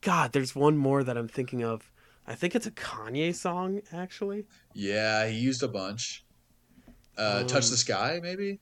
God, 0.00 0.32
there's 0.32 0.54
one 0.54 0.76
more 0.76 1.02
that 1.02 1.16
I'm 1.16 1.28
thinking 1.28 1.64
of. 1.64 1.90
I 2.26 2.34
think 2.34 2.54
it's 2.54 2.66
a 2.66 2.70
Kanye 2.70 3.34
song 3.34 3.80
actually. 3.92 4.44
Yeah, 4.74 5.26
he 5.26 5.38
used 5.38 5.62
a 5.62 5.68
bunch. 5.68 6.24
Uh, 7.18 7.42
Touch 7.44 7.64
Um, 7.64 7.70
the 7.70 7.76
Sky, 7.76 8.20
maybe? 8.22 8.60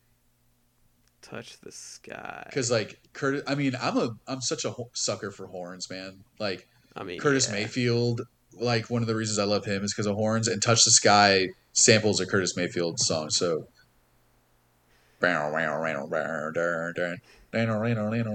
Touch 1.23 1.59
the 1.61 1.73
sky. 1.73 2.45
Because 2.47 2.70
like 2.70 3.01
Curtis, 3.12 3.43
I 3.49 3.57
mean, 3.57 3.73
I'm 3.81 3.97
a 3.97 4.11
I'm 4.28 4.41
such 4.41 4.65
a 4.65 4.70
ho- 4.70 4.91
sucker 4.93 5.33
for 5.33 5.49
horns, 5.49 5.91
man. 5.91 6.23
Like 6.39 6.69
I 6.95 7.03
mean 7.03 7.19
Curtis 7.19 7.49
yeah. 7.49 7.55
Mayfield, 7.55 8.20
like 8.53 8.91
one 8.91 9.03
of 9.03 9.09
the 9.09 9.16
reasons 9.16 9.41
I 9.41 9.45
love 9.45 9.65
him 9.65 9.83
is 9.83 9.93
because 9.93 10.07
of 10.07 10.15
horns. 10.15 10.47
And 10.47 10.62
Touch 10.62 10.85
the 10.85 10.93
Sky 10.93 11.49
samples 11.73 12.20
a 12.20 12.27
Curtis 12.27 12.57
Mayfield 12.57 13.01
song, 13.01 13.31
so. 13.31 13.66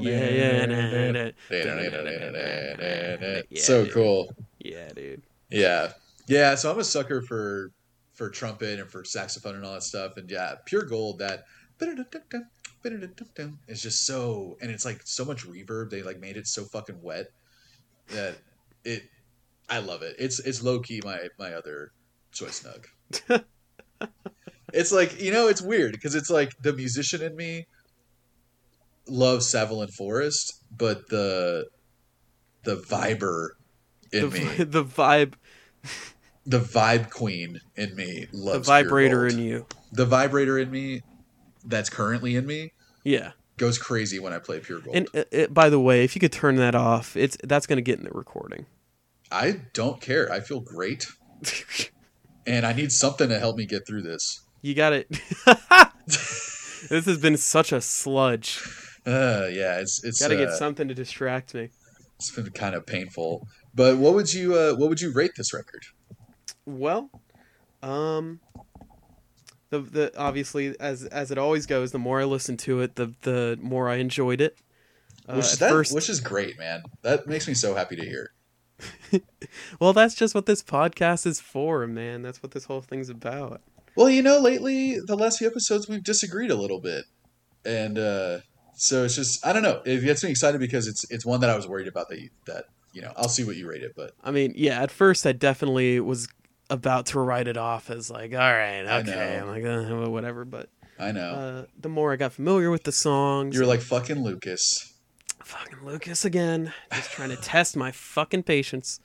Yeah, 0.03 0.29
yeah, 0.29 0.65
nah, 0.65 1.11
nah. 1.11 1.29
Yeah, 3.49 3.61
so 3.61 3.85
cool. 3.85 4.35
Yeah, 4.59 4.89
dude. 4.89 5.21
Yeah. 5.49 5.93
Yeah, 6.27 6.55
so 6.55 6.71
I'm 6.71 6.79
a 6.79 6.83
sucker 6.83 7.21
for 7.21 7.71
for 8.13 8.29
trumpet 8.29 8.79
and 8.79 8.89
for 8.89 9.03
saxophone 9.03 9.55
and 9.55 9.65
all 9.65 9.73
that 9.73 9.83
stuff. 9.83 10.17
And 10.17 10.29
yeah, 10.29 10.55
pure 10.65 10.83
gold 10.83 11.19
that 11.19 11.45
it's 13.67 13.81
just 13.81 14.05
so 14.05 14.57
and 14.61 14.71
it's 14.71 14.85
like 14.85 15.01
so 15.05 15.25
much 15.25 15.47
reverb. 15.47 15.89
They 15.89 16.03
like 16.03 16.19
made 16.19 16.37
it 16.37 16.47
so 16.47 16.65
fucking 16.65 17.01
wet 17.01 17.27
that 18.09 18.37
it 18.83 19.03
I 19.69 19.79
love 19.79 20.01
it. 20.01 20.15
It's 20.19 20.39
it's 20.39 20.61
low 20.61 20.79
key 20.79 21.01
my 21.03 21.27
my 21.39 21.53
other 21.53 21.91
choice 22.31 22.63
nug. 22.63 23.43
it's 24.73 24.91
like, 24.91 25.21
you 25.21 25.31
know, 25.31 25.47
it's 25.47 25.61
weird 25.61 25.93
because 25.93 26.15
it's 26.15 26.29
like 26.29 26.51
the 26.61 26.73
musician 26.73 27.21
in 27.21 27.35
me 27.35 27.67
loves 29.07 29.51
Savalan 29.51 29.91
Forest, 29.91 30.63
but 30.75 31.09
the 31.09 31.67
the 32.63 32.75
viber 32.75 33.49
in 34.11 34.29
The, 34.29 34.39
me 34.39 34.63
the 34.63 34.83
vibe, 34.83 35.33
the 36.45 36.59
vibe 36.59 37.09
queen 37.09 37.59
in 37.75 37.95
me 37.95 38.27
the 38.31 38.37
loves 38.37 38.67
vibrator 38.67 39.27
in 39.27 39.37
you. 39.39 39.65
The 39.91 40.05
vibrator 40.05 40.57
in 40.57 40.71
me 40.71 41.01
that's 41.65 41.89
currently 41.89 42.35
in 42.35 42.45
me 42.47 42.71
Yeah. 43.03 43.31
goes 43.57 43.77
crazy 43.77 44.17
when 44.19 44.33
I 44.33 44.39
play 44.39 44.59
pure 44.59 44.79
gold. 44.79 44.95
And 44.95 45.07
uh, 45.13 45.23
uh, 45.35 45.47
by 45.47 45.69
the 45.69 45.79
way, 45.79 46.03
if 46.03 46.15
you 46.15 46.19
could 46.19 46.31
turn 46.31 46.55
that 46.55 46.73
off, 46.75 47.15
it's 47.15 47.37
that's 47.43 47.67
gonna 47.67 47.81
get 47.81 47.99
in 47.99 48.05
the 48.05 48.11
recording. 48.11 48.65
I 49.31 49.61
don't 49.73 50.01
care. 50.01 50.31
I 50.31 50.39
feel 50.41 50.59
great, 50.59 51.05
and 52.45 52.65
I 52.65 52.73
need 52.73 52.91
something 52.91 53.29
to 53.29 53.39
help 53.39 53.55
me 53.57 53.65
get 53.65 53.87
through 53.87 54.01
this. 54.01 54.41
you 54.61 54.73
got 54.75 54.91
it. 54.93 55.07
this 56.07 57.05
has 57.05 57.17
been 57.17 57.37
such 57.37 57.71
a 57.71 57.79
sludge. 57.81 58.59
Uh, 59.05 59.47
yeah, 59.51 59.79
it's 59.79 60.03
it's 60.03 60.19
Got 60.21 60.29
to 60.29 60.35
uh, 60.35 60.45
get 60.47 60.53
something 60.57 60.87
to 60.87 60.93
distract 60.93 61.53
me. 61.53 61.69
it's 62.17 62.31
been 62.31 62.49
kind 62.51 62.75
of 62.75 62.85
painful. 62.85 63.47
But 63.73 63.97
what 63.97 64.13
would 64.15 64.33
you 64.33 64.55
uh, 64.55 64.73
what 64.75 64.89
would 64.89 64.99
you 65.01 65.11
rate 65.13 65.31
this 65.37 65.53
record? 65.53 65.81
Well, 66.65 67.09
um, 67.81 68.39
the 69.69 69.79
the 69.79 70.17
obviously 70.17 70.75
as 70.79 71.05
as 71.05 71.31
it 71.31 71.37
always 71.37 71.65
goes, 71.65 71.91
the 71.91 71.99
more 71.99 72.21
I 72.21 72.25
listened 72.25 72.59
to 72.59 72.81
it, 72.81 72.95
the 72.95 73.13
the 73.21 73.57
more 73.61 73.89
I 73.89 73.95
enjoyed 73.95 74.41
it. 74.41 74.57
Uh, 75.27 75.35
Which 75.35 75.53
at 75.53 75.59
that 75.59 75.71
first, 75.71 75.93
which 75.93 76.09
is 76.09 76.19
great, 76.19 76.57
man. 76.57 76.83
That 77.03 77.27
makes 77.27 77.47
me 77.47 77.53
so 77.53 77.75
happy 77.75 77.95
to 77.95 78.05
hear. 78.05 78.33
well, 79.79 79.93
that's 79.93 80.15
just 80.15 80.33
what 80.33 80.45
this 80.45 80.63
podcast 80.63 81.25
is 81.25 81.39
for, 81.39 81.85
man. 81.87 82.21
That's 82.21 82.41
what 82.41 82.51
this 82.51 82.65
whole 82.65 82.81
thing's 82.81 83.09
about. 83.09 83.61
Well, 83.95 84.09
you 84.09 84.21
know, 84.21 84.39
lately 84.39 84.99
the 84.99 85.15
last 85.15 85.39
few 85.39 85.47
episodes 85.47 85.87
we've 85.87 86.03
disagreed 86.03 86.51
a 86.51 86.55
little 86.55 86.79
bit, 86.79 87.05
and 87.65 87.99
uh, 87.99 88.39
so 88.73 89.03
it's 89.03 89.15
just 89.15 89.45
I 89.45 89.53
don't 89.53 89.63
know. 89.63 89.81
It 89.85 90.01
gets 90.01 90.23
me 90.23 90.31
excited 90.31 90.59
because 90.59 90.87
it's 90.87 91.09
it's 91.09 91.25
one 91.25 91.41
that 91.41 91.49
I 91.49 91.55
was 91.55 91.67
worried 91.67 91.87
about 91.87 92.09
that 92.09 92.19
you, 92.19 92.29
that 92.47 92.65
you 92.93 93.01
know 93.01 93.13
I'll 93.15 93.29
see 93.29 93.43
what 93.43 93.55
you 93.55 93.69
rate 93.69 93.83
it, 93.83 93.93
but 93.95 94.13
I 94.23 94.31
mean, 94.31 94.53
yeah, 94.55 94.81
at 94.81 94.91
first 94.91 95.25
I 95.25 95.33
definitely 95.33 95.99
was 95.99 96.27
about 96.71 97.07
to 97.07 97.19
write 97.19 97.47
it 97.47 97.57
off 97.57 97.89
as 97.89 98.09
like, 98.09 98.33
all 98.33 98.39
right, 98.39 98.85
okay. 99.01 99.39
I'm 99.39 99.47
like, 99.47 99.65
uh, 99.65 100.09
whatever. 100.09 100.45
But 100.45 100.69
I 100.97 101.11
know 101.11 101.29
uh, 101.29 101.65
the 101.79 101.89
more 101.89 102.13
I 102.13 102.15
got 102.15 102.33
familiar 102.33 102.71
with 102.71 102.83
the 102.83 102.91
songs, 102.91 103.55
you're 103.55 103.65
like 103.65 103.81
fucking 103.81 104.23
Lucas. 104.23 104.93
fucking 105.43 105.85
Lucas 105.85 106.25
again, 106.25 106.73
just 106.93 107.11
trying 107.11 107.29
to 107.29 107.35
test 107.35 107.75
my 107.75 107.91
fucking 107.91 108.43
patience. 108.43 108.99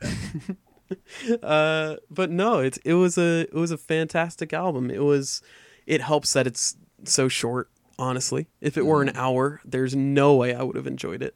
uh, 1.42 1.96
but 2.10 2.30
no, 2.30 2.58
it's 2.58 2.78
it 2.78 2.94
was 2.94 3.16
a 3.18 3.40
it 3.40 3.54
was 3.54 3.70
a 3.70 3.78
fantastic 3.78 4.52
album. 4.52 4.90
It 4.90 5.02
was 5.02 5.42
it 5.86 6.02
helps 6.02 6.34
that 6.34 6.46
it's 6.46 6.76
so 7.04 7.28
short. 7.28 7.70
Honestly, 8.00 8.46
if 8.60 8.78
it 8.78 8.86
were 8.86 9.02
an 9.02 9.10
hour, 9.16 9.60
there's 9.64 9.96
no 9.96 10.36
way 10.36 10.54
I 10.54 10.62
would 10.62 10.76
have 10.76 10.86
enjoyed 10.86 11.20
it. 11.20 11.34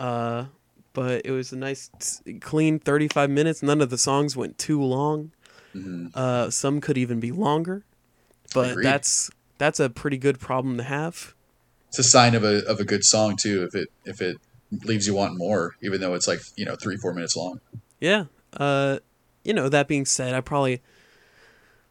Uh, 0.00 0.46
but 0.92 1.22
it 1.24 1.30
was 1.30 1.52
a 1.52 1.56
nice, 1.56 1.90
clean 2.40 2.78
35 2.78 3.30
minutes. 3.30 3.62
None 3.62 3.80
of 3.80 3.90
the 3.90 3.98
songs 3.98 4.36
went 4.36 4.58
too 4.58 4.82
long. 4.82 5.32
hmm 5.72 6.06
Uh, 6.14 6.50
some 6.50 6.80
could 6.80 6.98
even 6.98 7.20
be 7.20 7.32
longer, 7.32 7.84
but 8.54 8.72
Agreed. 8.72 8.84
that's 8.86 9.30
that's 9.58 9.80
a 9.80 9.88
pretty 9.88 10.18
good 10.18 10.38
problem 10.40 10.76
to 10.76 10.82
have. 10.82 11.34
It's 11.88 11.98
a 11.98 12.02
sign 12.04 12.34
of 12.34 12.44
a 12.44 12.64
of 12.66 12.80
a 12.80 12.84
good 12.84 13.04
song 13.04 13.36
too. 13.36 13.64
If 13.64 13.74
it 13.74 13.88
if 14.04 14.20
it 14.20 14.36
leaves 14.84 15.06
you 15.06 15.14
wanting 15.14 15.38
more, 15.38 15.76
even 15.82 16.00
though 16.00 16.14
it's 16.14 16.26
like 16.28 16.40
you 16.56 16.64
know 16.64 16.74
three 16.76 16.96
four 16.96 17.12
minutes 17.12 17.36
long. 17.36 17.60
Yeah. 18.00 18.24
Uh, 18.54 18.98
you 19.44 19.52
know, 19.54 19.68
that 19.68 19.88
being 19.88 20.04
said, 20.06 20.34
I 20.34 20.40
probably 20.40 20.80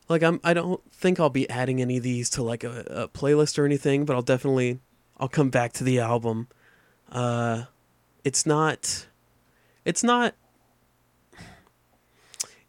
like 0.09 0.23
I'm 0.23 0.39
I 0.43 0.53
don't 0.53 0.81
think 0.91 1.19
I'll 1.19 1.29
be 1.29 1.49
adding 1.49 1.81
any 1.81 1.97
of 1.97 2.03
these 2.03 2.29
to 2.31 2.43
like 2.43 2.63
a, 2.63 2.85
a 2.89 3.07
playlist 3.07 3.57
or 3.57 3.65
anything, 3.65 4.05
but 4.05 4.15
I'll 4.15 4.21
definitely 4.21 4.79
I'll 5.17 5.29
come 5.29 5.49
back 5.49 5.73
to 5.73 5.83
the 5.83 5.99
album. 5.99 6.47
Uh, 7.11 7.63
it's 8.23 8.45
not 8.45 9.07
it's 9.85 10.03
not 10.03 10.35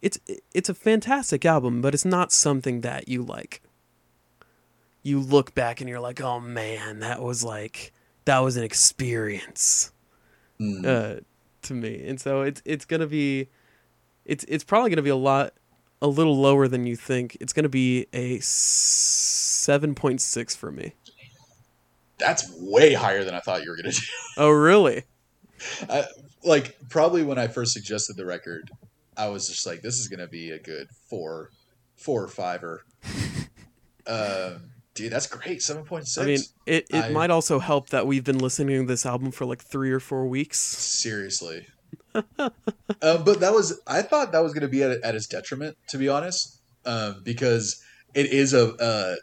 it's 0.01 0.19
it's 0.53 0.69
a 0.69 0.74
fantastic 0.74 1.45
album, 1.45 1.81
but 1.81 1.95
it's 1.95 2.05
not 2.05 2.33
something 2.33 2.81
that 2.81 3.09
you 3.09 3.23
like 3.23 3.62
you 5.03 5.20
look 5.20 5.55
back 5.55 5.81
and 5.81 5.89
you're 5.89 6.01
like, 6.01 6.20
"Oh 6.20 6.41
man, 6.41 7.01
that 7.01 7.23
was 7.23 7.43
like 7.45 7.93
that 8.24 8.39
was 8.41 8.57
an 8.57 8.65
experience." 8.65 9.93
Mm. 10.61 10.87
uh, 10.87 11.20
to 11.62 11.74
me, 11.74 12.07
and 12.07 12.20
so 12.20 12.43
it's 12.43 12.62
it's 12.65 12.85
gonna 12.85 13.07
be, 13.07 13.49
it's 14.24 14.45
it's 14.49 14.65
probably 14.65 14.91
gonna 14.91 15.03
be 15.03 15.11
a 15.11 15.16
lot, 15.16 15.55
a 16.01 16.07
little 16.07 16.37
lower 16.37 16.69
than 16.69 16.87
you 16.87 16.97
think. 16.97 17.37
It's 17.41 17.53
gonna 17.53 17.69
be 17.69 18.07
a 18.12 18.39
seven 18.41 19.95
point 19.95 20.20
six 20.20 20.55
for 20.55 20.70
me. 20.70 20.95
That's 22.19 22.49
way 22.61 22.93
higher 22.93 23.24
than 23.24 23.35
I 23.35 23.41
thought 23.41 23.65
you 23.65 23.70
were 23.70 23.77
gonna 23.77 23.93
do. 23.93 24.03
Oh 24.37 24.51
really? 24.51 25.05
I, 25.89 26.05
like 26.44 26.76
probably 26.89 27.22
when 27.22 27.39
I 27.39 27.48
first 27.48 27.72
suggested 27.72 28.16
the 28.16 28.26
record, 28.26 28.70
I 29.16 29.28
was 29.28 29.48
just 29.48 29.66
like, 29.66 29.82
this 29.82 29.98
is 29.98 30.09
gonna 30.09 30.28
be 30.28 30.51
a 30.51 30.59
good 30.59 30.89
four, 31.09 31.51
four 31.97 32.24
or 32.24 32.28
fiver. 32.28 32.84
um, 34.06 34.72
Dude, 34.94 35.10
that's 35.10 35.26
great. 35.26 35.62
Seven 35.62 35.84
point 35.84 36.06
six. 36.06 36.22
I 36.22 36.26
mean, 36.26 36.40
it, 36.66 36.86
it 36.90 37.05
I- 37.05 37.09
might 37.10 37.30
also 37.30 37.59
help 37.59 37.89
that 37.90 38.06
we've 38.06 38.24
been 38.24 38.39
listening 38.39 38.80
to 38.80 38.86
this 38.86 39.06
album 39.06 39.30
for 39.30 39.47
like 39.47 39.62
three 39.62 39.90
or 39.90 40.01
four 40.01 40.26
weeks. 40.26 40.59
seriously. 40.59 41.66
um, 42.14 42.51
but 43.01 43.40
that 43.40 43.55
was 43.55 43.80
I 43.86 44.02
thought 44.02 44.32
that 44.32 44.43
was 44.43 44.52
going 44.52 44.62
to 44.62 44.68
be 44.68 44.82
at, 44.82 45.02
at 45.02 45.14
his 45.14 45.26
detriment, 45.26 45.78
to 45.89 45.98
be 45.98 46.09
honest, 46.09 46.60
um, 46.84 47.22
because 47.24 47.82
it 48.14 48.26
is 48.26 48.52
a. 48.52 48.74
Uh, 48.74 49.16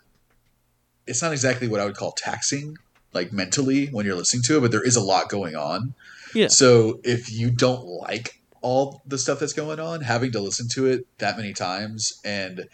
it's 1.06 1.22
not 1.22 1.32
exactly 1.32 1.68
what 1.68 1.80
I 1.80 1.86
would 1.86 1.96
call 1.96 2.12
taxing, 2.14 2.78
like 3.14 3.32
mentally 3.32 3.88
when 3.88 4.06
you're 4.06 4.16
listening 4.16 4.44
to 4.44 4.58
it, 4.58 4.62
but 4.62 4.72
there 4.72 4.86
is 4.86 4.96
a 4.96 5.02
lot 5.02 5.30
going 5.30 5.56
on. 5.56 5.94
Yeah. 6.34 6.48
So 6.48 7.00
if 7.04 7.32
you 7.32 7.52
don't 7.52 7.86
like 7.86 8.42
all 8.62 9.02
the 9.06 9.18
stuff 9.18 9.40
that's 9.40 9.54
going 9.54 9.80
on, 9.80 10.02
having 10.02 10.32
to 10.34 10.40
listen 10.40 10.68
to 10.70 10.88
it 10.88 11.06
that 11.20 11.38
many 11.38 11.54
times 11.54 12.20
and 12.26 12.68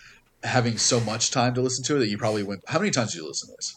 having 0.43 0.77
so 0.77 0.99
much 0.99 1.31
time 1.31 1.53
to 1.55 1.61
listen 1.61 1.83
to 1.85 1.95
it 1.95 1.99
that 1.99 2.07
you 2.07 2.17
probably 2.17 2.43
went. 2.43 2.61
How 2.67 2.79
many 2.79 2.91
times 2.91 3.11
did 3.13 3.19
you 3.19 3.27
listen 3.27 3.49
to 3.49 3.55
this? 3.57 3.75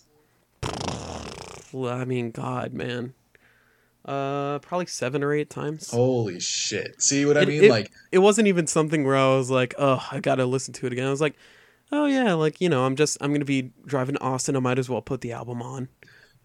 Well, 1.72 1.92
I 1.92 2.04
mean, 2.04 2.30
God, 2.30 2.72
man. 2.72 3.14
Uh, 4.04 4.58
probably 4.60 4.86
seven 4.86 5.22
or 5.22 5.34
eight 5.34 5.50
times. 5.50 5.90
Holy 5.90 6.40
shit! 6.40 7.02
See 7.02 7.26
what 7.26 7.36
I 7.36 7.44
mean? 7.44 7.64
it- 7.64 7.70
like 7.70 7.90
It 8.10 8.20
wasn't 8.20 8.48
even 8.48 8.66
something 8.66 9.04
where 9.04 9.16
I 9.16 9.36
was 9.36 9.50
like, 9.50 9.74
oh, 9.78 10.06
I 10.10 10.20
gotta 10.20 10.46
listen 10.46 10.72
to 10.74 10.86
it 10.86 10.92
again. 10.94 11.06
I 11.06 11.10
was 11.10 11.20
like, 11.20 11.34
oh 11.92 12.06
yeah, 12.06 12.32
like 12.32 12.58
you 12.60 12.70
know, 12.70 12.86
I'm 12.86 12.96
just 12.96 13.18
I'm 13.20 13.32
gonna 13.34 13.44
be 13.44 13.70
driving 13.84 14.14
to 14.14 14.20
Austin. 14.22 14.56
I 14.56 14.60
might 14.60 14.78
as 14.78 14.88
well 14.88 15.02
put 15.02 15.20
the 15.20 15.32
album 15.32 15.60
on. 15.60 15.88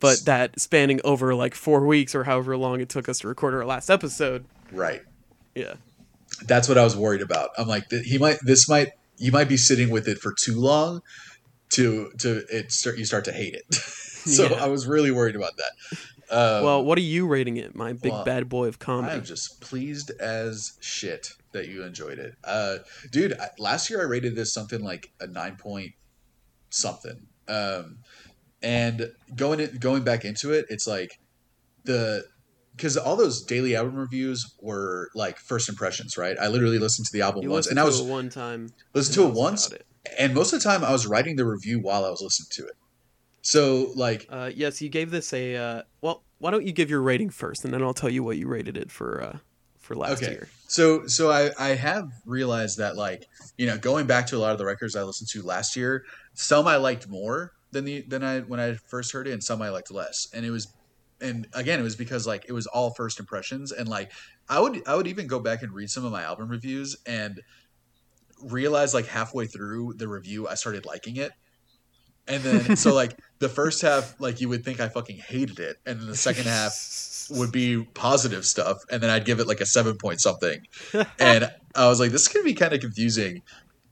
But 0.03 0.25
that 0.25 0.59
spanning 0.59 0.99
over 1.03 1.34
like 1.34 1.55
four 1.55 1.85
weeks 1.88 2.13
or 2.13 2.25
however 2.25 2.57
long 2.57 2.81
it 2.81 2.89
took 2.89 3.07
us 3.09 3.19
to 3.19 3.27
record 3.27 3.53
our 3.53 3.65
last 3.65 3.89
episode. 3.89 4.45
right. 4.71 5.01
Yeah. 5.55 5.75
that's 6.45 6.67
what 6.67 6.77
I 6.77 6.84
was 6.84 6.95
worried 6.97 7.21
about. 7.21 7.51
I'm 7.57 7.67
like, 7.67 7.89
he 7.91 8.17
might, 8.17 8.38
this 8.41 8.67
might, 8.67 8.89
you 9.17 9.31
might 9.31 9.47
be 9.47 9.55
sitting 9.55 9.89
with 9.89 10.07
it 10.07 10.17
for 10.17 10.34
too 10.34 10.59
long 10.59 11.01
to, 11.69 12.11
to 12.19 12.43
it 12.49 12.71
start, 12.71 12.97
you 12.97 13.05
start 13.05 13.23
to 13.25 13.31
hate 13.31 13.53
it. 13.53 13.73
so 13.73 14.49
Yeah. 14.49 14.63
I 14.63 14.67
was 14.67 14.88
really 14.88 15.11
worried 15.11 15.35
about 15.35 15.53
that. 15.57 15.71
Um, 16.30 16.63
well, 16.63 16.84
what 16.84 16.97
are 16.97 17.01
you 17.01 17.27
rating 17.27 17.57
it, 17.57 17.75
my 17.75 17.93
big 17.93 18.11
well, 18.11 18.23
bad 18.25 18.49
boy 18.49 18.67
of 18.67 18.80
comedy? 18.80 19.13
I'm 19.13 19.23
just 19.23 19.61
pleased 19.61 20.11
as 20.19 20.73
shit 20.81 21.30
that 21.51 21.67
you 21.69 21.84
enjoyed 21.84 22.17
it. 22.19 22.35
Uh, 22.43 22.77
dude, 23.11 23.34
I, 23.39 23.49
last 23.59 23.89
year 23.89 24.01
I 24.01 24.05
rated 24.05 24.35
this 24.35 24.51
something 24.53 24.84
like 24.84 25.11
a 25.19 25.27
nine 25.27 25.55
point 25.55 25.91
something. 26.71 27.27
Um, 27.47 27.99
and 28.64 29.11
going 29.35 29.60
it, 29.60 29.80
going 29.80 30.03
back 30.03 30.26
into 30.26 30.52
it, 30.52 30.65
it's 30.69 30.88
like 30.88 31.10
the, 31.84 32.23
because 32.76 32.98
all 32.98 33.15
those 33.15 33.44
daily 33.44 33.76
album 33.76 33.95
reviews 33.95 34.44
were 34.61 35.10
like 35.14 35.38
first 35.38 35.69
impressions, 35.69 36.18
right? 36.18 36.38
I 36.41 36.48
literally 36.48 36.80
listened 36.80 37.06
to 37.07 37.11
the 37.14 37.22
album 37.22 37.44
you 37.44 37.49
once, 37.49 37.68
and 37.68 37.80
I 37.80 37.84
was 37.84 38.02
one 38.02 38.30
time. 38.30 38.69
listened 38.94 39.15
to 39.15 39.27
it 39.27 39.34
once, 39.34 39.72
it. 39.72 39.85
and 40.18 40.34
most 40.34 40.53
of 40.53 40.60
the 40.60 40.68
time 40.68 40.84
I 40.84 40.91
was 40.91 41.06
writing 41.06 41.35
the 41.35 41.45
review 41.45 41.80
while 41.80 42.06
I 42.06 42.10
was 42.10 42.22
listening 42.22 42.48
to 42.53 42.64
it. 42.64 42.76
So 43.41 43.91
like, 43.95 44.26
Uh, 44.30 44.49
yes, 44.56 44.81
you 44.81 44.90
gave 44.90 45.11
this 45.11 45.34
a. 45.34 45.56
Uh, 45.56 45.81
well, 46.02 46.23
why 46.40 46.49
don't 46.52 46.65
you 46.65 46.72
give 46.72 46.90
your 46.90 47.02
rating 47.02 47.30
first, 47.30 47.64
and 47.65 47.73
then 47.73 47.84
I'll 47.84 47.94
tell 47.94 48.10
you 48.10 48.23
what 48.23 48.38
you 48.38 48.48
rated 48.48 48.77
it 48.77 48.90
for. 48.91 49.22
Uh, 49.22 49.38
for 49.80 49.95
last 49.95 50.23
Okay. 50.23 50.31
year. 50.31 50.48
so 50.69 51.06
so 51.07 51.30
I 51.30 51.52
I 51.60 51.76
have 51.76 52.06
realized 52.26 52.77
that 52.77 52.95
like 52.95 53.26
you 53.57 53.65
know 53.68 53.77
going 53.77 54.07
back 54.07 54.26
to 54.27 54.38
a 54.38 54.40
lot 54.40 54.53
of 54.53 54.57
the 54.57 54.64
records 54.65 54.95
I 54.95 55.03
listened 55.03 55.27
to 55.34 55.41
last 55.45 55.76
year, 55.76 56.03
some 56.35 56.68
I 56.68 56.77
liked 56.77 57.10
more 57.10 57.52
than 57.73 57.85
the 57.85 58.01
than 58.01 58.23
I 58.23 58.39
when 58.41 58.59
I 58.59 58.75
first 58.75 59.11
heard 59.11 59.27
it, 59.27 59.31
and 59.31 59.43
some 59.43 59.61
I 59.61 59.69
liked 59.69 59.91
less, 59.91 60.27
and 60.33 60.45
it 60.45 60.51
was. 60.51 60.67
And 61.21 61.47
again, 61.53 61.79
it 61.79 61.83
was 61.83 61.95
because 61.95 62.27
like 62.27 62.45
it 62.49 62.51
was 62.51 62.67
all 62.67 62.93
first 62.93 63.19
impressions, 63.19 63.71
and 63.71 63.87
like 63.87 64.11
I 64.49 64.59
would 64.59 64.81
I 64.87 64.95
would 64.95 65.07
even 65.07 65.27
go 65.27 65.39
back 65.39 65.63
and 65.63 65.71
read 65.73 65.89
some 65.89 66.03
of 66.03 66.11
my 66.11 66.23
album 66.23 66.49
reviews 66.49 66.97
and 67.05 67.41
realize 68.41 68.93
like 68.93 69.07
halfway 69.07 69.47
through 69.47 69.93
the 69.93 70.07
review 70.07 70.47
I 70.47 70.55
started 70.55 70.85
liking 70.85 71.17
it, 71.17 71.31
and 72.27 72.43
then 72.43 72.75
so 72.75 72.93
like 72.93 73.17
the 73.39 73.49
first 73.49 73.81
half 73.81 74.15
like 74.19 74.41
you 74.41 74.49
would 74.49 74.65
think 74.65 74.79
I 74.79 74.89
fucking 74.89 75.17
hated 75.17 75.59
it, 75.59 75.77
and 75.85 75.99
then 75.99 76.07
the 76.07 76.15
second 76.15 76.45
half 76.45 77.27
would 77.29 77.51
be 77.51 77.83
positive 77.93 78.45
stuff, 78.45 78.79
and 78.91 79.01
then 79.01 79.09
I'd 79.09 79.25
give 79.25 79.39
it 79.39 79.47
like 79.47 79.61
a 79.61 79.65
seven 79.65 79.97
point 79.97 80.19
something. 80.19 80.67
and 81.19 81.49
I 81.75 81.87
was 81.87 81.99
like, 81.99 82.11
this 82.11 82.23
is 82.23 82.27
gonna 82.27 82.43
be 82.43 82.53
kind 82.53 82.73
of 82.73 82.81
confusing, 82.81 83.41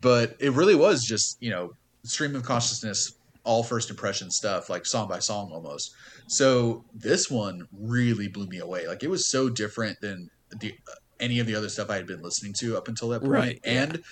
but 0.02 0.36
it 0.40 0.52
really 0.52 0.76
was 0.76 1.06
just 1.06 1.42
you 1.42 1.50
know 1.50 1.74
stream 2.04 2.36
of 2.36 2.44
consciousness, 2.44 3.14
all 3.44 3.64
first 3.64 3.90
impression 3.90 4.30
stuff, 4.30 4.70
like 4.70 4.86
song 4.86 5.08
by 5.08 5.20
song 5.20 5.52
almost. 5.52 5.94
So 6.28 6.86
this 6.94 7.30
one 7.30 7.68
really 7.72 8.28
blew 8.28 8.48
me 8.48 8.60
away. 8.60 8.88
Like 8.88 9.04
it 9.04 9.10
was 9.10 9.28
so 9.28 9.50
different 9.50 10.00
than 10.02 10.30
the 10.60 10.74
any 11.20 11.40
of 11.40 11.48
the 11.48 11.56
other 11.56 11.70
stuff 11.70 11.90
I 11.90 11.96
had 11.96 12.08
been 12.08 12.22
listening 12.22 12.54
to 12.60 12.78
up 12.78 12.88
until 12.88 13.10
that 13.10 13.22
point. 13.22 13.32
Right, 13.32 13.60
yeah. 13.64 13.84
and 13.84 14.04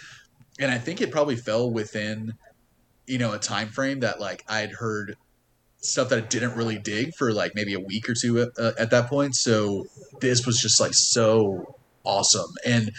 and 0.59 0.71
I 0.71 0.77
think 0.77 1.01
it 1.01 1.11
probably 1.11 1.35
fell 1.35 1.69
within 1.71 2.33
you 3.07 3.17
know 3.17 3.33
a 3.33 3.39
time 3.39 3.69
frame 3.69 4.01
that 4.01 4.19
like 4.19 4.43
I'd 4.47 4.71
heard 4.71 5.15
stuff 5.81 6.09
that 6.09 6.17
I 6.17 6.21
didn't 6.27 6.55
really 6.55 6.77
dig 6.77 7.15
for 7.15 7.31
like 7.31 7.53
maybe 7.55 7.73
a 7.73 7.79
week 7.79 8.09
or 8.09 8.13
two 8.13 8.41
at, 8.41 8.49
uh, 8.57 8.73
at 8.77 8.91
that 8.91 9.07
point. 9.07 9.35
So 9.35 9.85
this 10.19 10.45
was 10.45 10.59
just 10.59 10.79
like 10.79 10.93
so 10.93 11.77
awesome. 12.03 12.51
And 12.65 12.91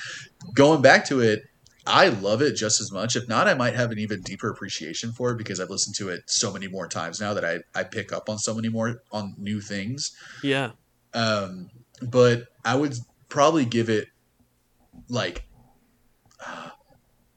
going 0.55 0.81
back 0.81 1.05
to 1.07 1.21
it, 1.21 1.43
I 1.87 2.09
love 2.09 2.43
it 2.43 2.57
just 2.57 2.81
as 2.81 2.93
much. 2.93 3.17
If 3.17 3.29
not, 3.29 3.49
I 3.49 3.55
might 3.55 3.75
have 3.75 3.91
an 3.91 3.99
even 3.99 4.21
deeper 4.21 4.51
appreciation 4.51 5.13
for 5.13 5.31
it 5.31 5.39
because 5.39 5.61
I've 5.61 5.71
listened 5.71 5.97
to 5.97 6.09
it 6.11 6.23
so 6.27 6.53
many 6.53 6.69
more 6.69 6.87
times 6.87 7.21
now 7.21 7.33
that 7.35 7.45
I, 7.45 7.61
I 7.75 7.85
pick 7.85 8.13
up 8.13 8.29
on 8.29 8.39
so 8.39 8.55
many 8.55 8.69
more 8.69 9.03
on 9.13 9.35
new 9.39 9.61
things. 9.61 10.15
yeah. 10.43 10.73
Um, 11.15 11.71
but 12.03 12.45
I 12.65 12.77
would 12.77 12.95
probably 13.29 13.65
give 13.65 13.89
it 13.89 14.09
like 15.09 15.47
uh, 16.47 16.71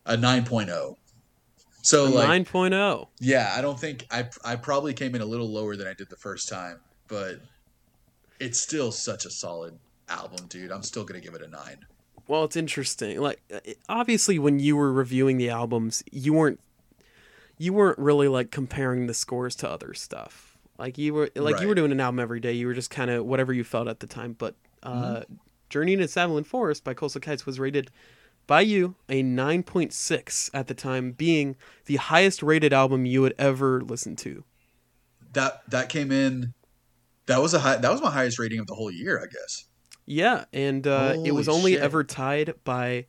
a 0.06 0.16
9.0. 0.18 0.96
So 1.82 2.06
A 2.06 2.10
like 2.10 2.48
9.0. 2.48 3.08
yeah, 3.20 3.54
I 3.58 3.62
don't 3.62 3.80
think 3.80 4.06
I 4.10 4.30
I 4.46 4.56
probably 4.56 4.94
came 4.94 5.16
in 5.16 5.22
a 5.22 5.26
little 5.26 5.52
lower 5.52 5.76
than 5.76 5.86
I 5.88 5.94
did 5.94 6.10
the 6.10 6.16
first 6.16 6.48
time, 6.48 6.80
but 7.10 7.42
it's 8.40 8.60
still 8.60 8.92
such 8.92 9.26
a 9.26 9.30
solid 9.30 9.78
album, 10.08 10.48
dude. 10.48 10.72
I'm 10.72 10.84
still 10.84 11.04
gonna 11.04 11.20
give 11.20 11.34
it 11.34 11.42
a 11.42 11.48
nine. 11.48 11.80
Well, 12.28 12.44
it's 12.46 12.56
interesting. 12.56 13.20
Like, 13.20 13.42
uh, 13.54 13.60
obviously, 13.90 14.40
when 14.40 14.60
you 14.60 14.78
were 14.78 14.92
reviewing 14.92 15.38
the 15.38 15.50
albums, 15.50 16.04
you 16.12 16.34
weren't 16.34 16.60
you 17.58 17.74
weren't 17.74 18.00
really 18.00 18.28
like 18.28 18.52
comparing 18.52 19.08
the 19.08 19.14
scores 19.14 19.56
to 19.58 19.70
other 19.70 19.94
stuff. 19.94 20.58
Like 20.78 20.98
you 20.98 21.14
were 21.14 21.30
like 21.36 21.62
you 21.62 21.68
were 21.68 21.76
doing 21.76 21.92
an 21.92 22.00
album 22.00 22.20
every 22.20 22.40
day. 22.40 22.54
You 22.54 22.68
were 22.68 22.74
just 22.74 22.90
kind 22.90 23.12
of 23.12 23.26
whatever 23.26 23.54
you 23.54 23.64
felt 23.64 23.88
at 23.88 24.00
the 24.00 24.08
time. 24.08 24.36
But 24.38 24.56
uh, 24.82 24.92
Mm-hmm. 24.92 25.34
Journey 25.70 25.94
into 25.94 26.44
Forest 26.44 26.84
by 26.84 26.94
Coastal 26.94 27.20
Kites 27.20 27.48
was 27.48 27.60
rated 27.60 27.90
by 28.46 28.62
you 28.62 28.96
a 29.10 29.24
9.6 29.24 30.50
at 30.54 30.68
the 30.68 30.74
time, 30.76 31.14
being 31.14 31.56
the 31.86 31.96
highest 31.96 32.44
rated 32.44 32.74
album 32.74 33.08
you 33.08 33.22
would 33.22 33.34
ever 33.40 33.82
listen 33.82 34.16
to. 34.18 34.44
That 35.34 35.62
that 35.70 35.90
came 35.90 36.12
in. 36.12 36.54
That 37.26 37.42
was 37.42 37.54
a 37.54 37.60
high. 37.60 37.78
That 37.78 37.92
was 37.92 38.02
my 38.02 38.12
highest 38.12 38.38
rating 38.38 38.60
of 38.60 38.68
the 38.68 38.76
whole 38.76 38.92
year, 38.92 39.18
I 39.20 39.26
guess. 39.26 39.66
Yeah, 40.06 40.46
and 40.54 40.86
uh, 40.86 41.16
it 41.24 41.32
was 41.32 41.48
only 41.48 41.74
shit. 41.74 41.82
ever 41.82 42.04
tied 42.04 42.54
by 42.64 43.06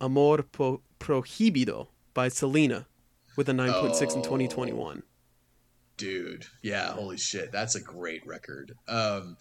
Amor 0.00 0.42
Pro- 0.42 0.80
Prohibido 0.98 1.88
by 2.14 2.28
Selena 2.28 2.86
with 3.36 3.48
a 3.48 3.52
9.6 3.52 4.00
in 4.14 4.20
Oh. 4.20 4.22
2021. 4.22 5.02
Dude, 5.96 6.46
yeah, 6.62 6.92
holy 6.92 7.16
shit, 7.18 7.50
that's 7.50 7.74
a 7.74 7.80
great 7.80 8.24
record. 8.26 8.72
Um, 8.86 9.36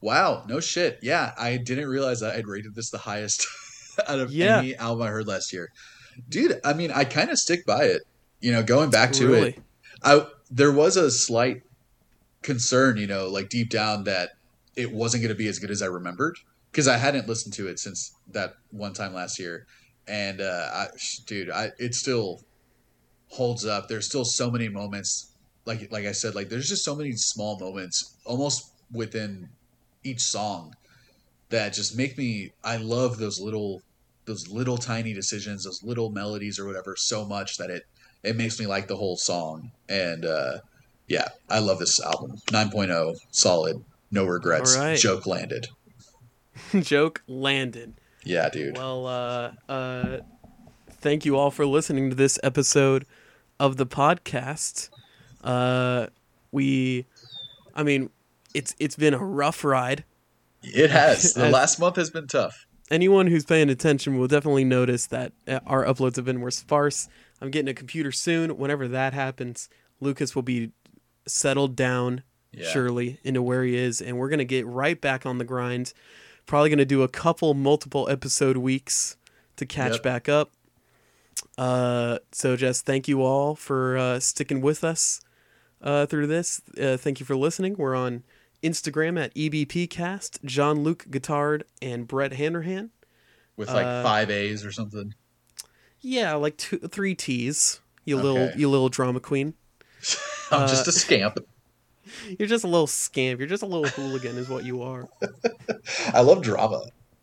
wow, 0.00 0.44
no 0.48 0.60
shit. 0.60 1.00
Yeah, 1.02 1.32
I 1.36 1.56
didn't 1.56 1.88
realize 1.88 2.20
that 2.20 2.36
I'd 2.36 2.46
rated 2.46 2.74
this 2.76 2.90
the 2.90 2.98
highest 2.98 3.44
out 4.08 4.20
of 4.20 4.30
Yeah. 4.30 4.58
any 4.58 4.76
album 4.76 5.02
I 5.06 5.08
heard 5.10 5.26
last 5.26 5.52
year. 5.52 5.72
Dude, 6.28 6.60
I 6.64 6.74
mean, 6.74 6.92
I 6.92 7.04
kind 7.04 7.28
of 7.30 7.38
stick 7.38 7.66
by 7.66 7.84
it. 7.84 8.02
You 8.40 8.52
know, 8.52 8.62
going 8.62 8.90
back 8.90 9.12
to 9.12 9.26
really? 9.28 9.48
it, 9.50 9.62
I 10.04 10.26
there 10.50 10.70
was 10.72 10.96
a 10.96 11.10
slight 11.10 11.62
concern, 12.42 12.96
you 12.98 13.06
know, 13.08 13.28
like 13.28 13.48
deep 13.48 13.68
down 13.70 14.04
that 14.04 14.30
it 14.76 14.92
wasn't 14.92 15.22
going 15.22 15.34
to 15.34 15.38
be 15.38 15.48
as 15.48 15.58
good 15.58 15.70
as 15.70 15.82
I 15.82 15.86
remembered 15.86 16.38
because 16.70 16.86
I 16.86 16.98
hadn't 16.98 17.26
listened 17.26 17.54
to 17.54 17.68
it 17.68 17.78
since 17.78 18.14
that 18.32 18.54
one 18.70 18.92
time 18.92 19.14
last 19.14 19.38
year, 19.38 19.66
and 20.06 20.40
uh, 20.40 20.68
I, 20.72 20.86
dude, 21.26 21.50
I 21.50 21.72
it 21.78 21.94
still 21.94 22.42
holds 23.30 23.64
up. 23.64 23.88
There's 23.88 24.06
still 24.06 24.24
so 24.24 24.50
many 24.50 24.68
moments, 24.68 25.32
like 25.64 25.90
like 25.90 26.04
I 26.04 26.12
said, 26.12 26.34
like 26.34 26.48
there's 26.48 26.68
just 26.68 26.84
so 26.84 26.94
many 26.94 27.12
small 27.12 27.58
moments, 27.58 28.16
almost 28.24 28.72
within 28.92 29.48
each 30.04 30.20
song, 30.20 30.74
that 31.48 31.72
just 31.72 31.96
make 31.96 32.18
me. 32.18 32.52
I 32.62 32.76
love 32.76 33.18
those 33.18 33.40
little 33.40 33.82
those 34.26 34.48
little 34.48 34.76
tiny 34.76 35.14
decisions, 35.14 35.64
those 35.64 35.82
little 35.82 36.10
melodies 36.10 36.58
or 36.58 36.66
whatever, 36.66 36.96
so 36.96 37.24
much 37.24 37.56
that 37.58 37.70
it 37.70 37.84
it 38.22 38.36
makes 38.36 38.58
me 38.58 38.66
like 38.66 38.88
the 38.88 38.96
whole 38.96 39.16
song. 39.16 39.70
And 39.88 40.24
uh, 40.24 40.58
yeah, 41.08 41.28
I 41.48 41.60
love 41.60 41.78
this 41.78 42.00
album. 42.00 42.36
9.0, 42.48 43.14
solid, 43.30 43.84
no 44.16 44.24
regrets. 44.26 44.76
Right. 44.76 44.98
Joke 44.98 45.26
landed. 45.26 45.68
Joke 46.80 47.22
landed. 47.28 47.94
Yeah, 48.24 48.48
dude. 48.48 48.76
Well, 48.76 49.06
uh, 49.06 49.52
uh, 49.68 50.18
thank 50.90 51.24
you 51.24 51.36
all 51.36 51.50
for 51.50 51.64
listening 51.64 52.10
to 52.10 52.16
this 52.16 52.38
episode 52.42 53.06
of 53.60 53.76
the 53.76 53.86
podcast. 53.86 54.90
Uh, 55.44 56.08
we, 56.50 57.06
I 57.74 57.82
mean, 57.84 58.10
it's 58.54 58.74
it's 58.80 58.96
been 58.96 59.14
a 59.14 59.18
rough 59.24 59.62
ride. 59.64 60.04
It 60.62 60.90
has. 60.90 61.34
The 61.36 61.50
last 61.50 61.78
month 61.78 61.96
has 61.96 62.10
been 62.10 62.26
tough. 62.26 62.66
anyone 62.90 63.26
who's 63.28 63.44
paying 63.44 63.70
attention 63.70 64.18
will 64.18 64.26
definitely 64.28 64.64
notice 64.64 65.06
that 65.06 65.32
uh, 65.46 65.60
our 65.66 65.84
uploads 65.84 66.16
have 66.16 66.24
been 66.24 66.38
more 66.40 66.50
sparse. 66.50 67.08
I'm 67.40 67.50
getting 67.50 67.68
a 67.68 67.74
computer 67.74 68.10
soon. 68.10 68.56
Whenever 68.56 68.88
that 68.88 69.12
happens, 69.12 69.68
Lucas 70.00 70.34
will 70.34 70.42
be 70.42 70.72
settled 71.28 71.76
down 71.76 72.22
Yeah. 72.56 72.68
surely 72.70 73.20
into 73.22 73.42
where 73.42 73.62
he 73.62 73.76
is, 73.76 74.00
and 74.00 74.18
we're 74.18 74.28
gonna 74.28 74.44
get 74.44 74.66
right 74.66 75.00
back 75.00 75.24
on 75.26 75.38
the 75.38 75.44
grind. 75.44 75.92
Probably 76.46 76.70
gonna 76.70 76.84
do 76.84 77.02
a 77.02 77.08
couple 77.08 77.54
multiple 77.54 78.08
episode 78.08 78.56
weeks 78.56 79.16
to 79.56 79.66
catch 79.66 79.92
Yep. 79.94 80.02
back 80.02 80.28
up. 80.28 80.52
Uh, 81.58 82.18
so 82.32 82.56
just 82.56 82.84
thank 82.86 83.08
you 83.08 83.22
all 83.22 83.54
for 83.54 83.96
uh, 83.96 84.20
sticking 84.20 84.60
with 84.60 84.84
us 84.84 85.20
uh, 85.82 86.06
through 86.06 86.26
this. 86.26 86.60
Uh, 86.80 86.96
thank 86.96 87.20
you 87.20 87.26
for 87.26 87.36
listening. 87.36 87.74
We're 87.76 87.94
on 87.94 88.22
Instagram 88.62 89.22
at 89.22 89.34
EBPcast, 89.34 90.44
John 90.44 90.82
Luke 90.82 91.06
Guitard, 91.10 91.62
and 91.82 92.06
Brett 92.08 92.32
Handerhan. 92.32 92.90
With 93.56 93.68
like 93.70 93.86
Uh, 93.86 94.02
five 94.02 94.30
A's 94.30 94.64
or 94.64 94.72
something. 94.72 95.14
Yeah, 96.00 96.34
like 96.34 96.56
two, 96.58 96.78
three 96.78 97.14
T's. 97.14 97.80
You 98.04 98.16
little, 98.16 98.50
you 98.56 98.68
little 98.70 98.88
drama 98.88 99.18
queen. 99.20 99.54
I'm 100.52 100.62
uh, 100.62 100.68
just 100.68 100.86
a 100.86 100.92
scamp. 100.92 101.38
You're 102.38 102.48
just 102.48 102.64
a 102.64 102.68
little 102.68 102.86
scamp. 102.86 103.40
You're 103.40 103.48
just 103.48 103.62
a 103.62 103.66
little 103.66 103.86
hooligan, 103.88 104.36
is 104.38 104.48
what 104.48 104.64
you 104.64 104.82
are. 104.82 105.08
I 106.12 106.20
love 106.20 106.42
drama. 106.42 106.82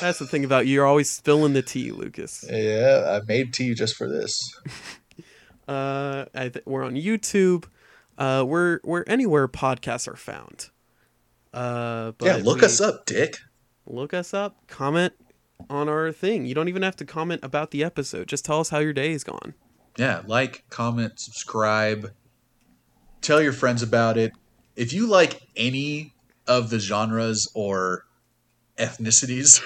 That's 0.00 0.18
the 0.18 0.26
thing 0.26 0.44
about 0.44 0.66
you. 0.66 0.74
You're 0.74 0.86
always 0.86 1.10
spilling 1.10 1.54
the 1.54 1.62
tea, 1.62 1.92
Lucas. 1.92 2.44
Yeah, 2.48 3.18
I 3.20 3.24
made 3.26 3.52
tea 3.54 3.74
just 3.74 3.96
for 3.96 4.08
this. 4.08 4.38
Uh, 5.66 6.26
I 6.34 6.48
th- 6.50 6.64
we're 6.66 6.84
on 6.84 6.94
YouTube. 6.94 7.64
Uh, 8.18 8.44
we're 8.46 8.80
we're 8.84 9.04
anywhere 9.06 9.48
podcasts 9.48 10.06
are 10.06 10.16
found. 10.16 10.68
Uh, 11.54 12.12
but 12.18 12.26
yeah, 12.26 12.36
look 12.42 12.60
we- 12.60 12.66
us 12.66 12.80
up, 12.80 13.06
Dick. 13.06 13.36
Look 13.86 14.14
us 14.14 14.32
up. 14.34 14.66
Comment 14.68 15.12
on 15.68 15.88
our 15.88 16.12
thing. 16.12 16.44
You 16.46 16.54
don't 16.54 16.68
even 16.68 16.82
have 16.82 16.96
to 16.96 17.04
comment 17.04 17.40
about 17.42 17.70
the 17.72 17.82
episode. 17.82 18.28
Just 18.28 18.44
tell 18.44 18.60
us 18.60 18.68
how 18.68 18.78
your 18.78 18.92
day 18.92 19.12
is 19.12 19.24
gone. 19.24 19.54
Yeah, 19.98 20.22
like, 20.26 20.64
comment, 20.70 21.18
subscribe, 21.18 22.12
tell 23.22 23.40
your 23.40 23.52
friends 23.52 23.82
about 23.82 24.18
it. 24.18 24.32
If 24.76 24.92
you 24.92 25.06
like 25.06 25.40
any 25.56 26.12
of 26.46 26.70
the 26.70 26.78
genres 26.78 27.50
or 27.54 28.04
ethnicities 28.78 29.60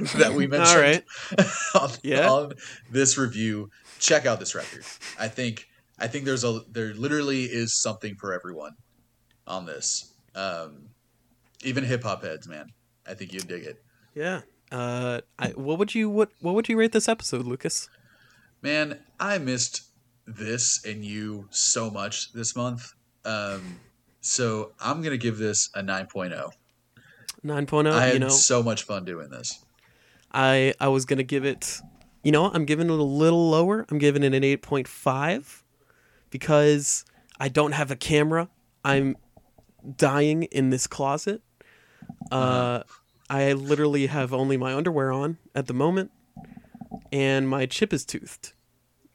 that 0.16 0.32
we 0.34 0.46
mentioned 0.46 0.76
All 0.76 0.82
right. 0.82 1.04
on, 1.80 1.90
Yeah. 2.02 2.30
on 2.30 2.52
this 2.90 3.16
review, 3.18 3.70
check 3.98 4.26
out 4.26 4.40
this 4.40 4.54
record. 4.54 4.84
I 5.18 5.28
think 5.28 5.68
I 5.98 6.06
think 6.08 6.24
there's 6.24 6.44
a 6.44 6.60
there 6.70 6.94
literally 6.94 7.44
is 7.44 7.80
something 7.80 8.16
for 8.16 8.32
everyone 8.32 8.72
on 9.46 9.66
this. 9.66 10.14
Um, 10.34 10.88
even 11.62 11.84
hip 11.84 12.02
hop 12.02 12.24
heads, 12.24 12.48
man. 12.48 12.72
I 13.06 13.14
think 13.14 13.32
you'd 13.32 13.46
dig 13.48 13.64
it. 13.64 13.82
Yeah. 14.14 14.40
Uh, 14.70 15.20
I, 15.38 15.48
what 15.50 15.78
would 15.78 15.94
you 15.94 16.08
what 16.08 16.30
what 16.40 16.54
would 16.54 16.68
you 16.68 16.78
rate 16.78 16.92
this 16.92 17.08
episode, 17.08 17.46
Lucas? 17.46 17.88
Man, 18.62 19.00
I 19.20 19.38
missed 19.38 19.82
this 20.26 20.84
and 20.84 21.04
you 21.04 21.46
so 21.50 21.90
much 21.90 22.32
this 22.32 22.56
month. 22.56 22.92
Um, 23.24 23.80
so 24.20 24.72
I'm 24.80 25.02
gonna 25.02 25.16
give 25.16 25.38
this 25.38 25.70
a 25.74 25.82
9.0. 25.82 26.50
9.0. 27.44 27.92
I 27.92 28.04
had 28.06 28.14
you 28.14 28.20
know, 28.20 28.28
so 28.28 28.62
much 28.62 28.84
fun 28.84 29.04
doing 29.04 29.30
this. 29.30 29.64
I 30.32 30.74
I 30.80 30.88
was 30.88 31.04
gonna 31.04 31.22
give 31.22 31.44
it. 31.44 31.80
You 32.22 32.30
know? 32.30 32.50
I'm 32.52 32.64
giving 32.64 32.86
it 32.86 32.92
a 32.92 33.02
little 33.02 33.50
lower. 33.50 33.84
I'm 33.90 33.98
giving 33.98 34.22
it 34.22 34.32
an 34.32 34.42
8.5 34.44 35.62
because 36.30 37.04
I 37.40 37.48
don't 37.48 37.72
have 37.72 37.90
a 37.90 37.96
camera. 37.96 38.48
I'm 38.84 39.16
dying 39.96 40.44
in 40.44 40.70
this 40.70 40.86
closet. 40.86 41.42
Uh, 42.30 42.34
Uh-huh. 42.34 42.82
I 43.28 43.52
literally 43.54 44.06
have 44.06 44.32
only 44.34 44.56
my 44.56 44.74
underwear 44.74 45.10
on 45.10 45.38
at 45.54 45.66
the 45.66 45.72
moment, 45.72 46.10
and 47.10 47.48
my 47.48 47.64
chip 47.66 47.92
is 47.92 48.04
toothed, 48.04 48.52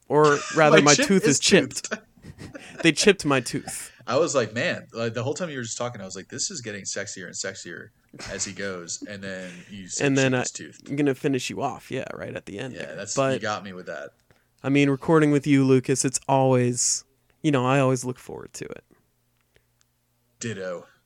or 0.08 0.38
rather, 0.56 0.82
my, 0.82 0.94
chip 0.94 1.06
tooth 1.06 1.24
is, 1.24 1.38
chipped. 1.38 1.92
they 2.82 2.90
chipped 2.90 3.24
my 3.24 3.40
tooth. 3.40 3.92
I 4.08 4.16
was 4.16 4.34
like, 4.34 4.54
man, 4.54 4.86
like 4.94 5.12
the 5.12 5.22
whole 5.22 5.34
time 5.34 5.50
you 5.50 5.58
were 5.58 5.62
just 5.62 5.76
talking, 5.76 6.00
I 6.00 6.04
was 6.06 6.16
like, 6.16 6.28
this 6.28 6.50
is 6.50 6.62
getting 6.62 6.84
sexier 6.84 7.26
and 7.26 7.34
sexier 7.34 7.90
as 8.30 8.42
he 8.42 8.54
goes, 8.54 9.04
and 9.06 9.22
then 9.22 9.50
you 9.70 9.86
And 10.00 10.16
then 10.16 10.34
I-. 10.34 10.46
I'm 10.88 10.96
gonna 10.96 11.14
finish 11.14 11.50
you 11.50 11.60
off, 11.60 11.90
yeah, 11.90 12.06
right 12.14 12.34
at 12.34 12.46
the 12.46 12.58
end. 12.58 12.72
Yeah, 12.72 12.86
there. 12.86 12.96
that's 12.96 13.14
but 13.14 13.34
you 13.34 13.40
got 13.40 13.62
me 13.62 13.74
with 13.74 13.84
that. 13.86 14.10
I 14.64 14.70
mean, 14.70 14.88
recording 14.88 15.30
with 15.30 15.46
you, 15.46 15.62
Lucas, 15.62 16.06
it's 16.06 16.18
always, 16.26 17.04
you 17.42 17.50
know, 17.52 17.66
I 17.66 17.80
always 17.80 18.02
look 18.02 18.18
forward 18.18 18.54
to 18.54 18.64
it. 18.64 18.84
Ditto. 20.40 20.86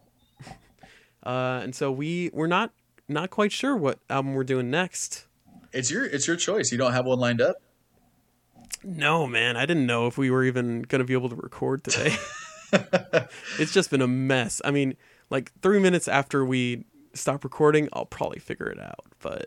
Uh, 1.24 1.60
and 1.62 1.72
so 1.72 1.92
we 1.92 2.30
we're 2.32 2.48
not 2.48 2.72
not 3.08 3.30
quite 3.30 3.52
sure 3.52 3.76
what 3.76 4.00
album 4.10 4.34
we're 4.34 4.42
doing 4.42 4.72
next. 4.72 5.28
It's 5.72 5.88
your 5.88 6.04
it's 6.04 6.26
your 6.26 6.34
choice. 6.34 6.72
You 6.72 6.78
don't 6.78 6.92
have 6.92 7.06
one 7.06 7.20
lined 7.20 7.40
up. 7.40 7.58
No, 8.82 9.28
man, 9.28 9.56
I 9.56 9.64
didn't 9.64 9.86
know 9.86 10.08
if 10.08 10.18
we 10.18 10.32
were 10.32 10.42
even 10.42 10.82
gonna 10.82 11.04
be 11.04 11.12
able 11.12 11.28
to 11.28 11.36
record 11.36 11.84
today. 11.84 12.16
it's 13.58 13.72
just 13.72 13.90
been 13.90 14.02
a 14.02 14.08
mess. 14.08 14.60
I 14.64 14.70
mean, 14.70 14.96
like 15.30 15.52
three 15.60 15.78
minutes 15.78 16.08
after 16.08 16.44
we 16.44 16.84
stop 17.14 17.44
recording, 17.44 17.88
I'll 17.92 18.06
probably 18.06 18.38
figure 18.38 18.66
it 18.66 18.80
out. 18.80 19.04
But 19.20 19.46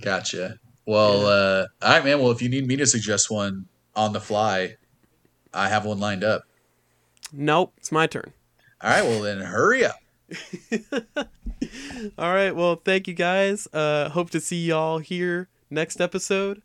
Gotcha. 0.00 0.58
Well, 0.86 1.26
uh, 1.26 1.66
all 1.82 1.90
right, 1.90 2.04
man. 2.04 2.20
Well, 2.20 2.30
if 2.30 2.40
you 2.40 2.48
need 2.48 2.66
me 2.66 2.76
to 2.76 2.86
suggest 2.86 3.30
one 3.30 3.66
on 3.94 4.12
the 4.12 4.20
fly, 4.20 4.76
I 5.52 5.68
have 5.68 5.84
one 5.84 6.00
lined 6.00 6.24
up. 6.24 6.44
nope, 7.32 7.74
it's 7.76 7.92
my 7.92 8.06
turn. 8.06 8.32
All 8.80 8.90
right. 8.90 9.02
Well, 9.04 9.22
then 9.22 9.38
hurry 9.40 9.84
up. 9.84 9.98
All 12.18 12.32
right, 12.32 12.54
well, 12.54 12.76
thank 12.76 13.08
you 13.08 13.14
guys. 13.14 13.66
Uh, 13.72 14.08
hope 14.10 14.30
to 14.30 14.40
see 14.40 14.66
y'all 14.66 14.98
here 14.98 15.48
next 15.70 16.00
episode. 16.00 16.62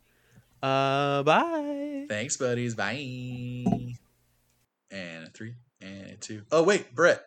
Uh, 0.61 1.23
bye. 1.23 2.05
Thanks, 2.07 2.37
buddies. 2.37 2.75
Bye. 2.75 3.95
And 4.91 5.23
a 5.23 5.29
three 5.33 5.55
and 5.84 6.22
two. 6.22 6.43
Oh 6.51 6.64
wait, 6.64 6.93
Brett. 6.95 7.22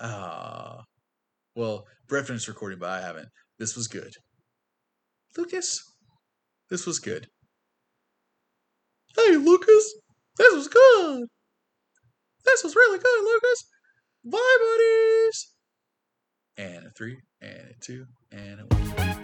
Ah. 0.00 0.84
well, 1.54 1.84
Brett 2.08 2.26
finished 2.26 2.48
recording, 2.48 2.78
but 2.78 2.88
I 2.88 3.02
haven't. 3.02 3.28
This 3.58 3.76
was 3.76 3.86
good. 3.86 4.14
Lucas, 5.36 5.82
this 6.70 6.86
was 6.86 6.98
good. 6.98 7.26
Hey, 9.16 9.36
Lucas, 9.36 9.94
this 10.38 10.54
was 10.54 10.68
good. 10.68 11.26
This 12.46 12.64
was 12.64 12.74
really 12.74 12.98
good, 12.98 13.24
Lucas. 13.24 13.64
Bye, 14.24 14.56
buddies. 14.62 15.54
And 16.56 16.86
a 16.86 16.90
three, 16.90 17.18
and 17.40 17.68
a 17.70 17.74
two, 17.80 18.06
and 18.32 18.60
a 18.60 18.74
one. 18.74 19.19